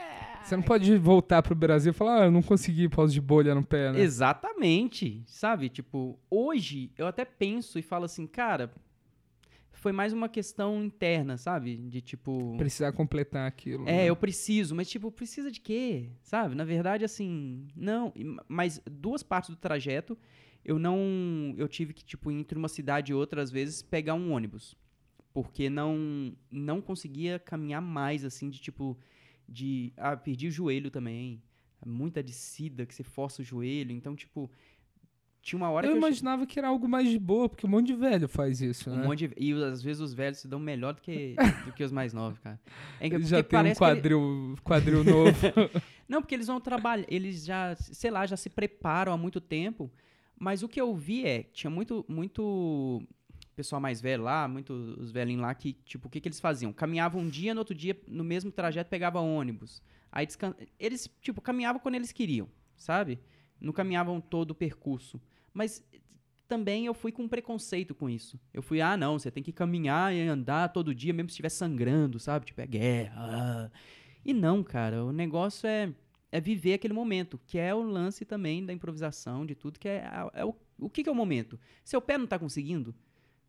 Você 0.46 0.54
não 0.54 0.62
pode 0.62 0.96
voltar 0.96 1.42
pro 1.42 1.56
Brasil 1.56 1.90
e 1.90 1.92
falar, 1.92 2.22
ah, 2.22 2.24
eu 2.26 2.30
não 2.30 2.40
consegui 2.40 2.88
pós 2.88 3.12
de 3.12 3.20
bolha 3.20 3.52
no 3.52 3.64
pé, 3.64 3.90
né? 3.90 4.00
Exatamente. 4.00 5.24
Sabe? 5.26 5.68
Tipo, 5.68 6.16
hoje 6.30 6.92
eu 6.96 7.08
até 7.08 7.24
penso 7.24 7.80
e 7.80 7.82
falo 7.82 8.04
assim, 8.04 8.28
cara, 8.28 8.72
foi 9.72 9.90
mais 9.90 10.12
uma 10.12 10.28
questão 10.28 10.84
interna, 10.84 11.36
sabe? 11.36 11.76
De 11.76 12.00
tipo. 12.00 12.54
Precisar 12.56 12.92
completar 12.92 13.48
aquilo. 13.48 13.88
É, 13.88 13.98
né? 13.98 14.06
eu 14.06 14.14
preciso, 14.14 14.72
mas 14.74 14.88
tipo, 14.88 15.10
precisa 15.10 15.50
de 15.50 15.60
quê? 15.60 16.10
Sabe? 16.22 16.54
Na 16.54 16.64
verdade, 16.64 17.04
assim, 17.04 17.66
não. 17.74 18.12
Mas 18.46 18.80
duas 18.88 19.24
partes 19.24 19.50
do 19.50 19.56
trajeto, 19.56 20.16
eu 20.64 20.78
não. 20.78 21.54
Eu 21.56 21.66
tive 21.66 21.92
que, 21.92 22.04
tipo, 22.04 22.30
entre 22.30 22.56
uma 22.56 22.68
cidade 22.68 23.10
e 23.10 23.14
outra, 23.14 23.42
às 23.42 23.50
vezes, 23.50 23.82
pegar 23.82 24.14
um 24.14 24.32
ônibus. 24.32 24.76
Porque 25.32 25.68
não, 25.68 26.32
não 26.50 26.80
conseguia 26.80 27.38
caminhar 27.38 27.82
mais, 27.82 28.24
assim, 28.24 28.48
de 28.48 28.60
tipo. 28.60 28.96
De. 29.48 29.92
Ah, 29.96 30.16
perdi 30.16 30.48
o 30.48 30.50
joelho 30.50 30.90
também. 30.90 31.42
Muita 31.84 32.22
descida 32.22 32.86
que 32.86 32.94
você 32.94 33.02
força 33.02 33.42
o 33.42 33.44
joelho. 33.44 33.92
Então, 33.92 34.16
tipo, 34.16 34.50
tinha 35.46 35.56
uma 35.56 35.70
hora 35.70 35.86
eu 35.86 35.92
que 35.92 35.96
eu 35.96 35.98
imaginava 35.98 36.44
que 36.44 36.58
era 36.58 36.66
algo 36.66 36.88
mais 36.88 37.08
de 37.08 37.20
boa, 37.20 37.48
porque 37.48 37.64
um 37.64 37.70
monte 37.70 37.86
de 37.86 37.94
velho 37.94 38.26
faz 38.26 38.60
isso, 38.60 38.90
um 38.90 38.96
né? 38.96 39.06
Monte 39.06 39.28
de... 39.28 39.34
E 39.36 39.52
às 39.52 39.80
vezes 39.80 40.00
os 40.00 40.12
velhos 40.12 40.38
se 40.38 40.48
dão 40.48 40.58
melhor 40.58 40.94
do 40.94 41.00
que, 41.00 41.36
do 41.64 41.72
que 41.72 41.84
os 41.84 41.92
mais 41.92 42.12
novos, 42.12 42.40
cara. 42.40 42.60
É 42.98 43.08
que, 43.08 43.22
já 43.22 43.44
tem 43.44 43.60
um 43.60 43.74
quadril, 43.74 44.48
ele... 44.48 44.60
quadril 44.62 45.04
novo. 45.04 45.30
Não, 46.08 46.20
porque 46.20 46.34
eles 46.34 46.48
vão 46.48 46.60
trabalhar, 46.60 47.06
eles 47.08 47.44
já, 47.44 47.76
sei 47.76 48.10
lá, 48.10 48.26
já 48.26 48.36
se 48.36 48.50
preparam 48.50 49.12
há 49.12 49.16
muito 49.16 49.40
tempo. 49.40 49.88
Mas 50.36 50.64
o 50.64 50.68
que 50.68 50.80
eu 50.80 50.92
vi 50.96 51.24
é, 51.24 51.44
tinha 51.44 51.70
muito, 51.70 52.04
muito 52.08 53.00
pessoal 53.56 53.80
mais 53.80 54.00
velho 54.00 54.22
lá, 54.22 54.46
muitos 54.46 54.98
os 54.98 55.10
velhinhos 55.10 55.42
lá, 55.42 55.54
que, 55.54 55.72
tipo, 55.72 56.06
o 56.06 56.10
que, 56.10 56.20
que 56.20 56.28
eles 56.28 56.38
faziam? 56.38 56.72
Caminhavam 56.72 57.22
um 57.22 57.28
dia, 57.28 57.54
no 57.54 57.60
outro 57.60 57.74
dia, 57.74 57.98
no 58.06 58.22
mesmo 58.22 58.52
trajeto, 58.52 58.90
pegavam 58.90 59.34
ônibus. 59.34 59.82
Aí 60.12 60.26
descan... 60.26 60.54
eles, 60.78 61.10
tipo, 61.22 61.40
caminhavam 61.40 61.80
quando 61.80 61.94
eles 61.94 62.12
queriam, 62.12 62.48
sabe? 62.76 63.18
Não 63.58 63.72
caminhavam 63.72 64.20
todo 64.20 64.50
o 64.50 64.54
percurso. 64.54 65.20
Mas 65.54 65.82
também 66.46 66.84
eu 66.84 66.92
fui 66.92 67.10
com 67.10 67.26
preconceito 67.26 67.94
com 67.94 68.10
isso. 68.10 68.38
Eu 68.52 68.62
fui, 68.62 68.80
ah, 68.80 68.96
não, 68.96 69.18
você 69.18 69.30
tem 69.30 69.42
que 69.42 69.52
caminhar 69.52 70.14
e 70.14 70.28
andar 70.28 70.68
todo 70.68 70.94
dia, 70.94 71.14
mesmo 71.14 71.30
se 71.30 71.32
estiver 71.32 71.48
sangrando, 71.48 72.20
sabe? 72.20 72.44
Tipo, 72.44 72.60
é 72.60 72.66
guerra. 72.66 73.72
E 74.22 74.34
não, 74.34 74.62
cara, 74.62 75.02
o 75.02 75.12
negócio 75.12 75.66
é, 75.66 75.92
é 76.30 76.40
viver 76.40 76.74
aquele 76.74 76.92
momento, 76.92 77.40
que 77.46 77.58
é 77.58 77.74
o 77.74 77.82
lance 77.82 78.24
também 78.24 78.64
da 78.66 78.72
improvisação, 78.72 79.46
de 79.46 79.54
tudo, 79.54 79.78
que 79.78 79.88
é, 79.88 80.04
é, 80.34 80.40
é 80.40 80.44
o, 80.44 80.54
o 80.78 80.90
que, 80.90 81.02
que 81.02 81.08
é 81.08 81.12
o 81.12 81.14
momento. 81.14 81.58
Seu 81.82 82.02
pé 82.02 82.18
não 82.18 82.26
tá 82.26 82.38
conseguindo, 82.38 82.94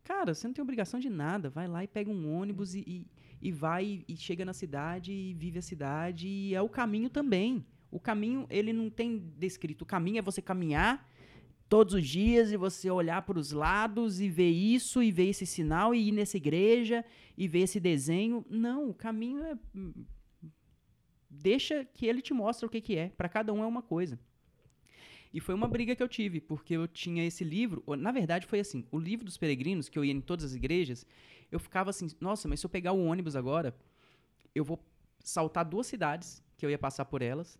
cara, 0.08 0.34
você 0.34 0.47
não 0.47 0.53
tem 0.53 0.62
obrigação 0.62 1.01
de 1.01 1.10
nada. 1.10 1.49
Vai 1.49 1.68
lá 1.68 1.84
e 1.84 1.88
pega 1.88 2.10
um 2.10 2.34
ônibus 2.34 2.74
e, 2.74 2.80
e, 2.88 3.05
e 3.41 3.51
vai 3.51 4.05
e 4.08 4.16
chega 4.16 4.45
na 4.45 4.53
cidade 4.53 5.12
e 5.12 5.34
vive 5.34 5.60
a 5.60 5.62
cidade 5.62 6.30
e 6.30 6.55
é 6.55 6.62
o 6.62 6.70
caminho 6.70 7.10
também. 7.10 7.66
O 7.91 7.99
caminho, 7.99 8.47
ele 8.49 8.72
não 8.72 8.89
tem 8.89 9.18
descrito. 9.38 9.84
O 9.84 9.86
caminho 9.86 10.20
é 10.20 10.22
você 10.22 10.41
caminhar 10.41 11.05
todos 11.68 11.93
os 11.93 12.08
dias 12.08 12.53
e 12.53 12.58
você 12.58 12.89
olhar 12.89 13.22
para 13.24 13.38
os 13.38 13.51
lados 13.51 14.22
e 14.22 14.30
ver 14.30 14.49
isso 14.49 15.03
e 15.03 15.12
ver 15.12 15.28
esse 15.28 15.45
sinal 15.45 15.93
e 15.93 16.08
ir 16.08 16.14
nessa 16.14 16.38
igreja 16.38 17.03
e 17.38 17.45
ver 17.45 17.60
esse 17.60 17.78
desenho. 17.78 18.45
Não, 18.49 18.89
o 18.89 18.93
caminho 18.93 19.43
é 19.43 19.58
deixa 21.30 21.84
que 21.84 22.05
ele 22.05 22.22
te 22.22 22.34
mostre 22.34 22.66
o 22.66 22.70
que 22.70 22.80
que 22.80 22.95
é. 22.95 23.10
Para 23.10 23.28
cada 23.28 23.51
um 23.51 23.62
é 23.62 23.68
uma 23.68 23.82
coisa. 23.82 24.18
E 25.34 25.39
foi 25.39 25.53
uma 25.53 25.67
briga 25.67 25.95
que 25.95 26.01
eu 26.01 26.07
tive, 26.07 26.39
porque 26.39 26.73
eu 26.73 26.88
tinha 26.88 27.25
esse 27.25 27.43
livro, 27.43 27.84
na 27.97 28.11
verdade 28.11 28.45
foi 28.45 28.59
assim, 28.59 28.86
o 28.91 28.99
livro 28.99 29.25
dos 29.25 29.38
peregrinos 29.38 29.89
que 29.89 29.97
eu 29.97 30.05
ia 30.05 30.13
em 30.13 30.21
todas 30.21 30.45
as 30.45 30.55
igrejas, 30.55 31.05
eu 31.51 31.59
ficava 31.59 31.89
assim, 31.89 32.07
nossa, 32.19 32.47
mas 32.47 32.59
se 32.59 32.65
eu 32.65 32.69
pegar 32.69 32.91
o 32.93 33.05
ônibus 33.05 33.36
agora, 33.36 33.75
eu 34.53 34.63
vou 34.63 34.84
saltar 35.19 35.65
duas 35.65 35.88
cidades 35.88 36.43
que 36.57 36.65
eu 36.65 36.69
ia 36.69 36.78
passar 36.78 37.05
por 37.05 37.21
elas 37.21 37.59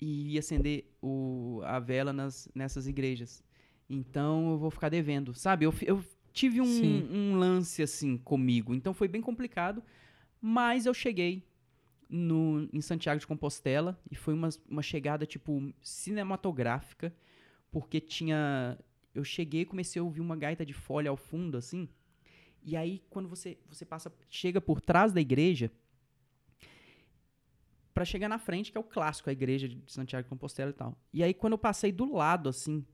e 0.00 0.34
ia 0.34 0.40
acender 0.40 0.84
o, 1.00 1.60
a 1.64 1.78
vela 1.78 2.12
nas, 2.12 2.48
nessas 2.54 2.86
igrejas. 2.86 3.42
Então 3.88 4.52
eu 4.52 4.58
vou 4.58 4.70
ficar 4.70 4.88
devendo, 4.88 5.34
sabe? 5.34 5.64
Eu, 5.64 5.74
eu 5.82 6.04
tive 6.32 6.60
um, 6.60 6.64
um, 6.66 7.36
lance 7.36 7.82
assim 7.82 8.16
comigo, 8.16 8.74
então 8.74 8.94
foi 8.94 9.08
bem 9.08 9.20
complicado, 9.20 9.82
mas 10.40 10.86
eu 10.86 10.94
cheguei 10.94 11.44
no, 12.10 12.68
em 12.72 12.80
Santiago 12.80 13.20
de 13.20 13.26
Compostela 13.26 13.98
e 14.10 14.16
foi 14.16 14.34
uma, 14.34 14.48
uma 14.68 14.82
chegada 14.82 15.24
tipo 15.24 15.72
cinematográfica, 15.80 17.14
porque 17.70 18.00
tinha. 18.00 18.76
Eu 19.14 19.24
cheguei 19.24 19.64
comecei 19.64 20.00
a 20.00 20.04
ouvir 20.04 20.20
uma 20.20 20.36
gaita 20.36 20.66
de 20.66 20.72
folha 20.72 21.10
ao 21.10 21.16
fundo, 21.16 21.56
assim. 21.56 21.88
E 22.62 22.76
aí, 22.76 23.02
quando 23.08 23.28
você, 23.28 23.58
você 23.68 23.84
passa, 23.84 24.12
chega 24.28 24.60
por 24.60 24.80
trás 24.80 25.12
da 25.12 25.20
igreja, 25.20 25.70
para 27.94 28.04
chegar 28.04 28.28
na 28.28 28.38
frente, 28.38 28.70
que 28.70 28.78
é 28.78 28.80
o 28.80 28.84
clássico, 28.84 29.30
a 29.30 29.32
igreja 29.32 29.68
de 29.68 29.80
Santiago 29.90 30.24
de 30.24 30.28
Compostela 30.28 30.70
e 30.70 30.74
tal. 30.74 30.96
E 31.12 31.22
aí, 31.22 31.32
quando 31.32 31.54
eu 31.54 31.58
passei 31.58 31.90
do 31.90 32.12
lado, 32.12 32.48
assim, 32.48 32.84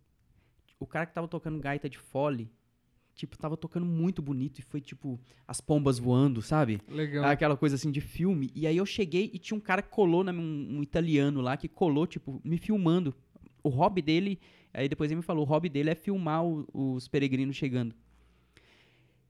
o 0.78 0.86
cara 0.86 1.06
que 1.06 1.14
tava 1.14 1.26
tocando 1.26 1.58
gaita 1.58 1.88
de 1.88 1.98
fole, 1.98 2.50
tipo, 3.16 3.36
tava 3.38 3.56
tocando 3.56 3.86
muito 3.86 4.20
bonito 4.20 4.58
e 4.58 4.62
foi, 4.62 4.80
tipo, 4.80 5.18
as 5.48 5.60
pombas 5.60 5.98
voando, 5.98 6.42
sabe? 6.42 6.80
Legal. 6.86 7.24
Aquela 7.24 7.56
coisa, 7.56 7.74
assim, 7.74 7.90
de 7.90 8.00
filme. 8.00 8.50
E 8.54 8.66
aí 8.66 8.76
eu 8.76 8.84
cheguei 8.84 9.30
e 9.32 9.38
tinha 9.38 9.56
um 9.56 9.60
cara 9.60 9.80
que 9.80 9.88
colou, 9.88 10.22
né, 10.22 10.30
um, 10.30 10.76
um 10.78 10.82
italiano 10.82 11.40
lá, 11.40 11.56
que 11.56 11.66
colou, 11.66 12.06
tipo, 12.06 12.40
me 12.44 12.58
filmando. 12.58 13.14
O 13.64 13.70
hobby 13.70 14.02
dele, 14.02 14.38
aí 14.72 14.88
depois 14.88 15.10
ele 15.10 15.16
me 15.16 15.22
falou, 15.22 15.44
o 15.44 15.48
hobby 15.48 15.68
dele 15.68 15.90
é 15.90 15.94
filmar 15.94 16.44
o, 16.44 16.68
os 16.72 17.08
peregrinos 17.08 17.56
chegando. 17.56 17.94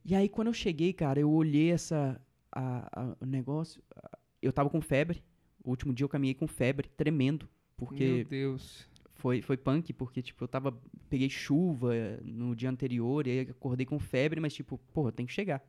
E 0.04 0.14
aí, 0.14 0.28
quando 0.28 0.48
eu 0.48 0.52
cheguei, 0.52 0.92
cara, 0.92 1.20
eu 1.20 1.30
olhei 1.30 1.70
essa, 1.70 2.20
a, 2.52 2.88
a, 2.92 3.16
o 3.20 3.26
negócio, 3.26 3.82
eu 4.42 4.52
tava 4.52 4.68
com 4.68 4.80
febre, 4.80 5.22
o 5.64 5.70
último 5.70 5.94
dia 5.94 6.04
eu 6.04 6.08
caminhei 6.08 6.34
com 6.34 6.46
febre, 6.46 6.88
tremendo. 6.88 7.48
Porque. 7.76 8.04
Meu 8.04 8.24
Deus. 8.24 8.88
Foi, 9.16 9.40
foi 9.40 9.56
punk, 9.56 9.92
porque, 9.92 10.22
tipo, 10.22 10.44
eu 10.44 10.48
tava. 10.48 10.78
Peguei 11.08 11.28
chuva 11.28 11.92
no 12.22 12.54
dia 12.54 12.68
anterior, 12.70 13.26
e 13.26 13.30
aí 13.30 13.40
acordei 13.40 13.86
com 13.86 13.98
febre, 13.98 14.40
mas, 14.40 14.54
tipo, 14.54 14.78
porra, 14.92 15.10
tem 15.10 15.26
que 15.26 15.32
chegar. 15.32 15.66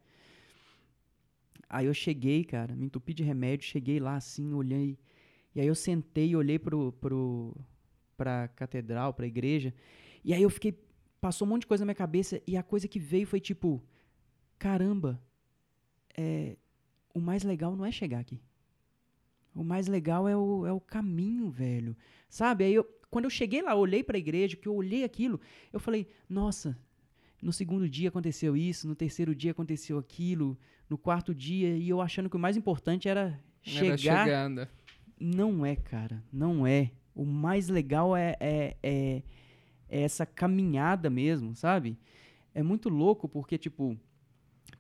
Aí 1.70 1.86
eu 1.86 1.94
cheguei, 1.94 2.44
cara, 2.44 2.76
me 2.76 2.86
entupi 2.86 3.14
de 3.14 3.24
remédio, 3.24 3.66
cheguei 3.66 4.00
lá 4.00 4.16
assim, 4.16 4.54
olhei. 4.54 4.98
E 5.56 5.62
aí 5.62 5.68
eu 5.68 5.76
sentei 5.76 6.36
olhei 6.36 6.60
pro, 6.60 6.92
pro, 6.94 7.56
pra 8.16 8.48
catedral, 8.50 9.14
pra 9.14 9.28
igreja. 9.28 9.74
E 10.24 10.34
aí 10.34 10.42
eu 10.42 10.50
fiquei. 10.50 10.78
Passou 11.20 11.48
um 11.48 11.50
monte 11.52 11.62
de 11.62 11.68
coisa 11.68 11.82
na 11.84 11.88
minha 11.88 11.96
cabeça, 11.96 12.42
e 12.46 12.56
a 12.56 12.64
coisa 12.64 12.88
que 12.88 13.00
veio 13.00 13.26
foi 13.26 13.40
tipo: 13.40 13.84
caramba, 14.60 15.22
é, 16.16 16.58
o 17.14 17.20
mais 17.20 17.44
legal 17.44 17.76
não 17.76 17.86
é 17.86 17.92
chegar 17.92 18.20
aqui. 18.20 18.42
O 19.56 19.64
mais 19.64 19.88
legal 19.88 20.28
é 20.28 20.38
o, 20.38 20.66
é 20.68 20.72
o 20.72 20.80
caminho, 20.80 21.50
velho. 21.50 21.98
Sabe? 22.30 22.66
Aí 22.66 22.74
eu, 22.74 22.88
quando 23.10 23.26
eu 23.26 23.30
cheguei 23.30 23.62
lá, 23.62 23.76
olhei 23.76 24.04
para 24.04 24.18
a 24.18 24.20
igreja, 24.20 24.56
que 24.56 24.68
eu 24.68 24.76
olhei 24.76 25.04
aquilo, 25.04 25.40
eu 25.72 25.80
falei: 25.80 26.08
"Nossa, 26.30 26.78
no 27.42 27.54
segundo 27.54 27.88
dia 27.88 28.10
aconteceu 28.10 28.58
isso, 28.58 28.88
no 28.88 28.96
terceiro 28.96 29.36
dia 29.36 29.52
aconteceu 29.52 29.98
aquilo, 29.98 30.58
no 30.90 30.98
quarto 30.98 31.34
dia, 31.34 31.76
e 31.76 31.90
eu 31.90 32.02
achando 32.02 32.30
que 32.30 32.36
o 32.36 32.40
mais 32.40 32.58
importante 32.58 33.08
era 33.08 33.40
chegar. 33.62 34.28
Era. 34.28 34.72
Não 35.20 35.66
é, 35.66 35.76
cara, 35.76 36.24
não 36.32 36.66
é. 36.66 36.92
O 37.14 37.26
mais 37.26 37.68
legal 37.68 38.16
é, 38.16 38.36
é, 38.40 38.78
é, 38.84 39.24
é 39.90 40.02
essa 40.02 40.26
caminhada 40.26 41.10
mesmo, 41.10 41.56
sabe? 41.56 41.98
É 42.54 42.62
muito 42.62 42.90
louco 42.90 43.28
porque, 43.28 43.58
tipo, 43.58 43.98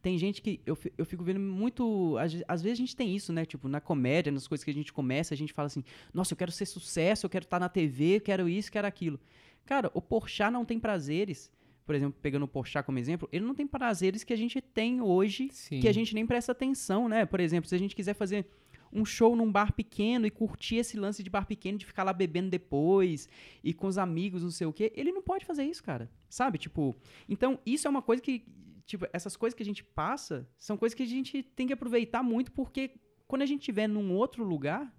tem 0.08 0.18
gente 0.18 0.42
que 0.42 0.62
eu, 0.66 0.78
eu 0.98 1.06
fico 1.06 1.22
vendo 1.22 1.42
muito. 1.42 2.18
Às, 2.18 2.34
às, 2.48 2.62
vezes 2.62 2.78
a 2.78 2.82
gente 2.82 2.96
tem 2.96 3.14
isso, 3.14 3.34
né? 3.34 3.46
Tipo, 3.46 3.68
na 3.68 3.82
comédia, 3.82 4.32
nas 4.32 4.48
coisas 4.48 4.64
que 4.64 4.72
a 4.72 4.74
gente 4.74 4.94
começa, 4.94 5.34
a 5.34 5.38
gente 5.38 5.52
fala 5.52 5.66
assim: 5.66 5.84
nossa, 6.14 6.32
eu 6.32 6.38
quero 6.38 6.50
ser 6.50 6.66
sucesso, 6.66 7.26
eu 7.26 7.30
quero 7.30 7.44
estar 7.44 7.60
na 7.60 7.68
TV, 7.68 8.16
eu 8.16 8.22
quero 8.22 8.48
isso, 8.48 8.72
quero 8.72 8.88
aquilo. 8.88 9.20
Cara, 9.66 9.92
o 9.94 10.02
Porchat 10.02 10.50
não 10.50 10.64
tem 10.64 10.80
prazeres. 10.80 11.52
Por 11.86 11.94
exemplo, 11.94 12.18
pegando 12.22 12.44
o 12.44 12.48
Porchat 12.48 12.86
como 12.86 12.98
exemplo, 13.00 13.28
ele 13.34 13.44
não 13.46 13.54
tem 13.54 13.68
prazeres 13.68 14.24
que 14.24 14.32
a 14.32 14.38
gente 14.38 14.62
tem 14.62 15.02
hoje, 15.02 15.50
Sim. 15.52 15.82
que 15.82 15.90
a 15.90 15.94
gente 15.94 16.16
nem 16.16 16.26
presta 16.26 16.54
atenção, 16.54 17.10
né? 17.10 17.26
Por 17.26 17.42
exemplo, 17.42 17.68
se 17.68 17.76
a 17.76 17.78
gente 17.78 17.94
quiser 17.94 18.14
fazer 18.14 18.46
um 18.94 19.04
show 19.04 19.36
num 19.36 19.52
bar 19.52 19.74
pequeno 19.74 20.26
e 20.26 20.32
curtir 20.32 20.78
esse 20.78 20.98
lance 20.98 21.22
de 21.22 21.30
bar 21.30 21.46
pequeno, 21.46 21.78
de 21.78 21.86
ficar 21.86 22.04
lá 22.04 22.14
bebendo 22.14 22.50
depois 22.50 23.28
e 23.62 23.74
com 23.74 23.88
os 23.88 23.98
amigos, 23.98 24.42
não 24.42 24.52
sei 24.52 24.68
o 24.68 24.72
quê, 24.72 24.94
ele 24.96 25.12
não 25.12 25.22
pode 25.22 25.46
fazer 25.46 25.66
isso, 25.66 25.84
cara. 25.84 26.10
Sabe? 26.30 26.58
Tipo, 26.58 26.96
então 27.28 27.60
isso 27.66 27.88
é 27.88 27.90
uma 27.90 28.02
coisa 28.02 28.22
que 28.22 28.46
tipo, 28.88 29.06
essas 29.14 29.36
coisas 29.36 29.56
que 29.56 29.62
a 29.62 29.66
gente 29.66 29.84
passa 29.84 30.50
são 30.58 30.78
coisas 30.78 30.96
que 30.96 31.04
a 31.04 31.08
gente 31.08 31.44
tem 31.44 31.68
que 31.68 31.74
aproveitar 31.74 32.24
muito, 32.24 32.52
porque 32.52 32.92
quando 33.28 33.42
a 33.44 33.46
gente 33.46 33.60
estiver 33.60 33.88
num 33.88 34.16
outro 34.16 34.44
lugar, 34.44 34.92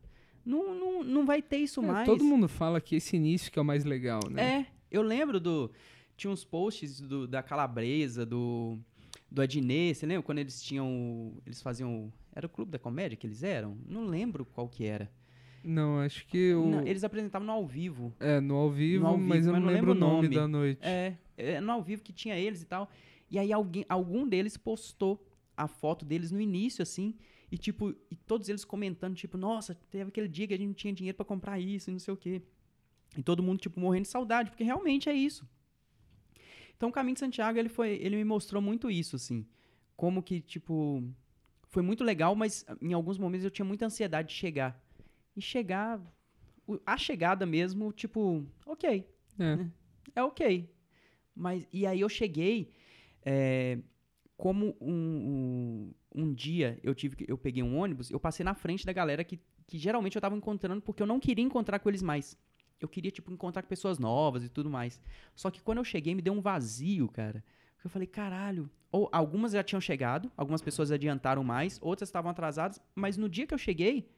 não, 0.44 0.74
não, 0.74 1.02
não 1.02 1.26
vai 1.26 1.42
ter 1.42 1.56
isso 1.56 1.82
é, 1.82 1.86
mais. 1.86 2.06
Todo 2.06 2.22
mundo 2.22 2.46
fala 2.48 2.80
que 2.80 2.96
esse 2.96 3.16
início 3.16 3.50
que 3.50 3.58
é 3.58 3.62
o 3.62 3.64
mais 3.64 3.84
legal, 3.84 4.20
né? 4.30 4.42
É, 4.42 4.66
eu 4.90 5.02
lembro 5.02 5.40
do. 5.40 5.72
Tinha 6.16 6.30
uns 6.30 6.44
posts 6.44 7.00
do, 7.00 7.26
da 7.26 7.42
Calabresa, 7.42 8.26
do, 8.26 8.78
do 9.30 9.40
Adnet, 9.40 9.94
você 9.94 10.04
lembra 10.04 10.22
quando 10.22 10.38
eles 10.38 10.60
tinham, 10.60 11.34
eles 11.46 11.62
faziam, 11.62 12.12
era 12.34 12.46
o 12.46 12.48
Clube 12.48 12.72
da 12.72 12.78
Comédia 12.78 13.16
que 13.16 13.26
eles 13.26 13.42
eram? 13.42 13.78
Não 13.86 14.04
lembro 14.04 14.44
qual 14.44 14.68
que 14.68 14.84
era. 14.84 15.10
Não, 15.62 16.00
acho 16.00 16.26
que 16.26 16.54
o... 16.54 16.66
Não, 16.66 16.86
eles 16.86 17.04
apresentavam 17.04 17.46
no 17.46 17.52
ao 17.52 17.66
vivo. 17.66 18.12
É, 18.18 18.40
no 18.40 18.56
ao 18.56 18.70
vivo, 18.70 19.06
ao 19.06 19.16
vivo, 19.16 19.28
mas 19.28 19.46
eu 19.46 19.52
mas 19.52 19.60
não 19.60 19.68
não 19.68 19.74
lembro 19.74 19.90
o 19.90 19.94
lembro 19.94 20.06
o 20.06 20.10
nome, 20.10 20.22
nome. 20.22 20.34
da 20.34 20.48
noite. 20.48 20.80
É, 20.82 21.14
é, 21.36 21.60
no 21.60 21.72
ao 21.72 21.82
vivo 21.82 22.02
que 22.02 22.12
tinha 22.12 22.36
eles 22.36 22.62
e 22.62 22.66
tal. 22.66 22.90
E 23.30 23.38
aí 23.38 23.52
alguém, 23.52 23.84
algum 23.88 24.26
deles 24.26 24.56
postou 24.56 25.26
a 25.56 25.66
foto 25.68 26.04
deles 26.04 26.30
no 26.30 26.40
início, 26.40 26.82
assim, 26.82 27.14
e 27.50 27.58
tipo, 27.58 27.94
e 28.10 28.16
todos 28.16 28.48
eles 28.48 28.64
comentando, 28.64 29.14
tipo, 29.16 29.36
nossa, 29.36 29.74
teve 29.74 30.08
aquele 30.08 30.28
dia 30.28 30.46
que 30.46 30.54
a 30.54 30.56
gente 30.56 30.66
não 30.68 30.74
tinha 30.74 30.92
dinheiro 30.92 31.16
pra 31.16 31.24
comprar 31.26 31.58
isso 31.58 31.90
e 31.90 31.92
não 31.92 31.98
sei 31.98 32.14
o 32.14 32.16
quê. 32.16 32.42
E 33.16 33.22
todo 33.22 33.42
mundo, 33.42 33.58
tipo, 33.58 33.80
morrendo 33.80 34.02
de 34.02 34.08
saudade, 34.08 34.50
porque 34.50 34.62
realmente 34.64 35.08
é 35.08 35.12
isso. 35.12 35.48
Então 36.76 36.90
o 36.90 36.92
Caminho 36.92 37.14
de 37.14 37.20
Santiago, 37.20 37.58
ele 37.58 37.68
foi, 37.68 37.90
ele 38.00 38.16
me 38.16 38.24
mostrou 38.24 38.62
muito 38.62 38.90
isso, 38.90 39.16
assim. 39.16 39.44
Como 39.96 40.22
que, 40.22 40.40
tipo, 40.40 41.02
foi 41.66 41.82
muito 41.82 42.04
legal, 42.04 42.36
mas 42.36 42.64
em 42.80 42.92
alguns 42.92 43.18
momentos 43.18 43.44
eu 43.44 43.50
tinha 43.50 43.64
muita 43.64 43.86
ansiedade 43.86 44.28
de 44.28 44.34
chegar. 44.34 44.80
E 45.34 45.40
chegar, 45.40 46.00
a 46.86 46.96
chegada 46.96 47.44
mesmo, 47.44 47.92
tipo, 47.92 48.46
ok, 48.64 49.08
É. 49.38 49.66
é 50.14 50.22
ok. 50.22 50.70
Mas, 51.34 51.66
e 51.72 51.86
aí 51.86 52.00
eu 52.00 52.08
cheguei, 52.08 52.70
é, 53.30 53.78
como 54.38 54.74
um, 54.80 55.92
um, 56.14 56.22
um 56.22 56.32
dia 56.32 56.78
eu 56.82 56.94
tive 56.94 57.14
que- 57.16 57.26
eu 57.28 57.36
peguei 57.36 57.62
um 57.62 57.76
ônibus, 57.76 58.10
eu 58.10 58.18
passei 58.18 58.42
na 58.42 58.54
frente 58.54 58.86
da 58.86 58.92
galera 58.92 59.22
que, 59.22 59.38
que 59.66 59.76
geralmente 59.78 60.16
eu 60.16 60.22
tava 60.22 60.34
encontrando 60.34 60.80
porque 60.80 61.02
eu 61.02 61.06
não 61.06 61.20
queria 61.20 61.44
encontrar 61.44 61.78
com 61.78 61.88
eles 61.90 62.02
mais. 62.02 62.38
Eu 62.80 62.88
queria, 62.88 63.10
tipo, 63.10 63.30
encontrar 63.32 63.62
com 63.62 63.68
pessoas 63.68 63.98
novas 63.98 64.44
e 64.44 64.48
tudo 64.48 64.70
mais. 64.70 64.98
Só 65.34 65.50
que 65.50 65.60
quando 65.60 65.78
eu 65.78 65.84
cheguei, 65.84 66.14
me 66.14 66.22
deu 66.22 66.32
um 66.32 66.40
vazio, 66.40 67.08
cara. 67.08 67.44
Porque 67.74 67.86
Eu 67.88 67.90
falei, 67.90 68.06
caralho. 68.06 68.70
Ou 68.90 69.08
algumas 69.12 69.52
já 69.52 69.62
tinham 69.62 69.80
chegado, 69.80 70.30
algumas 70.36 70.62
pessoas 70.62 70.90
adiantaram 70.90 71.44
mais, 71.44 71.78
outras 71.82 72.08
estavam 72.08 72.30
atrasadas, 72.30 72.80
mas 72.94 73.16
no 73.18 73.28
dia 73.28 73.46
que 73.46 73.52
eu 73.52 73.58
cheguei, 73.58 74.08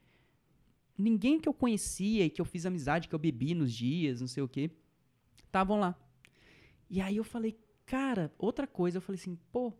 ninguém 0.97 1.39
que 1.39 1.49
eu 1.49 1.53
conhecia 1.53 2.23
e 2.25 2.29
que 2.29 2.39
eu 2.39 2.45
fiz 2.45 2.65
amizade, 2.65 3.09
que 3.09 3.15
eu 3.15 3.19
bebi 3.19 3.53
nos 3.53 3.73
dias, 3.73 4.21
não 4.21 4.27
sei 4.27 4.43
o 4.43 4.47
quê, 4.47 4.71
estavam 5.43 5.79
lá. 5.79 5.95
E 6.89 7.01
aí 7.01 7.17
eu 7.17 7.23
falei, 7.23 7.57
cara, 7.91 8.31
outra 8.39 8.65
coisa, 8.65 8.97
eu 8.97 9.01
falei 9.01 9.19
assim, 9.19 9.37
pô, 9.51 9.73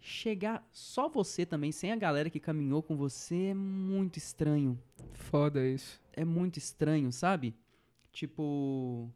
chegar 0.00 0.68
só 0.72 1.08
você 1.08 1.46
também, 1.46 1.70
sem 1.70 1.92
a 1.92 1.96
galera 1.96 2.28
que 2.28 2.40
caminhou 2.40 2.82
com 2.82 2.96
você, 2.96 3.50
é 3.50 3.54
muito 3.54 4.16
estranho. 4.16 4.76
Foda 5.12 5.64
isso. 5.64 6.02
É 6.12 6.24
muito 6.24 6.58
estranho, 6.58 7.12
sabe? 7.12 7.54
Tipo, 8.10 9.08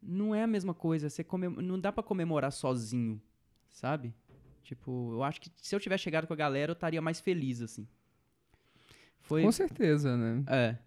não 0.00 0.32
é 0.32 0.44
a 0.44 0.46
mesma 0.46 0.72
coisa, 0.72 1.10
você 1.10 1.24
comem- 1.24 1.50
não 1.50 1.80
dá 1.80 1.90
pra 1.90 2.00
comemorar 2.04 2.52
sozinho, 2.52 3.20
sabe? 3.70 4.14
Tipo, 4.62 5.10
eu 5.14 5.24
acho 5.24 5.40
que 5.40 5.50
se 5.56 5.74
eu 5.74 5.80
tivesse 5.80 6.04
chegado 6.04 6.28
com 6.28 6.32
a 6.34 6.36
galera, 6.36 6.70
eu 6.70 6.74
estaria 6.74 7.02
mais 7.02 7.18
feliz, 7.18 7.60
assim. 7.60 7.88
Foi, 9.22 9.42
Com 9.42 9.50
certeza, 9.50 10.16
né? 10.16 10.44
é, 10.46 10.78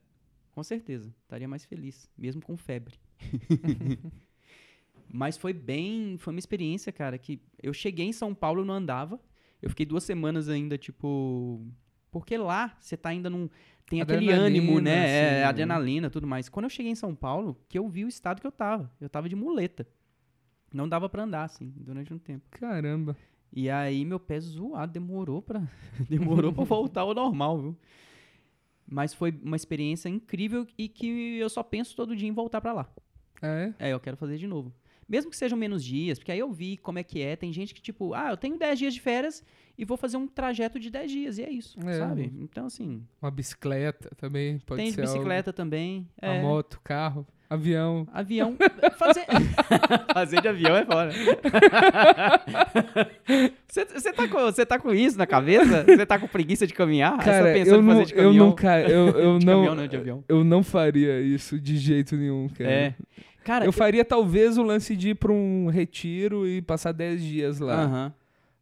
com 0.53 0.64
certeza. 0.64 1.14
Estaria 1.23 1.49
mais 1.49 1.65
feliz, 1.65 2.10
mesmo 2.18 2.41
com 2.41 2.56
febre. 2.56 2.98
Mas 5.16 5.38
foi 5.38 5.54
bem. 5.54 6.18
Foi 6.18 6.34
uma 6.34 6.40
experiência, 6.40 6.92
cara, 6.92 7.18
que 7.18 7.42
eu 7.64 7.74
cheguei 7.74 8.06
em 8.06 8.12
São 8.12 8.36
Paulo 8.36 8.66
não 8.66 8.74
andava. 8.74 9.18
Eu 9.62 9.70
fiquei 9.70 9.86
duas 9.86 10.04
semanas 10.04 10.50
ainda, 10.50 10.78
tipo. 10.78 11.66
Porque 12.12 12.38
lá 12.38 12.76
você 12.82 12.98
tá 12.98 13.10
ainda 13.10 13.30
num. 13.30 13.50
Tem 13.90 14.02
aquele 14.02 14.30
ânimo, 14.30 14.82
né? 14.82 15.08
É, 15.08 15.36
assim. 15.38 15.48
adrenalina 15.48 16.10
tudo 16.10 16.28
mais. 16.28 16.50
Quando 16.50 16.66
eu 16.66 16.70
cheguei 16.70 16.92
em 16.92 16.96
São 16.96 17.16
Paulo, 17.16 17.58
que 17.70 17.80
eu 17.80 17.88
vi 17.88 18.04
o 18.04 18.10
estado 18.10 18.42
que 18.42 18.48
eu 18.48 18.52
tava. 18.52 18.92
Eu 19.00 19.10
tava 19.10 19.30
de 19.30 19.38
muleta. 19.38 19.88
Não 20.74 20.90
dava 20.90 21.08
pra 21.08 21.24
andar, 21.24 21.46
assim, 21.46 21.72
durante 21.78 22.14
um 22.14 22.18
tempo. 22.18 22.46
Caramba. 22.52 23.16
E 23.54 23.70
aí 23.70 24.04
meu 24.04 24.20
pé 24.20 24.38
zoado, 24.42 24.92
demorou 24.92 25.42
pra, 25.42 25.62
demorou 26.10 26.52
pra 26.52 26.66
voltar 26.66 27.02
ao 27.02 27.14
normal, 27.14 27.62
viu? 27.62 27.78
Mas 28.86 29.14
foi 29.14 29.34
uma 29.42 29.56
experiência 29.56 30.10
incrível 30.10 30.68
e 30.78 30.90
que 30.90 31.38
eu 31.38 31.50
só 31.50 31.64
penso 31.64 31.96
todo 31.96 32.16
dia 32.16 32.28
em 32.28 32.34
voltar 32.34 32.60
pra 32.60 32.74
lá. 32.74 32.90
É? 33.42 33.74
É, 33.80 33.94
eu 33.94 34.00
quero 34.00 34.18
fazer 34.18 34.38
de 34.38 34.46
novo. 34.46 34.74
Mesmo 35.07 35.30
que 35.30 35.38
sejam 35.38 35.56
menos 35.57 35.84
dias, 35.84 36.18
porque 36.18 36.32
aí 36.32 36.40
eu 36.40 36.52
vi 36.52 36.77
como 36.77 36.98
é 36.98 37.03
que 37.03 37.22
é. 37.22 37.36
Tem 37.36 37.53
gente 37.53 37.76
que, 37.76 37.82
tipo, 37.82 38.14
ah, 38.15 38.32
eu 38.32 38.38
tenho 38.38 38.57
10 38.57 38.80
dias 38.80 38.94
de 38.94 38.99
férias 38.99 39.44
e 39.77 39.86
vou 39.86 39.98
fazer 39.98 40.18
um 40.18 40.27
trajeto 40.27 40.80
de 40.80 40.90
10 40.90 41.11
dias, 41.11 41.38
e 41.38 41.44
é 41.44 41.49
isso, 41.52 41.77
É. 41.88 41.99
sabe? 41.99 42.34
Então, 42.40 42.65
assim, 42.65 43.03
Uma 43.22 43.30
bicicleta 43.30 44.10
também 44.18 44.57
pode 44.60 44.82
tem 44.82 44.91
ser 44.91 45.02
bicicleta 45.02 45.53
também. 45.53 46.07
algo. 46.22 46.36
É, 46.36 46.40
A 46.40 46.41
moto, 46.41 46.80
carro, 46.84 47.27
avião. 47.49 48.07
Avião. 48.11 48.57
Fazer... 48.98 49.26
fazer 50.14 50.41
de 50.41 50.48
avião 50.48 50.76
é 50.76 50.86
foda. 50.86 51.11
Você 53.68 54.14
tá, 54.14 54.27
com- 54.27 54.40
você 54.40 54.65
tá 54.65 54.80
com 54.80 54.94
isso 54.94 55.18
na 55.18 55.27
cabeça? 55.27 55.84
Você 55.84 56.06
tá 56.06 56.18
com 56.18 56.27
preguiça 56.27 56.65
de 56.65 56.73
caminhar? 56.73 57.14
Aí 57.14 57.19
você 57.19 57.26
tá 57.26 57.32
Cara, 57.32 57.53
pensando 57.53 57.76
eu 57.76 57.82
em 57.82 57.86
não, 57.86 57.94
fazer 57.94 58.06
de 58.06 58.14
eu 58.14 58.23
caminhão? 58.23 58.45
nunca, 58.48 58.82
eu, 58.82 59.07
eu 59.10 59.40
de 59.40 59.45
não, 59.45 59.53
caminhão, 59.56 59.76
não, 59.76 59.88
de 59.88 59.95
avião. 59.98 60.23
eu 60.30 60.44
não 60.44 60.64
faria 60.64 61.19
isso 61.22 61.60
de 61.60 61.77
jeito 61.77 62.15
nenhum, 62.15 62.48
cara. 62.49 62.72
É. 62.72 62.94
Cara, 63.46 63.64
Eu 63.64 63.72
faria 63.72 64.04
talvez 64.04 64.58
o 64.58 64.64
lance 64.64 64.96
de 64.96 65.10
ir 65.10 65.16
pra 65.16 65.32
um 65.32 65.68
retiro 65.68 66.48
e 66.48 66.64
passar 66.64 66.92
10 66.92 67.22
dias 67.22 67.60
lá. 67.60 67.84
Aham. 67.84 68.14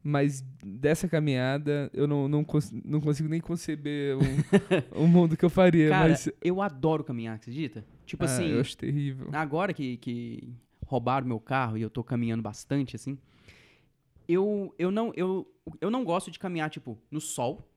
Mas 0.03 0.43
dessa 0.61 1.07
caminhada, 1.07 1.89
eu 1.93 2.05
não, 2.05 2.27
não, 2.27 2.43
cons- 2.43 2.73
não 2.83 2.99
consigo 2.99 3.29
nem 3.29 3.39
conceber 3.39 4.17
um, 4.17 4.21
um 5.03 5.07
mundo 5.07 5.37
que 5.37 5.45
eu 5.45 5.49
faria. 5.49 5.87
Cara, 5.87 6.09
mas, 6.09 6.29
eu 6.43 6.61
adoro 6.61 7.01
caminhar, 7.05 7.37
acredita? 7.37 7.85
Tipo 8.05 8.23
ah, 8.23 8.25
assim, 8.25 8.49
eu 8.49 8.59
acho 8.59 8.75
terrível. 8.75 9.29
agora 9.31 9.73
que, 9.73 9.95
que 9.95 10.53
roubaram 10.85 11.25
meu 11.25 11.39
carro 11.39 11.77
e 11.77 11.81
eu 11.81 11.89
tô 11.89 12.03
caminhando 12.03 12.43
bastante, 12.43 12.97
assim, 12.97 13.17
eu, 14.27 14.75
eu, 14.77 14.91
não, 14.91 15.13
eu, 15.15 15.49
eu 15.79 15.89
não 15.89 16.03
gosto 16.03 16.29
de 16.29 16.37
caminhar, 16.37 16.69
tipo, 16.69 16.99
no 17.09 17.21
sol. 17.21 17.69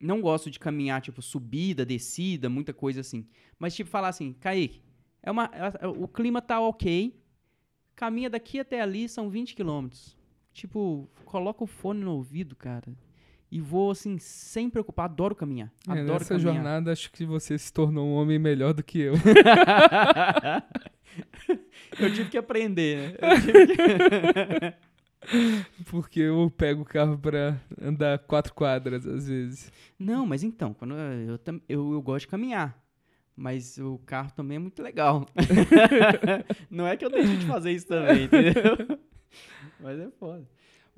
Não 0.00 0.20
gosto 0.20 0.50
de 0.50 0.58
caminhar, 0.58 1.00
tipo, 1.00 1.22
subida, 1.22 1.86
descida, 1.86 2.48
muita 2.48 2.72
coisa 2.72 3.00
assim. 3.00 3.24
Mas, 3.56 3.76
tipo, 3.76 3.88
falar 3.88 4.08
assim, 4.08 4.32
Kaique, 4.32 4.82
é 5.22 5.30
uma, 5.30 5.48
é- 5.80 5.86
o 5.86 6.08
clima 6.08 6.40
tá 6.42 6.58
ok, 6.60 7.14
caminha 7.94 8.28
daqui 8.30 8.58
até 8.60 8.80
ali, 8.80 9.08
são 9.08 9.28
20 9.30 9.54
quilômetros. 9.54 10.16
Tipo, 10.52 11.08
coloca 11.24 11.62
o 11.62 11.66
fone 11.66 12.00
no 12.02 12.12
ouvido, 12.12 12.56
cara, 12.56 12.92
e 13.50 13.60
vou, 13.60 13.90
assim, 13.90 14.18
sem 14.18 14.68
preocupar. 14.70 15.06
Adoro 15.06 15.34
caminhar. 15.34 15.72
É, 15.88 15.92
Adoro 15.92 16.18
nessa 16.20 16.34
caminhar. 16.34 16.54
jornada, 16.54 16.92
acho 16.92 17.10
que 17.12 17.24
você 17.24 17.56
se 17.58 17.72
tornou 17.72 18.06
um 18.06 18.12
homem 18.14 18.38
melhor 18.38 18.72
do 18.74 18.82
que 18.82 18.98
eu. 19.00 19.14
eu 21.98 22.12
tive 22.14 22.30
que 22.30 22.38
aprender, 22.38 22.98
né? 22.98 23.14
Eu 23.20 23.40
tive 23.40 23.66
que- 23.76 24.74
Porque 25.90 26.20
eu 26.20 26.50
pego 26.56 26.82
o 26.82 26.84
carro 26.84 27.18
pra 27.18 27.60
andar 27.80 28.18
quatro 28.20 28.54
quadras 28.54 29.06
às 29.06 29.28
vezes. 29.28 29.70
Não, 29.98 30.24
mas 30.24 30.42
então, 30.42 30.72
quando 30.72 30.94
eu, 30.94 31.38
eu, 31.68 31.92
eu 31.92 32.02
gosto 32.02 32.22
de 32.24 32.28
caminhar. 32.28 32.78
Mas 33.36 33.78
o 33.78 33.98
carro 34.04 34.30
também 34.32 34.56
é 34.56 34.58
muito 34.58 34.82
legal. 34.82 35.24
Não 36.70 36.86
é 36.86 36.96
que 36.96 37.04
eu 37.04 37.10
deixe 37.10 37.36
de 37.38 37.46
fazer 37.46 37.72
isso 37.72 37.86
também, 37.86 38.24
entendeu? 38.26 38.98
Mas 39.78 39.98
é 39.98 40.10
foda. 40.10 40.46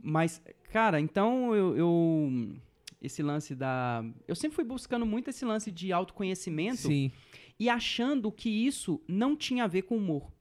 Mas, 0.03 0.43
cara, 0.73 1.01
então 1.01 1.55
eu, 1.55 1.77
eu- 1.77 2.57
Esse 3.01 3.23
lance 3.23 3.55
da. 3.55 4.05
Eu 4.27 4.35
sempre 4.35 4.57
fui 4.57 4.65
buscando 4.65 5.07
muito 5.07 5.31
esse 5.31 5.45
lance 5.45 5.71
de 5.71 5.93
autoconhecimento 5.93 6.79
Sim. 6.89 7.13
e 7.59 7.69
achando 7.69 8.31
que 8.33 8.49
isso 8.49 9.01
não 9.07 9.37
tinha 9.37 9.65
a 9.65 9.69
ver 9.69 9.83
com 9.83 9.97
humor. 9.97 10.33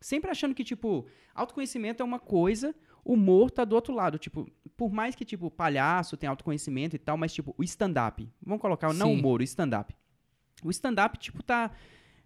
Sempre 0.00 0.30
achando 0.30 0.54
que, 0.54 0.64
tipo, 0.64 1.06
autoconhecimento 1.34 2.02
é 2.02 2.04
uma 2.04 2.18
coisa, 2.18 2.74
humor 3.04 3.50
tá 3.50 3.64
do 3.64 3.74
outro 3.74 3.94
lado. 3.94 4.18
Tipo, 4.18 4.50
por 4.76 4.90
mais 4.92 5.14
que, 5.14 5.24
tipo, 5.26 5.50
palhaço 5.50 6.16
tem 6.16 6.28
autoconhecimento 6.28 6.96
e 6.96 6.98
tal, 6.98 7.16
mas, 7.18 7.32
tipo, 7.34 7.54
o 7.56 7.62
stand-up. 7.62 8.26
Vamos 8.42 8.60
colocar, 8.62 8.92
não 8.94 9.08
Sim. 9.08 9.18
humor, 9.18 9.40
o 9.40 9.44
stand-up. 9.44 9.94
O 10.64 10.70
stand-up, 10.70 11.18
tipo, 11.18 11.42
tá. 11.42 11.70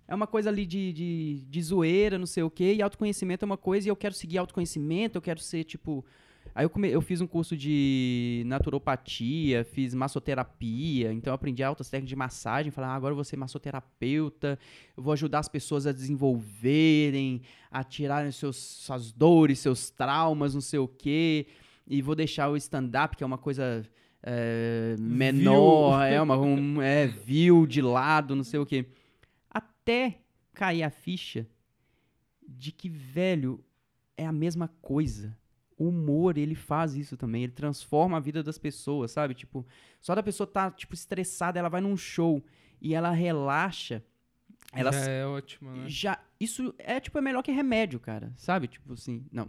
É 0.06 0.14
uma 0.14 0.26
coisa 0.26 0.50
ali 0.50 0.66
de, 0.66 0.92
de, 0.92 1.44
de 1.48 1.62
zoeira, 1.62 2.18
não 2.18 2.26
sei 2.26 2.42
o 2.42 2.50
quê, 2.50 2.74
e 2.74 2.82
autoconhecimento 2.82 3.42
é 3.42 3.46
uma 3.46 3.56
coisa, 3.56 3.88
e 3.88 3.90
eu 3.90 3.96
quero 3.96 4.14
seguir 4.14 4.36
autoconhecimento, 4.38 5.16
eu 5.16 5.22
quero 5.22 5.40
ser, 5.40 5.64
tipo. 5.64 6.04
Aí 6.54 6.66
eu, 6.66 6.68
come- 6.70 6.90
eu 6.90 7.00
fiz 7.00 7.22
um 7.22 7.26
curso 7.26 7.56
de 7.56 8.42
naturopatia, 8.46 9.64
fiz 9.64 9.94
massoterapia, 9.94 11.10
então 11.10 11.30
eu 11.30 11.34
aprendi 11.34 11.62
altas 11.62 11.88
técnicas 11.88 12.10
de 12.10 12.16
massagem, 12.16 12.70
falei, 12.70 12.90
ah, 12.90 12.94
agora 12.94 13.12
eu 13.12 13.16
vou 13.16 13.24
ser 13.24 13.38
massoterapeuta, 13.38 14.58
eu 14.94 15.02
vou 15.02 15.14
ajudar 15.14 15.38
as 15.38 15.48
pessoas 15.48 15.86
a 15.86 15.90
desenvolverem, 15.92 17.40
a 17.70 17.82
tirarem 17.82 18.30
seus, 18.30 18.56
suas 18.56 19.10
dores, 19.10 19.58
seus 19.58 19.88
traumas, 19.90 20.54
não 20.54 20.60
sei 20.60 20.78
o 20.78 20.86
quê, 20.86 21.46
e 21.86 22.02
vou 22.02 22.14
deixar 22.14 22.50
o 22.50 22.56
stand-up, 22.56 23.16
que 23.16 23.24
é 23.24 23.26
uma 23.26 23.38
coisa 23.38 23.82
é, 24.26 24.96
menor, 24.98 26.02
é 26.02 26.20
uma 26.20 26.38
um, 26.38 26.80
é 26.80 27.06
vil 27.06 27.66
de 27.66 27.82
lado, 27.82 28.34
não 28.34 28.42
sei 28.42 28.58
o 28.58 28.64
quê. 28.64 28.86
Até 29.50 30.20
cair 30.54 30.82
a 30.82 30.90
ficha 30.90 31.46
de 32.46 32.72
que, 32.72 32.88
velho, 32.88 33.62
é 34.16 34.24
a 34.26 34.32
mesma 34.32 34.68
coisa. 34.80 35.36
O 35.76 35.88
humor, 35.88 36.38
ele 36.38 36.54
faz 36.54 36.94
isso 36.94 37.16
também, 37.16 37.42
ele 37.42 37.52
transforma 37.52 38.16
a 38.16 38.20
vida 38.20 38.42
das 38.42 38.56
pessoas, 38.56 39.10
sabe? 39.10 39.34
Tipo, 39.34 39.66
só 40.00 40.14
da 40.14 40.22
pessoa 40.22 40.46
tá, 40.46 40.70
tipo, 40.70 40.94
estressada, 40.94 41.58
ela 41.58 41.68
vai 41.68 41.80
num 41.80 41.96
show 41.96 42.42
e 42.80 42.94
ela 42.94 43.10
relaxa, 43.10 44.02
ela 44.72 44.90
Já 44.90 45.10
é 45.10 45.26
ótimo, 45.26 45.70
né? 45.70 45.84
já 45.86 46.18
Isso 46.40 46.74
é, 46.78 46.98
tipo, 46.98 47.18
é 47.18 47.20
melhor 47.20 47.42
que 47.42 47.52
remédio, 47.52 48.00
cara. 48.00 48.32
Sabe? 48.36 48.68
Tipo 48.68 48.94
assim. 48.94 49.24
Não, 49.30 49.48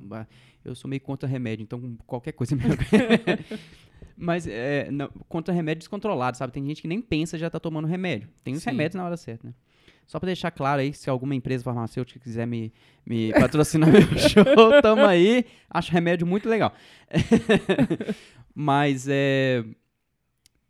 eu 0.63 0.75
sou 0.75 0.89
meio 0.89 1.01
contra 1.01 1.27
remédio, 1.27 1.63
então 1.63 1.97
qualquer 2.05 2.33
coisa 2.33 2.53
é 2.53 2.57
melhor 2.57 2.77
que 2.77 2.85
Mas 4.17 4.47
é, 4.47 4.89
não, 4.91 5.09
contra 5.27 5.53
remédio 5.53 5.79
descontrolado, 5.79 6.37
sabe? 6.37 6.53
Tem 6.53 6.65
gente 6.65 6.81
que 6.81 6.87
nem 6.87 7.01
pensa 7.01 7.37
já 7.37 7.49
tá 7.49 7.59
tomando 7.59 7.87
remédio. 7.87 8.29
Tem 8.43 8.53
os 8.53 8.63
Sim. 8.63 8.69
remédios 8.69 8.95
na 8.95 9.05
hora 9.05 9.17
certa, 9.17 9.47
né? 9.47 9.53
Só 10.07 10.19
pra 10.19 10.27
deixar 10.27 10.51
claro 10.51 10.81
aí, 10.81 10.93
se 10.93 11.09
alguma 11.09 11.33
empresa 11.33 11.63
farmacêutica 11.63 12.19
quiser 12.19 12.45
me, 12.45 12.71
me 13.05 13.33
patrocinar 13.33 13.91
meu 13.91 14.01
show, 14.17 14.81
tamo 14.81 15.03
aí. 15.03 15.45
Acho 15.69 15.91
remédio 15.91 16.27
muito 16.27 16.47
legal. 16.47 16.73
Mas 18.53 19.07
é, 19.09 19.65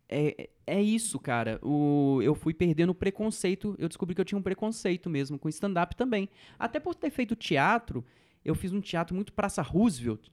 é. 0.09 0.49
É 0.67 0.81
isso, 0.81 1.19
cara. 1.19 1.59
O, 1.61 2.19
eu 2.23 2.33
fui 2.33 2.51
perdendo 2.51 2.89
o 2.89 2.95
preconceito. 2.95 3.75
Eu 3.77 3.87
descobri 3.87 4.15
que 4.15 4.21
eu 4.21 4.25
tinha 4.25 4.39
um 4.39 4.41
preconceito 4.41 5.09
mesmo 5.09 5.37
com 5.37 5.47
stand-up 5.47 5.95
também. 5.95 6.27
Até 6.57 6.79
por 6.79 6.95
ter 6.95 7.11
feito 7.11 7.35
teatro, 7.35 8.03
eu 8.43 8.55
fiz 8.55 8.73
um 8.73 8.81
teatro 8.81 9.13
muito 9.13 9.31
Praça 9.31 9.61
Roosevelt, 9.61 10.27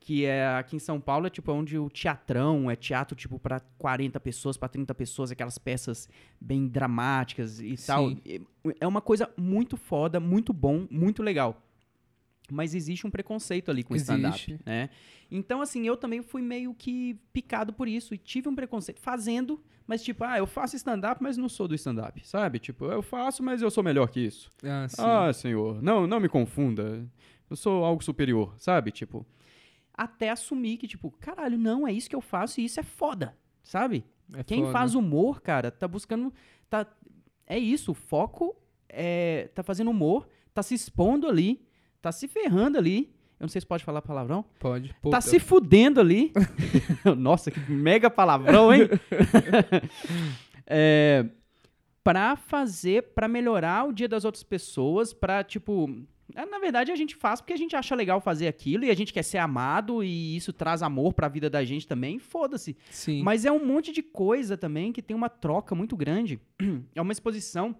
que 0.00 0.24
é 0.24 0.46
aqui 0.56 0.76
em 0.76 0.78
São 0.78 1.00
Paulo, 1.00 1.26
é 1.26 1.30
tipo 1.30 1.50
onde 1.52 1.76
o 1.78 1.90
teatrão 1.90 2.70
é 2.70 2.76
teatro 2.76 3.16
tipo 3.16 3.38
para 3.38 3.60
40 3.78 4.20
pessoas, 4.20 4.56
para 4.56 4.68
30 4.68 4.94
pessoas, 4.94 5.30
aquelas 5.32 5.58
peças 5.58 6.08
bem 6.40 6.68
dramáticas 6.68 7.60
e 7.60 7.76
tal. 7.76 8.10
Sim. 8.10 8.20
É- 8.26 8.40
É 8.80 8.86
uma 8.86 9.00
coisa 9.00 9.30
muito 9.36 9.76
foda, 9.76 10.18
muito 10.20 10.52
bom, 10.52 10.86
muito 10.90 11.22
legal. 11.22 11.62
Mas 12.50 12.74
existe 12.74 13.06
um 13.06 13.10
preconceito 13.10 13.70
ali 13.70 13.82
com 13.82 13.94
o 13.94 13.96
stand-up, 13.96 14.60
né? 14.64 14.90
Então, 15.30 15.60
assim, 15.60 15.84
eu 15.86 15.96
também 15.96 16.22
fui 16.22 16.40
meio 16.42 16.72
que 16.74 17.14
picado 17.32 17.72
por 17.72 17.88
isso 17.88 18.14
e 18.14 18.18
tive 18.18 18.48
um 18.48 18.54
preconceito 18.54 19.00
fazendo, 19.00 19.60
mas 19.86 20.02
tipo, 20.02 20.22
ah, 20.22 20.38
eu 20.38 20.46
faço 20.46 20.76
stand-up, 20.76 21.20
mas 21.20 21.36
não 21.36 21.48
sou 21.48 21.66
do 21.66 21.74
stand-up, 21.74 22.24
sabe? 22.26 22.60
Tipo, 22.60 22.84
eu 22.86 23.02
faço, 23.02 23.42
mas 23.42 23.62
eu 23.62 23.70
sou 23.70 23.82
melhor 23.82 24.08
que 24.08 24.20
isso. 24.20 24.50
Ah, 24.62 24.86
sim. 24.88 25.02
Ah, 25.04 25.32
senhor, 25.32 25.82
não, 25.82 26.06
não 26.06 26.20
me 26.20 26.28
confunda. 26.28 27.04
Eu 27.50 27.56
sou 27.56 27.84
algo 27.84 28.02
superior, 28.04 28.54
sabe? 28.58 28.92
Tipo, 28.92 29.26
até 29.96 30.30
assumir 30.30 30.76
que, 30.76 30.86
tipo, 30.86 31.10
caralho, 31.10 31.56
não, 31.58 31.86
é 31.86 31.92
isso 31.92 32.08
que 32.10 32.16
eu 32.16 32.20
faço 32.20 32.60
e 32.60 32.64
isso 32.64 32.78
é 32.78 32.82
foda, 32.82 33.36
sabe? 33.62 34.04
É 34.34 34.42
Quem 34.44 34.60
foda. 34.60 34.72
faz 34.72 34.94
humor, 34.94 35.40
cara, 35.40 35.70
tá 35.70 35.86
buscando. 35.86 36.32
Tá, 36.68 36.86
é 37.46 37.58
isso, 37.58 37.92
o 37.92 37.94
foco 37.94 38.56
é. 38.88 39.48
Tá 39.54 39.62
fazendo 39.62 39.90
humor, 39.90 40.28
tá 40.52 40.62
se 40.62 40.74
expondo 40.74 41.28
ali, 41.28 41.64
tá 42.02 42.10
se 42.12 42.26
ferrando 42.28 42.76
ali. 42.78 43.14
Eu 43.38 43.44
não 43.44 43.48
sei 43.48 43.60
se 43.60 43.66
pode 43.66 43.84
falar 43.84 44.00
palavrão. 44.00 44.44
Pode. 44.58 44.88
Tá 44.88 44.94
Puta. 45.02 45.20
se 45.20 45.38
fudendo 45.38 46.00
ali. 46.00 46.32
Nossa, 47.18 47.50
que 47.50 47.60
mega 47.70 48.08
palavrão, 48.08 48.72
hein? 48.72 48.88
é, 50.66 51.26
pra 52.02 52.34
fazer, 52.34 53.12
pra 53.14 53.28
melhorar 53.28 53.86
o 53.86 53.92
dia 53.92 54.08
das 54.08 54.24
outras 54.24 54.42
pessoas, 54.42 55.12
pra, 55.12 55.44
tipo. 55.44 55.88
É, 56.34 56.44
Na 56.46 56.58
verdade, 56.58 56.90
a 56.92 56.96
gente 56.96 57.14
faz 57.16 57.40
porque 57.40 57.52
a 57.52 57.56
gente 57.56 57.74
acha 57.76 57.94
legal 57.94 58.20
fazer 58.20 58.48
aquilo 58.48 58.84
e 58.84 58.90
a 58.90 58.94
gente 58.94 59.12
quer 59.12 59.22
ser 59.22 59.38
amado 59.38 60.02
e 60.02 60.36
isso 60.36 60.52
traz 60.52 60.82
amor 60.82 61.12
pra 61.14 61.28
vida 61.28 61.48
da 61.50 61.64
gente 61.64 61.86
também. 61.86 62.18
Foda-se. 62.18 62.76
Sim. 62.90 63.22
Mas 63.22 63.44
é 63.44 63.52
um 63.52 63.64
monte 63.64 63.92
de 63.92 64.02
coisa 64.02 64.56
também 64.56 64.92
que 64.92 65.02
tem 65.02 65.16
uma 65.16 65.28
troca 65.28 65.74
muito 65.74 65.96
grande. 65.96 66.40
É 66.94 67.00
uma 67.02 67.12
exposição. 67.12 67.76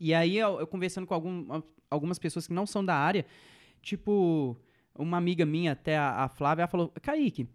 E 0.00 0.12
aí, 0.14 0.36
eu, 0.36 0.60
eu 0.60 0.66
conversando 0.66 1.06
com 1.06 1.14
algum- 1.14 1.62
algumas 1.90 2.18
pessoas 2.18 2.46
que 2.46 2.52
não 2.52 2.64
são 2.66 2.84
da 2.84 2.94
área, 2.94 3.26
tipo, 3.82 4.56
uma 4.94 5.16
amiga 5.16 5.44
minha, 5.46 5.72
até 5.72 5.96
a, 5.96 6.24
a 6.24 6.28
Flávia, 6.28 6.62
ela 6.62 6.68
falou: 6.68 6.92
Kaique, 7.02 7.48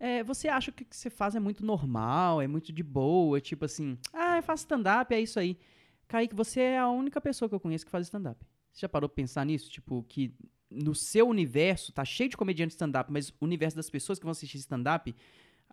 é, 0.00 0.22
você 0.24 0.48
acha 0.48 0.72
que 0.72 0.82
o 0.82 0.86
que 0.86 0.96
você 0.96 1.10
faz 1.10 1.34
é 1.34 1.40
muito 1.40 1.64
normal, 1.64 2.40
é 2.40 2.46
muito 2.46 2.72
de 2.72 2.82
boa, 2.82 3.40
tipo 3.40 3.64
assim, 3.64 3.98
ah, 4.12 4.36
eu 4.38 4.42
faço 4.42 4.62
stand-up, 4.64 5.12
é 5.14 5.20
isso 5.20 5.38
aí. 5.38 5.56
Kaique, 6.08 6.34
você 6.34 6.60
é 6.60 6.78
a 6.78 6.88
única 6.88 7.20
pessoa 7.20 7.48
que 7.48 7.54
eu 7.54 7.60
conheço 7.60 7.84
que 7.84 7.90
faz 7.90 8.06
stand-up. 8.06 8.44
Você 8.72 8.80
já 8.80 8.88
parou 8.88 9.08
pra 9.08 9.16
pensar 9.16 9.44
nisso? 9.44 9.70
Tipo, 9.70 10.02
que 10.08 10.34
no 10.70 10.94
seu 10.94 11.28
universo, 11.28 11.92
tá 11.92 12.04
cheio 12.04 12.30
de 12.30 12.36
comediantes 12.36 12.74
stand-up, 12.74 13.12
mas 13.12 13.28
o 13.28 13.44
universo 13.44 13.76
das 13.76 13.90
pessoas 13.90 14.18
que 14.18 14.24
vão 14.24 14.32
assistir 14.32 14.58
stand-up, 14.58 15.14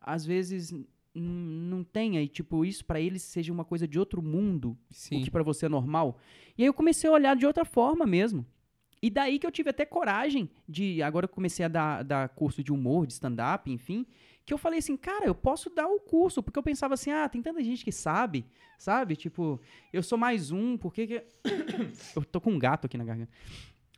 às 0.01 0.25
vezes 0.25 0.73
não 1.15 1.83
tem 1.83 2.17
aí, 2.17 2.27
tipo, 2.27 2.63
isso 2.63 2.85
pra 2.85 2.99
eles 2.99 3.23
seja 3.23 3.51
uma 3.51 3.65
coisa 3.65 3.87
de 3.87 3.97
outro 3.97 4.21
mundo, 4.21 4.77
Sim. 4.89 5.21
o 5.21 5.23
que 5.23 5.31
pra 5.31 5.43
você 5.43 5.65
é 5.65 5.69
normal. 5.69 6.19
E 6.57 6.63
aí 6.63 6.67
eu 6.67 6.73
comecei 6.73 7.09
a 7.09 7.13
olhar 7.13 7.35
de 7.35 7.45
outra 7.45 7.65
forma 7.65 8.05
mesmo. 8.05 8.45
E 9.01 9.09
daí 9.09 9.39
que 9.39 9.47
eu 9.47 9.51
tive 9.51 9.69
até 9.69 9.85
coragem 9.85 10.49
de. 10.67 11.01
Agora 11.01 11.23
eu 11.23 11.29
comecei 11.29 11.65
a 11.65 11.69
dar, 11.69 12.03
dar 12.03 12.29
curso 12.29 12.61
de 12.61 12.71
humor, 12.71 13.07
de 13.07 13.13
stand-up, 13.13 13.71
enfim. 13.71 14.05
Que 14.49 14.53
eu 14.55 14.57
falei 14.57 14.79
assim, 14.79 14.97
cara, 14.97 15.27
eu 15.27 15.35
posso 15.35 15.69
dar 15.69 15.85
o 15.85 15.99
curso. 15.99 16.41
Porque 16.41 16.57
eu 16.57 16.63
pensava 16.63 16.95
assim, 16.95 17.11
ah, 17.11 17.29
tem 17.29 17.39
tanta 17.39 17.63
gente 17.63 17.85
que 17.85 17.91
sabe, 17.91 18.47
sabe? 18.79 19.15
Tipo, 19.15 19.61
eu 19.93 20.01
sou 20.01 20.17
mais 20.17 20.49
um, 20.49 20.75
por 20.75 20.91
que. 20.91 21.05
que... 21.05 21.23
eu 22.17 22.25
tô 22.25 22.41
com 22.41 22.49
um 22.49 22.57
gato 22.57 22.85
aqui 22.85 22.97
na 22.97 23.03
garganta. 23.03 23.29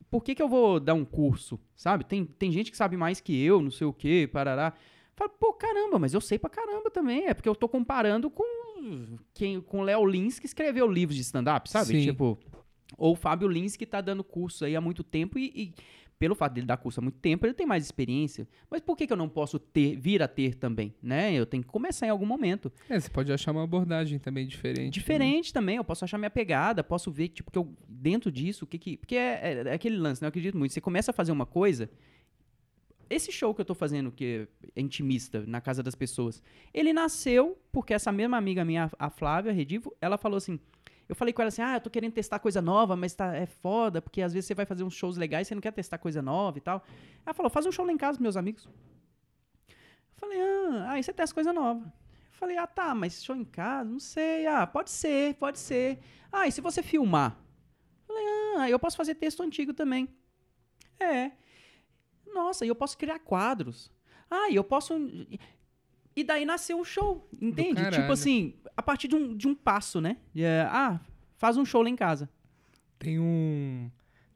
Por 0.10 0.22
que, 0.22 0.36
que 0.36 0.44
eu 0.44 0.50
vou 0.50 0.78
dar 0.78 0.94
um 0.94 1.06
curso, 1.06 1.58
sabe? 1.74 2.04
Tem, 2.04 2.26
tem 2.26 2.52
gente 2.52 2.70
que 2.70 2.76
sabe 2.76 2.98
mais 2.98 3.22
que 3.22 3.42
eu, 3.42 3.62
não 3.62 3.72
sei 3.72 3.88
o 3.88 3.94
quê, 3.94 4.30
parará. 4.30 4.74
Fala, 5.16 5.30
pô, 5.30 5.54
caramba, 5.54 5.98
mas 5.98 6.14
eu 6.14 6.20
sei 6.20 6.38
pra 6.38 6.50
caramba 6.50 6.92
também. 6.92 7.28
É 7.28 7.34
porque 7.34 7.48
eu 7.48 7.56
tô 7.56 7.70
comparando 7.70 8.30
com 8.30 8.44
quem, 9.34 9.62
com 9.62 9.80
o 9.80 9.84
Léo 9.84 10.06
Lins, 10.06 10.38
que 10.38 10.46
escreveu 10.46 10.86
livros 10.86 11.16
de 11.16 11.22
stand-up, 11.22 11.70
sabe? 11.70 11.94
Sim. 11.94 12.02
Tipo, 12.02 12.38
ou 12.98 13.14
o 13.14 13.16
Fábio 13.16 13.48
Lins, 13.48 13.78
que 13.78 13.86
tá 13.86 14.02
dando 14.02 14.22
curso 14.22 14.66
aí 14.66 14.76
há 14.76 14.82
muito 14.82 15.02
tempo 15.02 15.40
e, 15.40 15.46
e 15.56 15.74
pelo 16.22 16.36
fato 16.36 16.54
dele 16.54 16.68
dar 16.68 16.78
curso 16.78 17.00
há 17.00 17.02
muito 17.04 17.18
tempo, 17.18 17.48
ele 17.48 17.54
tem 17.56 17.66
mais 17.66 17.84
experiência. 17.84 18.48
Mas 18.70 18.80
por 18.80 18.96
que, 18.96 19.08
que 19.08 19.12
eu 19.12 19.18
não 19.18 19.28
posso 19.28 19.58
ter, 19.58 19.96
vir 20.00 20.22
a 20.22 20.28
ter 20.28 20.54
também, 20.54 20.94
né? 21.02 21.34
Eu 21.34 21.48
tenho 21.48 21.64
que 21.64 21.70
começar 21.70 22.06
em 22.06 22.12
algum 22.12 22.28
momento. 22.28 22.72
É, 22.88 23.00
você 23.00 23.10
pode 23.10 23.34
achar 23.34 23.52
uma 23.52 23.64
abordagem 23.64 24.20
também 24.20 24.46
diferente. 24.46 24.84
né? 24.86 24.90
Diferente 24.92 25.52
também, 25.52 25.78
eu 25.78 25.84
posso 25.84 26.06
achar 26.06 26.20
minha 26.20 26.30
pegada, 26.30 26.84
posso 26.84 27.10
ver, 27.10 27.30
tipo, 27.30 27.50
que 27.50 27.58
eu, 27.58 27.76
dentro 27.90 28.32
disso, 28.32 28.66
o 28.66 28.68
que 28.68 28.78
que... 28.78 28.98
Porque 28.98 29.16
é, 29.16 29.40
é- 29.66 29.68
é 29.70 29.74
aquele 29.74 29.98
lance, 29.98 30.22
né? 30.22 30.28
Eu 30.28 30.30
acredito 30.30 30.56
muito. 30.56 30.72
Você 30.74 30.80
começa 30.80 31.10
a 31.10 31.14
fazer 31.14 31.32
uma 31.32 31.48
coisa... 31.48 31.90
Esse 33.10 33.32
show 33.32 33.52
que 33.56 33.60
eu 33.62 33.66
tô 33.66 33.74
fazendo, 33.74 34.12
que 34.12 34.48
é 34.76 34.80
intimista, 34.80 35.44
na 35.48 35.60
casa 35.60 35.82
das 35.82 35.96
pessoas, 35.96 36.42
ele 36.72 36.94
nasceu 36.94 37.58
porque 37.72 37.96
essa 37.96 38.12
mesma 38.12 38.38
amiga 38.38 38.64
minha, 38.64 38.92
a 39.00 39.10
Flávia 39.10 39.52
Redivo, 39.52 39.92
ela 40.00 40.20
falou 40.20 40.38
assim... 40.38 40.60
Eu 41.12 41.16
falei 41.16 41.34
com 41.34 41.42
ela 41.42 41.50
assim, 41.50 41.62
ah, 41.62 41.76
eu 41.76 41.82
tô 41.82 41.90
querendo 41.90 42.14
testar 42.14 42.40
coisa 42.40 42.62
nova, 42.62 42.96
mas 42.96 43.14
tá, 43.14 43.36
é 43.36 43.46
foda, 43.46 44.02
porque 44.02 44.22
às 44.22 44.32
vezes 44.32 44.48
você 44.48 44.56
vai 44.56 44.66
fazer 44.66 44.86
uns 44.86 44.94
shows 44.94 45.18
legais 45.18 45.46
você 45.46 45.54
não 45.54 45.62
quer 45.62 45.74
testar 45.74 45.98
coisa 45.98 46.22
nova 46.22 46.58
e 46.58 46.62
tal. 46.62 46.82
Ela 47.26 47.34
falou, 47.34 47.50
faz 47.50 47.66
um 47.66 47.72
show 47.72 47.86
lá 47.86 47.92
em 47.92 47.98
casa 47.98 48.18
meus 48.18 48.38
amigos. 48.38 48.64
Eu 49.68 49.76
falei, 50.16 50.40
ah, 50.40 50.92
aí 50.92 51.04
você 51.04 51.12
testa 51.12 51.34
coisa 51.34 51.52
nova. 51.52 51.82
Eu 51.82 52.32
falei, 52.32 52.56
ah, 52.56 52.66
tá, 52.66 52.96
mas 52.96 53.22
show 53.22 53.36
em 53.36 53.44
casa? 53.44 53.90
Não 53.90 54.00
sei. 54.00 54.48
Ah, 54.48 54.66
pode 54.66 54.90
ser, 54.90 55.34
pode 55.34 55.60
ser. 55.60 56.00
Ah, 56.32 56.48
e 56.48 56.52
se 56.54 56.62
você 56.62 56.82
filmar? 56.82 57.38
Eu 58.08 58.16
falei, 58.16 58.26
ah, 58.56 58.70
eu 58.70 58.80
posso 58.80 58.96
fazer 58.96 59.16
texto 59.16 59.44
antigo 59.44 59.74
também. 59.74 60.08
É. 60.98 61.32
Nossa, 62.34 62.64
e 62.64 62.70
eu 62.70 62.76
posso 62.76 62.98
criar 62.98 63.20
quadros. 63.20 63.92
Ah, 64.30 64.50
eu 64.50 64.64
posso. 64.64 64.94
E 66.16 66.24
daí 66.24 66.46
nasceu 66.46 66.80
um 66.80 66.84
show, 66.84 67.28
entende? 67.42 67.82
Tipo 67.92 68.12
assim, 68.12 68.54
a 68.76 68.82
partir 68.82 69.08
de 69.08 69.16
um, 69.16 69.36
de 69.36 69.48
um 69.48 69.56
passo, 69.56 70.02
né? 70.02 70.18
É, 70.36 70.68
ah, 70.70 71.00
faz 71.38 71.58
um 71.58 71.66
show 71.66 71.82
lá 71.82 71.90
em 71.90 71.96
casa. 71.96 72.30
Tem 73.00 73.20
um 73.20 73.90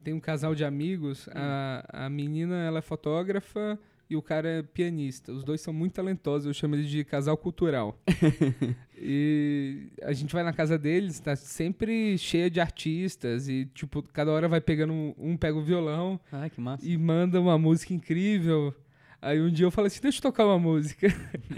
tem 0.06 0.14
um 0.14 0.20
casal 0.20 0.54
de 0.54 0.64
amigos, 0.64 1.28
a, 1.34 2.06
a 2.06 2.10
menina 2.12 2.64
ela 2.64 2.78
é 2.78 2.82
fotógrafa 2.82 3.80
e 4.08 4.16
o 4.16 4.22
cara 4.22 4.48
é 4.48 4.62
pianista. 4.62 5.32
Os 5.32 5.44
dois 5.44 5.62
são 5.62 5.74
muito 5.74 5.94
talentosos, 5.94 6.46
eu 6.46 6.54
chamo 6.54 6.76
eles 6.76 6.88
de 6.88 7.04
casal 7.04 7.36
cultural. 7.36 7.98
e 8.96 9.88
a 10.04 10.14
gente 10.14 10.32
vai 10.32 10.44
na 10.44 10.54
casa 10.54 10.78
deles, 10.78 11.20
tá 11.20 11.36
sempre 11.36 12.20
cheia 12.20 12.52
de 12.52 12.62
artistas 12.62 13.50
e 13.50 13.66
tipo, 13.74 14.04
cada 14.14 14.32
hora 14.32 14.48
vai 14.48 14.62
pegando 14.62 14.94
um, 14.94 15.16
um 15.18 15.36
pega 15.36 15.58
o 15.58 15.64
violão 15.64 16.20
Ah, 16.32 16.48
e 16.84 16.98
manda 16.98 17.42
uma 17.42 17.58
música 17.58 17.92
incrível. 17.92 18.76
Aí 19.22 19.42
um 19.42 19.50
dia 19.50 19.66
eu 19.66 19.72
falei 19.72 19.88
assim, 19.88 20.02
deixa 20.02 20.20
eu 20.20 20.22
tocar 20.22 20.46
uma 20.46 20.60
música. 20.60 21.08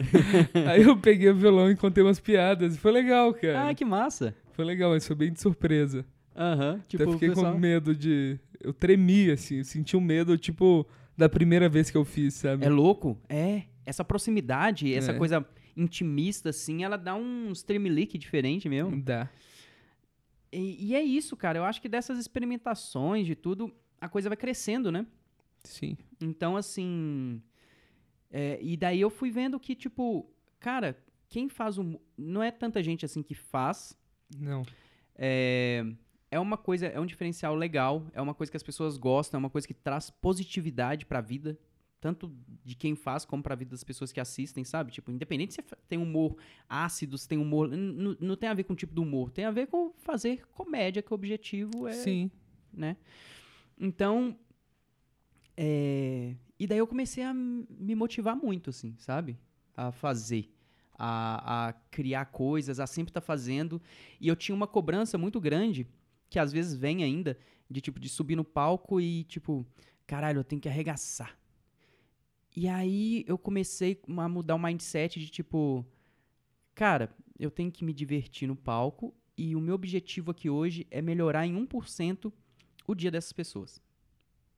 Aí 0.72 0.84
eu 0.84 0.98
peguei 0.98 1.30
o 1.30 1.36
violão 1.36 1.70
e 1.70 1.76
contei 1.76 2.04
umas 2.04 2.20
piadas. 2.20 2.78
Foi 2.78 2.92
legal, 2.92 3.34
cara. 3.34 3.70
Ah, 3.70 3.74
que 3.74 3.84
massa. 3.84 4.34
Foi 4.54 4.64
legal, 4.64 4.92
mas 4.92 5.06
foi 5.06 5.16
bem 5.16 5.32
de 5.32 5.42
surpresa. 5.42 6.06
Aham. 6.36 6.82
Tipo, 6.88 7.04
Até 7.04 7.12
fiquei 7.14 7.30
pessoal... 7.30 7.54
com 7.54 7.60
medo 7.60 7.96
de. 7.96 8.40
Eu 8.62 8.74
tremi, 8.74 9.32
assim, 9.32 9.58
eu 9.58 9.64
senti 9.64 9.98
um 9.98 10.02
medo, 10.02 10.38
tipo, 10.38 10.88
da 11.18 11.28
primeira 11.28 11.68
vez 11.68 11.90
que 11.90 11.98
eu 11.98 12.06
fiz, 12.06 12.36
sabe? 12.36 12.66
É 12.66 12.70
louco? 12.70 13.20
É. 13.28 13.64
Essa 13.86 14.04
proximidade, 14.04 14.94
essa 14.94 15.12
É. 15.12 15.18
coisa 15.18 15.46
intimista, 15.76 16.50
assim, 16.50 16.84
ela 16.84 16.98
dá 16.98 17.16
um 17.16 17.52
streamlink 17.52 18.18
diferente 18.18 18.68
mesmo. 18.68 19.00
Dá. 19.02 19.30
E, 20.52 20.88
e 20.88 20.96
é 20.96 21.02
isso, 21.04 21.36
cara. 21.36 21.60
Eu 21.60 21.64
acho 21.66 21.82
que 21.82 21.90
dessas 21.90 22.18
experimentações, 22.18 23.26
de 23.26 23.36
tudo, 23.36 23.72
a 24.00 24.08
coisa 24.10 24.30
vai 24.30 24.38
crescendo, 24.38 24.92
né? 24.92 25.06
Sim. 25.64 25.98
Então, 26.22 26.56
assim. 26.58 27.42
é, 28.32 28.60
e 28.62 28.76
daí 28.78 29.00
eu 29.02 29.10
fui 29.10 29.30
vendo 29.32 29.60
que, 29.60 29.76
tipo, 29.76 30.30
cara, 30.60 30.98
quem 31.30 31.50
faz 31.50 31.78
o. 31.78 32.00
Não 32.18 32.42
é 32.42 32.52
tanta 32.52 32.82
gente 32.82 33.06
assim 33.06 33.22
que 33.22 33.36
faz. 33.36 33.98
Não. 34.38 34.64
É, 35.16 35.84
é 36.30 36.40
uma 36.40 36.58
coisa, 36.58 36.88
é 36.88 37.00
um 37.00 37.06
diferencial 37.06 37.56
legal, 37.56 38.06
é 38.14 38.22
uma 38.22 38.34
coisa 38.34 38.52
que 38.52 38.58
as 38.58 38.64
pessoas 38.64 38.98
gostam, 38.98 39.38
é 39.38 39.40
uma 39.40 39.50
coisa 39.50 39.68
que 39.68 39.74
traz 39.74 40.10
positividade 40.10 41.06
pra 41.06 41.22
vida, 41.22 41.58
tanto 42.00 42.32
de 42.64 42.76
quem 42.76 42.96
faz 42.96 43.26
como 43.26 43.42
pra 43.42 43.56
vida 43.56 43.72
das 43.72 43.84
pessoas 43.84 44.12
que 44.12 44.20
assistem, 44.20 44.64
sabe? 44.64 44.92
Tipo, 44.92 45.12
independente 45.12 45.54
se 45.56 45.62
fa- 45.62 45.78
tem 45.88 45.98
humor 45.98 46.38
ácido, 46.70 47.18
se 47.18 47.28
tem 47.28 47.38
humor. 47.38 47.68
Não 47.70 48.36
tem 48.36 48.50
a 48.50 48.54
ver 48.54 48.64
com 48.66 48.74
o 48.74 48.76
tipo 48.76 48.94
do 48.94 49.02
humor, 49.02 49.32
tem 49.32 49.46
a 49.46 49.52
ver 49.52 49.68
com 49.68 49.92
fazer 49.98 50.46
comédia, 50.50 51.02
que 51.02 51.12
o 51.12 51.16
objetivo 51.16 51.88
é 51.88 51.94
Sim. 51.94 52.30
né? 52.72 52.96
Então, 53.80 54.38
é, 55.58 56.36
e 56.60 56.68
daí 56.68 56.78
eu 56.78 56.86
comecei 56.86 57.24
a 57.24 57.34
me 57.34 57.96
motivar 57.96 58.36
muito, 58.36 58.70
assim, 58.70 58.96
sabe? 59.00 59.38
A 59.76 59.92
fazer, 59.92 60.54
a, 60.94 61.70
a 61.70 61.74
criar 61.90 62.26
coisas, 62.26 62.80
a 62.80 62.86
sempre 62.86 63.10
estar 63.10 63.22
fazendo. 63.22 63.82
E 64.22 64.28
eu 64.28 64.36
tinha 64.36 64.56
uma 64.56 64.68
cobrança 64.68 65.18
muito 65.18 65.42
grande, 65.42 65.88
que 66.30 66.38
às 66.38 66.52
vezes 66.52 66.76
vem 66.76 67.04
ainda, 67.04 67.38
de 67.70 67.82
tipo, 67.82 68.00
de 68.00 68.08
subir 68.08 68.36
no 68.36 68.44
palco 68.44 69.02
e 69.02 69.24
tipo, 69.24 69.66
caralho, 70.06 70.40
eu 70.40 70.44
tenho 70.44 70.62
que 70.62 70.70
arregaçar. 70.70 71.36
E 72.56 72.68
aí 72.68 73.26
eu 73.28 73.38
comecei 73.38 74.00
a 74.18 74.30
mudar 74.30 74.56
o 74.56 74.60
mindset 74.60 75.20
de 75.20 75.30
tipo, 75.30 75.86
cara, 76.74 77.16
eu 77.40 77.52
tenho 77.52 77.72
que 77.72 77.84
me 77.84 77.94
divertir 77.94 78.48
no 78.48 78.56
palco 78.56 79.14
e 79.38 79.56
o 79.56 79.62
meu 79.62 79.76
objetivo 79.76 80.32
aqui 80.32 80.50
hoje 80.50 80.88
é 80.90 81.02
melhorar 81.02 81.46
em 81.46 81.54
1% 81.54 82.32
o 82.88 82.96
dia 82.96 83.12
dessas 83.12 83.32
pessoas. 83.32 83.80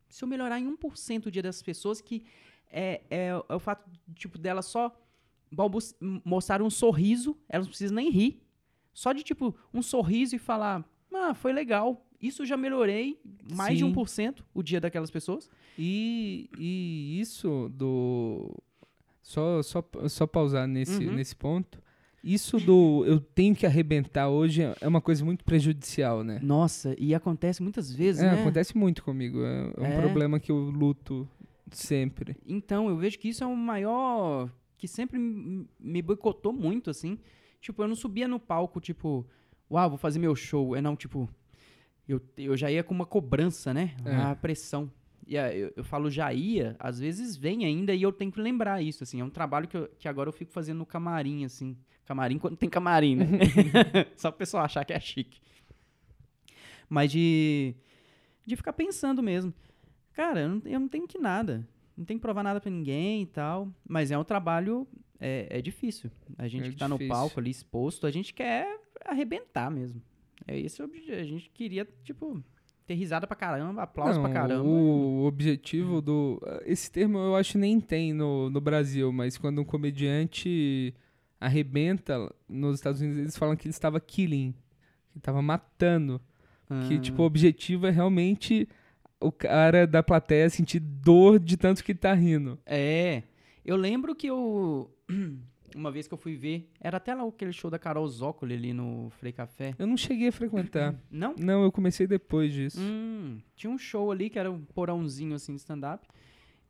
Se 0.09 0.23
eu 0.23 0.27
melhorar 0.27 0.59
em 0.59 0.65
1% 0.75 1.27
o 1.27 1.31
dia 1.31 1.41
dessas 1.41 1.61
pessoas, 1.61 2.01
que 2.01 2.23
é, 2.71 3.01
é, 3.09 3.27
é 3.47 3.55
o 3.55 3.59
fato 3.59 3.89
tipo, 4.15 4.37
dela 4.37 4.61
só 4.61 4.95
mostrar 6.23 6.61
um 6.61 6.69
sorriso, 6.69 7.37
elas 7.47 7.65
não 7.65 7.71
precisam 7.71 7.95
nem 7.95 8.09
rir. 8.09 8.41
Só 8.93 9.13
de, 9.13 9.23
tipo, 9.23 9.55
um 9.73 9.81
sorriso 9.81 10.35
e 10.35 10.39
falar, 10.39 10.83
ah, 11.13 11.33
foi 11.33 11.53
legal. 11.53 12.05
Isso 12.21 12.45
já 12.45 12.57
melhorei 12.57 13.19
mais 13.55 13.77
de 13.77 13.85
Sim. 13.85 13.93
1% 13.93 14.43
o 14.53 14.61
dia 14.61 14.81
daquelas 14.81 15.09
pessoas. 15.09 15.49
E, 15.77 16.49
e 16.57 17.17
isso 17.19 17.69
do. 17.73 18.53
Só, 19.21 19.61
só, 19.61 19.83
só 20.07 20.27
pausar 20.27 20.67
nesse, 20.67 21.05
Uhum. 21.05 21.13
nesse 21.13 21.35
ponto. 21.35 21.81
Isso 22.23 22.57
do 22.59 23.03
eu 23.05 23.19
tenho 23.19 23.55
que 23.55 23.65
arrebentar 23.65 24.27
hoje 24.29 24.61
é 24.81 24.87
uma 24.87 24.99
coisa 25.01 25.23
muito 25.23 25.43
prejudicial, 25.45 26.23
né? 26.23 26.39
Nossa, 26.43 26.95
e 26.99 27.15
acontece 27.15 27.61
muitas 27.63 27.91
vezes, 27.91 28.21
É, 28.21 28.31
né? 28.35 28.41
acontece 28.41 28.77
muito 28.77 29.03
comigo. 29.03 29.41
É, 29.43 29.73
é 29.77 29.81
um 29.81 29.85
É. 29.85 30.01
problema 30.01 30.39
que 30.39 30.51
eu 30.51 30.57
luto 30.57 31.27
sempre. 31.71 32.35
Então, 32.45 32.89
eu 32.89 32.97
vejo 32.97 33.17
que 33.19 33.29
isso 33.29 33.43
é 33.43 33.47
o 33.47 33.55
maior. 33.55 34.49
que 34.77 34.87
sempre 34.87 35.19
me 35.19 36.01
boicotou 36.01 36.53
muito, 36.53 36.89
assim. 36.89 37.19
Tipo, 37.59 37.83
eu 37.83 37.87
não 37.89 37.95
subia 37.97 38.29
no 38.29 38.39
palco, 38.39 38.79
tipo, 38.79 39.25
uau, 39.69 39.89
vou 39.89 39.97
fazer 39.97 40.19
meu 40.19 40.33
show. 40.37 40.73
É 40.73 40.79
não, 40.81 40.95
tipo, 40.95 41.27
eu, 42.07 42.21
eu 42.37 42.55
já 42.55 42.71
ia 42.71 42.81
com 42.81 42.93
uma 42.93 43.05
cobrança, 43.05 43.73
né? 43.73 43.93
É. 44.05 44.15
A 44.15 44.35
pressão. 44.37 44.89
E 45.27 45.35
eu, 45.35 45.73
eu 45.75 45.83
falo 45.83 46.09
já 46.09 46.33
ia, 46.33 46.77
às 46.79 46.97
vezes 46.97 47.35
vem 47.35 47.65
ainda 47.65 47.93
e 47.93 48.01
eu 48.01 48.11
tenho 48.13 48.31
que 48.31 48.39
lembrar 48.39 48.81
isso, 48.81 49.03
assim. 49.03 49.19
É 49.19 49.23
um 49.25 49.29
trabalho 49.29 49.67
que, 49.67 49.75
eu- 49.75 49.89
que 49.99 50.07
agora 50.07 50.29
eu 50.29 50.33
fico 50.33 50.49
fazendo 50.53 50.77
no 50.77 50.85
camarim, 50.85 51.43
assim. 51.43 51.75
Camarim 52.09 52.39
quando 52.39 52.57
tem 52.57 52.67
camarim, 52.67 53.15
né? 53.17 53.25
Só 54.17 54.31
pro 54.31 54.39
pessoal 54.39 54.63
achar 54.65 54.83
que 54.83 54.91
é 54.91 54.99
chique. 54.99 55.39
Mas 56.89 57.11
de, 57.11 57.75
de 58.47 58.55
ficar 58.55 58.73
pensando 58.73 59.21
mesmo. 59.21 59.53
Cara, 60.13 60.39
eu 60.39 60.49
não, 60.49 60.61
eu 60.65 60.79
não 60.79 60.87
tenho 60.87 61.07
que 61.07 61.19
nada. 61.19 61.67
Não 61.95 62.03
tenho 62.03 62.19
que 62.19 62.23
provar 62.23 62.41
nada 62.41 62.59
pra 62.59 62.71
ninguém 62.71 63.21
e 63.21 63.25
tal. 63.27 63.71
Mas 63.87 64.09
é 64.09 64.17
um 64.17 64.23
trabalho. 64.23 64.87
É, 65.19 65.45
é 65.51 65.61
difícil. 65.61 66.09
A 66.35 66.47
gente 66.47 66.69
É 66.69 66.71
que 66.71 66.77
tá 66.77 66.87
no 66.87 66.95
difícil. 66.95 67.13
palco 67.13 67.39
ali 67.39 67.51
exposto, 67.51 68.07
a 68.07 68.11
gente 68.11 68.33
quer 68.33 68.65
arrebentar 69.05 69.69
mesmo. 69.69 70.01
É 70.47 70.57
esse 70.59 70.81
o 70.81 70.85
objetivo. 70.85 71.15
A 71.15 71.23
gente 71.23 71.47
queria, 71.51 71.87
tipo, 72.03 72.43
ter 72.87 72.95
risada 72.95 73.27
pra 73.27 73.35
caramba, 73.35 73.83
aplauso 73.83 74.19
pra 74.19 74.29
Não, 74.29 74.33
caramba. 74.33 74.67
O 74.67 75.25
objetivo 75.27 76.01
do. 76.01 76.41
Esse 76.65 76.91
termo 76.91 77.19
eu 77.19 77.35
acho 77.35 77.55
nem 77.59 77.79
tem 77.79 78.13
no, 78.13 78.49
no 78.49 78.59
Brasil, 78.59 79.11
mas 79.11 79.37
quando 79.37 79.61
um 79.61 79.65
comediante 79.65 80.91
arrebenta 81.39 82.33
nos 82.47 82.75
Estados 82.75 83.01
Unidos, 83.01 83.19
eles 83.19 83.37
falam 83.37 83.55
que 83.55 83.67
ele 83.67 83.73
estava 83.73 83.99
killing, 83.99 84.53
que 85.11 85.17
estava 85.17 85.41
matando. 85.41 86.21
Que, 86.87 86.95
Ah, 86.95 86.99
tipo, 86.99 87.23
o 87.23 87.25
objetivo 87.25 87.87
é 87.87 87.89
realmente 87.89 88.67
o 89.19 89.31
cara 89.31 89.87
da 89.87 90.03
plateia 90.03 90.49
sentir 90.49 90.79
dor 90.79 91.39
de 91.39 91.57
tanto 91.57 91.83
que 91.83 91.95
tá 91.95 92.13
rindo. 92.13 92.59
É. 92.65 93.23
Eu 93.65 93.75
lembro 93.75 94.15
que 94.15 94.27
eu. 94.27 94.89
Uma 95.75 95.91
vez 95.91 96.07
que 96.07 96.13
eu 96.15 96.17
fui 96.17 96.35
ver, 96.35 96.67
era 96.79 96.97
até 96.97 97.13
lá 97.13 97.23
aquele 97.23 97.53
show 97.53 97.69
da 97.69 97.77
Carol 97.77 98.07
Zócoli 98.07 98.55
ali 98.55 98.73
no 98.73 99.11
Frei 99.11 99.31
Café. 99.31 99.75
Eu 99.77 99.85
não 99.85 99.95
cheguei 99.95 100.29
a 100.29 100.31
frequentar. 100.31 100.95
Não? 101.11 101.35
Não, 101.37 101.63
eu 101.63 101.71
comecei 101.71 102.07
depois 102.07 102.51
disso. 102.51 102.79
Hum, 102.81 103.39
tinha 103.55 103.69
um 103.71 103.77
show 103.77 104.11
ali 104.11 104.31
que 104.31 104.39
era 104.39 104.49
um 104.51 104.61
porãozinho 104.61 105.35
assim 105.35 105.53
de 105.53 105.59
stand-up. 105.59 106.07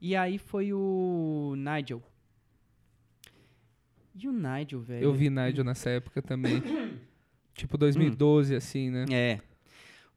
E 0.02 0.16
aí 0.18 0.38
foi 0.38 0.74
o 0.74 1.56
Nigel. 1.58 2.02
E 4.22 4.28
o 4.28 4.34
Nigel, 4.34 4.82
velho? 4.82 5.04
Eu 5.04 5.14
vi 5.14 5.30
Nigel 5.30 5.64
nessa 5.64 5.90
época 5.90 6.22
também. 6.22 6.62
tipo 7.56 7.78
2012, 7.78 8.54
assim, 8.54 8.90
né? 8.90 9.06
É. 9.10 9.40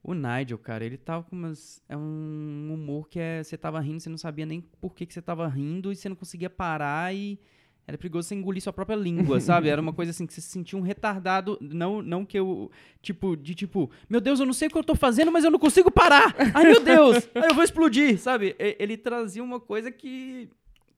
O 0.03 0.13
Nigel, 0.13 0.59
cara, 0.59 0.85
ele 0.85 0.97
tava 0.97 1.23
com 1.23 1.37
umas. 1.37 1.81
É 1.89 1.97
um 1.97 2.71
humor 2.73 3.09
que 3.09 3.21
é. 3.21 3.45
Você 3.45 3.57
tava 3.57 3.79
rindo, 3.79 4.01
você 4.01 4.11
não 4.11 4.19
sabia 4.19 4.45
nem 4.45 4.61
por 4.61 4.93
que, 4.93 5.07
que 5.07 5.15
você 5.15 5.23
tava 5.23 5.47
rindo 5.47 5.93
e 5.93 5.97
você 5.97 6.09
não 6.09 6.17
conseguia 6.17 6.51
parar 6.51 7.15
e. 7.15 7.39
Era 7.87 7.99
perigoso 7.99 8.29
você 8.29 8.35
engolir 8.35 8.63
sua 8.63 8.73
própria 8.73 8.97
língua, 8.97 9.39
sabe? 9.41 9.69
Era 9.69 9.81
uma 9.81 9.93
coisa 9.93 10.11
assim 10.11 10.27
que 10.27 10.33
você 10.33 10.41
se 10.41 10.49
sentia 10.49 10.77
um 10.77 10.83
retardado. 10.83 11.57
Não, 11.61 12.03
não 12.03 12.25
que 12.25 12.37
eu. 12.37 12.73
Tipo, 13.01 13.37
de 13.37 13.55
tipo, 13.55 13.89
meu 14.09 14.21
Deus, 14.21 14.41
eu 14.41 14.47
não 14.47 14.53
sei 14.53 14.67
o 14.67 14.71
que 14.73 14.79
eu 14.79 14.85
tô 14.85 14.97
fazendo, 14.97 15.31
mas 15.31 15.45
eu 15.45 15.51
não 15.51 15.59
consigo 15.61 15.91
parar! 15.91 16.35
Ai, 16.55 16.65
meu 16.65 16.83
Deus! 16.83 17.29
Ai, 17.35 17.51
eu 17.51 17.55
vou 17.55 17.63
explodir, 17.63 18.19
sabe? 18.19 18.57
Ele 18.59 18.97
trazia 18.97 19.43
uma 19.43 19.61
coisa 19.61 19.91
que 19.93 20.49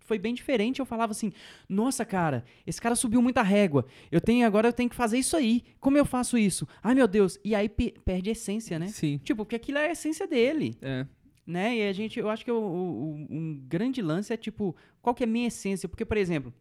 foi 0.04 0.18
bem 0.18 0.32
diferente. 0.34 0.78
Eu 0.80 0.86
falava 0.86 1.10
assim: 1.12 1.32
Nossa, 1.68 2.04
cara, 2.04 2.44
esse 2.66 2.80
cara 2.80 2.94
subiu 2.94 3.20
muita 3.20 3.42
régua. 3.42 3.84
Eu 4.12 4.20
tenho 4.20 4.46
agora 4.46 4.68
eu 4.68 4.72
tenho 4.72 4.88
que 4.88 4.94
fazer 4.96 5.18
isso 5.18 5.36
aí. 5.36 5.64
Como 5.80 5.98
eu 5.98 6.04
faço 6.04 6.38
isso? 6.38 6.66
Ai, 6.82 6.94
meu 6.94 7.08
Deus. 7.08 7.38
E 7.44 7.54
aí 7.54 7.68
pe- 7.68 7.94
perde 8.04 8.28
a 8.28 8.32
essência, 8.32 8.78
né? 8.78 8.88
Sim. 8.88 9.18
Tipo, 9.24 9.44
porque 9.44 9.56
aquilo 9.56 9.78
é 9.78 9.88
a 9.88 9.92
essência 9.92 10.26
dele, 10.26 10.76
É. 10.80 11.06
né? 11.46 11.76
E 11.76 11.88
a 11.88 11.92
gente, 11.92 12.18
eu 12.20 12.28
acho 12.30 12.44
que 12.44 12.52
o, 12.52 12.56
o- 12.56 13.26
um 13.30 13.60
grande 13.66 14.00
lance 14.00 14.32
é 14.32 14.36
tipo, 14.36 14.76
qual 15.02 15.14
que 15.14 15.24
é 15.24 15.26
a 15.26 15.30
minha 15.30 15.48
essência? 15.48 15.88
Porque, 15.88 16.04
por 16.04 16.16
exemplo, 16.16 16.52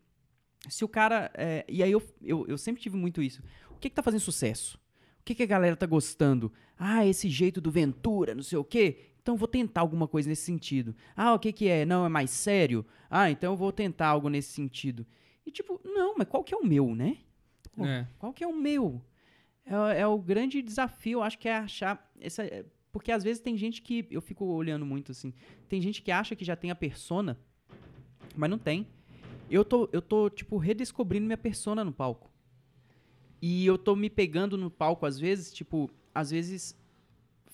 se 0.69 0.83
o 0.85 0.87
cara. 0.87 1.29
é, 1.33 1.65
e 1.67 1.83
aí 1.83 1.91
eu, 1.91 2.01
eu, 2.21 2.45
eu 2.47 2.57
sempre 2.57 2.81
tive 2.81 2.95
muito 2.97 3.21
isso. 3.21 3.43
O 3.69 3.75
que 3.75 3.89
que 3.89 3.95
tá 3.95 4.01
fazendo 4.01 4.21
sucesso? 4.21 4.77
O 5.19 5.23
que 5.25 5.35
que 5.35 5.43
a 5.43 5.45
galera 5.45 5.75
tá 5.75 5.85
gostando? 5.85 6.51
Ah, 6.77 7.05
esse 7.05 7.29
jeito 7.29 7.59
do 7.61 7.71
Ventura, 7.71 8.33
não 8.35 8.43
sei 8.43 8.57
o 8.57 8.63
quê. 8.63 9.11
Então 9.23 9.35
eu 9.35 9.37
vou 9.37 9.47
tentar 9.47 9.81
alguma 9.81 10.05
coisa 10.05 10.27
nesse 10.27 10.43
sentido. 10.43 10.93
Ah, 11.15 11.33
o 11.33 11.39
que 11.39 11.53
que 11.53 11.69
é? 11.69 11.85
Não, 11.85 12.05
é 12.05 12.09
mais 12.09 12.29
sério? 12.29 12.85
Ah, 13.09 13.31
então 13.31 13.53
eu 13.53 13.57
vou 13.57 13.71
tentar 13.71 14.07
algo 14.09 14.27
nesse 14.27 14.51
sentido. 14.51 15.07
E 15.45 15.51
tipo, 15.51 15.79
não, 15.83 16.15
mas 16.17 16.27
qual 16.27 16.43
que 16.43 16.53
é 16.53 16.57
o 16.57 16.65
meu, 16.65 16.93
né? 16.93 17.17
Pô, 17.73 17.85
É. 17.85 18.05
Qual 18.19 18.33
que 18.33 18.43
é 18.43 18.47
o 18.47 18.55
meu? 18.55 19.01
É, 19.65 20.01
é 20.01 20.07
o 20.07 20.19
grande 20.19 20.61
desafio, 20.61 21.21
acho 21.21 21.39
que 21.39 21.47
é 21.47 21.55
achar 21.55 22.11
essa, 22.19 22.43
porque 22.91 23.13
às 23.13 23.23
vezes 23.23 23.41
tem 23.41 23.55
gente 23.57 23.81
que 23.81 24.05
eu 24.11 24.21
fico 24.21 24.43
olhando 24.43 24.85
muito 24.85 25.13
assim, 25.13 25.33
tem 25.69 25.81
gente 25.81 26.01
que 26.01 26.11
acha 26.11 26.35
que 26.35 26.43
já 26.43 26.57
tem 26.57 26.69
a 26.69 26.75
persona, 26.75 27.39
mas 28.35 28.49
não 28.49 28.57
tem. 28.57 28.85
Eu 29.49 29.63
tô 29.63 29.89
eu 29.93 30.01
tô 30.01 30.29
tipo 30.29 30.57
redescobrindo 30.57 31.25
minha 31.25 31.37
persona 31.37 31.83
no 31.83 31.93
palco. 31.93 32.29
E 33.41 33.65
eu 33.65 33.77
tô 33.77 33.95
me 33.95 34.09
pegando 34.09 34.57
no 34.57 34.69
palco 34.69 35.05
às 35.05 35.17
vezes, 35.17 35.53
tipo, 35.53 35.89
às 36.13 36.31
vezes 36.31 36.77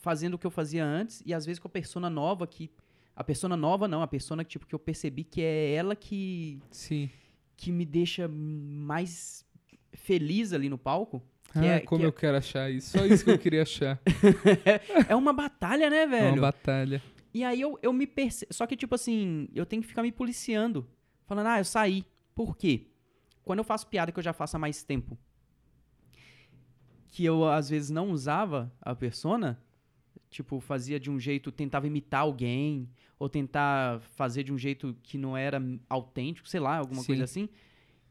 fazendo 0.02 0.36
o 0.36 0.38
que 0.38 0.48
eu 0.48 0.52
fazia 0.52 0.86
antes 0.86 1.22
e 1.26 1.34
às 1.34 1.46
vezes 1.46 1.60
com 1.60 1.68
a 1.68 1.72
persona 1.72 2.10
nova 2.10 2.48
que 2.48 2.70
a 3.16 3.24
persona 3.24 3.58
nova 3.58 3.88
não, 3.88 4.02
a 4.02 4.08
persona 4.08 4.44
que 4.44 4.52
tipo 4.52 4.66
que 4.66 4.74
eu 4.74 4.80
percebi 4.80 5.24
que 5.24 5.42
é 5.42 5.74
ela 5.74 5.96
que 5.96 6.60
Sim. 6.72 7.10
que 7.58 7.72
me 7.72 7.86
deixa 7.86 8.28
mais 8.28 9.46
feliz 9.94 10.54
ali 10.54 10.70
no 10.70 10.78
palco. 10.78 11.22
Que 11.52 11.60
ah, 11.60 11.66
é, 11.66 11.80
como 11.80 12.02
que 12.02 12.06
eu 12.06 12.14
quero 12.14 12.38
achar 12.38 12.70
isso. 12.72 12.98
Só 12.98 13.06
isso 13.06 13.26
que 13.26 13.32
eu 13.32 13.40
queria 13.40 13.64
achar. 13.64 14.00
é, 14.66 14.80
é 15.10 15.16
uma 15.16 15.34
batalha, 15.34 15.90
né, 15.90 16.04
É 16.04 16.08
velho? 16.08 16.34
uma 16.34 16.42
batalha. 16.42 17.02
E 17.34 17.44
aí 17.44 17.60
eu, 17.60 17.78
eu 17.82 17.92
me 17.92 18.06
percebo. 18.08 18.54
Só 18.54 18.66
que, 18.68 18.76
tipo 18.78 18.94
assim, 18.96 19.48
eu 19.54 19.66
tenho 19.66 19.82
que 19.82 19.88
ficar 19.88 20.04
me 20.04 20.12
policiando. 20.12 20.88
Falando, 21.26 21.48
ah, 21.48 21.60
eu 21.60 21.66
saí. 21.66 22.06
Por 22.36 22.56
quê? 22.56 22.88
Quando 23.44 23.60
eu 23.60 23.64
faço 23.66 23.88
piada 23.88 24.12
que 24.12 24.20
eu 24.20 24.24
já 24.24 24.32
faço 24.32 24.58
há 24.58 24.60
mais 24.60 24.84
tempo, 24.84 25.18
que 27.08 27.26
eu 27.26 27.48
às 27.48 27.70
vezes 27.70 27.90
não 27.90 28.12
usava 28.12 28.72
a 28.82 28.94
persona, 28.96 29.60
tipo, 30.30 30.60
fazia 30.60 31.00
de 31.00 31.10
um 31.10 31.20
jeito, 31.20 31.52
tentava 31.52 31.88
imitar 31.88 32.22
alguém, 32.22 32.90
ou 33.18 33.28
tentar 33.28 34.00
fazer 34.16 34.44
de 34.44 34.54
um 34.54 34.58
jeito 34.58 34.96
que 35.04 35.18
não 35.18 35.36
era 35.36 35.62
autêntico, 35.90 36.48
sei 36.48 36.60
lá, 36.60 36.78
alguma 36.78 37.02
Sim. 37.02 37.08
coisa 37.08 37.24
assim. 37.24 37.50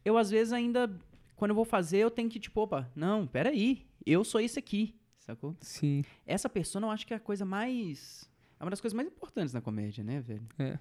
Eu 0.05 0.17
às 0.19 0.31
vezes 0.31 0.53
ainda, 0.53 0.91
quando 1.37 1.51
eu 1.51 1.55
vou 1.55 1.65
fazer, 1.65 1.99
eu 1.99 2.11
tenho 2.11 2.29
que, 2.29 2.39
tipo, 2.41 2.61
opa, 2.61 2.91
não, 2.95 3.27
peraí, 3.27 3.87
eu 4.05 4.25
sou 4.25 4.41
esse 4.41 4.59
aqui, 4.59 4.95
sacou? 5.19 5.57
Sim. 5.61 6.03
Essa 6.27 6.49
persona 6.49 6.87
eu 6.87 6.91
acho 6.91 7.07
que 7.07 7.13
é 7.15 7.17
a 7.17 7.21
coisa 7.21 7.45
mais. 7.45 8.29
É 8.61 8.65
uma 8.65 8.71
das 8.71 8.81
coisas 8.81 8.95
mais 8.97 9.07
importantes 9.09 9.55
na 9.55 9.61
comédia, 9.61 10.03
né, 10.03 10.21
velho? 10.21 10.43
É. 10.59 10.79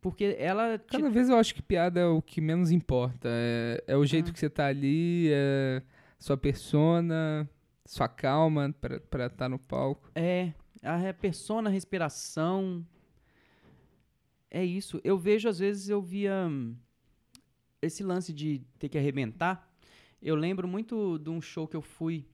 Porque 0.00 0.36
ela. 0.38 0.78
te- 0.78 0.92
Cada 0.98 1.10
vez 1.10 1.28
eu 1.28 1.36
acho 1.36 1.52
que 1.54 1.62
piada 1.62 1.98
é 1.98 2.06
o 2.06 2.22
que 2.22 2.40
menos 2.40 2.70
importa. 2.70 3.28
É, 3.28 3.82
é 3.88 3.96
o 3.96 4.04
jeito 4.06 4.30
Ah. 4.30 4.32
que 4.32 4.38
você 4.38 4.48
tá 4.48 4.66
ali, 4.66 5.28
é 5.32 5.82
sua 6.18 6.36
persona, 6.36 7.48
sua 7.84 8.06
calma 8.08 8.72
pra 8.80 8.96
estar 8.96 9.30
tá 9.30 9.48
no 9.48 9.58
palco. 9.58 10.08
É. 10.14 10.52
A 10.82 11.12
persona, 11.14 11.68
a 11.68 11.72
respiração. 11.72 12.86
É 14.50 14.64
isso. 14.64 15.00
Eu 15.04 15.18
vejo, 15.18 15.48
às 15.48 15.58
vezes, 15.58 15.88
eu 15.88 16.00
via. 16.00 16.46
hum, 16.48 16.76
Esse 17.82 18.02
lance 18.02 18.32
de 18.32 18.60
ter 18.78 18.88
que 18.88 18.98
arrebentar. 18.98 19.70
Eu 20.20 20.34
lembro 20.34 20.66
muito 20.66 21.18
de 21.18 21.30
um 21.30 21.40
show 21.40 21.68
que 21.68 21.76
eu 21.76 21.82
fui. 21.82 22.24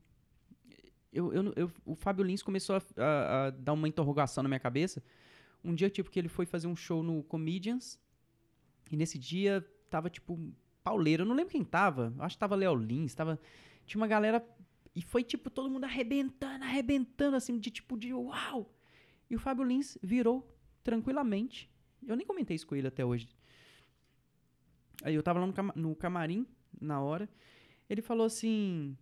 eu, 1.12 1.32
eu, 1.35 1.52
eu- 1.56 1.70
o 1.85 1.94
Fábio 1.94 2.24
Lins 2.24 2.43
começou 2.43 2.77
a, 2.77 2.82
a- 2.97 3.47
a 3.47 3.51
dar 3.51 3.73
uma 3.74 3.86
interrogação 3.89 4.43
na 4.43 4.48
minha 4.48 4.60
cabeça. 4.60 5.02
Um 5.62 5.74
dia, 5.74 5.90
tipo, 5.90 6.10
que 6.10 6.19
ele 6.19 6.28
foi 6.28 6.47
fazer 6.47 6.66
um 6.69 6.77
show 6.77 7.02
no 7.02 7.23
Comedians. 7.24 7.98
E 8.90 8.97
nesse 8.97 9.19
dia 9.19 9.64
tava, 9.90 10.09
tipo, 10.09 10.39
pauleiro. 10.82 11.23
Eu 11.23 11.27
não 11.27 11.35
lembro 11.35 11.52
quem 11.52 11.64
tava. 11.64 12.14
Acho 12.19 12.36
que 12.36 12.40
tava 12.40 12.56
Léo 12.56 12.74
Lins. 12.74 13.14
Tava, 13.14 13.39
tinha 13.85 14.01
uma 14.01 14.06
galera. 14.09 14.43
E 14.94 15.02
foi, 15.02 15.24
tipo, 15.24 15.48
todo 15.51 15.70
mundo 15.70 15.85
arrebentando, 15.85 16.64
arrebentando, 16.64 17.36
assim, 17.36 17.59
de 17.59 17.70
tipo, 17.70 17.97
de 17.97 18.12
uau! 18.12 18.70
E 19.31 19.35
o 19.36 19.39
Fábio 19.39 19.64
Lins 19.64 19.97
virou 20.02 20.47
tranquilamente. 20.85 21.70
Eu 22.06 22.16
nem 22.16 22.27
comentei 22.27 22.55
isso 22.56 22.66
com 22.66 22.77
ele 22.77 22.89
até 22.89 23.05
hoje. 23.05 23.28
Aí 25.02 25.14
eu 25.14 25.23
tava 25.23 25.40
lá 25.40 25.47
no, 25.47 25.52
cama- 25.52 25.73
no 25.74 25.94
camarim, 25.97 26.47
na 26.81 27.01
hora. 27.01 27.28
Ele 27.89 28.02
falou 28.02 28.27
assim. 28.27 28.97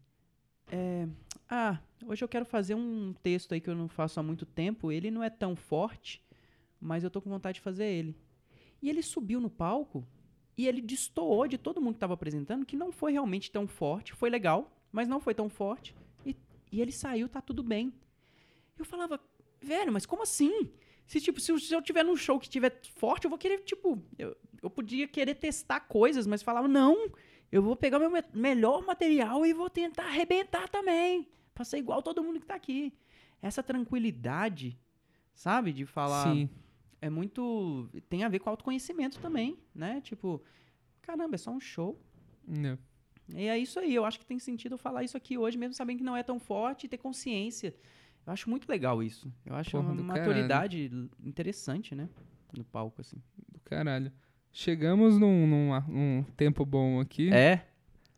é, 0.71 1.09
ah, 1.49 1.81
hoje 2.07 2.23
eu 2.25 2.29
quero 2.29 2.45
fazer 2.45 2.75
um 2.75 3.13
texto 3.23 3.53
aí 3.53 3.61
que 3.61 3.69
eu 3.69 3.75
não 3.75 3.89
faço 3.89 4.21
há 4.21 4.23
muito 4.23 4.47
tempo. 4.47 4.93
Ele 4.93 5.11
não 5.11 5.23
é 5.23 5.31
tão 5.31 5.57
forte, 5.57 6.23
mas 6.81 7.03
eu 7.05 7.11
tô 7.11 7.21
com 7.21 7.29
vontade 7.31 7.57
de 7.57 7.61
fazer 7.63 7.87
ele. 7.87 8.17
E 8.81 8.89
ele 8.89 9.03
subiu 9.03 9.41
no 9.41 9.51
palco 9.51 10.07
e 10.57 10.67
ele 10.67 10.81
destoou 10.81 11.47
de 11.49 11.59
todo 11.59 11.81
mundo 11.81 11.95
que 11.95 12.01
tava 12.01 12.15
apresentando 12.15 12.65
que 12.65 12.77
não 12.77 12.93
foi 12.93 13.13
realmente 13.13 13.51
tão 13.51 13.67
forte. 13.67 14.13
Foi 14.15 14.31
legal, 14.31 14.80
mas 14.93 15.09
não 15.09 15.21
foi 15.21 15.35
tão 15.35 15.49
forte. 15.49 15.95
E, 16.25 16.37
e 16.73 16.81
ele 16.81 16.93
saiu, 16.93 17.29
tá 17.29 17.41
tudo 17.41 17.63
bem. 17.63 17.93
Eu 18.79 18.85
falava, 18.85 19.21
velho, 19.61 19.93
mas 19.93 20.07
como 20.07 20.23
assim? 20.23 20.71
Se, 21.07 21.21
tipo, 21.21 21.41
se, 21.41 21.51
eu- 21.53 21.59
se 21.59 21.75
eu 21.75 21.83
tiver 21.83 22.05
num 22.05 22.17
show 22.17 22.39
que 22.39 22.49
tiver 22.49 22.81
forte, 22.97 23.25
eu 23.25 23.31
vou 23.31 23.39
querer, 23.39 23.59
tipo, 23.61 24.03
eu, 24.19 24.37
eu 24.63 24.71
podia 24.71 25.07
querer 25.09 25.35
testar 25.35 25.81
coisas, 25.81 26.27
mas 26.27 26.43
falava, 26.43 26.69
não, 26.69 27.11
eu 27.51 27.63
vou 27.63 27.75
pegar 27.77 27.99
meu 27.99 28.11
me- 28.11 28.23
melhor 28.33 28.85
material 28.87 29.45
e 29.45 29.53
vou 29.53 29.69
tentar 29.69 30.05
arrebentar 30.05 30.69
também. 30.69 31.29
Pra 31.53 31.65
ser 31.65 31.79
igual 31.79 32.01
todo 32.03 32.23
mundo 32.23 32.41
que 32.41 32.47
tá 32.47 32.55
aqui. 32.55 32.93
Essa 33.43 33.63
tranquilidade, 33.63 34.79
sabe? 35.35 35.73
De 35.73 35.85
falar. 35.85 36.33
Sim. 36.33 36.49
É 37.03 37.09
muito. 37.11 37.89
Tem 38.09 38.23
a 38.25 38.29
ver 38.29 38.39
com 38.39 38.51
autoconhecimento 38.51 39.19
também, 39.21 39.59
né? 39.75 40.01
Tipo, 40.03 40.43
caramba, 41.03 41.35
é 41.35 41.39
só 41.39 41.51
um 41.51 41.61
show. 41.61 41.99
Né. 42.47 42.79
E 43.35 43.47
é 43.47 43.59
isso 43.59 43.79
aí. 43.79 43.95
Eu 43.95 44.05
acho 44.05 44.19
que 44.19 44.27
tem 44.27 44.39
sentido 44.39 44.73
eu 44.75 44.79
falar 44.79 45.05
isso 45.05 45.17
aqui 45.17 45.37
hoje, 45.39 45.57
mesmo 45.59 45.75
sabendo 45.75 45.99
que 45.99 46.05
não 46.05 46.17
é 46.17 46.23
tão 46.23 46.39
forte 46.39 46.85
e 46.85 46.89
ter 46.89 46.99
consciência. 46.99 47.75
Eu 48.27 48.33
acho 48.33 48.49
muito 48.51 48.69
legal 48.69 49.03
isso. 49.03 49.33
Eu 49.47 49.55
acho 49.55 49.71
Porra, 49.73 49.93
uma 49.93 50.03
maturidade 50.03 50.87
l- 50.93 51.09
interessante, 51.25 51.95
né? 51.95 52.09
No 52.57 52.65
palco, 52.65 53.01
assim. 53.01 53.17
Do 53.53 53.61
caralho. 53.61 54.13
Chegamos 54.53 55.17
num, 55.19 55.47
num, 55.47 55.81
num 55.89 56.25
tempo 56.37 56.65
bom 56.65 57.01
aqui. 57.01 57.33
É? 57.33 57.65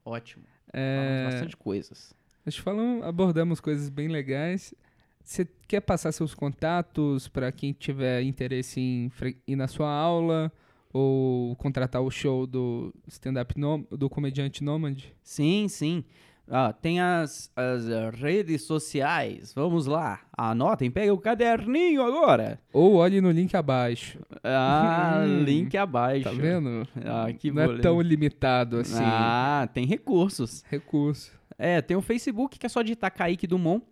Ótimo. 0.05 0.45
É, 0.73 0.97
Falamos 0.97 1.35
bastante 1.35 1.57
coisas. 1.57 2.15
Nós 2.45 2.57
falamos, 2.57 3.05
abordamos 3.05 3.61
coisas 3.61 3.89
bem 3.89 4.09
legais. 4.09 4.75
Você 5.23 5.47
quer 5.69 5.81
passar 5.81 6.11
seus 6.11 6.35
contatos 6.35 7.29
para 7.29 7.53
quem 7.53 7.73
tiver 7.73 8.23
interesse 8.23 8.81
em 8.81 9.13
ir 9.47 9.55
na 9.55 9.69
sua 9.69 9.89
aula 9.89 10.51
ou 10.93 11.57
contratar 11.57 12.03
o 12.03 12.11
show 12.11 12.47
do 12.47 12.95
stand-up 13.09 13.55
do 13.91 14.11
comediante 14.11 14.63
Nômade? 14.63 15.15
Sim, 15.23 15.67
sim. 15.69 16.05
Ah, 16.49 16.73
tem 16.73 17.01
as, 17.01 17.51
as 17.57 17.89
eh, 17.89 18.11
redes 18.11 18.63
sociais. 18.63 19.55
Vamos 19.55 19.87
lá. 19.87 20.21
Anotem, 20.37 20.91
pega 20.91 21.15
o 21.15 21.19
caderninho 21.19 22.03
agora. 22.03 22.61
Ou 22.73 22.97
olhe 22.97 23.21
no 23.21 23.31
link 23.31 23.55
abaixo. 23.55 24.19
Ah, 24.43 25.23
Hum, 25.25 25.45
link 25.45 25.77
abaixo. 25.77 26.25
Tá 26.25 26.33
vendo? 26.33 26.87
Ah, 27.05 27.33
que 27.33 27.51
Não 27.51 27.63
é 27.63 27.79
tão 27.79 28.01
limitado 28.01 28.79
assim. 28.79 29.03
Ah, 29.03 29.69
tem 29.73 29.87
recursos. 29.87 30.65
Recurso. 30.69 31.33
É, 31.57 31.81
tem 31.81 31.97
o 31.97 32.03
Facebook 32.03 32.59
que 32.59 32.67
é 32.67 32.69
só 32.69 32.83
digitar 32.83 33.15
Kaique 33.15 33.47
Dumont. 33.47 33.85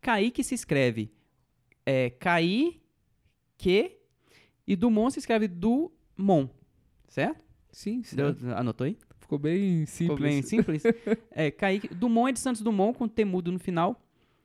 Kaique 0.00 0.44
se 0.44 0.54
escreve 0.54 1.10
é, 1.86 2.10
Kaique 2.10 2.72
e 4.66 4.76
Dumont 4.76 5.12
se 5.12 5.18
escreve 5.18 5.48
Dumont, 6.16 6.50
certo? 7.08 7.42
Sim, 7.72 8.02
sim. 8.02 8.16
Deu- 8.16 8.34
anotou 8.56 8.84
aí? 8.86 8.96
Ficou 9.18 9.38
bem 9.38 9.86
simples. 9.86 9.96
Ficou 9.96 10.18
bem 10.18 10.42
simples? 10.42 10.82
é, 11.32 11.50
Kaique, 11.50 11.88
Dumont 11.94 12.28
é 12.28 12.32
de 12.32 12.38
Santos 12.40 12.62
Dumont 12.62 12.96
com 12.96 13.08
temudo 13.08 13.50
no 13.50 13.58
final. 13.58 13.92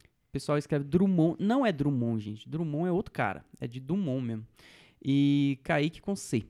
O 0.05 0.31
pessoal 0.31 0.57
escreve 0.57 0.85
Drummond. 0.85 1.35
Não 1.43 1.65
é 1.65 1.71
Drummond, 1.71 2.23
gente. 2.23 2.47
Drummond 2.49 2.87
é 2.87 2.91
outro 2.91 3.11
cara. 3.11 3.43
É 3.59 3.67
de 3.67 3.79
Dumont 3.79 4.23
mesmo. 4.25 4.45
E 5.03 5.59
Kaique 5.63 6.01
com 6.01 6.15
C. 6.15 6.43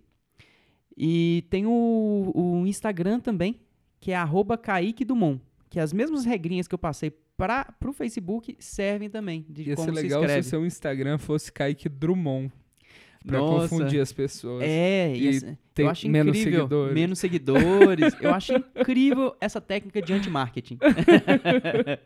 E 0.97 1.45
tem 1.49 1.65
o, 1.65 2.31
o 2.35 2.67
Instagram 2.67 3.19
também, 3.19 3.59
que 3.99 4.11
é 4.11 4.15
arroba 4.15 4.57
Kaique 4.57 5.05
Dumont. 5.05 5.41
Que 5.69 5.79
as 5.79 5.93
mesmas 5.93 6.25
regrinhas 6.25 6.67
que 6.67 6.75
eu 6.75 6.79
passei 6.79 7.11
para 7.37 7.65
pro 7.79 7.93
Facebook 7.93 8.55
servem 8.59 9.09
também. 9.09 9.45
De 9.47 9.69
Ia 9.69 9.75
como 9.75 9.87
ser 9.89 9.95
se 9.95 10.01
legal 10.03 10.21
escreve. 10.21 10.43
se 10.43 10.47
o 10.47 10.49
seu 10.49 10.65
Instagram 10.65 11.17
fosse 11.17 11.51
Kaique 11.51 11.87
Drummond. 11.87 12.51
Pra 13.25 13.37
Nossa. 13.37 13.67
confundir 13.69 13.99
as 14.01 14.13
pessoas. 14.13 14.63
É, 14.65 15.13
E 15.13 15.41
ter 15.73 15.83
eu 15.83 15.89
acho 15.89 16.07
menos 16.07 16.37
incrível. 16.37 16.59
seguidores. 16.61 16.93
Menos 16.95 17.19
seguidores. 17.19 18.15
eu 18.21 18.33
acho 18.33 18.53
incrível 18.53 19.35
essa 19.41 19.59
técnica 19.59 20.01
de 20.01 20.13
anti-marketing. 20.13 20.77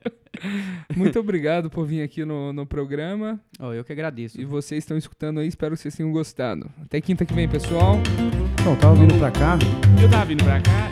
Muito 0.95 1.19
obrigado 1.19 1.69
por 1.69 1.85
vir 1.85 2.02
aqui 2.02 2.26
no, 2.26 2.52
no 2.52 2.65
programa. 2.65 3.40
Oh, 3.60 3.72
eu 3.72 3.84
que 3.84 3.94
agradeço. 3.94 4.41
E 4.41 4.45
vocês 4.45 4.84
estão 4.84 4.98
escutando 4.98 5.40
aí, 5.40 5.48
espero 5.48 5.76
que 5.76 5.81
vocês 5.81 5.95
tenham 5.95 6.11
gostado. 6.11 6.69
Até 6.81 6.99
quinta 6.99 7.26
que 7.26 7.34
vem, 7.34 7.48
pessoal. 7.48 7.99
Não, 8.65 8.76
tava 8.76 8.95
vindo 8.95 9.14
pra 9.19 9.31
cá. 9.31 9.57
Eu 10.02 10.10
tava 10.10 10.26
vindo 10.26 10.44
pra 10.44 10.60
cá 10.61 10.90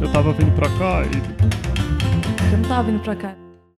Eu 0.00 0.12
tava 0.12 0.32
vindo 0.32 0.54
pra 0.54 0.68
cá 0.78 1.02
e 1.04 2.52
Eu 2.52 2.58
não 2.58 2.68
tava 2.68 2.90
vindo 2.90 3.02
pra 3.02 3.16
cá. 3.16 3.36